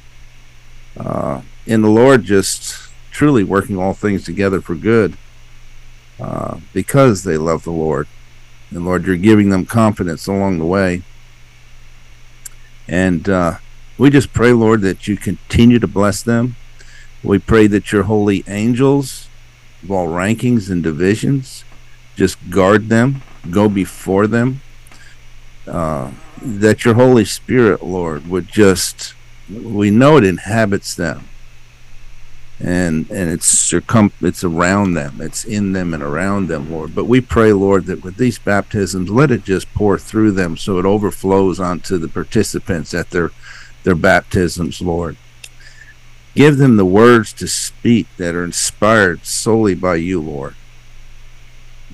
Uh, 0.97 1.43
and 1.67 1.83
the 1.83 1.89
Lord 1.89 2.23
just 2.23 2.89
truly 3.11 3.43
working 3.43 3.77
all 3.77 3.95
things 3.95 4.25
together 4.25 4.61
for 4.61 4.77
good 4.77 5.17
uh, 6.21 6.61
because 6.73 7.25
they 7.25 7.37
love 7.37 7.65
the 7.65 7.73
Lord. 7.73 8.07
And 8.71 8.85
Lord, 8.85 9.05
you're 9.05 9.17
giving 9.17 9.51
them 9.51 9.67
confidence 9.67 10.29
along 10.29 10.61
the 10.61 10.65
way. 10.65 11.03
And 12.87 13.29
uh, 13.29 13.57
we 13.99 14.09
just 14.09 14.33
pray, 14.33 14.53
Lord, 14.53 14.83
that 14.83 15.09
you 15.09 15.17
continue 15.17 15.81
to 15.81 15.89
bless 15.89 16.23
them. 16.23 16.55
We 17.25 17.41
pray 17.41 17.67
that 17.67 17.91
your 17.91 18.05
holy 18.05 18.45
angels 18.47 19.29
of 19.83 19.91
all 19.91 20.07
rankings 20.07 20.71
and 20.71 20.81
divisions 20.81 21.65
just 22.15 22.39
guard 22.51 22.89
them, 22.89 23.23
go 23.51 23.69
before 23.69 24.29
them. 24.29 24.61
Uh, 25.67 26.11
that 26.41 26.85
your 26.85 26.95
Holy 26.95 27.25
Spirit, 27.25 27.83
Lord, 27.83 28.27
would 28.29 28.49
just, 28.49 29.15
we 29.49 29.91
know 29.91 30.17
it 30.17 30.25
inhabits 30.25 30.95
them. 30.95 31.29
And 32.61 33.11
and 33.11 33.29
it's 33.29 33.47
circum 33.47 34.13
it's 34.21 34.45
around 34.45 34.95
them. 34.95 35.21
It's 35.21 35.45
in 35.45 35.73
them 35.73 35.93
and 35.93 36.03
around 36.03 36.47
them 36.47 36.71
lord. 36.71 36.95
But 36.95 37.07
we 37.07 37.21
pray 37.21 37.53
lord 37.53 37.87
that 37.87 38.05
with 38.05 38.19
these 38.19 38.39
baptisms 38.39 39.11
let 39.11 39.33
it 39.33 39.43
just 39.43 39.75
pour 39.75 39.99
through 39.99 40.31
them 40.33 40.57
so 40.57 40.79
it 40.79 40.85
overflows 40.85 41.59
onto 41.59 41.99
the 41.99 42.07
participants 42.07 42.95
at 42.95 43.11
their 43.11 43.33
their 43.83 43.97
baptisms 43.97 44.81
lord. 44.81 45.17
Give 46.35 46.57
them 46.57 46.77
the 46.77 46.87
words 46.87 47.33
to 47.35 47.47
speak 47.47 48.07
that 48.17 48.35
are 48.35 48.45
inspired 48.45 49.27
solely 49.27 49.75
by 49.75 49.97
you, 49.97 50.21
Lord. 50.21 50.55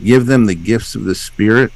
Give 0.03 0.27
them 0.27 0.47
the 0.47 0.55
gifts 0.55 0.95
of 0.95 1.05
the 1.05 1.16
Spirit 1.16 1.73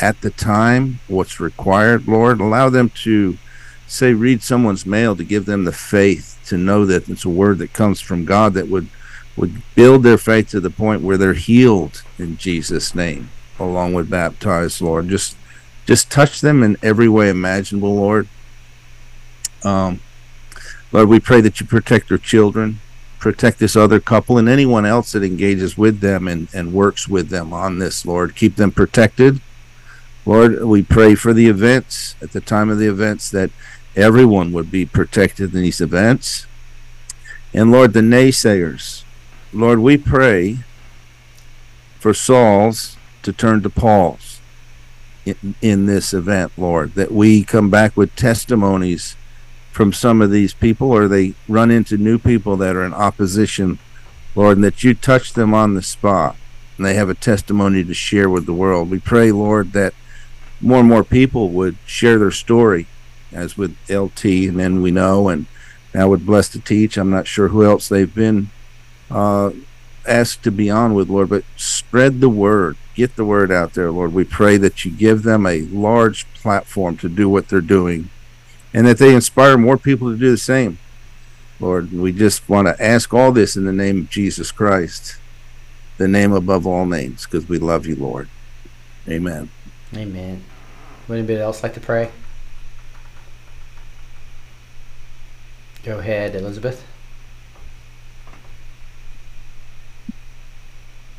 at 0.00 0.20
the 0.20 0.30
time, 0.30 1.00
what's 1.08 1.40
required, 1.40 2.08
Lord. 2.08 2.40
Allow 2.40 2.70
them 2.70 2.90
to, 3.02 3.38
say, 3.86 4.12
read 4.12 4.42
someone's 4.42 4.86
mail 4.86 5.14
to 5.16 5.24
give 5.24 5.46
them 5.46 5.64
the 5.64 5.72
faith 5.72 6.38
to 6.46 6.58
know 6.58 6.84
that 6.84 7.08
it's 7.08 7.24
a 7.24 7.30
word 7.30 7.58
that 7.58 7.72
comes 7.72 8.00
from 8.00 8.24
God 8.24 8.54
that 8.54 8.68
would 8.68 8.88
would 9.36 9.62
build 9.74 10.04
their 10.04 10.18
faith 10.18 10.48
to 10.50 10.60
the 10.60 10.70
point 10.70 11.02
where 11.02 11.16
they're 11.16 11.34
healed 11.34 12.02
in 12.18 12.36
Jesus' 12.36 12.94
name, 12.94 13.30
along 13.58 13.92
with 13.92 14.08
baptized, 14.08 14.80
Lord. 14.80 15.08
Just 15.08 15.36
just 15.86 16.10
touch 16.10 16.40
them 16.40 16.62
in 16.62 16.76
every 16.82 17.08
way 17.08 17.28
imaginable, 17.28 17.94
Lord. 17.94 18.28
Um, 19.64 20.00
Lord, 20.92 21.08
we 21.08 21.20
pray 21.20 21.40
that 21.40 21.60
you 21.60 21.66
protect 21.66 22.08
their 22.08 22.18
children, 22.18 22.80
protect 23.18 23.58
this 23.58 23.74
other 23.74 24.00
couple 24.00 24.38
and 24.38 24.48
anyone 24.48 24.86
else 24.86 25.12
that 25.12 25.24
engages 25.24 25.76
with 25.76 26.00
them 26.00 26.28
and, 26.28 26.48
and 26.54 26.72
works 26.72 27.08
with 27.08 27.30
them 27.30 27.52
on 27.52 27.78
this, 27.78 28.06
Lord. 28.06 28.36
Keep 28.36 28.56
them 28.56 28.70
protected. 28.70 29.40
Lord, 30.26 30.64
we 30.64 30.82
pray 30.82 31.14
for 31.14 31.32
the 31.32 31.48
events 31.48 32.16
at 32.22 32.32
the 32.32 32.40
time 32.40 32.70
of 32.70 32.78
the 32.78 32.88
events 32.88 33.30
that 33.30 33.50
everyone 33.94 34.52
would 34.52 34.70
be 34.70 34.86
protected 34.86 35.54
in 35.54 35.62
these 35.62 35.80
events. 35.80 36.46
And 37.52 37.70
Lord, 37.70 37.92
the 37.92 38.00
naysayers, 38.00 39.04
Lord, 39.52 39.78
we 39.78 39.96
pray 39.96 40.58
for 42.00 42.14
Saul's 42.14 42.96
to 43.22 43.32
turn 43.32 43.62
to 43.62 43.70
Paul's 43.70 44.40
in, 45.24 45.54
in 45.62 45.86
this 45.86 46.12
event, 46.12 46.52
Lord, 46.56 46.94
that 46.94 47.12
we 47.12 47.44
come 47.44 47.70
back 47.70 47.96
with 47.96 48.16
testimonies 48.16 49.16
from 49.72 49.92
some 49.92 50.22
of 50.22 50.30
these 50.30 50.54
people 50.54 50.90
or 50.90 51.08
they 51.08 51.34
run 51.48 51.70
into 51.70 51.96
new 51.96 52.18
people 52.18 52.56
that 52.56 52.76
are 52.76 52.84
in 52.84 52.94
opposition, 52.94 53.78
Lord, 54.34 54.56
and 54.58 54.64
that 54.64 54.84
you 54.84 54.94
touch 54.94 55.32
them 55.32 55.52
on 55.52 55.74
the 55.74 55.82
spot 55.82 56.36
and 56.76 56.86
they 56.86 56.94
have 56.94 57.08
a 57.08 57.14
testimony 57.14 57.84
to 57.84 57.94
share 57.94 58.28
with 58.28 58.46
the 58.46 58.52
world. 58.52 58.90
We 58.90 58.98
pray, 58.98 59.30
Lord, 59.32 59.72
that 59.72 59.94
more 60.60 60.80
and 60.80 60.88
more 60.88 61.04
people 61.04 61.50
would 61.50 61.76
share 61.86 62.18
their 62.18 62.30
story, 62.30 62.86
as 63.32 63.56
with 63.56 63.76
LT, 63.90 64.24
and 64.24 64.58
then 64.58 64.82
we 64.82 64.90
know, 64.90 65.28
and 65.28 65.46
now 65.92 66.08
with 66.08 66.26
Blessed 66.26 66.52
to 66.52 66.60
Teach. 66.60 66.96
I'm 66.96 67.10
not 67.10 67.26
sure 67.26 67.48
who 67.48 67.64
else 67.64 67.88
they've 67.88 68.14
been 68.14 68.50
uh, 69.10 69.50
asked 70.06 70.42
to 70.44 70.50
be 70.50 70.70
on 70.70 70.94
with, 70.94 71.08
Lord, 71.08 71.28
but 71.28 71.44
spread 71.56 72.20
the 72.20 72.28
word. 72.28 72.76
Get 72.94 73.16
the 73.16 73.24
word 73.24 73.50
out 73.50 73.74
there, 73.74 73.90
Lord. 73.90 74.12
We 74.12 74.24
pray 74.24 74.56
that 74.58 74.84
you 74.84 74.90
give 74.90 75.22
them 75.22 75.46
a 75.46 75.62
large 75.62 76.32
platform 76.34 76.96
to 76.98 77.08
do 77.08 77.28
what 77.28 77.48
they're 77.48 77.60
doing 77.60 78.10
and 78.74 78.86
that 78.86 78.98
they 78.98 79.14
inspire 79.14 79.56
more 79.56 79.78
people 79.78 80.10
to 80.10 80.18
do 80.18 80.32
the 80.32 80.36
same. 80.36 80.78
Lord, 81.60 81.92
we 81.92 82.12
just 82.12 82.48
want 82.48 82.66
to 82.66 82.84
ask 82.84 83.14
all 83.14 83.30
this 83.30 83.56
in 83.56 83.64
the 83.64 83.72
name 83.72 84.00
of 84.00 84.10
Jesus 84.10 84.50
Christ, 84.50 85.16
the 85.96 86.08
name 86.08 86.32
above 86.32 86.66
all 86.66 86.84
names, 86.84 87.24
because 87.24 87.48
we 87.48 87.58
love 87.58 87.86
you, 87.86 87.94
Lord. 87.94 88.28
Amen. 89.08 89.50
Amen. 89.96 90.42
Would 91.08 91.18
anybody 91.18 91.38
else 91.40 91.62
like 91.62 91.74
to 91.74 91.80
pray? 91.80 92.10
Go 95.84 95.98
ahead, 95.98 96.34
Elizabeth. 96.34 96.84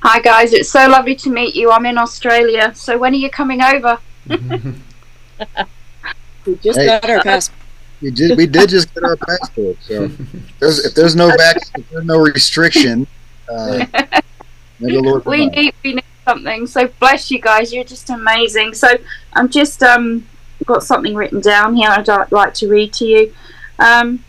Hi 0.02 0.19
guys, 0.22 0.53
it's 0.53 0.69
so 0.69 0.88
lovely 0.88 1.15
to 1.15 1.31
meet 1.31 1.56
you. 1.56 1.72
I'm 1.72 1.85
in 1.85 1.97
Australia. 1.97 2.73
So 2.76 2.97
when 2.97 3.14
are 3.14 3.18
you 3.18 3.30
coming 3.30 3.61
over? 3.61 3.99
We 6.45 6.56
just 6.57 6.77
Hey. 6.80 6.85
got 6.85 7.10
our 7.10 7.23
passport. 7.23 7.60
We 8.02 8.11
did. 8.11 8.38
We 8.38 8.45
did 8.45 8.69
just 8.69 8.93
get 8.93 9.03
our 9.03 9.18
passport. 9.18 9.77
So 9.81 10.11
there's, 10.60 10.85
if 10.85 10.93
there's 10.93 11.15
no 11.15 11.35
back, 11.35 11.57
if 11.76 11.89
there's 11.89 12.06
no 12.06 12.19
restriction, 12.19 13.07
uh, 13.49 13.85
may 14.80 14.93
the 14.93 15.02
Lord 15.02 15.26
we 15.26 15.47
need 15.47 15.73
we 15.84 15.93
need 15.93 16.03
something. 16.26 16.68
So 16.68 16.88
bless 16.99 17.31
you 17.31 17.39
guys. 17.39 17.73
You're 17.73 17.84
just 17.84 18.10
amazing. 18.10 18.73
So 18.73 18.89
I'm 19.34 19.49
just 19.49 19.81
um 19.84 20.27
got 20.65 20.84
something 20.84 21.15
written 21.15 21.41
down 21.41 21.76
here. 21.76 21.89
I'd 21.89 22.31
like 22.31 22.53
to 22.56 22.68
read 22.68 22.93
to 22.93 23.06
you. 23.06 23.34
Um, 23.80 24.23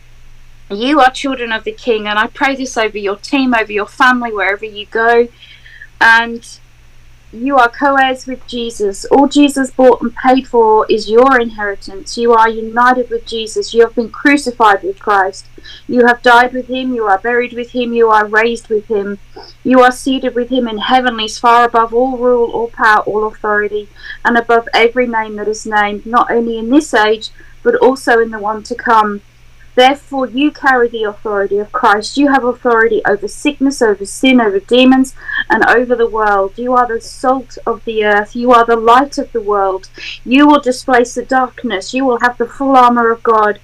you 0.69 0.99
are 0.99 1.09
children 1.09 1.51
of 1.51 1.63
the 1.63 1.71
King, 1.71 2.07
and 2.07 2.19
I 2.19 2.27
pray 2.27 2.55
this 2.55 2.77
over 2.77 2.97
your 2.97 3.15
team, 3.15 3.53
over 3.53 3.71
your 3.71 3.87
family, 3.87 4.33
wherever 4.33 4.65
you 4.65 4.85
go, 4.87 5.29
and 6.01 6.59
you 7.33 7.57
are 7.57 7.69
co-heirs 7.69 8.25
with 8.25 8.45
Jesus. 8.47 9.03
All 9.05 9.27
Jesus 9.27 9.71
bought 9.71 10.01
and 10.01 10.15
paid 10.15 10.47
for 10.47 10.85
is 10.89 11.09
your 11.09 11.39
inheritance. 11.39 12.17
You 12.17 12.33
are 12.33 12.49
united 12.49 13.09
with 13.09 13.25
Jesus. 13.25 13.73
You 13.73 13.81
have 13.81 13.95
been 13.95 14.09
crucified 14.09 14.81
with 14.81 14.99
Christ. 14.99 15.45
You 15.87 16.05
have 16.05 16.21
died 16.21 16.53
with 16.53 16.67
him. 16.67 16.93
You 16.93 17.03
are 17.05 17.19
buried 17.19 17.51
with 17.51 17.71
him. 17.71 17.91
You 17.91 18.09
are 18.09 18.25
raised 18.25 18.69
with 18.69 18.87
him. 18.87 19.19
You 19.63 19.81
are 19.81 19.91
seated 19.91 20.35
with 20.35 20.49
him 20.49 20.67
in 20.67 20.77
heavenlies, 20.77 21.37
far 21.37 21.65
above 21.65 21.93
all 21.93 22.17
rule, 22.17 22.49
all 22.51 22.69
power, 22.69 23.01
all 23.01 23.27
authority, 23.27 23.89
and 24.23 24.37
above 24.37 24.69
every 24.73 25.07
name 25.07 25.35
that 25.35 25.49
is 25.49 25.65
named, 25.65 26.05
not 26.05 26.31
only 26.31 26.57
in 26.57 26.69
this 26.69 26.93
age, 26.93 27.31
but 27.61 27.75
also 27.75 28.19
in 28.19 28.31
the 28.31 28.39
one 28.39 28.63
to 28.63 28.75
come. 28.75 29.21
Therefore, 29.77 30.25
you 30.25 30.49
carry 30.49 30.87
the 30.87 31.03
authority 31.03 31.59
of 31.59 31.71
Christ. 31.71 32.17
You 32.17 32.29
have 32.33 32.43
authority 32.43 33.03
over 33.05 33.27
sickness, 33.27 33.79
over 33.79 34.07
sin, 34.07 34.41
over 34.41 34.59
demons, 34.59 35.13
and 35.51 35.63
over 35.67 35.95
the 35.95 36.09
world. 36.09 36.57
You 36.57 36.73
are 36.73 36.87
the 36.87 36.99
salt 36.99 37.59
of 37.63 37.85
the 37.85 38.03
earth. 38.03 38.35
You 38.35 38.51
are 38.53 38.65
the 38.65 38.75
light 38.75 39.19
of 39.19 39.31
the 39.33 39.39
world. 39.39 39.87
You 40.25 40.47
will 40.47 40.59
displace 40.59 41.13
the 41.13 41.23
darkness. 41.23 41.93
You 41.93 42.05
will 42.05 42.21
have 42.21 42.39
the 42.39 42.47
full 42.47 42.75
armor 42.75 43.11
of 43.11 43.21
God. 43.21 43.59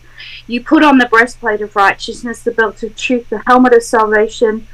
You 0.45 0.64
put 0.64 0.84
on 0.84 0.99
the 0.99 1.07
breastplate 1.07 1.61
of 1.61 1.76
righteousness, 1.76 2.44
the 2.44 2.52
belt 2.52 2.84
of 2.84 2.95
truth, 2.95 3.30
the 3.30 3.41
helmet 3.48 3.73
of 3.73 3.81
salvation, 3.81 4.68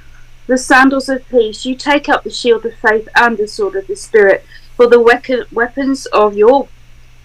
the 0.46 0.58
sandals 0.58 1.08
of 1.08 1.26
peace. 1.30 1.66
You 1.66 1.74
take 1.74 2.10
up 2.10 2.26
the 2.26 2.32
shield 2.32 2.66
of 2.66 2.76
faith 2.76 3.08
and 3.16 3.38
the 3.38 3.48
sword 3.48 3.78
of 3.78 3.88
the 3.88 3.96
Spirit. 3.96 4.46
For 4.76 4.88
the 4.88 5.00
weapons 5.00 6.06
of 6.08 6.36
your 6.36 6.68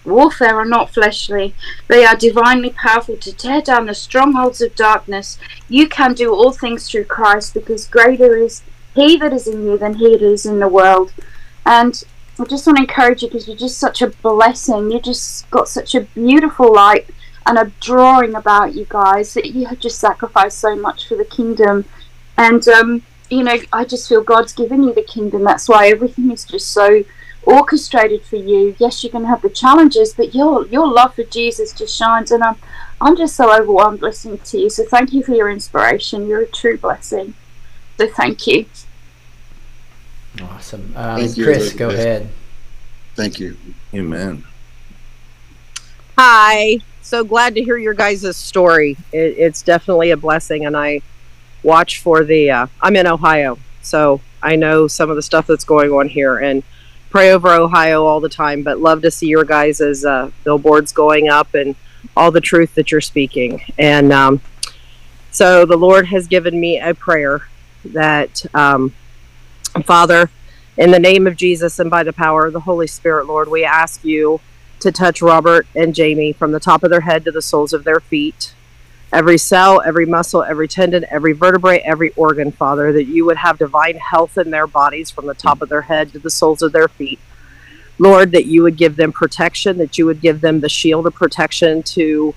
warfare 0.05 0.55
are 0.55 0.65
not 0.65 0.93
fleshly, 0.93 1.53
they 1.87 2.05
are 2.05 2.15
divinely 2.15 2.71
powerful 2.71 3.17
to 3.17 3.33
tear 3.33 3.61
down 3.61 3.85
the 3.85 3.93
strongholds 3.93 4.61
of 4.61 4.75
darkness. 4.75 5.37
You 5.69 5.87
can 5.87 6.13
do 6.13 6.33
all 6.33 6.51
things 6.51 6.89
through 6.89 7.05
Christ 7.05 7.53
because 7.53 7.87
greater 7.87 8.35
is 8.35 8.63
He 8.93 9.17
that 9.17 9.33
is 9.33 9.47
in 9.47 9.65
you 9.65 9.77
than 9.77 9.95
He 9.95 10.11
that 10.11 10.21
is 10.21 10.45
in 10.45 10.59
the 10.59 10.67
world. 10.67 11.13
And 11.65 12.03
I 12.39 12.45
just 12.45 12.67
want 12.67 12.77
to 12.77 12.83
encourage 12.83 13.21
you 13.21 13.29
because 13.29 13.47
you're 13.47 13.57
just 13.57 13.77
such 13.77 14.01
a 14.01 14.07
blessing. 14.07 14.91
You 14.91 14.99
just 14.99 15.49
got 15.51 15.67
such 15.67 15.95
a 15.95 16.01
beautiful 16.01 16.73
light 16.73 17.09
and 17.45 17.57
a 17.57 17.71
drawing 17.79 18.35
about 18.35 18.75
you 18.75 18.85
guys 18.89 19.33
that 19.35 19.51
you 19.51 19.67
have 19.67 19.79
just 19.79 19.99
sacrificed 19.99 20.57
so 20.57 20.75
much 20.75 21.07
for 21.07 21.15
the 21.15 21.25
kingdom. 21.25 21.85
And 22.37 22.67
um, 22.67 23.03
you 23.29 23.43
know, 23.43 23.57
I 23.71 23.85
just 23.85 24.09
feel 24.09 24.23
God's 24.23 24.53
given 24.53 24.83
you 24.83 24.93
the 24.93 25.03
kingdom. 25.03 25.43
That's 25.43 25.69
why 25.69 25.87
everything 25.89 26.31
is 26.31 26.45
just 26.45 26.71
so 26.71 27.03
orchestrated 27.45 28.23
for 28.23 28.37
you. 28.37 28.75
Yes, 28.79 29.03
you're 29.03 29.11
going 29.11 29.23
to 29.23 29.29
have 29.29 29.41
the 29.41 29.49
challenges, 29.49 30.13
but 30.13 30.33
your 30.35 30.65
your 30.67 30.87
love 30.87 31.15
for 31.15 31.23
Jesus 31.23 31.73
just 31.73 31.95
shines. 31.95 32.31
And 32.31 32.43
I'm 32.43 32.55
I'm 32.99 33.15
just 33.15 33.35
so 33.35 33.53
overwhelmed 33.53 34.01
listening 34.01 34.39
to 34.39 34.57
you. 34.57 34.69
So 34.69 34.83
thank 34.83 35.13
you 35.13 35.23
for 35.23 35.33
your 35.33 35.49
inspiration. 35.49 36.27
You're 36.27 36.41
a 36.41 36.47
true 36.47 36.77
blessing. 36.77 37.33
So 37.97 38.07
thank 38.07 38.45
you. 38.47 38.65
Awesome. 40.41 40.93
Um, 40.95 41.19
Thank 41.19 41.37
you, 41.37 41.45
Chris, 41.45 41.73
go 41.73 41.85
Elizabeth. 41.89 42.05
ahead. 42.05 42.29
Thank 43.15 43.39
you. 43.39 43.57
Amen. 43.93 44.43
Hi. 46.17 46.79
So 47.01 47.23
glad 47.23 47.55
to 47.55 47.63
hear 47.63 47.77
your 47.77 47.93
guys' 47.93 48.35
story. 48.35 48.97
It, 49.13 49.35
it's 49.37 49.61
definitely 49.61 50.11
a 50.11 50.17
blessing, 50.17 50.65
and 50.65 50.75
I 50.75 51.01
watch 51.63 52.01
for 52.01 52.23
the. 52.23 52.51
Uh, 52.51 52.67
I'm 52.81 52.95
in 52.95 53.07
Ohio, 53.07 53.57
so 53.81 54.19
I 54.41 54.55
know 54.55 54.87
some 54.87 55.09
of 55.09 55.15
the 55.15 55.21
stuff 55.21 55.47
that's 55.47 55.63
going 55.63 55.91
on 55.91 56.09
here, 56.09 56.37
and 56.39 56.63
pray 57.15 57.31
over 57.31 57.49
Ohio 57.53 58.03
all 58.03 58.19
the 58.19 58.27
time. 58.27 58.61
But 58.61 58.81
love 58.81 59.01
to 59.03 59.09
see 59.09 59.27
your 59.27 59.45
guys' 59.45 60.03
uh, 60.03 60.31
billboards 60.43 60.91
going 60.91 61.29
up 61.29 61.53
and 61.53 61.73
all 62.17 62.29
the 62.29 62.41
truth 62.41 62.75
that 62.75 62.91
you're 62.91 62.99
speaking. 62.99 63.61
And 63.77 64.11
um, 64.11 64.41
so 65.31 65.65
the 65.65 65.77
Lord 65.77 66.07
has 66.07 66.27
given 66.27 66.59
me 66.59 66.77
a 66.77 66.93
prayer 66.93 67.47
that, 67.85 68.45
um, 68.53 68.93
Father, 69.85 70.29
in 70.77 70.91
the 70.91 70.99
name 70.99 71.25
of 71.25 71.37
Jesus 71.37 71.79
and 71.79 71.89
by 71.89 72.03
the 72.03 72.11
power 72.11 72.47
of 72.47 72.51
the 72.51 72.59
Holy 72.59 72.85
Spirit, 72.85 73.27
Lord, 73.27 73.49
we 73.49 73.63
ask 73.63 74.03
you 74.03 74.41
to 74.81 74.91
touch 74.91 75.21
Robert 75.21 75.67
and 75.73 75.95
Jamie 75.95 76.33
from 76.33 76.51
the 76.51 76.59
top 76.59 76.83
of 76.83 76.89
their 76.89 76.99
head 76.99 77.23
to 77.23 77.31
the 77.31 77.41
soles 77.41 77.71
of 77.71 77.85
their 77.85 78.01
feet. 78.01 78.53
Every 79.15 79.37
cell, 79.37 79.81
every 79.85 80.05
muscle, 80.05 80.43
every 80.43 80.67
tendon, 80.67 81.05
every 81.09 81.31
vertebrae, 81.31 81.79
every 81.85 82.09
organ, 82.17 82.51
Father, 82.51 82.91
that 82.91 83.05
you 83.05 83.23
would 83.23 83.37
have 83.37 83.57
divine 83.57 83.95
health 83.95 84.37
in 84.37 84.51
their 84.51 84.67
bodies 84.67 85.09
from 85.09 85.25
the 85.25 85.33
top 85.33 85.61
of 85.61 85.69
their 85.69 85.83
head 85.83 86.11
to 86.11 86.19
the 86.19 86.29
soles 86.29 86.61
of 86.61 86.73
their 86.73 86.89
feet. 86.89 87.17
Lord, 87.97 88.33
that 88.33 88.43
you 88.43 88.61
would 88.63 88.75
give 88.75 88.97
them 88.97 89.13
protection, 89.13 89.77
that 89.77 89.97
you 89.97 90.05
would 90.05 90.19
give 90.19 90.41
them 90.41 90.59
the 90.59 90.67
shield 90.67 91.07
of 91.07 91.13
protection 91.13 91.81
to 91.83 92.35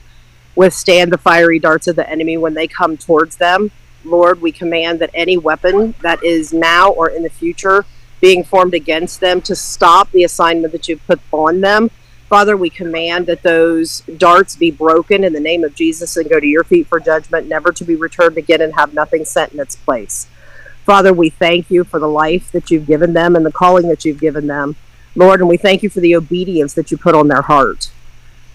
withstand 0.55 1.13
the 1.13 1.19
fiery 1.19 1.59
darts 1.59 1.89
of 1.89 1.97
the 1.97 2.09
enemy 2.09 2.37
when 2.37 2.55
they 2.55 2.69
come 2.69 2.97
towards 2.97 3.39
them. 3.39 3.73
Lord, 4.05 4.41
we 4.41 4.53
command 4.53 5.01
that 5.01 5.11
any 5.15 5.37
weapon 5.37 5.97
that 6.03 6.23
is 6.23 6.53
now 6.53 6.93
or 6.93 7.11
in 7.11 7.25
the 7.25 7.29
future 7.29 7.87
being 8.21 8.45
formed 8.45 8.75
against 8.75 9.19
them 9.19 9.41
to 9.43 9.57
stop 9.57 10.13
the 10.13 10.23
assignment 10.23 10.71
that 10.71 10.87
you've 10.87 11.05
put 11.09 11.19
on 11.33 11.61
them 11.61 11.91
Father, 12.29 12.59
we 12.59 12.69
command 12.69 13.27
that 13.27 13.43
those 13.43 14.01
darts 14.19 14.55
be 14.55 14.71
broken 14.71 15.25
in 15.25 15.33
the 15.33 15.41
name 15.41 15.65
of 15.65 15.75
Jesus 15.75 16.15
and 16.19 16.29
go 16.29 16.39
to 16.39 16.47
your 16.47 16.63
feet 16.63 16.87
for 16.87 17.01
judgment, 17.01 17.49
never 17.49 17.73
to 17.73 17.85
be 17.85 17.97
returned 17.97 18.37
again 18.37 18.61
and 18.61 18.75
have 18.75 18.93
nothing 18.93 19.25
sent 19.25 19.55
in 19.55 19.61
its 19.61 19.77
place. 19.77 20.29
Father, 20.85 21.13
we 21.13 21.31
thank 21.31 21.71
you 21.71 21.85
for 21.85 21.99
the 21.99 22.09
life 22.09 22.53
that 22.53 22.71
you've 22.71 22.87
given 22.87 23.15
them 23.15 23.35
and 23.35 23.47
the 23.47 23.53
calling 23.53 23.89
that 23.89 24.05
you've 24.05 24.21
given 24.21 24.47
them, 24.47 24.77
Lord, 25.15 25.41
and 25.41 25.49
we 25.49 25.57
thank 25.57 25.83
you 25.83 25.89
for 25.89 26.01
the 26.01 26.15
obedience 26.17 26.75
that 26.75 26.91
you 26.91 26.99
put 26.99 27.15
on 27.15 27.29
their 27.29 27.43
heart. 27.43 27.91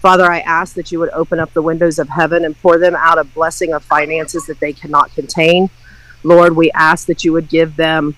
Father, 0.00 0.30
I 0.30 0.40
ask 0.40 0.74
that 0.74 0.92
you 0.92 1.00
would 1.00 1.10
open 1.10 1.40
up 1.40 1.52
the 1.52 1.62
windows 1.62 1.98
of 1.98 2.08
heaven 2.10 2.44
and 2.44 2.60
pour 2.60 2.78
them 2.78 2.94
out 2.94 3.18
a 3.18 3.24
blessing 3.24 3.72
of 3.72 3.82
finances 3.82 4.46
that 4.46 4.60
they 4.60 4.72
cannot 4.72 5.12
contain. 5.14 5.70
Lord, 6.22 6.54
we 6.54 6.70
ask 6.72 7.06
that 7.06 7.24
you 7.24 7.32
would 7.32 7.48
give 7.48 7.76
them 7.76 8.14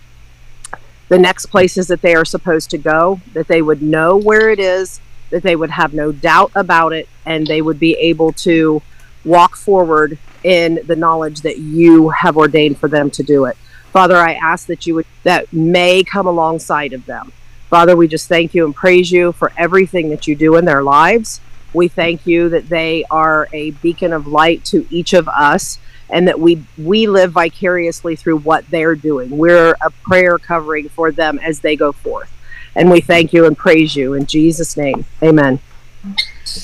the 1.09 1.19
next 1.19 1.47
places 1.47 1.87
that 1.87 2.03
they 2.03 2.15
are 2.15 2.25
supposed 2.25 2.71
to 2.71 2.79
go, 2.79 3.21
that 3.33 3.49
they 3.49 3.63
would 3.63 3.83
know 3.83 4.17
where 4.17 4.51
it 4.51 4.59
is, 4.59 5.01
that 5.31 5.43
they 5.43 5.57
would 5.57 5.71
have 5.71 5.95
no 5.95 6.13
doubt 6.13 6.53
about 6.55 6.93
it, 6.93 7.09
and 7.25 7.47
they 7.47 7.63
would 7.63 7.79
be 7.79 7.95
able 7.95 8.33
to 8.33 8.83
walk 9.25 9.57
forward 9.57 10.19
in 10.45 10.81
the 10.87 10.97
knowledge 10.97 11.41
that 11.41 11.59
you 11.59 12.11
have 12.11 12.37
ordained 12.37 12.79
for 12.79 12.89
them 12.89 13.11
to 13.11 13.23
do 13.23 13.45
it. 13.47 13.57
Father, 13.93 14.17
I 14.17 14.35
ask 14.35 14.67
that 14.67 14.87
you 14.87 14.97
would, 14.97 15.07
that 15.25 15.53
may 15.53 16.05
come 16.05 16.27
alongside 16.27 16.93
of 16.93 17.07
them. 17.07 17.33
Father, 17.69 17.97
we 17.97 18.07
just 18.07 18.29
thank 18.29 18.55
you 18.55 18.65
and 18.65 18.75
praise 18.75 19.11
you 19.11 19.33
for 19.33 19.51
everything 19.57 20.11
that 20.11 20.27
you 20.27 20.37
do 20.37 20.57
in 20.57 20.65
their 20.65 20.83
lives. 20.83 21.41
We 21.73 21.89
thank 21.89 22.27
you 22.27 22.49
that 22.51 22.69
they 22.69 23.05
are 23.11 23.49
a 23.53 23.73
beacon 23.73 24.13
of 24.13 24.27
light 24.27 24.65
to 24.67 24.87
each 24.91 25.13
of 25.13 25.29
us 25.29 25.79
and 26.09 26.29
that 26.29 26.39
we 26.39 26.63
we 26.79 27.07
live 27.07 27.33
vicariously 27.33 28.17
through 28.17 28.39
what 28.39 28.69
they're 28.71 28.95
doing. 28.95 29.31
We're 29.31 29.77
a 29.81 29.91
prayer 29.91 30.39
covering 30.39 30.89
for 30.89 31.11
them 31.11 31.39
as 31.41 31.61
they 31.61 31.75
go 31.75 31.93
forth. 31.93 32.31
And 32.77 32.91
we 32.91 33.01
thank 33.01 33.33
you 33.33 33.47
and 33.47 33.57
praise 33.57 33.97
you 33.97 34.13
in 34.15 34.27
Jesus 34.27 34.77
name. 34.77 35.07
Amen. 35.23 35.59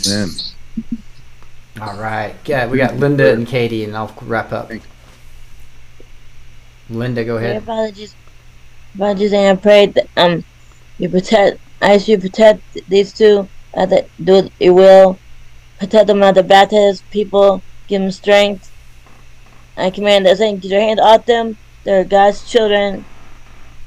Amen. 0.06 0.28
All 1.80 1.96
right. 1.96 2.34
Yeah, 2.44 2.66
we 2.66 2.76
got 2.76 2.96
Linda 2.96 3.32
and 3.32 3.46
Katie, 3.46 3.82
and 3.84 3.96
I'll 3.96 4.14
wrap 4.20 4.52
up. 4.52 4.70
Linda, 6.90 7.24
go 7.24 7.38
Dear 7.38 7.48
ahead. 7.48 7.64
Father 7.64 7.90
Jesus, 7.90 8.14
Father 8.96 9.18
Jesus, 9.18 9.38
and 9.38 9.58
I 9.58 9.60
pray 9.60 9.86
that 9.86 10.06
um 10.18 10.44
you 10.98 11.08
protect. 11.08 11.58
I 11.80 11.94
ask 11.94 12.06
you 12.08 12.18
protect 12.18 12.60
these 12.88 13.12
two. 13.12 13.48
Uh, 13.74 13.86
that 13.86 14.06
do 14.22 14.50
your 14.60 14.74
will. 14.74 15.18
Protect 15.78 16.06
them 16.08 16.22
at 16.22 16.34
the 16.34 16.42
baptized 16.42 17.02
people. 17.10 17.62
Give 17.88 18.02
them 18.02 18.10
strength. 18.10 18.70
I 19.78 19.88
command 19.88 20.26
that 20.26 20.36
Satan 20.36 20.60
get 20.60 20.70
your 20.70 20.80
hand 20.80 21.00
off 21.00 21.24
them. 21.24 21.56
They're 21.84 22.04
God's 22.04 22.48
children. 22.48 23.02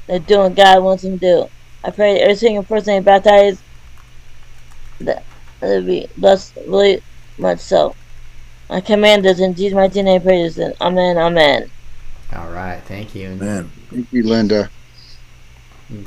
They're 0.08 0.18
doing 0.18 0.40
what 0.40 0.56
God 0.56 0.82
wants 0.82 1.04
them 1.04 1.20
to 1.20 1.26
do. 1.26 1.50
I 1.86 1.90
pray 1.90 2.14
that 2.14 2.22
every 2.22 2.34
single 2.34 2.64
person 2.64 2.94
they 2.94 3.00
baptize 3.00 3.62
that 5.00 5.22
they'll 5.60 5.82
be 5.84 6.08
blessed 6.16 6.56
really 6.66 7.00
much 7.38 7.60
so. 7.60 7.94
I 8.68 8.80
command 8.80 9.24
this 9.24 9.38
in 9.38 9.54
Jesus' 9.54 9.74
mighty 9.74 10.02
name. 10.02 10.20
I 10.20 10.24
pray 10.24 10.42
this. 10.42 10.58
and 10.58 10.74
Amen. 10.80 11.16
Amen. 11.16 11.70
All 12.34 12.48
right. 12.50 12.82
Thank 12.82 13.14
you. 13.14 13.28
Amen. 13.28 13.70
Thank 13.90 14.12
you, 14.12 14.24
Linda. 14.24 14.68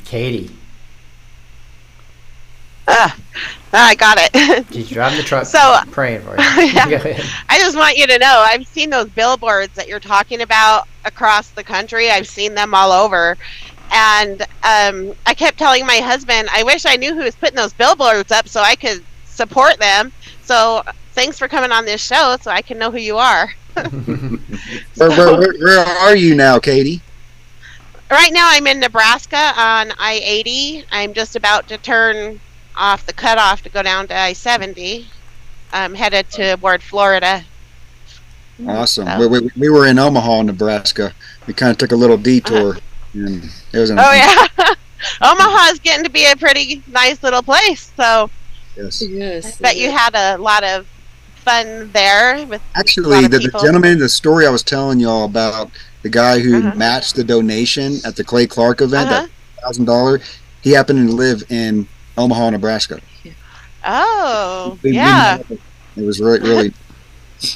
Katie, 0.04 0.52
Ah, 2.92 3.16
I 3.72 3.96
got 3.96 4.18
it. 4.20 4.66
she's 4.74 4.90
driving 4.90 5.18
the 5.18 5.24
truck. 5.24 5.46
So- 5.46 5.60
I'm 5.60 5.90
praying 5.90 6.22
for 6.22 6.32
you. 6.32 6.36
Yeah. 6.90 7.24
I 7.48 7.60
just 7.60 7.78
want 7.78 7.96
you 7.98 8.06
to 8.08 8.18
know 8.20 8.44
I've 8.46 8.68
seen 8.68 8.90
those 8.90 9.08
billboards 9.10 9.74
that 9.76 9.88
you're 9.88 10.00
talking 10.02 10.42
about 10.42 10.88
across 11.06 11.50
the 11.52 11.64
country. 11.64 12.10
I've 12.10 12.28
seen 12.28 12.56
them 12.56 12.74
all 12.74 12.92
over. 12.92 13.38
And 13.92 14.42
um, 14.64 15.16
I 15.26 15.34
kept 15.36 15.58
telling 15.58 15.86
my 15.86 15.98
husband, 15.98 16.48
I 16.52 16.64
wish 16.64 16.86
I 16.86 16.96
knew 16.96 17.14
who 17.16 17.24
was 17.24 17.36
putting 17.36 17.56
those 17.56 17.74
billboards 17.74 18.32
up 18.32 18.48
so 18.48 18.62
I 18.62 18.76
could 18.76 19.04
support 19.26 19.78
them. 19.80 20.12
So 20.44 20.84
thanks 21.14 21.40
for 21.40 21.48
coming 21.48 21.72
on 21.72 21.86
this 21.86 22.04
show 22.04 22.38
so 22.42 22.52
I 22.52 22.62
can 22.62 22.78
know 22.78 22.92
who 22.92 22.98
you 23.00 23.18
are. 23.18 23.54
Where, 23.76 25.10
where, 25.10 25.38
where, 25.38 25.54
where 25.64 25.86
are 25.86 26.16
you 26.16 26.36
now, 26.36 26.60
Katie? 26.60 27.02
Right 28.12 28.34
now 28.34 28.50
I'm 28.50 28.68
in 28.68 28.80
Nebraska 28.80 29.38
on 29.56 29.92
I 30.00 30.20
80. 30.24 30.86
I'm 30.92 31.14
just 31.14 31.36
about 31.36 31.68
to 31.70 31.78
turn 31.78 32.40
off 32.76 33.06
the 33.06 33.14
cutoff 33.14 33.62
to 33.64 33.70
go 33.70 33.82
down 33.84 34.08
to 34.08 34.18
I 34.18 34.34
70. 34.34 35.08
I'm 35.72 35.94
headed 35.94 36.30
toward 36.32 36.82
Florida. 36.84 37.46
Awesome. 38.68 39.08
So- 39.08 39.20
We, 39.20 39.40
we, 39.42 39.50
we 39.56 39.70
were 39.70 39.86
in 39.88 40.00
Omaha, 40.00 40.42
Nebraska. 40.42 41.14
We 41.48 41.54
kind 41.54 41.72
of 41.72 41.78
took 41.78 41.92
a 41.92 41.96
little 41.96 42.18
detour, 42.18 42.78
and 43.26 43.44
it 43.74 43.80
was 43.80 43.90
an 43.90 44.00
Oh 44.00 44.12
yeah, 44.14 44.74
Omaha 45.22 45.72
is 45.72 45.80
getting 45.80 46.04
to 46.04 46.10
be 46.10 46.26
a 46.26 46.36
pretty 46.36 46.82
nice 46.88 47.22
little 47.24 47.44
place. 47.44 47.92
So 47.96 48.30
Yes. 48.78 49.02
Yes. 49.02 49.60
I 49.60 49.62
bet 49.62 49.78
you 49.78 49.92
had 49.92 50.16
a 50.16 50.38
lot 50.42 50.64
of 50.64 50.88
fun 51.36 51.90
there 51.92 52.46
with 52.46 52.62
Actually, 52.76 53.28
the, 53.28 53.40
the 53.40 53.60
gentleman, 53.62 54.00
the 54.00 54.08
story 54.10 54.46
I 54.46 54.50
was 54.50 54.64
telling 54.64 55.00
y'all 55.00 55.26
about, 55.26 55.72
the 56.04 56.10
guy 56.10 56.40
who 56.40 56.60
Uh-huh. 56.60 56.76
matched 56.76 57.16
the 57.16 57.24
donation 57.24 57.98
at 58.06 58.16
the 58.16 58.24
Clay 58.24 58.48
Clark 58.48 58.82
event, 58.82 59.10
Uh-huh. 59.10 59.22
that 59.24 59.62
thousand 59.64 59.86
dollar, 59.86 60.22
he 60.62 60.72
happened 60.72 61.10
to 61.10 61.14
live 61.16 61.44
in 61.50 61.88
Omaha, 62.18 62.52
Nebraska. 62.52 63.00
Oh 63.86 64.78
We- 64.84 64.92
we 64.92 64.96
yeah, 64.96 65.42
met. 65.50 65.60
It 65.98 66.06
was 66.06 66.20
really, 66.22 66.40
really. 66.42 66.74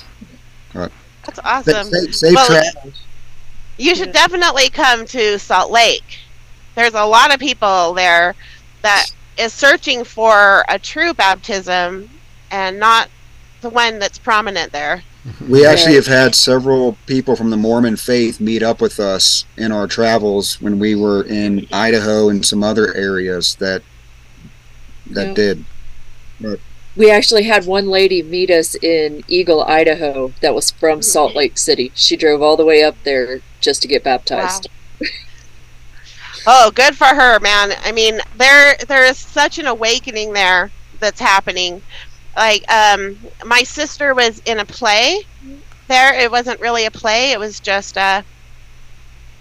that's 0.74 1.40
awesome. 1.44 1.86
Safe, 1.86 2.16
safe 2.16 2.36
Well, 2.36 2.48
travels. 2.48 3.02
You 3.78 3.96
should 3.96 4.12
definitely 4.12 4.70
come 4.70 5.06
to 5.08 5.40
Salt 5.40 5.72
Lake. 5.72 6.20
There's 6.76 6.94
a 6.94 7.06
lot 7.06 7.34
of 7.34 7.40
people 7.40 7.94
there 7.94 8.36
that 8.82 9.08
is 9.38 9.54
searching 9.54 10.04
for 10.04 10.64
a 10.70 10.78
true 10.78 11.14
baptism 11.14 12.10
and 12.52 12.80
not 12.80 13.10
the 13.62 13.70
one 13.70 14.00
that's 14.00 14.20
prominent 14.20 14.72
there. 14.72 15.04
We 15.48 15.66
actually 15.66 15.96
have 15.96 16.06
had 16.06 16.36
several 16.36 16.98
people 17.06 17.36
from 17.36 17.50
the 17.50 17.58
Mormon 17.58 17.96
faith 17.96 18.42
meet 18.42 18.62
up 18.62 18.82
with 18.82 19.00
us 19.00 19.46
in 19.58 19.72
our 19.72 19.88
travels 19.88 20.60
when 20.62 20.80
we 20.80 20.96
were 20.96 21.24
in 21.24 21.66
Idaho 21.72 22.30
and 22.30 22.46
some 22.46 22.64
other 22.64 22.94
areas 22.94 23.56
that 23.56 23.82
that 25.12 25.30
Yeah. 25.30 25.34
did. 25.34 25.66
But 26.42 26.60
We 26.96 27.10
actually 27.10 27.44
had 27.44 27.66
one 27.66 27.88
lady 27.88 28.22
meet 28.22 28.52
us 28.52 28.76
in 28.76 29.24
Eagle, 29.28 29.64
Idaho, 29.64 30.32
that 30.42 30.54
was 30.54 30.70
from 30.72 31.02
Salt 31.02 31.36
Lake 31.36 31.58
City. 31.58 31.92
She 31.96 32.16
drove 32.16 32.42
all 32.42 32.56
the 32.56 32.66
way 32.66 32.84
up 32.84 32.96
there 33.04 33.42
just 33.60 33.82
to 33.82 33.88
get 33.88 34.04
baptized. 34.04 34.68
Oh, 36.46 36.72
good 36.72 36.96
for 36.96 37.06
her, 37.08 37.40
man. 37.40 37.74
I 37.84 37.92
mean, 37.94 38.20
there 38.38 38.76
there 38.88 39.06
is 39.06 39.18
such 39.18 39.60
an 39.60 39.66
awakening 39.68 40.34
there 40.34 40.72
that's 41.00 41.20
happening. 41.20 41.82
Like, 42.36 42.70
um, 42.70 43.18
my 43.46 43.64
sister 43.64 44.14
was 44.14 44.42
in 44.46 44.60
a 44.60 44.66
play 44.66 45.22
there. 45.88 46.14
It 46.14 46.30
wasn't 46.30 46.60
really 46.60 46.86
a 46.86 46.92
play. 46.92 47.32
It 47.32 47.40
was 47.40 47.60
just 47.60 47.98
uh, 47.98 48.24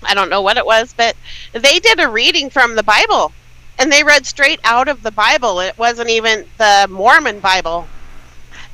I 0.04 0.14
don't 0.14 0.30
know 0.30 0.42
what 0.42 0.56
it 0.56 0.66
was, 0.66 0.92
but 0.92 1.16
they 1.52 1.78
did 1.78 2.00
a 2.00 2.08
reading 2.08 2.50
from 2.50 2.76
the 2.76 2.82
Bible, 2.82 3.32
and 3.78 3.90
they 3.90 4.04
read 4.04 4.26
straight 4.26 4.60
out 4.64 4.88
of 4.88 5.02
the 5.02 5.10
Bible. 5.10 5.60
It 5.60 5.76
wasn't 5.78 6.10
even 6.10 6.46
the 6.58 6.86
Mormon 6.90 7.40
Bible, 7.40 7.86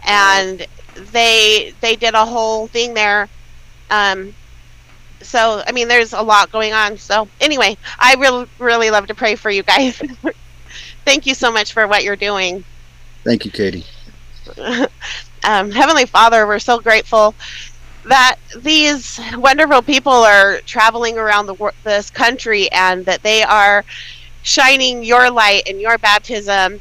and 0.06 0.66
they 1.12 1.74
they 1.80 1.96
did 1.96 2.14
a 2.14 2.24
whole 2.24 2.66
thing 2.66 2.94
there. 2.94 3.28
Um, 3.90 4.34
so 5.22 5.62
I 5.66 5.72
mean, 5.72 5.88
there's 5.88 6.12
a 6.12 6.22
lot 6.22 6.52
going 6.52 6.72
on. 6.72 6.98
So 6.98 7.28
anyway, 7.40 7.76
I 7.98 8.14
really 8.14 8.46
really 8.58 8.90
love 8.90 9.06
to 9.08 9.14
pray 9.14 9.34
for 9.34 9.50
you 9.50 9.62
guys. 9.62 10.00
Thank 11.04 11.26
you 11.26 11.34
so 11.34 11.50
much 11.50 11.72
for 11.72 11.86
what 11.86 12.04
you're 12.04 12.16
doing. 12.16 12.64
thank 13.24 13.46
you, 13.46 13.50
Katie. 13.50 13.86
um, 15.44 15.70
Heavenly 15.70 16.04
Father, 16.04 16.46
we're 16.46 16.58
so 16.58 16.80
grateful 16.80 17.34
that 18.04 18.36
these 18.58 19.18
wonderful 19.34 19.82
people 19.82 20.12
are 20.12 20.58
traveling 20.66 21.18
around 21.18 21.46
the 21.46 21.72
this 21.84 22.10
country 22.10 22.70
and 22.72 23.04
that 23.06 23.22
they 23.22 23.42
are 23.42 23.84
shining 24.48 25.02
your 25.02 25.30
light 25.30 25.62
and 25.66 25.80
your 25.80 25.98
baptism 25.98 26.80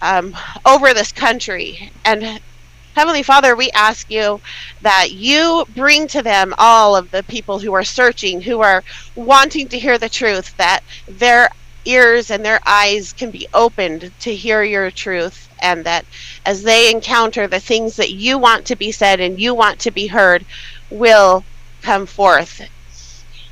um, 0.00 0.34
over 0.64 0.94
this 0.94 1.12
country. 1.12 1.90
And 2.04 2.40
Heavenly 2.94 3.22
Father, 3.22 3.54
we 3.54 3.70
ask 3.72 4.10
you 4.10 4.40
that 4.80 5.12
you 5.12 5.64
bring 5.74 6.08
to 6.08 6.22
them 6.22 6.54
all 6.58 6.96
of 6.96 7.10
the 7.10 7.22
people 7.24 7.58
who 7.58 7.72
are 7.74 7.84
searching, 7.84 8.40
who 8.40 8.60
are 8.60 8.82
wanting 9.14 9.68
to 9.68 9.78
hear 9.78 9.98
the 9.98 10.08
truth, 10.08 10.56
that 10.56 10.80
their 11.06 11.50
ears 11.84 12.30
and 12.30 12.44
their 12.44 12.60
eyes 12.66 13.12
can 13.12 13.30
be 13.30 13.46
opened 13.54 14.10
to 14.20 14.34
hear 14.34 14.62
your 14.62 14.90
truth, 14.90 15.48
and 15.60 15.84
that 15.84 16.04
as 16.46 16.62
they 16.62 16.90
encounter 16.90 17.46
the 17.46 17.60
things 17.60 17.96
that 17.96 18.12
you 18.12 18.38
want 18.38 18.66
to 18.66 18.76
be 18.76 18.90
said 18.92 19.20
and 19.20 19.38
you 19.38 19.54
want 19.54 19.78
to 19.80 19.90
be 19.90 20.06
heard, 20.06 20.44
will 20.90 21.44
come 21.82 22.06
forth. 22.06 22.62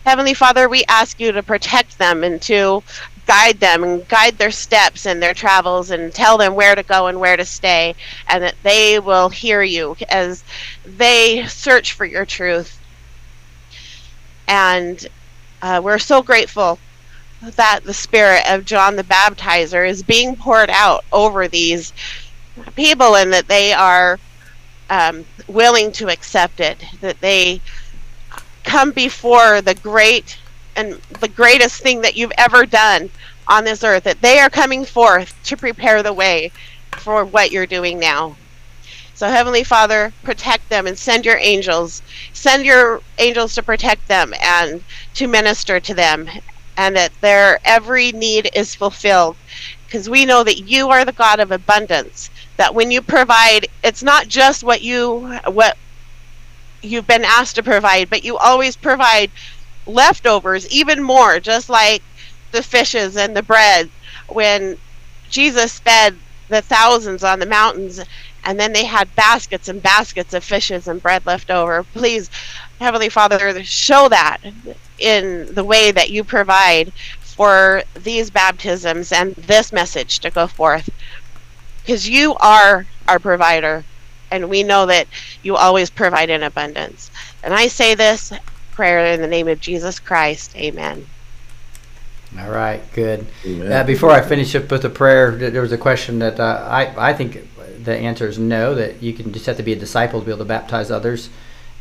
Heavenly 0.09 0.33
Father, 0.33 0.71
we 0.71 0.85
ask 0.89 1.21
you 1.21 1.33
to 1.33 1.43
protect 1.43 1.99
them 1.99 2.25
and 2.25 2.41
to 2.41 2.83
guide 3.27 3.61
them 3.61 3.85
and 3.85 4.09
guide 4.09 4.39
their 4.39 4.51
steps 4.51 5.05
and 5.05 5.23
their 5.23 5.35
travels 5.35 5.91
and 5.91 6.15
tell 6.15 6.39
them 6.39 6.55
where 6.55 6.75
to 6.75 6.83
go 6.83 7.09
and 7.09 7.21
where 7.21 7.37
to 7.37 7.45
stay, 7.45 7.95
and 8.27 8.43
that 8.43 8.55
they 8.63 8.99
will 8.99 9.29
hear 9.29 9.63
you 9.63 9.95
as 10.09 10.45
they 10.87 11.47
search 11.47 11.93
for 11.93 12.07
your 12.07 12.25
truth. 12.25 12.81
And 14.47 15.07
uh, 15.61 15.83
we're 15.85 15.99
so 15.99 16.23
grateful 16.23 16.79
that 17.43 17.81
the 17.85 17.93
spirit 17.93 18.51
of 18.51 18.65
John 18.65 18.97
the 18.97 19.05
Baptizer 19.05 19.87
is 19.87 20.03
being 20.03 20.37
poured 20.37 20.71
out 20.71 21.05
over 21.13 21.49
these 21.49 21.93
people 22.77 23.15
and 23.15 23.31
that 23.35 23.47
they 23.47 23.75
are 23.75 24.19
um, 24.89 25.27
willing 25.49 25.93
to 25.93 26.09
accept 26.09 26.61
it, 26.61 26.83
that 27.03 27.21
they 27.21 27.61
come 28.69 28.93
before 28.93 29.63
the 29.63 29.75
great 29.75 30.39
and 30.77 30.93
the 31.21 31.29
greatest 31.29 31.83
thing 31.83 32.03
that 32.03 32.17
you've 32.17 32.33
ever 32.37 32.67
done 32.67 33.11
on 33.49 33.65
this 33.65 33.83
earth, 33.83 34.05
that 34.05 34.21
they 34.21 34.39
are 34.39 34.51
coming 34.51 34.85
forth 34.85 35.35
to 35.45 35.57
prepare 35.57 36.03
the 36.03 36.13
way 36.13 36.53
for 36.93 37.25
what 37.25 37.51
you're 37.51 37.67
doing 37.67 37.99
now. 37.99 38.37
So, 39.15 39.27
Heavenly 39.29 39.65
Father, 39.65 40.13
protect 40.23 40.69
them 40.69 40.87
and 40.87 40.97
send 40.97 41.25
your 41.25 41.39
angels. 41.39 42.03
Send 42.35 42.65
your 42.67 43.01
angels 43.19 43.55
to 43.55 43.63
protect 43.63 44.07
them 44.07 44.33
and 44.41 44.85
to 45.15 45.27
minister 45.27 45.81
to 45.81 45.95
them, 45.95 46.29
and 46.77 46.95
that 46.95 47.11
their 47.23 47.59
every 47.65 48.13
need 48.13 48.51
is 48.55 48.75
fulfilled. 48.75 49.37
Because 49.87 50.11
we 50.11 50.27
know 50.27 50.45
that 50.45 50.69
you 50.69 50.91
are 50.91 51.07
the 51.07 51.13
God 51.13 51.41
of 51.41 51.51
abundance. 51.51 52.31
That 52.59 52.75
when 52.75 52.91
you 52.91 53.01
provide, 53.01 53.67
it's 53.83 54.03
not 54.03 54.29
just 54.29 54.63
what 54.63 54.83
you 54.83 55.39
what 55.47 55.77
you've 56.83 57.07
been 57.07 57.25
asked 57.25 57.57
to 57.57 57.63
provide, 57.63 58.11
but 58.11 58.25
you 58.25 58.37
always 58.37 58.77
provide 58.77 59.31
leftovers, 59.87 60.69
even 60.71 61.03
more, 61.03 61.41
just 61.41 61.69
like 61.69 62.03
the 62.53 62.63
fishes 62.63 63.17
and 63.17 63.37
the 63.37 63.43
bread. 63.43 63.91
When 64.29 64.79
Jesus 65.31 65.79
fed 65.79 66.17
the 66.49 66.63
thousands 66.63 67.23
on 67.25 67.39
the 67.39 67.47
mountains, 67.47 68.01
and 68.45 68.59
then 68.59 68.73
they 68.73 68.85
had 68.85 69.15
baskets 69.15 69.69
and 69.69 69.83
baskets 69.83 70.33
of 70.33 70.45
fishes 70.45 70.89
and 70.89 71.03
bread 71.03 71.27
left 71.27 71.51
over. 71.51 71.83
Please, 71.83 72.31
Heavenly 72.81 73.09
Father, 73.09 73.63
show 73.65 74.09
that 74.09 74.39
in 74.99 75.55
the 75.55 75.65
way 75.65 75.91
that 75.91 76.11
you 76.11 76.25
provide 76.25 76.93
for 77.21 77.83
these 77.95 78.31
baptisms 78.31 79.13
and 79.13 79.35
this 79.35 79.73
message 79.73 80.21
to 80.21 80.31
go 80.31 80.47
forth. 80.47 80.89
Because 81.83 82.09
you 82.09 82.35
are 82.37 82.87
our 83.07 83.19
provider, 83.19 83.85
and 84.31 84.49
we 84.49 84.63
know 84.63 84.87
that 84.87 85.07
you 85.43 85.57
always 85.57 85.91
provide 85.91 86.31
in 86.31 86.43
abundance. 86.43 87.11
And 87.43 87.55
I 87.55 87.69
say 87.69 87.95
this 87.95 88.33
prayer 88.73 89.13
in 89.13 89.21
the 89.21 89.27
name 89.27 89.49
of 89.49 89.61
Jesus 89.61 89.99
Christ. 89.99 90.57
Amen. 90.57 91.07
All 92.39 92.51
right, 92.51 92.81
good. 92.93 93.27
Uh, 93.47 93.85
before 93.85 94.11
I 94.11 94.21
finish 94.21 94.55
up 94.55 94.71
with 94.71 94.83
the 94.83 94.91
prayer, 94.91 95.33
there 95.33 95.63
was 95.63 95.73
a 95.73 95.79
question 95.79 96.19
that 96.19 96.39
uh, 96.39 96.67
I 96.71 97.11
I 97.11 97.15
think 97.15 97.49
the 97.83 97.97
answer 97.97 98.29
is 98.29 98.39
no. 98.39 98.75
That 98.75 99.03
you 99.03 99.15
can 99.15 99.33
just 99.33 99.47
have 99.47 99.57
to 99.57 99.63
be 99.63 99.73
a 99.73 99.77
disciple 99.77 100.21
to 100.21 100.27
be 100.27 100.33
able 100.33 100.45
to 100.45 100.45
baptize 100.45 100.91
others. 100.91 101.31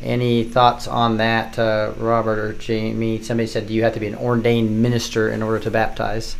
Any 0.00 0.44
thoughts 0.44 0.86
on 0.88 1.18
that, 1.18 1.58
uh, 1.58 1.92
Robert 1.98 2.38
or 2.38 2.52
Jamie? 2.54 3.22
Somebody 3.22 3.46
said, 3.46 3.68
"Do 3.68 3.74
you 3.74 3.82
have 3.82 3.94
to 3.94 4.00
be 4.00 4.06
an 4.06 4.14
ordained 4.14 4.80
minister 4.80 5.28
in 5.28 5.42
order 5.42 5.58
to 5.60 5.70
baptize?" 5.70 6.36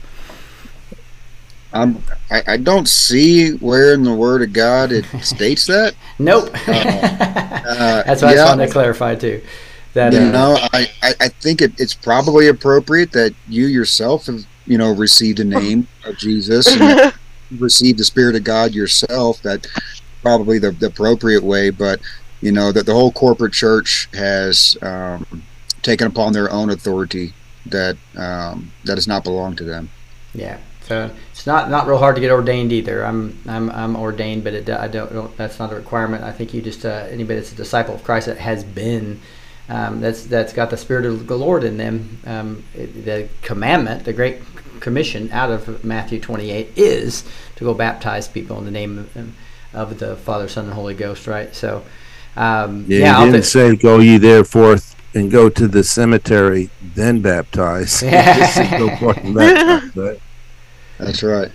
Um, 1.73 2.03
I, 2.31 2.43
I 2.47 2.57
don't 2.57 2.89
see 2.89 3.53
where 3.53 3.93
in 3.93 4.03
the 4.03 4.15
Word 4.15 4.43
of 4.43 4.53
God 4.53 4.93
it 4.93 5.05
states 5.23 5.67
that. 5.67 5.95
Nope. 6.19 6.55
Uh, 7.69 8.03
That's 8.05 8.23
what 8.23 8.29
I 8.29 8.31
yeah. 8.31 8.37
just 8.37 8.49
wanted 8.49 8.67
to 8.69 8.73
clarify 8.73 9.15
too. 9.15 9.43
That 9.93 10.15
you 10.15 10.21
uh, 10.21 10.31
know, 10.31 10.57
I, 10.73 10.91
I, 11.03 11.13
I 11.21 11.29
think 11.29 11.61
it, 11.61 11.79
it's 11.79 11.93
probably 11.93 12.49
appropriate 12.49 13.13
that 13.13 13.35
you 13.47 13.67
yourself 13.67 14.25
have, 14.25 14.47
you 14.67 14.79
know, 14.79 14.91
received 14.95 15.41
a 15.41 15.45
name 15.61 15.87
of 16.07 16.17
Jesus 16.17 16.67
and 16.67 17.13
received 17.59 17.99
the 17.99 18.05
Spirit 18.05 18.37
of 18.37 18.45
God 18.45 18.73
yourself. 18.73 19.43
That 19.43 19.67
probably 20.23 20.59
the, 20.59 20.71
the 20.71 20.87
appropriate 20.87 21.43
way, 21.43 21.69
but 21.69 22.01
you 22.41 22.53
know 22.53 22.73
that 22.73 22.87
the 22.87 22.95
whole 22.95 23.13
corporate 23.13 23.53
church 23.53 24.09
has 24.15 24.79
um, 24.81 25.43
taken 25.83 26.07
upon 26.07 26.33
their 26.33 26.51
own 26.51 26.71
authority 26.71 27.35
that 27.67 27.97
um, 28.17 28.73
that 28.85 28.95
does 28.95 29.09
not 29.09 29.25
belong 29.25 29.57
to 29.57 29.65
them. 29.65 29.91
Yeah. 30.35 30.59
So 30.89 31.11
it's 31.31 31.47
not 31.47 31.71
not 31.71 31.87
real 31.87 31.99
hard 31.99 32.15
to 32.17 32.21
get 32.21 32.31
ordained 32.31 32.73
either. 32.73 33.05
I'm 33.05 33.39
I'm 33.47 33.71
I'm 33.71 33.95
ordained, 33.95 34.43
but 34.43 34.55
it, 34.55 34.71
I 34.71 34.89
don't, 34.89 35.13
don't 35.13 35.37
that's 35.37 35.59
not 35.59 35.71
a 35.71 35.77
requirement. 35.77 36.25
I 36.25 36.33
think 36.33 36.55
you 36.55 36.63
just 36.63 36.85
uh, 36.87 37.07
anybody 37.11 37.39
that's 37.39 37.53
a 37.53 37.57
disciple 37.57 37.95
of 37.95 38.03
Christ 38.05 38.27
that 38.27 38.39
has 38.39 38.65
been 38.65 39.21
um, 39.69 40.01
that's 40.01 40.25
that's 40.25 40.55
got 40.55 40.71
the 40.71 40.79
spirit 40.79 41.05
of 41.05 41.27
the 41.27 41.37
Lord 41.37 41.63
in 41.63 41.77
them. 41.77 42.19
Um, 42.25 42.65
it, 42.75 43.05
the 43.05 43.29
commandment, 43.43 44.05
the 44.05 44.15
great 44.15 44.41
commission 44.81 45.31
out 45.33 45.51
of 45.51 45.85
Matthew 45.85 46.21
28 46.21 46.71
is 46.77 47.25
to 47.57 47.65
go 47.65 47.75
baptize 47.75 48.29
people 48.29 48.59
in 48.59 48.65
the 48.65 48.71
name 48.71 48.99
of, 48.99 49.35
of 49.75 49.99
the 49.99 50.17
Father, 50.17 50.49
Son, 50.49 50.65
and 50.65 50.75
Holy 50.75 50.95
Ghost. 50.95 51.27
Right. 51.27 51.55
So 51.55 51.85
um, 52.37 52.87
Yeah, 52.89 52.99
yeah, 52.99 53.19
he 53.19 53.25
didn't 53.27 53.43
th- 53.43 53.45
say 53.45 53.77
go 53.77 53.99
ye 53.99 54.17
therefore 54.17 54.79
and 55.15 55.31
go 55.31 55.51
to 55.51 55.69
the 55.69 55.85
cemetery, 55.85 56.71
then 56.95 57.21
baptize. 57.21 58.01
He 58.03 58.11
just 58.11 58.55
said, 58.55 58.79
go 58.79 58.97
forth 58.97 59.19
and 59.19 59.35
baptize, 59.35 59.97
right? 59.97 60.21
That's 60.99 61.23
right. 61.23 61.51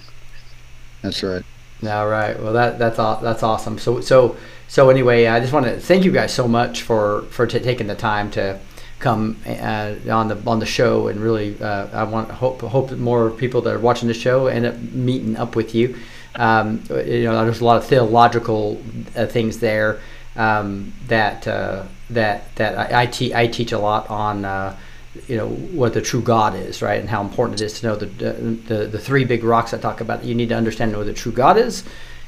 That's 1.01 1.21
right. 1.23 1.43
All 1.85 2.07
right. 2.07 2.41
Well, 2.41 2.53
that 2.53 2.79
that's 2.79 2.97
aw- 2.97 3.19
that's 3.19 3.43
awesome. 3.43 3.77
So 3.77 3.99
so 4.01 4.37
so 4.67 4.89
anyway, 4.89 5.27
I 5.27 5.39
just 5.39 5.51
want 5.51 5.65
to 5.65 5.79
thank 5.79 6.05
you 6.05 6.11
guys 6.11 6.33
so 6.33 6.47
much 6.47 6.81
for 6.81 7.23
for 7.29 7.45
t- 7.45 7.59
taking 7.59 7.87
the 7.87 7.95
time 7.95 8.31
to 8.31 8.59
come 8.99 9.37
uh, 9.45 9.95
on 10.09 10.29
the 10.29 10.41
on 10.47 10.59
the 10.59 10.65
show 10.65 11.07
and 11.07 11.19
really 11.19 11.61
uh, 11.61 11.87
I 11.91 12.03
want 12.03 12.31
hope 12.31 12.61
hope 12.61 12.89
that 12.89 12.99
more 12.99 13.29
people 13.31 13.61
that 13.61 13.73
are 13.75 13.79
watching 13.79 14.07
the 14.07 14.13
show 14.13 14.47
end 14.47 14.65
up 14.65 14.77
meeting 14.79 15.35
up 15.35 15.55
with 15.57 15.75
you. 15.75 15.97
Um, 16.35 16.83
you 16.89 17.25
know, 17.25 17.43
there's 17.43 17.61
a 17.61 17.65
lot 17.65 17.77
of 17.77 17.85
theological 17.85 18.81
uh, 19.15 19.25
things 19.25 19.59
there 19.59 19.99
um, 20.37 20.93
that 21.07 21.45
uh, 21.47 21.83
that 22.09 22.55
that 22.55 22.93
I, 22.93 23.03
I, 23.03 23.05
te- 23.07 23.35
I 23.35 23.47
teach 23.47 23.73
a 23.73 23.77
lot 23.79 24.09
on. 24.09 24.45
Uh, 25.15 25.19
you 25.27 25.37
know 25.37 25.47
what 25.49 25.93
the 25.93 26.01
true 26.01 26.21
God 26.21 26.55
is, 26.55 26.81
right, 26.81 26.99
and 26.99 27.09
how 27.09 27.21
important 27.21 27.61
it 27.61 27.65
is 27.65 27.79
to 27.79 27.87
know 27.87 27.95
the 27.95 28.05
the, 28.05 28.87
the 28.87 28.99
three 28.99 29.25
big 29.25 29.43
rocks 29.43 29.73
I 29.73 29.77
talk 29.77 30.01
about. 30.01 30.23
You 30.23 30.35
need 30.35 30.49
to 30.49 30.55
understand 30.55 30.89
and 30.89 30.99
know 30.99 31.03
the 31.03 31.13
true 31.13 31.31
God 31.31 31.57
is, 31.57 31.83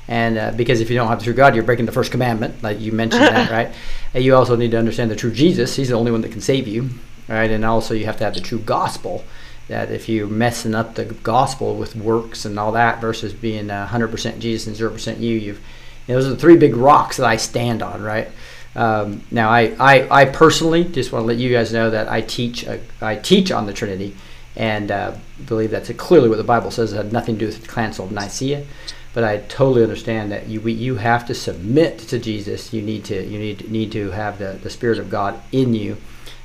and 0.08 0.38
uh, 0.38 0.52
because 0.52 0.82
if 0.82 0.90
you 0.90 0.96
don't 0.96 1.08
have 1.08 1.20
the 1.20 1.26
true 1.26 1.34
God, 1.34 1.56
you're 1.56 1.64
breaking 1.64 1.86
the 1.86 1.92
first 1.92 2.12
commandment, 2.12 2.62
like 2.62 2.80
you 2.80 2.92
mentioned 2.92 3.24
that, 3.24 3.50
right? 3.52 3.74
And 4.14 4.24
you 4.24 4.36
also 4.36 4.56
need 4.56 4.72
to 4.72 4.78
understand 4.78 5.12
the 5.12 5.16
true 5.16 5.32
Jesus. 5.32 5.76
He's 5.76 5.90
the 5.90 5.96
only 5.96 6.12
one 6.12 6.22
that 6.22 6.32
can 6.32 6.42
save 6.42 6.68
you, 6.68 6.90
right? 7.28 7.50
And 7.50 7.66
also 7.66 7.94
you 7.94 8.06
have 8.06 8.18
to 8.18 8.24
have 8.24 8.36
the 8.36 8.42
true 8.42 8.60
gospel. 8.60 9.24
That 9.68 9.90
if 9.90 10.08
you're 10.08 10.28
messing 10.28 10.76
up 10.76 10.94
the 10.94 11.06
gospel 11.06 11.76
with 11.76 11.96
works 11.96 12.46
and 12.46 12.60
all 12.60 12.72
that 12.74 13.02
versus 13.02 13.34
being 13.34 13.72
uh, 13.72 13.88
100% 13.88 14.38
Jesus 14.38 14.68
and 14.68 14.76
0% 14.76 15.20
you, 15.20 15.36
you've 15.38 15.60
you 16.08 16.14
know, 16.14 16.22
those 16.22 16.28
are 16.28 16.36
the 16.36 16.40
three 16.40 16.56
big 16.56 16.76
rocks 16.76 17.18
that 17.18 17.26
I 17.26 17.38
stand 17.38 17.82
on, 17.82 18.04
right? 18.04 18.30
Um, 18.76 19.22
now, 19.32 19.50
I, 19.50 19.76
I, 19.80 20.22
I 20.22 20.26
personally 20.26 20.84
just 20.84 21.12
want 21.12 21.24
to 21.24 21.28
let 21.28 21.38
you 21.38 21.52
guys 21.52 21.72
know 21.72 21.90
that 21.90 22.10
I 22.10 22.22
teach 22.22 22.68
uh, 22.68 22.78
I 23.02 23.16
teach 23.16 23.52
on 23.52 23.66
the 23.66 23.74
Trinity, 23.74 24.16
and 24.56 24.92
uh, 24.92 25.16
believe 25.46 25.72
that's 25.72 25.90
clearly 25.94 26.28
what 26.28 26.38
the 26.38 26.44
Bible 26.44 26.72
says. 26.72 26.92
It 26.92 26.98
had 26.98 27.14
nothing 27.14 27.36
to 27.36 27.40
do 27.40 27.46
with 27.46 27.62
the 27.62 27.68
Council 27.68 28.06
of 28.06 28.12
Nicaea, 28.12 28.66
but 29.14 29.24
I 29.24 29.38
totally 29.38 29.84
understand 29.84 30.32
that 30.32 30.48
you 30.48 30.60
we, 30.60 30.74
you 30.74 30.98
have 30.98 31.26
to 31.28 31.34
submit 31.34 32.00
to 32.00 32.20
Jesus. 32.20 32.74
You 32.74 32.82
need 32.82 33.06
to 33.06 33.24
you 33.24 33.40
need 33.40 33.72
need 33.72 33.92
to 33.94 34.12
have 34.12 34.40
the, 34.40 34.60
the 34.62 34.70
Spirit 34.70 35.00
of 35.00 35.10
God 35.10 35.40
in 35.54 35.74
you. 35.74 35.98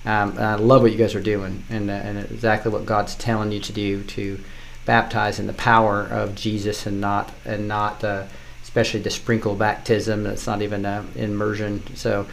Um, 0.05 0.39
I 0.39 0.55
love 0.55 0.83
what 0.83 0.93
you 0.93 0.99
guys 0.99 1.17
are 1.17 1.21
doing, 1.21 1.65
and 1.69 1.91
uh, 1.91 1.95
and 1.95 2.19
exactly 2.19 2.71
what 2.71 2.87
God's 2.87 3.17
telling 3.17 3.51
you 3.51 3.61
to 3.61 3.73
do 3.73 4.05
to 4.05 4.39
baptize 4.87 5.41
in 5.41 5.49
the 5.49 5.53
power 5.53 6.03
of 6.03 6.37
Jesus, 6.37 6.87
and 6.87 7.01
not 7.01 7.33
and 7.45 7.67
not. 7.67 8.05
Uh, 8.05 8.27
especially 8.71 9.01
the 9.01 9.11
sprinkle 9.11 9.57
baptism. 9.57 10.23
That's 10.23 10.47
not 10.47 10.63
even 10.63 10.87
immersion. 11.17 11.83
So, 11.97 12.25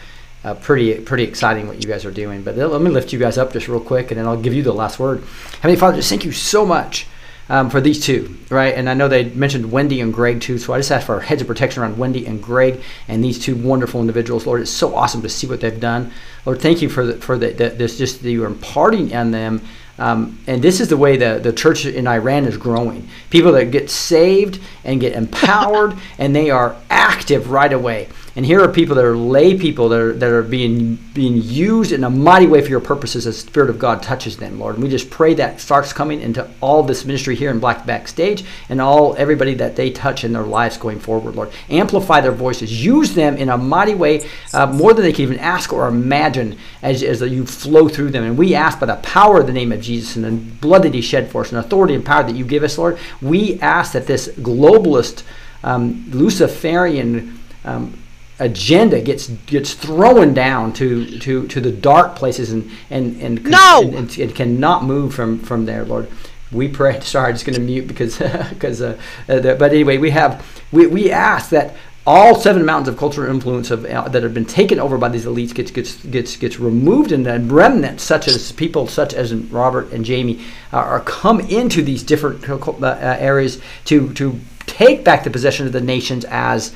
uh, 0.44 0.54
pretty 0.54 1.00
pretty 1.02 1.24
exciting 1.24 1.68
what 1.68 1.84
you 1.84 1.90
guys 1.90 2.06
are 2.06 2.12
doing. 2.12 2.44
But 2.44 2.56
let 2.58 2.80
me 2.80 2.92
lift 2.92 3.12
you 3.12 3.18
guys 3.18 3.40
up 3.40 3.54
just 3.54 3.68
real 3.68 3.80
quick, 3.80 4.12
and 4.12 4.20
then 4.20 4.28
I'll 4.28 4.40
give 4.40 4.54
you 4.54 4.62
the 4.62 4.72
last 4.72 5.00
word. 5.00 5.24
Heavenly 5.56 5.78
Father, 5.78 5.98
just 5.98 6.10
thank 6.10 6.26
you 6.26 6.32
so 6.32 6.66
much. 6.66 7.08
Um, 7.50 7.70
for 7.70 7.80
these 7.80 8.06
two, 8.06 8.38
right? 8.50 8.76
And 8.76 8.90
I 8.90 8.94
know 8.94 9.08
they 9.08 9.30
mentioned 9.30 9.72
Wendy 9.72 10.02
and 10.02 10.14
Greg 10.14 10.42
too, 10.42 10.58
so 10.58 10.74
I 10.74 10.80
just 10.80 10.92
ask 10.92 11.06
for 11.06 11.18
hedge 11.22 11.40
of 11.40 11.48
protection 11.48 11.82
around 11.82 11.98
Wendy 11.98 12.26
and 12.26 12.44
Greg 12.44 12.82
and 13.08 13.24
these 13.24 13.40
two 13.40 13.56
wonderful 13.56 14.02
individuals. 14.02 14.46
Lord, 14.46 14.60
it's 14.60 14.70
so 14.70 14.94
awesome 14.94 15.22
to 15.22 15.30
see 15.30 15.48
what 15.48 15.62
they've 15.62 15.80
done. 15.80 16.12
Lord, 16.46 16.60
thank 16.60 16.82
you 16.82 16.90
for 16.90 17.06
the, 17.06 17.14
for 17.14 17.38
the, 17.38 17.54
the, 17.54 17.70
this 17.70 17.98
just 17.98 18.22
that 18.24 18.32
you 18.32 18.44
are 18.44 18.48
imparting 18.48 19.16
on 19.16 19.32
them 19.32 19.62
um, 20.00 20.38
and 20.48 20.62
this 20.62 20.80
is 20.80 20.90
the 20.90 20.98
way 20.98 21.18
the, 21.18 21.40
the 21.40 21.52
church 21.52 21.86
in 21.86 22.08
Iran 22.08 22.46
is 22.46 22.58
growing. 22.58 23.08
People 23.30 23.52
that 23.54 23.72
get 23.72 23.90
saved 23.90 24.60
and 24.84 25.02
get 25.02 25.14
empowered, 25.14 25.98
and 26.18 26.36
they 26.36 26.50
are 26.50 26.76
active 26.90 27.50
right 27.50 27.74
away. 27.74 28.10
And 28.38 28.46
here 28.46 28.62
are 28.62 28.72
people 28.72 28.96
that 28.98 29.04
are 29.04 29.18
lay 29.18 29.58
people 29.58 29.90
that 29.90 30.00
are, 30.00 30.14
that 30.14 30.30
are 30.30 30.44
being 30.44 30.98
being 31.16 31.42
used 31.42 31.92
in 31.92 32.04
a 32.04 32.10
mighty 32.12 32.46
way 32.46 32.62
for 32.62 32.70
your 32.70 32.80
purposes 32.80 33.26
as 33.26 33.44
the 33.44 33.50
Spirit 33.50 33.72
of 33.72 33.80
God 33.80 34.04
touches 34.04 34.38
them, 34.38 34.60
Lord. 34.60 34.76
And 34.76 34.84
we 34.84 34.92
just 34.92 35.10
pray 35.10 35.34
that 35.34 35.60
starts 35.60 35.92
coming 35.92 36.22
into 36.22 36.48
all 36.62 36.84
this 36.84 37.04
ministry 37.04 37.36
here 37.36 37.50
in 37.50 37.60
Black 37.60 37.84
Backstage 37.88 38.46
and 38.70 38.80
all 38.80 39.16
everybody 39.16 39.56
that 39.56 39.76
they 39.76 39.90
touch 39.90 40.24
in 40.24 40.34
their 40.34 40.44
lives 40.44 40.78
going 40.78 41.00
forward, 41.00 41.36
Lord. 41.36 41.52
Amplify 41.68 42.22
their 42.22 42.32
voices. 42.32 42.86
Use 42.86 43.16
them 43.16 43.38
in 43.38 43.50
a 43.50 43.58
mighty 43.58 43.96
way, 43.96 44.30
uh, 44.54 44.68
more 44.68 44.94
than 44.94 45.02
they 45.02 45.14
can 45.14 45.24
even 45.24 45.40
ask 45.40 45.74
or 45.74 45.88
imagine 45.88 46.60
as, 46.84 47.02
as 47.02 47.22
you 47.22 47.44
flow 47.44 47.90
through 47.90 48.12
them. 48.12 48.24
And 48.24 48.38
we 48.38 48.54
ask 48.54 48.80
by 48.80 48.86
the 48.86 48.98
power 48.98 49.40
of 49.40 49.48
the 49.48 49.54
name 49.54 49.72
of 49.72 49.82
Jesus 49.82 50.16
and 50.16 50.24
the 50.24 50.32
blood 50.32 50.84
that 50.84 50.94
he 50.94 51.02
shed 51.02 51.32
for 51.32 51.42
us 51.42 51.52
and 51.52 51.58
authority 51.58 51.96
and 51.96 52.06
power 52.06 52.22
that 52.22 52.36
you 52.36 52.46
give 52.46 52.62
us, 52.62 52.78
Lord, 52.78 53.00
we 53.20 53.60
ask 53.62 53.94
that 53.94 54.06
this 54.06 54.28
globalist, 54.28 55.24
um, 55.64 56.06
Luciferian 56.12 57.40
um, 57.66 57.98
agenda 58.40 59.02
gets 59.02 59.28
gets 59.28 59.74
thrown 59.74 60.34
down 60.34 60.74
to, 60.74 61.20
to, 61.20 61.48
to 61.48 61.60
the 61.60 61.72
dark 61.72 62.16
places 62.16 62.52
and 62.52 62.70
and 62.90 63.20
and, 63.22 63.44
No! 63.44 63.82
and, 63.84 63.96
and, 63.96 64.18
and 64.18 64.36
cannot 64.36 64.84
move 64.84 65.14
from 65.14 65.40
from 65.40 65.66
there, 65.66 65.86
Lord. 65.86 66.10
we 66.52 66.68
pray. 66.68 67.00
Sorry, 67.02 67.30
I'm 67.30 67.36
just 67.36 67.46
going 67.46 67.56
to 67.56 67.62
mute 67.62 67.88
because 67.88 68.18
because. 68.50 68.82
Uh, 68.82 69.00
uh, 69.28 69.40
but 69.40 69.72
anyway, 69.72 69.98
we 69.98 70.12
have 70.12 70.46
we, 70.72 70.88
we 70.88 71.12
ask 71.12 71.50
that 71.50 71.76
all 72.08 72.36
seven 72.36 72.66
mountains 72.66 72.88
of 72.88 72.98
cultural 72.98 73.30
influence 73.30 73.70
of, 73.70 73.84
uh, 73.84 74.08
that 74.08 74.24
have 74.24 74.34
been 74.34 74.46
taken 74.46 74.80
over 74.80 74.98
by 74.98 75.10
these 75.10 75.26
elites 75.26 75.54
gets 75.54 75.72
gets 75.72 75.98
gets 76.06 76.38
gets 76.38 76.58
removed, 76.58 77.12
and 77.12 77.26
then 77.26 77.50
remnants 77.50 78.02
such 78.04 78.30
as 78.30 78.54
people 78.54 78.88
such 78.88 79.14
as 79.14 79.34
Robert 79.34 79.92
and 79.92 80.06
Jamie 80.06 80.42
uh, 80.72 80.78
are 80.78 81.02
come 81.02 81.42
into 81.42 81.82
these 81.84 82.04
different 82.04 82.50
uh, 82.50 82.56
uh, 82.56 83.18
areas 83.20 83.62
to 83.86 84.14
to 84.14 84.40
take 84.68 85.04
back 85.04 85.26
the 85.26 85.30
possession 85.30 85.68
of 85.68 85.74
the 85.74 85.82
nations 85.82 86.24
as 86.30 86.74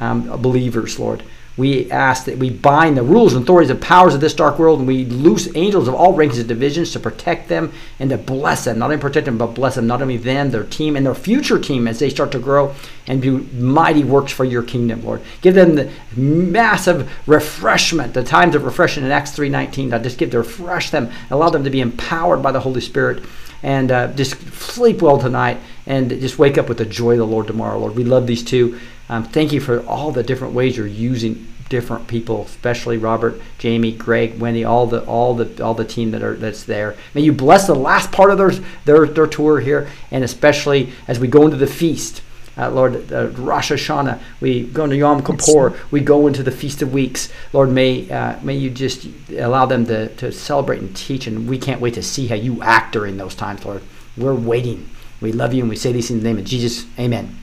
um, 0.00 0.40
believers, 0.40 0.98
Lord. 0.98 1.22
We 1.56 1.90
ask 1.90 2.24
that 2.24 2.38
we 2.38 2.48
bind 2.48 2.96
the 2.96 3.02
rules 3.02 3.34
and 3.34 3.42
authorities 3.42 3.68
and 3.68 3.82
powers 3.82 4.14
of 4.14 4.20
this 4.20 4.32
dark 4.32 4.58
world, 4.58 4.78
and 4.78 4.88
we 4.88 5.04
loose 5.04 5.54
angels 5.54 5.88
of 5.88 5.94
all 5.94 6.14
ranks 6.14 6.38
and 6.38 6.48
divisions 6.48 6.92
to 6.92 7.00
protect 7.00 7.48
them 7.48 7.72
and 7.98 8.08
to 8.08 8.16
bless 8.16 8.64
them. 8.64 8.78
Not 8.78 8.86
only 8.86 8.96
protect 8.96 9.26
them, 9.26 9.36
but 9.36 9.48
bless 9.48 9.74
them. 9.74 9.86
Not 9.86 10.00
only 10.00 10.16
them, 10.16 10.52
their 10.52 10.64
team, 10.64 10.96
and 10.96 11.04
their 11.04 11.14
future 11.14 11.58
team 11.58 11.86
as 11.86 11.98
they 11.98 12.08
start 12.08 12.32
to 12.32 12.38
grow 12.38 12.74
and 13.06 13.20
do 13.20 13.46
mighty 13.52 14.04
works 14.04 14.32
for 14.32 14.44
your 14.44 14.62
kingdom, 14.62 15.04
Lord. 15.04 15.20
Give 15.42 15.54
them 15.54 15.74
the 15.74 15.90
massive 16.16 17.10
refreshment, 17.26 18.14
the 18.14 18.24
times 18.24 18.54
of 18.54 18.64
refreshment 18.64 19.04
in 19.04 19.12
Acts 19.12 19.32
3.19. 19.32 19.90
God, 19.90 20.02
just 20.02 20.16
give 20.16 20.30
to 20.30 20.38
refresh 20.38 20.88
them. 20.88 21.10
Allow 21.30 21.50
them 21.50 21.64
to 21.64 21.70
be 21.70 21.82
empowered 21.82 22.42
by 22.42 22.52
the 22.52 22.60
Holy 22.60 22.80
Spirit 22.80 23.22
and 23.62 23.90
uh, 23.90 24.08
just 24.14 24.40
sleep 24.54 25.02
well 25.02 25.18
tonight 25.18 25.58
and 25.86 26.08
just 26.08 26.38
wake 26.38 26.56
up 26.56 26.68
with 26.68 26.78
the 26.78 26.86
joy 26.86 27.12
of 27.12 27.18
the 27.18 27.26
Lord 27.26 27.46
tomorrow, 27.46 27.78
Lord. 27.78 27.96
We 27.96 28.04
love 28.04 28.26
these 28.26 28.42
two. 28.42 28.80
Um, 29.10 29.24
thank 29.24 29.52
you 29.52 29.60
for 29.60 29.84
all 29.86 30.12
the 30.12 30.22
different 30.22 30.54
ways 30.54 30.76
you're 30.76 30.86
using 30.86 31.48
different 31.68 32.06
people, 32.06 32.44
especially 32.44 32.96
Robert, 32.96 33.42
Jamie, 33.58 33.90
Greg, 33.90 34.38
Wendy, 34.38 34.64
all 34.64 34.86
the 34.86 35.04
all 35.04 35.34
the 35.34 35.62
all 35.64 35.74
the 35.74 35.84
team 35.84 36.12
that 36.12 36.22
are 36.22 36.36
that's 36.36 36.62
there. 36.62 36.96
May 37.12 37.22
you 37.22 37.32
bless 37.32 37.66
the 37.66 37.74
last 37.74 38.12
part 38.12 38.30
of 38.30 38.38
their 38.38 38.52
their, 38.84 39.06
their 39.06 39.26
tour 39.26 39.58
here, 39.58 39.88
and 40.12 40.22
especially 40.22 40.92
as 41.08 41.18
we 41.18 41.26
go 41.26 41.44
into 41.44 41.56
the 41.56 41.66
feast. 41.66 42.22
Uh, 42.56 42.68
Lord, 42.70 43.12
uh, 43.12 43.28
Rosh 43.28 43.72
Hashanah, 43.72 44.20
we 44.40 44.64
go 44.64 44.84
into 44.84 44.96
Yom 44.96 45.24
Kippur, 45.24 45.76
we 45.90 46.00
go 46.00 46.26
into 46.26 46.42
the 46.42 46.50
Feast 46.50 46.82
of 46.82 46.92
Weeks. 46.92 47.32
Lord, 47.52 47.70
may 47.70 48.08
uh, 48.10 48.38
may 48.42 48.54
you 48.54 48.70
just 48.70 49.08
allow 49.30 49.66
them 49.66 49.86
to, 49.86 50.08
to 50.16 50.30
celebrate 50.30 50.80
and 50.80 50.94
teach, 50.94 51.26
and 51.26 51.48
we 51.48 51.58
can't 51.58 51.80
wait 51.80 51.94
to 51.94 52.02
see 52.02 52.28
how 52.28 52.36
you 52.36 52.62
act 52.62 52.92
during 52.92 53.16
those 53.16 53.34
times, 53.34 53.64
Lord. 53.64 53.82
We're 54.16 54.34
waiting. 54.34 54.88
We 55.20 55.32
love 55.32 55.52
you, 55.52 55.62
and 55.62 55.70
we 55.70 55.76
say 55.76 55.90
these 55.90 56.10
in 56.10 56.18
the 56.18 56.24
name 56.24 56.38
of 56.38 56.44
Jesus. 56.44 56.86
Amen. 56.98 57.39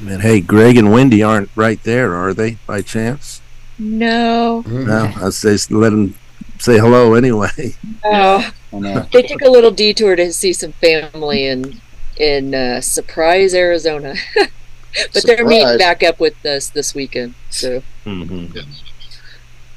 Man, 0.00 0.20
hey, 0.20 0.40
Greg 0.40 0.76
and 0.76 0.92
Wendy 0.92 1.22
aren't 1.22 1.50
right 1.54 1.82
there, 1.82 2.14
are 2.14 2.34
they, 2.34 2.58
by 2.66 2.82
chance? 2.82 3.40
No. 3.78 4.62
No, 4.66 5.12
I 5.16 5.30
say 5.30 5.56
let 5.74 5.90
them 5.90 6.14
say 6.58 6.78
hello 6.78 7.14
anyway. 7.14 7.74
Oh, 8.04 8.50
they 9.12 9.22
took 9.22 9.42
a 9.42 9.50
little 9.50 9.70
detour 9.70 10.16
to 10.16 10.32
see 10.32 10.52
some 10.52 10.72
family 10.72 11.46
in 11.46 11.80
in 12.16 12.54
uh, 12.54 12.80
Surprise, 12.80 13.54
Arizona. 13.54 14.14
but 15.12 15.22
they're 15.24 15.44
meeting 15.44 15.78
back 15.78 16.02
up 16.02 16.20
with 16.20 16.44
us 16.46 16.70
this 16.70 16.94
weekend. 16.94 17.34
So 17.50 17.82
Mm-hmm. 18.04 18.60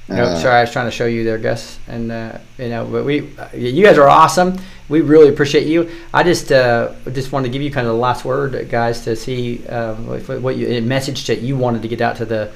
No, 0.10 0.24
Uh, 0.24 0.40
sorry, 0.40 0.56
I 0.56 0.62
was 0.62 0.72
trying 0.72 0.86
to 0.86 0.92
show 0.92 1.06
you 1.06 1.24
there, 1.26 1.38
Gus, 1.38 1.80
and 1.88 2.12
uh, 2.12 2.38
you 2.58 2.70
know, 2.70 2.86
but 2.86 3.04
we, 3.04 3.36
uh, 3.38 3.50
you 3.54 3.84
guys 3.84 3.98
are 3.98 4.08
awesome. 4.08 4.58
We 4.88 5.02
really 5.02 5.28
appreciate 5.28 5.68
you. 5.68 5.90
I 6.14 6.24
just, 6.24 6.50
uh, 6.50 6.94
just 7.12 7.34
wanted 7.34 7.48
to 7.48 7.52
give 7.52 7.62
you 7.62 7.72
kind 7.72 7.86
of 7.88 7.94
the 7.94 8.00
last 8.00 8.24
word, 8.24 8.70
guys, 8.70 9.02
to 9.04 9.18
see 9.18 9.68
uh, 9.68 9.96
what, 9.96 10.42
what 10.42 10.56
you, 10.56 10.68
a 10.70 10.82
message 10.82 11.28
that 11.28 11.42
you 11.42 11.58
wanted 11.58 11.82
to 11.82 11.90
get 11.90 12.00
out 12.00 12.16
to 12.18 12.26
the 12.26 12.52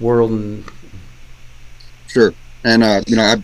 world. 0.00 0.32
And 0.32 0.64
Sure. 2.08 2.34
And 2.64 2.82
uh, 2.82 3.02
you 3.06 3.14
know, 3.16 3.22
I, 3.22 3.42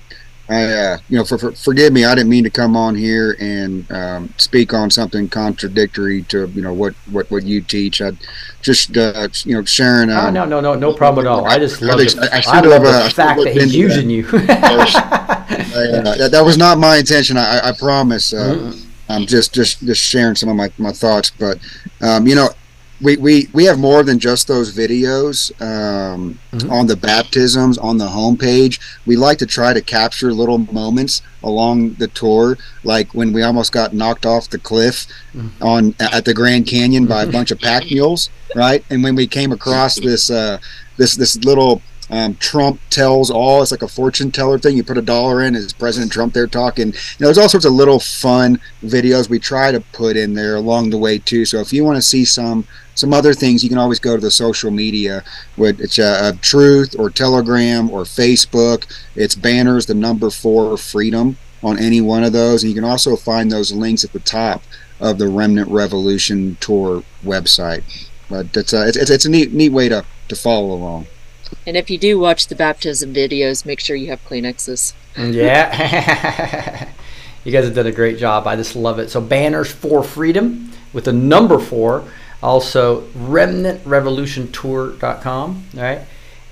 I, 0.49 0.65
uh, 0.65 0.99
you 1.09 1.17
know, 1.17 1.25
for, 1.25 1.39
for, 1.39 1.53
forgive 1.53 1.93
me, 1.93 2.05
I 2.05 2.15
didn't 2.15 2.29
mean 2.31 2.45
to 2.45 2.51
come 2.51 2.77
on 2.77 2.95
here 2.95 3.37
and 3.41 3.91
um, 3.93 4.35
speak 4.39 4.75
on 4.75 4.91
something 4.91 5.29
contradictory 5.29 6.23
to 6.25 6.47
you 6.49 6.63
know 6.63 6.75
what 6.75 6.95
what 7.11 7.31
what 7.31 7.45
you 7.45 7.61
teach. 7.61 8.03
I 8.03 8.13
just 8.61 8.97
uh, 8.97 9.29
you 9.45 9.55
know 9.55 9.65
sharing. 9.65 10.11
oh, 10.11 10.19
Um, 10.29 10.35
no, 10.35 10.45
no, 10.45 10.61
no, 10.61 10.75
no 10.75 10.93
problem 10.93 11.27
at 11.27 11.31
all. 11.31 11.47
I 11.47 11.59
just 11.59 11.81
love, 11.81 12.01
I- 12.01 12.05
the, 12.05 12.29
I 12.33 12.57
I, 12.59 12.61
love 12.61 12.83
have, 12.83 12.95
uh, 12.95 13.05
the 13.05 13.11
fact 13.11 13.41
that 13.45 13.53
he's 13.55 13.75
using 13.75 14.11
you. 14.11 14.27
I, 14.33 15.55
uh, 15.75 16.17
that, 16.17 16.29
that 16.33 16.45
was 16.45 16.59
not 16.59 16.79
my 16.79 16.97
intention. 16.99 17.37
I, 17.37 17.73
promise. 17.79 18.33
Uh, 18.33 18.75
I'm 19.09 19.27
just, 19.27 19.53
just, 19.53 19.81
just 19.81 20.03
sharing 20.03 20.35
some 20.35 20.49
of 20.49 20.57
my, 20.57 20.71
my 20.79 20.93
thoughts. 20.93 21.31
But 21.31 21.59
um, 22.01 22.27
you 22.27 22.35
know, 22.35 22.49
we, 23.03 23.17
we, 23.17 23.49
we 23.53 23.65
have 23.65 23.79
more 23.79 24.03
than 24.03 24.19
just 24.19 24.49
those 24.49 24.75
videos 24.77 25.51
um, 25.61 26.39
on 26.71 26.87
the 26.87 26.97
baptisms 26.97 27.77
on 27.79 27.99
the 27.99 28.07
homepage. 28.07 28.81
We 29.07 29.17
like 29.17 29.39
to 29.39 29.47
try 29.47 29.73
to 29.73 29.81
capture 29.81 30.33
little 30.33 30.59
moments 30.59 31.23
along 31.43 31.95
the 31.95 32.09
tour, 32.09 32.57
like 32.85 33.13
when 33.15 33.33
we 33.33 33.43
almost 33.43 33.73
got 33.73 33.93
knocked 33.93 34.25
off 34.25 34.49
the 34.49 34.59
cliff 34.59 35.07
on 35.61 35.95
at 35.99 36.25
the 36.25 36.35
Grand 36.35 36.67
Canyon 36.67 37.07
by 37.07 37.25
a 37.25 37.31
bunch 37.33 37.51
of 37.51 37.61
pack 37.61 37.85
mules, 37.91 38.31
right? 38.55 38.85
And 38.91 39.03
when 39.03 39.17
we 39.17 39.27
came 39.27 39.53
across 39.53 39.99
this 39.99 40.31
uh, 40.31 40.59
this 40.97 41.17
this 41.17 41.37
little 41.45 41.83
um, 42.13 42.35
Trump 42.35 42.79
tells 42.91 43.31
all. 43.31 43.63
It's 43.63 43.71
like 43.71 43.81
a 43.81 43.89
fortune 43.89 44.31
teller 44.31 44.59
thing. 44.59 44.77
You 44.77 44.85
put 44.85 44.99
a 44.99 45.03
dollar 45.03 45.43
in, 45.43 45.57
is 45.57 45.73
President 45.73 46.13
Trump 46.13 46.35
there 46.35 46.47
talking? 46.47 46.89
You 46.89 46.93
know, 47.19 47.27
there's 47.27 47.39
all 47.39 47.49
sorts 47.49 47.65
of 47.65 47.73
little 47.73 47.99
fun 47.99 48.61
videos 48.85 49.31
we 49.31 49.39
try 49.39 49.73
to 49.73 49.81
put 49.81 50.19
in 50.19 50.35
there 50.35 50.57
along 50.57 50.91
the 50.91 50.99
way 50.99 51.19
too. 51.19 51.47
So 51.47 51.61
if 51.61 51.73
you 51.73 51.85
want 51.85 51.97
to 51.97 52.03
see 52.03 52.27
some 52.27 52.67
some 52.95 53.15
other 53.15 53.33
things, 53.33 53.65
you 53.65 53.71
can 53.71 53.79
always 53.79 53.99
go 53.99 54.15
to 54.15 54.21
the 54.21 54.31
social 54.31 54.71
media. 54.71 55.25
It's 55.57 55.99
uh, 55.99 56.21
uh, 56.23 56.33
Truth 56.43 56.95
or 56.99 57.09
Telegram 57.09 57.91
or 57.91 58.03
Facebook. 58.03 58.85
It's 59.17 59.35
banners, 59.35 59.87
the 59.87 59.95
number 59.95 60.29
four 60.29 60.77
freedom 60.77 61.39
on 61.63 61.79
any 61.79 62.03
one 62.03 62.25
of 62.25 62.35
those, 62.35 62.63
and 62.63 62.71
you 62.71 62.75
can 62.75 62.89
also 62.89 63.17
find 63.17 63.51
those 63.51 63.73
links 63.73 64.05
at 64.05 64.13
the 64.13 64.19
top 64.19 64.63
of 65.01 65.17
the 65.17 65.29
Remnant 65.29 65.71
Revolution 65.71 66.59
Tour 66.61 67.05
website. 67.25 67.85
But 68.29 68.55
it's 68.55 68.75
uh, 68.75 68.85
it's, 68.87 68.99
it's 68.99 69.11
it's 69.11 69.25
a 69.25 69.31
neat 69.31 69.55
neat 69.55 69.73
way 69.73 69.89
to 69.89 70.05
to 70.29 70.37
follow 70.37 70.73
along. 70.73 71.07
And 71.67 71.77
if 71.77 71.91
you 71.91 71.99
do 71.99 72.19
watch 72.19 72.49
the 72.49 72.55
baptism 72.55 73.15
videos, 73.15 73.65
make 73.65 73.81
sure 73.81 73.97
you 73.97 74.09
have 74.09 74.23
Kleenexes. 74.27 74.93
Yeah. 75.17 76.89
you 77.45 77.53
guys 77.53 77.65
have 77.65 77.75
done 77.75 77.87
a 77.87 77.93
great 77.93 78.19
job. 78.19 78.47
I 78.47 78.57
just 78.57 78.75
love 78.75 78.99
it. 78.99 79.11
So 79.11 79.21
banners 79.21 79.71
for 79.71 80.03
freedom 80.03 80.73
with 80.93 81.05
the 81.05 81.13
number 81.13 81.59
four. 81.59 82.05
Also 82.43 83.03
remnantrevolutiontour.com, 83.13 85.65
right? 85.75 86.01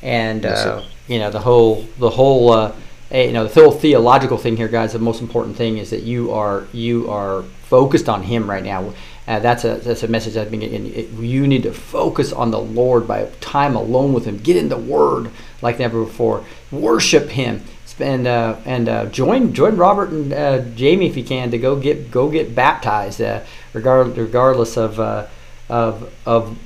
And 0.02 0.44
Yes, 0.44 0.64
uh, 0.64 0.84
you 1.08 1.18
know 1.18 1.30
the 1.30 1.40
whole 1.40 1.86
the 1.98 2.10
whole 2.10 2.52
uh, 2.52 2.72
eh, 3.10 3.24
you 3.24 3.32
know 3.32 3.44
the 3.46 3.52
whole 3.52 3.72
theological 3.72 4.38
thing 4.38 4.56
here, 4.56 4.68
guys. 4.68 4.92
The 4.92 5.00
most 5.00 5.20
important 5.20 5.56
thing 5.56 5.78
is 5.78 5.90
that 5.90 6.04
you 6.04 6.30
are 6.30 6.68
you 6.72 7.10
are 7.10 7.42
focused 7.64 8.08
on 8.08 8.22
Him 8.22 8.48
right 8.48 8.62
now. 8.62 8.92
Uh, 9.30 9.38
that's 9.38 9.64
a 9.64 9.76
that's 9.76 10.02
a 10.02 10.08
message 10.08 10.36
I've 10.36 10.50
been 10.50 10.58
getting. 10.58 10.86
You 11.22 11.46
need 11.46 11.62
to 11.62 11.72
focus 11.72 12.32
on 12.32 12.50
the 12.50 12.58
Lord 12.58 13.06
by 13.06 13.26
time 13.40 13.76
alone 13.76 14.12
with 14.12 14.24
Him. 14.24 14.38
Get 14.38 14.56
in 14.56 14.68
the 14.68 14.76
Word 14.76 15.30
like 15.62 15.78
never 15.78 16.04
before. 16.04 16.44
Worship 16.72 17.28
Him 17.28 17.62
and 18.00 18.26
uh, 18.26 18.56
and 18.64 18.88
uh, 18.88 19.06
join 19.06 19.52
join 19.52 19.76
Robert 19.76 20.10
and 20.10 20.32
uh, 20.32 20.60
Jamie 20.74 21.06
if 21.06 21.16
you 21.16 21.24
can 21.24 21.50
to 21.50 21.58
go 21.58 21.76
get 21.76 22.10
go 22.10 22.28
get 22.28 22.54
baptized, 22.54 23.20
uh, 23.20 23.40
regard, 23.72 24.16
regardless 24.16 24.76
of 24.76 24.98
uh, 24.98 25.26
of 25.68 26.12
of 26.26 26.58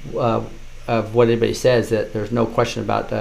of 0.86 1.14
what 1.14 1.28
anybody 1.28 1.54
says. 1.54 1.90
That 1.90 2.12
there's 2.12 2.32
no 2.32 2.46
question 2.46 2.82
about 2.82 3.12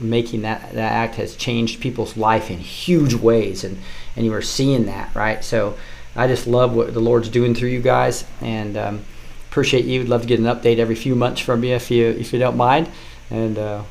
making 0.00 0.42
that 0.42 0.72
that 0.74 0.92
act 0.92 1.16
has 1.16 1.34
changed 1.34 1.80
people's 1.80 2.16
life 2.16 2.50
in 2.50 2.58
huge 2.58 3.14
ways, 3.14 3.64
and 3.64 3.78
and 4.16 4.24
you 4.24 4.32
are 4.34 4.42
seeing 4.42 4.86
that 4.86 5.14
right. 5.14 5.42
So 5.42 5.76
I 6.14 6.26
just 6.26 6.46
love 6.46 6.74
what 6.74 6.92
the 6.92 7.00
Lord's 7.00 7.28
doing 7.28 7.54
through 7.54 7.70
you 7.70 7.80
guys, 7.80 8.24
and 8.40 8.76
um, 8.76 9.04
appreciate 9.50 9.84
you. 9.84 10.00
Would 10.00 10.08
love 10.08 10.22
to 10.22 10.26
get 10.26 10.38
an 10.40 10.46
update 10.46 10.78
every 10.78 10.94
few 10.94 11.14
months 11.14 11.40
from 11.40 11.64
you 11.64 11.74
if 11.74 11.90
you 11.90 12.06
if 12.08 12.32
you 12.32 12.38
don't 12.38 12.56
mind, 12.56 12.88
and. 13.30 13.58
Uh, 13.58 13.82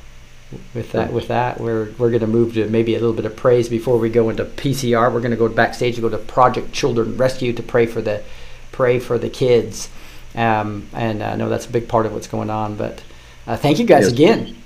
with 0.74 0.92
that 0.92 1.14
with 1.14 1.30
that 1.30 1.62
we're 1.62 1.92
we're 1.98 2.10
going 2.10 2.20
to 2.20 2.28
move 2.28 2.54
to 2.56 2.68
maybe 2.68 2.94
a 2.94 3.00
little 3.00 3.16
bit 3.16 3.24
of 3.24 3.34
praise 3.38 3.70
before 3.70 3.98
we 3.98 4.10
go 4.10 4.30
into 4.30 4.44
PCR 4.44 5.10
we're 5.10 5.22
going 5.22 5.32
to 5.32 5.38
go 5.38 5.48
backstage 5.48 5.94
and 5.96 6.02
go 6.02 6.10
to 6.10 6.18
Project 6.18 6.74
Children 6.74 7.16
Rescue 7.16 7.54
to 7.54 7.64
pray 7.64 7.86
for 7.86 8.02
the 8.02 8.22
pray 8.74 9.00
for 9.00 9.18
the 9.18 9.30
kids 9.30 9.90
um, 10.36 10.90
and 10.92 11.24
I 11.24 11.36
know 11.36 11.48
that's 11.48 11.68
a 11.68 11.70
big 11.72 11.88
part 11.88 12.06
of 12.06 12.14
what's 12.14 12.28
going 12.28 12.50
on 12.50 12.76
but 12.76 13.02
uh, 13.48 13.56
thank 13.56 13.80
you 13.80 13.86
guys 13.86 14.04
Yes. 14.04 14.12
again 14.12 14.61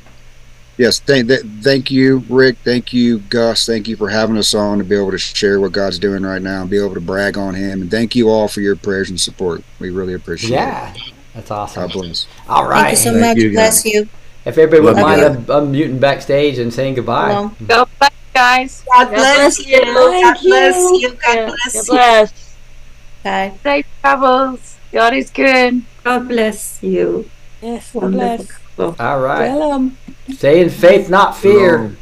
Yes, 0.77 0.99
thank, 0.99 1.29
th- 1.29 1.41
thank 1.61 1.89
you, 1.89 2.17
Rick. 2.29 2.57
Thank 2.65 2.91
you, 2.91 3.19
Gus. 3.19 3.65
Thank 3.65 3.87
you 3.87 3.95
for 3.95 4.09
having 4.09 4.37
us 4.37 4.53
on 4.53 4.77
to 4.79 4.83
be 4.83 4.95
able 4.95 5.11
to 5.11 5.17
share 5.17 5.59
what 5.61 5.71
God's 5.71 5.97
doing 5.99 6.23
right 6.23 6.41
now 6.41 6.61
and 6.61 6.69
be 6.69 6.77
able 6.77 6.93
to 6.95 6.99
brag 7.01 7.37
on 7.37 7.55
Him. 7.55 7.81
And 7.81 7.89
thank 7.89 8.13
you 8.15 8.29
all 8.29 8.47
for 8.49 8.59
your 8.59 8.75
prayers 8.75 9.09
and 9.09 9.19
support. 9.19 9.63
We 9.79 9.89
really 9.89 10.13
appreciate 10.15 10.51
yeah 10.51 10.93
it. 10.93 10.97
Yeah, 10.97 11.13
that's 11.33 11.51
awesome 11.51 11.83
God 11.87 11.93
bless. 11.93 12.27
all 12.49 12.67
right 12.67 12.81
Thank 12.81 12.91
you 12.91 12.97
so 12.97 13.11
Thank 13.13 13.25
much. 13.25 13.37
you, 13.37 13.51
Bless 13.51 13.85
you. 13.85 14.09
if 14.45 14.57
everybody 14.57 14.81
would 14.81 14.95
Love 14.97 15.05
mind 15.05 15.47
you. 15.47 15.53
un- 15.53 15.73
unmuting 15.73 15.99
backstage 16.01 16.59
and 16.59 16.73
saying 16.73 16.95
goodbye 16.95 17.33
Hello. 17.33 17.51
God 17.67 17.87
bless 17.99 18.11
you 18.11 18.33
guys. 18.33 18.83
God 18.93 19.09
bless 19.11 19.59
you. 19.65 19.81
God 19.81 20.11
Thank 20.11 20.41
bless 20.43 20.75
you. 20.83 20.99
you. 20.99 21.09
God 21.25 21.35
God 21.35 21.45
bless 21.63 21.87
you. 21.87 21.93
bless. 21.93 22.55
Bye. 23.23 23.53
Safe 23.63 23.85
travels. 24.03 24.77
God 24.91 25.13
is 25.13 25.31
good. 25.31 25.83
God 26.03 26.27
bless 26.27 26.83
you. 26.83 27.29
Yes, 27.61 27.91
God 27.93 28.11
bless. 28.11 28.39
Wonderful. 28.77 28.95
all 28.99 29.19
right 29.21 29.47
Tell 29.47 29.73
'em. 29.73 29.97
Stay 30.29 30.61
in 30.61 30.69
faith 30.69 31.09
not 31.09 31.37
fear. 31.37 31.95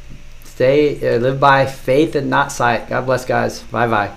Stay 0.44 1.16
uh, 1.16 1.20
live 1.20 1.40
by 1.40 1.66
faith 1.66 2.16
and 2.16 2.30
not 2.30 2.52
sight. 2.52 2.88
God 2.90 3.06
bless 3.06 3.26
guys. 3.26 3.64
Bye 3.64 3.88
bye 3.88 4.12